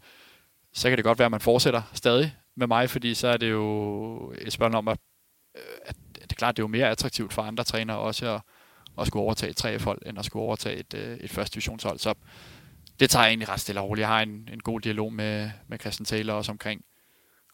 så 0.73 0.89
kan 0.89 0.97
det 0.97 1.05
godt 1.05 1.19
være, 1.19 1.25
at 1.25 1.31
man 1.31 1.41
fortsætter 1.41 1.81
stadig 1.93 2.35
med 2.55 2.67
mig, 2.67 2.89
fordi 2.89 3.13
så 3.13 3.27
er 3.27 3.37
det 3.37 3.49
jo 3.49 4.33
et 4.37 4.53
spørgsmål 4.53 4.77
om, 4.77 4.87
at, 4.87 4.97
øh, 5.57 5.61
at 5.85 5.95
det 6.15 6.31
er 6.31 6.35
klart, 6.35 6.57
det 6.57 6.61
er 6.61 6.63
jo 6.63 6.67
mere 6.67 6.89
attraktivt 6.89 7.33
for 7.33 7.41
andre 7.41 7.63
trænere 7.63 7.97
også 7.97 8.35
at, 8.35 8.41
at 8.99 9.07
skulle 9.07 9.23
overtage 9.23 9.53
tre 9.53 9.79
hold, 9.79 10.01
end 10.05 10.19
at 10.19 10.25
skulle 10.25 10.43
overtage 10.43 10.77
et, 10.77 10.93
øh, 10.93 11.17
et 11.17 11.29
første 11.31 11.53
divisionshold. 11.53 11.99
Så 11.99 12.13
det 12.99 13.09
tager 13.09 13.23
jeg 13.23 13.29
egentlig 13.29 13.49
ret 13.49 13.59
stille 13.59 13.81
og 13.81 13.89
roligt. 13.89 14.01
Jeg 14.01 14.07
har 14.07 14.21
en, 14.21 14.49
en 14.53 14.59
god 14.59 14.81
dialog 14.81 15.13
med, 15.13 15.51
med 15.67 15.79
Christian 15.79 16.05
Taylor 16.05 16.33
også 16.33 16.51
omkring, 16.51 16.85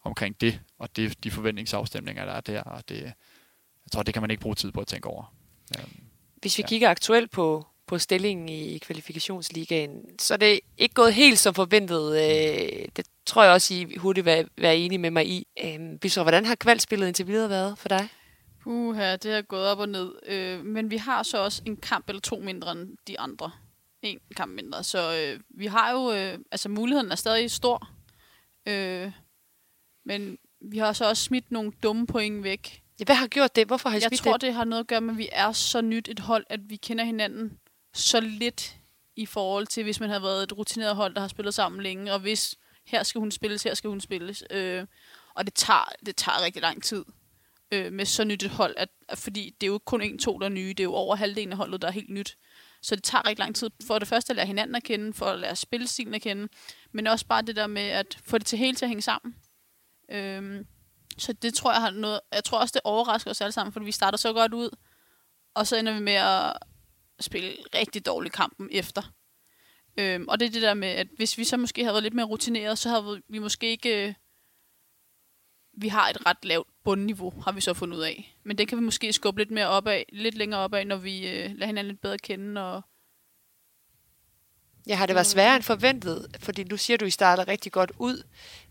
omkring 0.04 0.40
det, 0.40 0.60
og 0.78 0.96
det, 0.96 1.24
de 1.24 1.30
forventningsafstemninger, 1.30 2.24
der 2.24 2.32
er 2.32 2.40
der. 2.40 2.62
Og 2.62 2.88
det, 2.88 3.02
jeg 3.02 3.92
tror, 3.92 4.02
det 4.02 4.14
kan 4.14 4.22
man 4.22 4.30
ikke 4.30 4.40
bruge 4.40 4.54
tid 4.54 4.72
på 4.72 4.80
at 4.80 4.86
tænke 4.86 5.08
over. 5.08 5.34
Um, 5.78 6.07
hvis 6.40 6.58
vi 6.58 6.62
ja. 6.62 6.68
kigger 6.68 6.90
aktuelt 6.90 7.30
på, 7.30 7.66
på 7.86 7.98
stillingen 7.98 8.48
i 8.48 8.78
kvalifikationsligaen, 8.78 10.18
så 10.18 10.34
er 10.34 10.38
det 10.38 10.60
ikke 10.78 10.94
gået 10.94 11.14
helt 11.14 11.38
som 11.38 11.54
forventet. 11.54 12.12
Øh, 12.12 12.88
det 12.96 13.06
tror 13.26 13.42
jeg 13.42 13.52
også, 13.52 13.74
I 13.74 13.96
hurtigt 13.96 14.24
vil 14.24 14.48
være 14.56 14.76
enige 14.76 14.98
med 14.98 15.10
mig 15.10 15.28
i. 15.28 15.46
Øh, 15.64 15.98
Bisser, 15.98 16.22
hvordan 16.22 16.44
har 16.44 16.54
kvalspillet 16.54 17.06
indtil 17.06 17.26
videre 17.26 17.50
været 17.50 17.78
for 17.78 17.88
dig? 17.88 18.08
Uha, 18.66 19.16
det 19.16 19.32
har 19.32 19.42
gået 19.42 19.66
op 19.66 19.78
og 19.78 19.88
ned. 19.88 20.12
Øh, 20.26 20.64
men 20.64 20.90
vi 20.90 20.96
har 20.96 21.22
så 21.22 21.44
også 21.44 21.62
en 21.66 21.76
kamp 21.76 22.08
eller 22.08 22.20
to 22.20 22.38
mindre 22.38 22.72
end 22.72 22.96
de 23.06 23.20
andre 23.20 23.50
en 24.02 24.20
kamp 24.36 24.54
mindre. 24.54 24.84
Så 24.84 25.16
øh, 25.16 25.40
vi 25.50 25.66
har 25.66 25.92
jo, 25.92 26.12
øh, 26.12 26.38
altså 26.50 26.68
muligheden 26.68 27.10
er 27.10 27.16
stadig 27.16 27.50
stor. 27.50 27.88
Øh, 28.66 29.12
men 30.04 30.38
vi 30.60 30.78
har 30.78 30.92
så 30.92 31.08
også 31.08 31.22
smidt 31.22 31.50
nogle 31.50 31.72
dumme 31.82 32.06
point 32.06 32.44
væk. 32.44 32.82
Ja, 33.00 33.04
hvad 33.04 33.14
har 33.14 33.26
gjort 33.26 33.56
det? 33.56 33.66
Hvorfor 33.66 33.88
har 33.88 33.96
I 33.96 34.00
Jeg 34.00 34.08
smidt 34.08 34.22
tror, 34.22 34.32
det? 34.32 34.40
det 34.40 34.54
har 34.54 34.64
noget 34.64 34.80
at 34.80 34.86
gøre 34.86 35.00
med, 35.00 35.14
at 35.14 35.18
vi 35.18 35.28
er 35.32 35.52
så 35.52 35.80
nyt 35.80 36.08
et 36.08 36.18
hold, 36.18 36.44
at 36.50 36.60
vi 36.70 36.76
kender 36.76 37.04
hinanden 37.04 37.58
så 37.94 38.20
lidt 38.20 38.76
i 39.16 39.26
forhold 39.26 39.66
til, 39.66 39.82
hvis 39.84 40.00
man 40.00 40.10
har 40.10 40.18
været 40.18 40.42
et 40.42 40.58
rutineret 40.58 40.96
hold, 40.96 41.14
der 41.14 41.20
har 41.20 41.28
spillet 41.28 41.54
sammen 41.54 41.82
længe, 41.82 42.12
og 42.12 42.20
hvis 42.20 42.54
her 42.86 43.02
skal 43.02 43.18
hun 43.18 43.30
spilles, 43.30 43.62
her 43.62 43.74
skal 43.74 43.90
hun 43.90 44.00
spilles. 44.00 44.44
Øh, 44.50 44.86
og 45.34 45.46
det 45.46 45.54
tager, 45.54 45.92
det 46.06 46.16
tager 46.16 46.44
rigtig 46.44 46.62
lang 46.62 46.82
tid 46.82 47.04
øh, 47.72 47.92
med 47.92 48.04
så 48.04 48.24
nyt 48.24 48.42
et 48.42 48.50
hold, 48.50 48.74
at, 48.76 48.88
at, 49.08 49.18
fordi 49.18 49.54
det 49.60 49.66
er 49.66 49.70
jo 49.70 49.78
kun 49.78 50.00
en, 50.02 50.18
to, 50.18 50.38
der 50.38 50.44
er 50.44 50.50
nye. 50.50 50.68
Det 50.68 50.80
er 50.80 50.84
jo 50.84 50.94
over 50.94 51.16
halvdelen 51.16 51.52
af 51.52 51.56
holdet, 51.56 51.82
der 51.82 51.88
er 51.88 51.92
helt 51.92 52.10
nyt. 52.10 52.36
Så 52.82 52.96
det 52.96 53.04
tager 53.04 53.26
rigtig 53.26 53.38
lang 53.38 53.56
tid 53.56 53.70
for 53.86 53.98
det 53.98 54.08
første 54.08 54.30
at 54.30 54.36
lære 54.36 54.46
hinanden 54.46 54.76
at 54.76 54.82
kende, 54.82 55.12
for 55.12 55.26
at 55.26 55.38
lære 55.38 55.56
spilstilen 55.56 56.14
at 56.14 56.22
kende, 56.22 56.48
men 56.92 57.06
også 57.06 57.26
bare 57.26 57.42
det 57.42 57.56
der 57.56 57.66
med 57.66 57.82
at 57.82 58.18
få 58.24 58.38
det 58.38 58.46
til 58.46 58.58
hele 58.58 58.74
til 58.74 58.84
at 58.84 58.88
hænge 58.88 59.02
sammen. 59.02 59.34
Øhm, 60.10 60.66
så 61.18 61.32
det 61.32 61.54
tror 61.54 61.72
jeg 61.72 61.80
har 61.80 61.90
noget, 61.90 62.20
jeg 62.32 62.44
tror 62.44 62.58
også 62.58 62.72
det 62.72 62.80
overrasker 62.84 63.30
os 63.30 63.40
alle 63.40 63.52
sammen, 63.52 63.72
fordi 63.72 63.84
vi 63.84 63.92
starter 63.92 64.18
så 64.18 64.32
godt 64.32 64.54
ud, 64.54 64.70
og 65.54 65.66
så 65.66 65.76
ender 65.76 65.92
vi 65.92 66.00
med 66.00 66.12
at 66.12 66.52
spille 67.20 67.56
rigtig 67.74 68.06
dårlig 68.06 68.32
kampen 68.32 68.68
efter. 68.72 69.02
Øhm, 69.98 70.28
og 70.28 70.40
det 70.40 70.46
er 70.46 70.50
det 70.50 70.62
der 70.62 70.74
med, 70.74 70.88
at 70.88 71.06
hvis 71.16 71.38
vi 71.38 71.44
så 71.44 71.56
måske 71.56 71.82
havde 71.82 71.94
været 71.94 72.02
lidt 72.02 72.14
mere 72.14 72.26
rutineret, 72.26 72.78
så 72.78 72.88
havde 72.88 73.22
vi 73.28 73.38
måske 73.38 73.70
ikke... 73.70 74.08
Øh, 74.08 74.14
vi 75.80 75.88
har 75.88 76.08
et 76.08 76.26
ret 76.26 76.44
lavt 76.44 76.68
bundniveau, 76.84 77.40
har 77.44 77.52
vi 77.52 77.60
så 77.60 77.74
fundet 77.74 77.96
ud 77.96 78.02
af. 78.02 78.36
Men 78.44 78.58
det 78.58 78.68
kan 78.68 78.78
vi 78.78 78.82
måske 78.82 79.12
skubbe 79.12 79.40
lidt 79.40 79.50
mere 79.50 79.66
opad, 79.66 80.02
lidt 80.12 80.34
længere 80.34 80.60
opad, 80.60 80.84
når 80.84 80.96
vi 80.96 81.28
øh, 81.28 81.50
lader 81.54 81.66
hinanden 81.66 81.86
lidt 81.86 82.00
bedre 82.00 82.18
kende. 82.18 82.60
Og 82.60 82.82
ja, 84.88 84.94
har 84.94 85.06
det 85.06 85.14
været 85.14 85.26
sværere 85.26 85.56
end 85.56 85.62
forventet? 85.62 86.36
Fordi 86.38 86.62
du 86.62 86.76
siger, 86.76 86.94
at 86.94 87.00
du 87.00 87.04
I 87.04 87.10
starter 87.10 87.48
rigtig 87.48 87.72
godt 87.72 87.92
ud, 87.98 88.22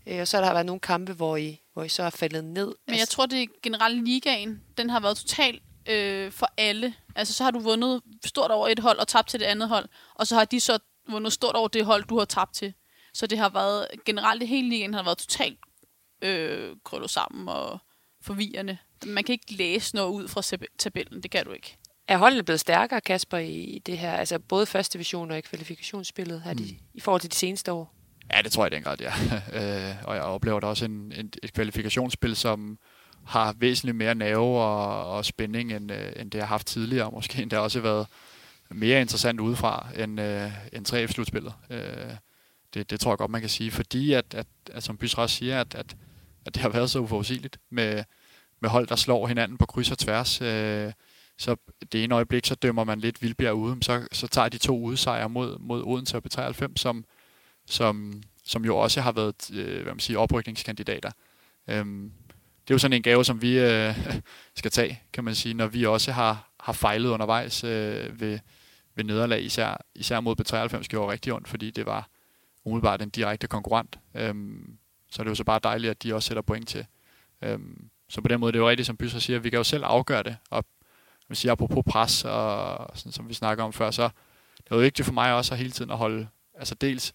øh, 0.06 0.20
og 0.20 0.28
så 0.28 0.36
har 0.36 0.44
der 0.44 0.52
været 0.52 0.66
nogle 0.66 0.80
kampe, 0.80 1.12
hvor 1.12 1.36
I, 1.36 1.60
hvor 1.72 1.84
I 1.84 1.88
så 1.88 2.02
er 2.02 2.10
faldet 2.10 2.44
ned. 2.44 2.66
Men 2.66 2.74
altså... 2.88 3.00
jeg 3.00 3.08
tror, 3.08 3.26
det 3.26 3.42
er 3.42 3.46
generelt 3.62 4.04
ligaen, 4.04 4.62
den 4.78 4.90
har 4.90 5.00
været 5.00 5.16
total 5.16 5.60
øh, 5.88 6.32
for 6.32 6.52
alle. 6.56 6.94
Altså, 7.16 7.34
så 7.34 7.44
har 7.44 7.50
du 7.50 7.58
vundet 7.58 8.02
stort 8.24 8.50
over 8.50 8.68
et 8.68 8.78
hold 8.78 8.98
og 8.98 9.08
tabt 9.08 9.28
til 9.28 9.40
det 9.40 9.46
andet 9.46 9.68
hold, 9.68 9.88
og 10.14 10.26
så 10.26 10.34
har 10.34 10.44
de 10.44 10.60
så 10.60 10.78
vundet 11.08 11.32
stort 11.32 11.54
over 11.54 11.68
det 11.68 11.84
hold, 11.84 12.04
du 12.04 12.18
har 12.18 12.24
tabt 12.24 12.54
til. 12.54 12.74
Så 13.14 13.26
det 13.26 13.38
har 13.38 13.48
været, 13.48 13.86
generelt 14.04 14.48
hele 14.48 14.68
ligaen 14.68 14.94
har 14.94 15.02
været 15.02 15.18
totalt 15.18 15.58
øh, 16.22 16.76
krøllet 16.84 17.10
sammen 17.10 17.48
og 17.48 17.78
forvirrende. 18.22 18.78
Man 19.06 19.24
kan 19.24 19.32
ikke 19.32 19.54
læse 19.54 19.94
noget 19.94 20.10
ud 20.10 20.28
fra 20.28 20.56
tabellen, 20.78 21.22
det 21.22 21.30
kan 21.30 21.44
du 21.44 21.52
ikke. 21.52 21.76
Er 22.08 22.16
holdene 22.16 22.42
blevet 22.42 22.60
stærkere, 22.60 23.00
Kasper, 23.00 23.38
i 23.38 23.82
det 23.86 23.98
her, 23.98 24.12
altså 24.12 24.38
både 24.38 24.66
første 24.66 24.92
division 24.92 25.30
og 25.30 25.38
i 25.38 25.40
kvalifikationsspillet 25.40 26.42
her 26.42 26.52
mm. 26.52 26.58
de, 26.58 26.76
i 26.94 27.00
forhold 27.00 27.20
til 27.20 27.30
de 27.30 27.36
seneste 27.36 27.72
år? 27.72 27.94
Ja, 28.32 28.42
det 28.42 28.52
tror 28.52 28.64
jeg 28.64 28.72
i 28.72 28.76
den 28.76 28.82
grad, 28.82 28.96
ja. 29.00 29.12
øh, 29.90 29.96
og 30.04 30.14
jeg 30.14 30.22
oplever 30.22 30.60
da 30.60 30.66
også 30.66 30.84
en, 30.84 31.12
en, 31.16 31.32
et 31.42 31.52
kvalifikationsspil, 31.52 32.36
som 32.36 32.78
har 33.26 33.54
væsentligt 33.58 33.96
mere 33.96 34.14
nerve 34.14 34.60
og, 34.60 35.16
og 35.16 35.24
spænding, 35.24 35.72
end, 35.72 35.92
øh, 35.92 36.12
end 36.16 36.30
det 36.30 36.40
har 36.40 36.48
haft 36.48 36.66
tidligere. 36.66 37.10
Måske 37.10 37.42
endda 37.42 37.58
også 37.58 37.80
været 37.80 38.06
mere 38.70 39.00
interessant 39.00 39.40
udefra 39.40 39.86
end, 39.96 40.20
øh, 40.20 40.50
end 40.72 40.86
3F-slutspillet. 40.88 41.52
Øh, 41.70 42.14
det, 42.74 42.90
det 42.90 43.00
tror 43.00 43.10
jeg 43.10 43.18
godt, 43.18 43.30
man 43.30 43.40
kan 43.40 43.50
sige, 43.50 43.70
fordi 43.70 44.12
at, 44.12 44.34
at, 44.34 44.46
at 44.70 44.82
som 44.82 44.96
Bys 44.96 45.14
også 45.14 45.36
siger, 45.36 45.60
at, 45.60 45.74
at 45.74 45.96
at 46.48 46.54
det 46.54 46.62
har 46.62 46.68
været 46.68 46.90
så 46.90 46.98
uforudsigeligt 46.98 47.58
med, 47.70 48.04
med 48.60 48.70
hold, 48.70 48.86
der 48.86 48.96
slår 48.96 49.26
hinanden 49.26 49.58
på 49.58 49.66
kryds 49.66 49.90
og 49.90 49.98
tværs. 49.98 50.40
Øh, 50.42 50.92
så 51.38 51.56
det 51.92 52.04
ene 52.04 52.14
øjeblik, 52.14 52.46
så 52.46 52.54
dømmer 52.54 52.84
man 52.84 53.00
lidt 53.00 53.22
Vildbjerg 53.22 53.54
ude, 53.54 53.76
så, 53.82 54.08
så 54.12 54.26
tager 54.26 54.48
de 54.48 54.58
to 54.58 54.80
udsejre 54.82 55.28
mod, 55.28 55.58
mod 55.58 55.82
Odense 55.82 56.16
og 56.16 56.22
B93, 56.26 56.72
som, 56.76 57.04
som, 57.66 58.22
som 58.44 58.64
jo 58.64 58.76
også 58.76 59.00
har 59.00 59.12
været 59.12 59.50
øh, 59.54 59.82
hvad 59.82 59.92
man 59.92 60.00
siger, 60.00 60.18
oprykningskandidater. 60.18 61.10
Øhm, 61.68 62.12
det 62.62 62.70
er 62.70 62.74
jo 62.74 62.78
sådan 62.78 62.96
en 62.96 63.02
gave, 63.02 63.24
som 63.24 63.42
vi 63.42 63.58
øh, 63.58 63.94
skal 64.58 64.70
tage, 64.70 65.02
kan 65.12 65.24
man 65.24 65.34
sige, 65.34 65.54
når 65.54 65.66
vi 65.66 65.86
også 65.86 66.12
har, 66.12 66.50
har 66.60 66.72
fejlet 66.72 67.08
undervejs 67.08 67.64
øh, 67.64 68.20
ved, 68.20 68.38
ved 68.94 69.04
nederlag, 69.04 69.42
især, 69.42 69.84
især 69.94 70.20
mod 70.20 70.40
B93 70.40 70.82
gjorde 70.82 71.12
rigtig 71.12 71.32
ondt, 71.32 71.48
fordi 71.48 71.70
det 71.70 71.86
var 71.86 72.08
umiddelbart 72.64 73.02
en 73.02 73.10
direkte 73.10 73.46
konkurrent. 73.46 73.98
Øhm, 74.14 74.78
så 75.10 75.22
er 75.22 75.24
det 75.24 75.30
jo 75.30 75.34
så 75.34 75.44
bare 75.44 75.60
dejligt, 75.62 75.90
at 75.90 76.02
de 76.02 76.14
også 76.14 76.26
sætter 76.26 76.42
point 76.42 76.68
til. 76.68 76.86
Øhm, 77.42 77.88
så 78.08 78.20
på 78.20 78.28
den 78.28 78.40
måde, 78.40 78.52
det 78.52 78.58
er 78.58 78.62
jo 78.62 78.68
rigtigt, 78.68 78.86
som 78.86 78.96
Bysser 78.96 79.18
siger, 79.18 79.38
vi 79.38 79.50
kan 79.50 79.56
jo 79.56 79.64
selv 79.64 79.84
afgøre 79.84 80.22
det. 80.22 80.36
Og 80.50 80.64
man 81.28 81.36
siger, 81.36 81.52
apropos 81.52 81.84
pres, 81.86 82.24
og 82.24 82.90
sådan, 82.94 83.12
som 83.12 83.28
vi 83.28 83.34
snakker 83.34 83.64
om 83.64 83.72
før, 83.72 83.90
så 83.90 84.02
det 84.56 84.70
er 84.70 84.76
jo 84.76 84.80
vigtigt 84.80 85.06
for 85.06 85.12
mig 85.12 85.34
også 85.34 85.54
at 85.54 85.58
hele 85.58 85.70
tiden 85.70 85.90
at 85.90 85.96
holde, 85.96 86.28
altså 86.54 86.74
dels, 86.74 87.14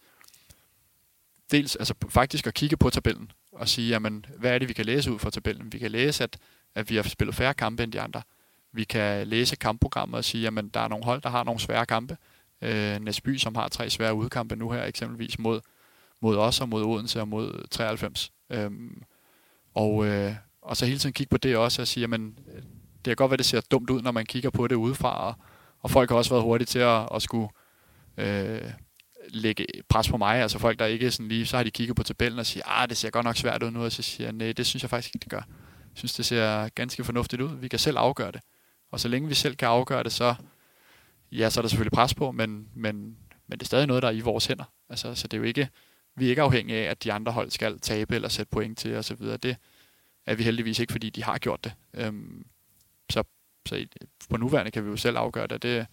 dels 1.52 1.76
altså 1.76 1.94
faktisk 2.10 2.48
at 2.48 2.54
kigge 2.54 2.78
på 2.78 2.90
tabellen, 2.90 3.32
og 3.52 3.70
sige, 3.70 3.90
jamen, 3.90 4.26
hvad 4.38 4.52
er 4.52 4.60
det, 4.60 4.68
vi 4.68 4.74
kan 4.74 4.86
læse 4.86 5.12
ud 5.12 5.20
fra 5.20 5.30
tabellen? 5.30 5.74
Vi 5.74 5.80
kan 5.80 5.92
læse, 5.92 6.24
at, 6.24 6.38
at 6.76 6.90
vi 6.90 6.96
har 6.96 7.04
spillet 7.04 7.36
færre 7.36 7.54
kampe 7.54 7.84
end 7.84 7.92
de 7.92 8.02
andre. 8.02 8.22
Vi 8.72 8.84
kan 8.84 9.28
læse 9.28 9.56
kampprogrammet 9.56 10.18
og 10.18 10.24
sige, 10.24 10.42
jamen, 10.42 10.70
der 10.70 10.80
er 10.80 10.88
nogle 10.88 11.06
hold, 11.06 11.22
der 11.22 11.30
har 11.30 11.44
nogle 11.44 11.60
svære 11.60 11.86
kampe. 11.86 12.18
Øh, 12.62 13.00
Næsby, 13.00 13.38
som 13.38 13.56
har 13.56 13.68
tre 13.68 13.90
svære 13.90 14.14
udkampe 14.14 14.56
nu 14.56 14.72
her, 14.72 14.84
eksempelvis 14.84 15.40
mod, 15.40 15.62
mod 16.22 16.38
os 16.38 16.62
og 16.62 16.70
mod 16.70 16.84
Odense 16.84 17.22
og 17.22 17.28
mod 17.28 17.68
93. 17.72 18.32
Øhm, 18.50 19.04
og, 19.74 20.06
øh, 20.06 20.36
og 20.62 20.78
så 20.78 20.86
hele 20.86 21.00
tiden 21.00 21.14
kigge 21.14 21.30
på 21.30 21.38
det 21.38 21.58
også 21.58 21.82
og 21.82 21.88
sige, 21.88 22.02
jamen, 22.02 22.38
det 23.06 23.12
kan 23.12 23.16
godt 23.16 23.32
være, 23.32 23.38
det 23.38 23.46
ser 23.46 23.62
dumt 23.62 23.90
ud, 23.90 24.02
når 24.02 24.12
man 24.12 24.26
kigger 24.26 24.50
på 24.50 24.68
det 24.68 24.76
udefra, 24.76 25.28
og, 25.28 25.36
og 25.80 25.92
folk 25.92 26.10
har 26.10 26.18
også 26.18 26.30
været 26.30 26.44
hurtige 26.44 26.66
til 26.66 26.80
at, 26.80 27.10
at 27.16 27.22
skulle 27.22 27.48
øh, 28.18 28.72
lægge 29.30 29.66
pres 29.90 30.10
på 30.10 30.18
mig, 30.18 30.42
altså 30.42 30.60
folk, 30.60 30.80
der 30.80 30.86
ikke 30.86 31.12
sådan 31.12 31.28
lige, 31.28 31.46
så 31.46 31.58
har 31.58 31.64
de 31.64 31.72
kigget 31.72 31.96
på 31.96 32.04
tabellen 32.04 32.40
og 32.40 32.46
siger, 32.46 32.64
ah, 32.68 32.90
det 32.90 32.98
ser 32.98 33.10
godt 33.10 33.24
nok 33.24 33.36
svært 33.36 33.64
ud 33.64 33.72
nu, 33.72 33.84
og 33.84 33.92
så 33.92 34.02
siger 34.02 34.28
jeg, 34.28 34.34
nej, 34.34 34.52
det 34.52 34.66
synes 34.66 34.84
jeg 34.84 34.90
faktisk 34.90 35.16
ikke, 35.16 35.24
det 35.24 35.32
gør. 35.32 35.44
Jeg 35.94 35.98
synes, 35.98 36.14
det 36.14 36.26
ser 36.26 36.70
ganske 36.70 37.04
fornuftigt 37.04 37.42
ud. 37.42 37.58
Vi 37.60 37.68
kan 37.68 37.80
selv 37.80 37.98
afgøre 37.98 38.32
det. 38.32 38.42
Og 38.92 39.00
så 39.00 39.08
længe 39.08 39.28
vi 39.28 39.34
selv 39.34 39.56
kan 39.56 39.68
afgøre 39.68 40.04
det, 40.04 40.12
så, 40.12 40.36
ja, 41.32 41.50
så 41.50 41.60
er 41.60 41.62
der 41.62 41.70
selvfølgelig 41.70 41.92
pres 41.92 42.14
på, 42.14 42.32
men, 42.32 42.68
men, 42.76 43.18
men 43.48 43.60
det 43.60 43.62
er 43.62 43.66
stadig 43.66 43.88
noget, 43.88 44.04
der 44.04 44.10
er 44.10 44.14
i 44.14 44.20
vores 44.20 44.46
hænder. 44.46 44.66
Altså, 44.90 45.16
så 45.16 45.28
det 45.28 45.38
er 45.38 45.42
jo 45.42 45.44
ikke, 45.44 45.70
vi 46.16 46.26
er 46.26 46.30
ikke 46.30 46.42
afhængige 46.42 46.80
af, 46.80 46.92
at 46.92 47.04
de 47.04 47.14
andre 47.14 47.32
hold 47.32 47.52
skal 47.52 47.80
tabe 47.80 48.16
eller 48.16 48.30
sætte 48.30 48.50
point 48.50 48.78
til 48.78 48.96
osv. 48.96 49.18
Det 49.18 49.56
er 50.26 50.36
vi 50.36 50.44
heldigvis 50.44 50.80
ikke, 50.80 50.92
fordi 50.92 51.10
de 51.10 51.24
har 51.24 51.38
gjort 51.38 51.64
det. 51.64 51.74
Øhm, 51.94 52.46
så, 53.66 53.86
på 54.30 54.38
nuværende 54.38 54.72
kan 54.72 54.86
vi 54.86 54.90
jo 54.90 54.98
selv 54.98 55.18
afgøre 55.18 55.48
det, 55.48 55.62
det 55.64 55.88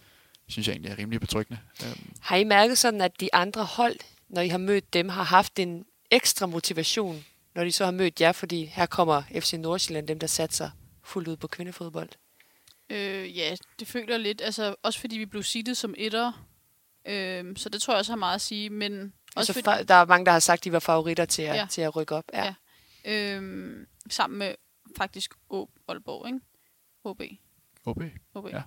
synes 0.47 0.67
jeg 0.67 0.73
egentlig 0.73 0.91
er 0.91 0.97
rimelig 0.97 1.19
betryggende. 1.19 1.61
Øhm. 1.85 2.13
Har 2.21 2.35
I 2.35 2.43
mærket 2.43 2.77
sådan, 2.77 3.01
at 3.01 3.19
de 3.19 3.33
andre 3.33 3.65
hold, 3.65 3.95
når 4.29 4.41
I 4.41 4.47
har 4.47 4.57
mødt 4.57 4.93
dem, 4.93 5.09
har 5.09 5.23
haft 5.23 5.59
en 5.59 5.85
ekstra 6.11 6.45
motivation, 6.45 7.25
når 7.55 7.63
de 7.63 7.71
så 7.71 7.85
har 7.85 7.91
mødt 7.91 8.21
jer, 8.21 8.31
fordi 8.31 8.65
her 8.65 8.85
kommer 8.85 9.23
FC 9.39 9.53
Nordsjælland, 9.53 10.07
dem 10.07 10.19
der 10.19 10.27
satser 10.27 10.69
fuldt 11.03 11.27
ud 11.27 11.37
på 11.37 11.47
kvindefodbold? 11.47 12.09
Øh, 12.89 13.37
ja, 13.37 13.55
det 13.79 13.87
føler 13.87 14.13
jeg 14.13 14.19
lidt. 14.19 14.41
Altså, 14.41 14.75
også 14.83 14.99
fordi 14.99 15.17
vi 15.17 15.25
blev 15.25 15.43
sittet 15.43 15.77
som 15.77 15.95
etter. 15.97 16.45
Øh, 17.07 17.57
så 17.57 17.69
det 17.69 17.81
tror 17.81 17.93
jeg 17.93 17.99
også 17.99 18.11
har 18.11 18.17
meget 18.17 18.35
at 18.35 18.41
sige. 18.41 18.69
Men 18.69 19.13
også 19.35 19.51
altså, 19.51 19.53
fordi, 19.53 19.83
der 19.83 19.95
er 19.95 20.05
mange, 20.05 20.25
der 20.25 20.31
har 20.31 20.39
sagt, 20.39 20.59
at 20.59 20.63
de 20.63 20.71
var 20.71 20.79
favoritter 20.79 21.25
til 21.25 21.41
at, 21.41 21.55
ja. 21.55 21.67
til 21.69 21.81
at 21.81 21.95
rykke 21.95 22.15
op. 22.15 22.25
Ja. 22.33 22.53
ja. 23.05 23.37
Øh, 23.37 23.87
sammen 24.09 24.39
med 24.39 24.55
faktisk 24.97 25.33
Aalborg, 25.87 26.27
ikke? 26.27 26.39
HB. 27.05 27.39
HB? 27.87 28.01
HB. 28.35 28.47
Ja. 28.47 28.63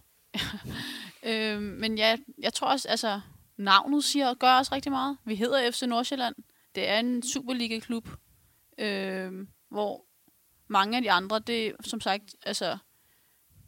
øh, 1.56 1.62
men 1.62 1.98
ja, 1.98 2.16
jeg 2.38 2.52
tror 2.52 2.68
også, 2.68 2.88
altså, 2.88 3.20
navnet 3.56 4.04
siger, 4.04 4.34
gør 4.34 4.52
også 4.52 4.74
rigtig 4.74 4.92
meget. 4.92 5.18
Vi 5.24 5.34
hedder 5.34 5.70
FC 5.70 5.82
Nordsjælland. 5.82 6.34
Det 6.74 6.88
er 6.88 6.98
en 6.98 7.22
Superliga-klub, 7.22 8.08
øh, 8.78 9.32
hvor 9.68 10.04
mange 10.68 10.96
af 10.96 11.02
de 11.02 11.10
andre, 11.10 11.38
det 11.38 11.72
som 11.84 12.00
sagt, 12.00 12.36
altså, 12.42 12.78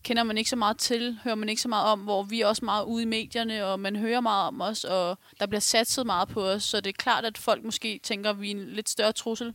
kender 0.03 0.23
man 0.23 0.39
ikke 0.39 0.51
så 0.51 0.57
meget 0.57 0.79
til, 0.79 1.19
hører 1.25 1.35
man 1.35 1.49
ikke 1.49 1.63
så 1.63 1.69
meget 1.69 1.87
om, 1.87 2.01
hvor 2.01 2.23
vi 2.23 2.41
er 2.41 2.47
også 2.47 2.65
meget 2.65 2.85
ude 2.85 3.03
i 3.03 3.07
medierne, 3.07 3.65
og 3.65 3.81
man 3.81 3.97
hører 3.97 4.21
meget 4.21 4.49
om 4.49 4.61
os, 4.61 4.85
og 4.85 5.19
der 5.41 5.47
bliver 5.47 5.61
satset 5.61 6.07
meget 6.07 6.29
på 6.29 6.49
os, 6.49 6.65
så 6.65 6.81
det 6.81 6.91
er 6.91 7.03
klart, 7.03 7.25
at 7.25 7.39
folk 7.39 7.65
måske 7.65 8.01
tænker, 8.03 8.31
at 8.31 8.41
vi 8.41 8.51
er 8.51 8.55
en 8.55 8.69
lidt 8.69 8.89
større 8.89 9.13
trussel 9.13 9.55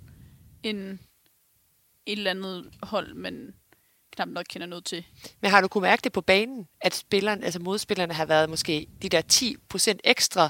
end 0.63 0.99
et 2.05 2.17
eller 2.17 2.31
andet 2.31 2.73
hold, 2.83 3.13
men 3.13 3.55
knap 4.11 4.27
nok 4.27 4.45
kender 4.49 4.67
noget 4.67 4.85
til. 4.85 5.05
Men 5.41 5.51
har 5.51 5.61
du 5.61 5.67
kunne 5.67 5.81
mærke 5.81 6.01
det 6.01 6.11
på 6.11 6.21
banen, 6.21 6.67
at 6.81 6.93
spilleren, 6.95 7.43
altså 7.43 7.59
modspillerne 7.59 8.13
har 8.13 8.25
været 8.25 8.49
måske 8.49 8.87
de 9.01 9.09
der 9.09 9.21
10% 9.91 9.97
ekstra 10.03 10.49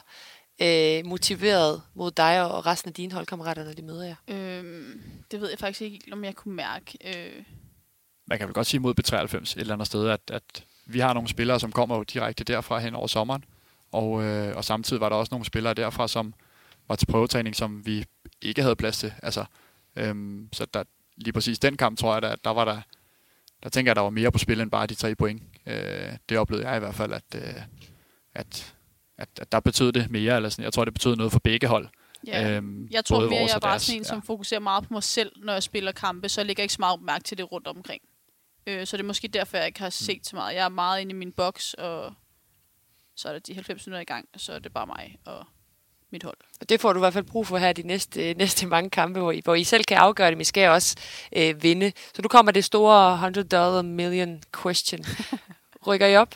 øh, 0.61 1.05
motiveret 1.05 1.81
mod 1.93 2.11
dig 2.11 2.51
og 2.51 2.65
resten 2.65 2.89
af 2.89 2.93
dine 2.93 3.13
holdkammerater, 3.13 3.63
når 3.63 3.73
de 3.73 3.81
møder 3.81 4.03
jer? 4.03 4.15
Øhm, 4.27 5.01
det 5.31 5.41
ved 5.41 5.49
jeg 5.49 5.59
faktisk 5.59 5.81
ikke, 5.81 5.99
om 6.11 6.23
jeg 6.23 6.35
kunne 6.35 6.55
mærke. 6.55 6.97
Øh. 7.05 7.43
Man 8.27 8.37
kan 8.37 8.47
vel 8.47 8.53
godt 8.53 8.67
sige 8.67 8.79
mod 8.79 8.93
B93 8.99 9.35
et 9.35 9.57
eller 9.57 9.73
andet 9.73 9.87
sted, 9.87 10.09
at, 10.09 10.21
at 10.31 10.63
vi 10.85 10.99
har 10.99 11.13
nogle 11.13 11.29
spillere, 11.29 11.59
som 11.59 11.71
kommer 11.71 11.97
jo 11.97 12.03
direkte 12.03 12.43
derfra 12.43 12.79
hen 12.79 12.95
over 12.95 13.07
sommeren, 13.07 13.43
og, 13.91 14.23
øh, 14.23 14.55
og 14.57 14.65
samtidig 14.65 15.01
var 15.01 15.09
der 15.09 15.15
også 15.15 15.29
nogle 15.31 15.45
spillere 15.45 15.73
derfra, 15.73 16.07
som 16.07 16.33
var 16.87 16.95
til 16.95 17.05
prøvetræning, 17.05 17.55
som 17.55 17.85
vi 17.85 18.05
ikke 18.41 18.61
havde 18.61 18.75
plads 18.75 18.97
til. 18.97 19.13
Altså, 19.23 19.45
øhm, 19.95 20.49
så 20.53 20.65
der, 20.73 20.83
lige 21.17 21.33
præcis 21.33 21.59
den 21.59 21.77
kamp, 21.77 21.97
tror 21.97 22.13
jeg, 22.13 22.21
der, 22.21 22.35
der 22.35 22.49
var 22.49 22.65
der, 22.65 22.81
der 23.63 23.69
tænker 23.69 23.89
jeg, 23.89 23.95
der 23.95 24.01
var 24.01 24.09
mere 24.09 24.31
på 24.31 24.37
spil 24.37 24.61
end 24.61 24.71
bare 24.71 24.87
de 24.87 24.95
tre 24.95 25.15
point. 25.15 25.43
Øh, 25.65 26.13
det 26.29 26.37
oplevede 26.37 26.67
jeg 26.67 26.77
i 26.77 26.79
hvert 26.79 26.95
fald, 26.95 27.13
at, 27.13 27.35
øh, 27.35 27.61
at, 28.33 28.75
at, 29.17 29.29
at 29.41 29.51
der 29.51 29.59
betød 29.59 29.91
det 29.91 30.11
mere, 30.11 30.35
eller 30.35 30.49
sådan, 30.49 30.63
jeg 30.63 30.73
tror, 30.73 30.85
det 30.85 30.93
betød 30.93 31.15
noget 31.15 31.31
for 31.31 31.39
begge 31.39 31.67
hold. 31.67 31.87
Ja. 32.27 32.51
Øhm, 32.51 32.87
jeg 32.91 33.05
tror 33.05 33.29
mere, 33.29 33.39
jeg 33.39 33.55
er 33.55 33.59
bare 33.59 33.79
sådan 33.79 33.99
en, 33.99 34.05
som 34.05 34.17
ja. 34.17 34.21
fokuserer 34.25 34.59
meget 34.59 34.83
på 34.83 34.93
mig 34.93 35.03
selv, 35.03 35.31
når 35.43 35.53
jeg 35.53 35.63
spiller 35.63 35.91
kampe, 35.91 36.29
så 36.29 36.41
jeg 36.41 36.45
lægger 36.45 36.63
ikke 36.63 36.73
så 36.73 36.81
meget 36.81 37.01
mærke 37.01 37.23
til 37.23 37.37
det 37.37 37.51
rundt 37.51 37.67
omkring. 37.67 38.01
Øh, 38.67 38.87
så 38.87 38.97
det 38.97 39.03
er 39.03 39.07
måske 39.07 39.27
derfor, 39.27 39.57
jeg 39.57 39.67
ikke 39.67 39.79
har 39.79 39.89
set 39.89 40.17
mm. 40.17 40.23
så 40.23 40.35
meget. 40.35 40.55
Jeg 40.55 40.65
er 40.65 40.69
meget 40.69 41.01
inde 41.01 41.11
i 41.11 41.15
min 41.15 41.31
boks, 41.31 41.73
og 41.73 42.13
så 43.15 43.27
er 43.27 43.31
der 43.31 43.39
de 43.39 43.53
90 43.53 43.87
minutter 43.87 44.01
i 44.01 44.05
gang, 44.05 44.29
og 44.33 44.39
så 44.39 44.53
er 44.53 44.59
det 44.59 44.73
bare 44.73 44.87
mig 44.87 45.17
og 45.25 45.45
mit 46.11 46.23
hold. 46.23 46.37
Og 46.61 46.69
det 46.69 46.81
får 46.81 46.93
du 46.93 46.99
i 46.99 47.01
hvert 47.01 47.13
fald 47.13 47.25
brug 47.25 47.47
for 47.47 47.57
her 47.57 47.73
de 47.73 47.83
næste, 47.83 48.33
næste 48.33 48.67
mange 48.67 48.89
kampe, 48.89 49.19
hvor 49.19 49.31
I, 49.31 49.41
hvor 49.43 49.55
I 49.55 49.63
selv 49.63 49.83
kan 49.83 49.97
afgøre 49.97 50.27
det, 50.27 50.37
men 50.37 50.41
I 50.41 50.45
skal 50.45 50.69
også 50.69 50.95
øh, 51.35 51.63
vinde. 51.63 51.91
Så 52.15 52.21
nu 52.21 52.27
kommer 52.27 52.51
det 52.51 52.65
store 52.65 53.13
100 53.13 53.47
dollar 53.47 53.81
million 53.81 54.43
question. 54.61 55.05
Rykker 55.87 56.07
I 56.07 56.15
op? 56.15 56.35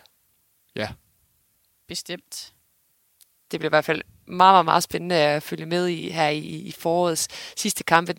Ja. 0.76 0.88
Bestemt. 1.88 2.53
Det 3.51 3.59
bliver 3.59 3.69
i 3.69 3.76
hvert 3.76 3.86
fald 3.86 4.01
meget, 4.26 4.53
meget, 4.53 4.65
meget 4.65 4.84
spændende 4.84 5.15
at 5.15 5.43
følge 5.43 5.65
med 5.65 5.88
i 5.88 6.09
her 6.09 6.28
i, 6.28 6.39
i 6.39 6.71
forårets 6.71 7.28
sidste 7.55 7.84
kampe. 7.84 8.15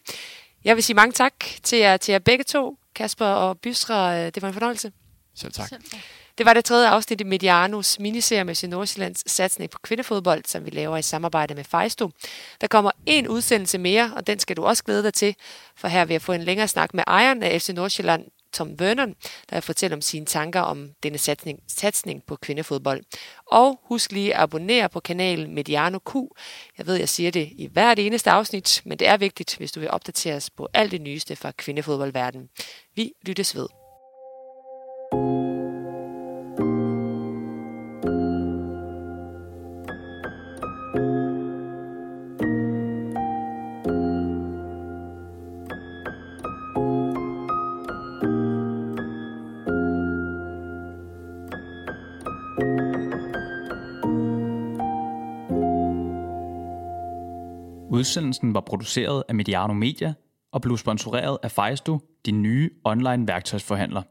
Jeg 0.64 0.76
vil 0.76 0.84
sige 0.84 0.96
mange 0.96 1.12
tak 1.12 1.34
til 1.62 1.78
jer, 1.78 1.96
til 1.96 2.12
jer 2.12 2.18
begge 2.18 2.44
to, 2.44 2.78
Kasper 2.94 3.26
og 3.26 3.60
Bysra. 3.60 4.30
Det 4.30 4.42
var 4.42 4.48
en 4.48 4.54
fornøjelse. 4.54 4.92
Selv 5.34 5.52
tak. 5.52 5.68
Selv 5.68 5.82
tak. 5.82 6.00
Det 6.38 6.46
var 6.46 6.54
det 6.54 6.64
tredje 6.64 6.88
afsnit 6.88 7.20
i 7.20 7.24
Medianos 7.24 7.98
miniserie 7.98 8.44
med 8.44 8.68
Nordsjællands 8.68 9.30
satsning 9.30 9.70
på 9.70 9.78
kvindefodbold, 9.82 10.44
som 10.46 10.64
vi 10.64 10.70
laver 10.70 10.96
i 10.96 11.02
samarbejde 11.02 11.54
med 11.54 11.64
Fejsto. 11.64 12.10
Der 12.60 12.66
kommer 12.66 12.90
en 13.06 13.28
udsendelse 13.28 13.78
mere, 13.78 14.12
og 14.16 14.26
den 14.26 14.38
skal 14.38 14.56
du 14.56 14.64
også 14.64 14.84
glæde 14.84 15.02
dig 15.02 15.14
til, 15.14 15.36
for 15.76 15.88
her 15.88 16.04
vil 16.04 16.14
jeg 16.14 16.22
få 16.22 16.32
en 16.32 16.42
længere 16.42 16.68
snak 16.68 16.94
med 16.94 17.04
ejeren 17.06 17.42
af 17.42 17.62
FC 17.62 17.68
Nordsjælland, 17.68 18.24
Tom 18.52 18.80
Vernon, 18.80 19.14
der 19.50 19.60
fortæller 19.60 19.96
om 19.96 20.00
sine 20.00 20.26
tanker 20.26 20.60
om 20.60 20.90
denne 21.02 21.18
satsning, 21.18 21.60
satsning 21.68 22.22
på 22.26 22.36
kvindefodbold. 22.36 23.02
Og 23.46 23.80
husk 23.84 24.12
lige 24.12 24.34
at 24.34 24.40
abonnere 24.40 24.88
på 24.88 25.00
kanalen 25.00 25.54
Mediano 25.54 25.98
Q. 25.98 26.14
Jeg 26.78 26.86
ved, 26.86 26.94
jeg 26.94 27.08
siger 27.08 27.30
det 27.30 27.48
i 27.52 27.68
hvert 27.72 27.98
eneste 27.98 28.30
afsnit, 28.30 28.82
men 28.84 28.98
det 28.98 29.08
er 29.08 29.16
vigtigt, 29.16 29.56
hvis 29.56 29.72
du 29.72 29.80
vil 29.80 29.90
opdateres 29.90 30.50
på 30.50 30.68
alt 30.74 30.92
det 30.92 31.00
nyeste 31.00 31.36
fra 31.36 31.50
kvindefodboldverdenen. 31.50 32.48
Vi 32.94 33.12
lyttes 33.26 33.56
ved. 33.56 33.85
Udsendelsen 58.06 58.54
var 58.54 58.60
produceret 58.60 59.22
af 59.28 59.34
Mediano 59.34 59.72
Media 59.74 60.14
og 60.52 60.62
blev 60.62 60.76
sponsoreret 60.76 61.38
af 61.42 61.50
Fejsto, 61.50 61.98
din 62.26 62.42
nye 62.42 62.70
online 62.84 63.28
værktøjsforhandler. 63.28 64.02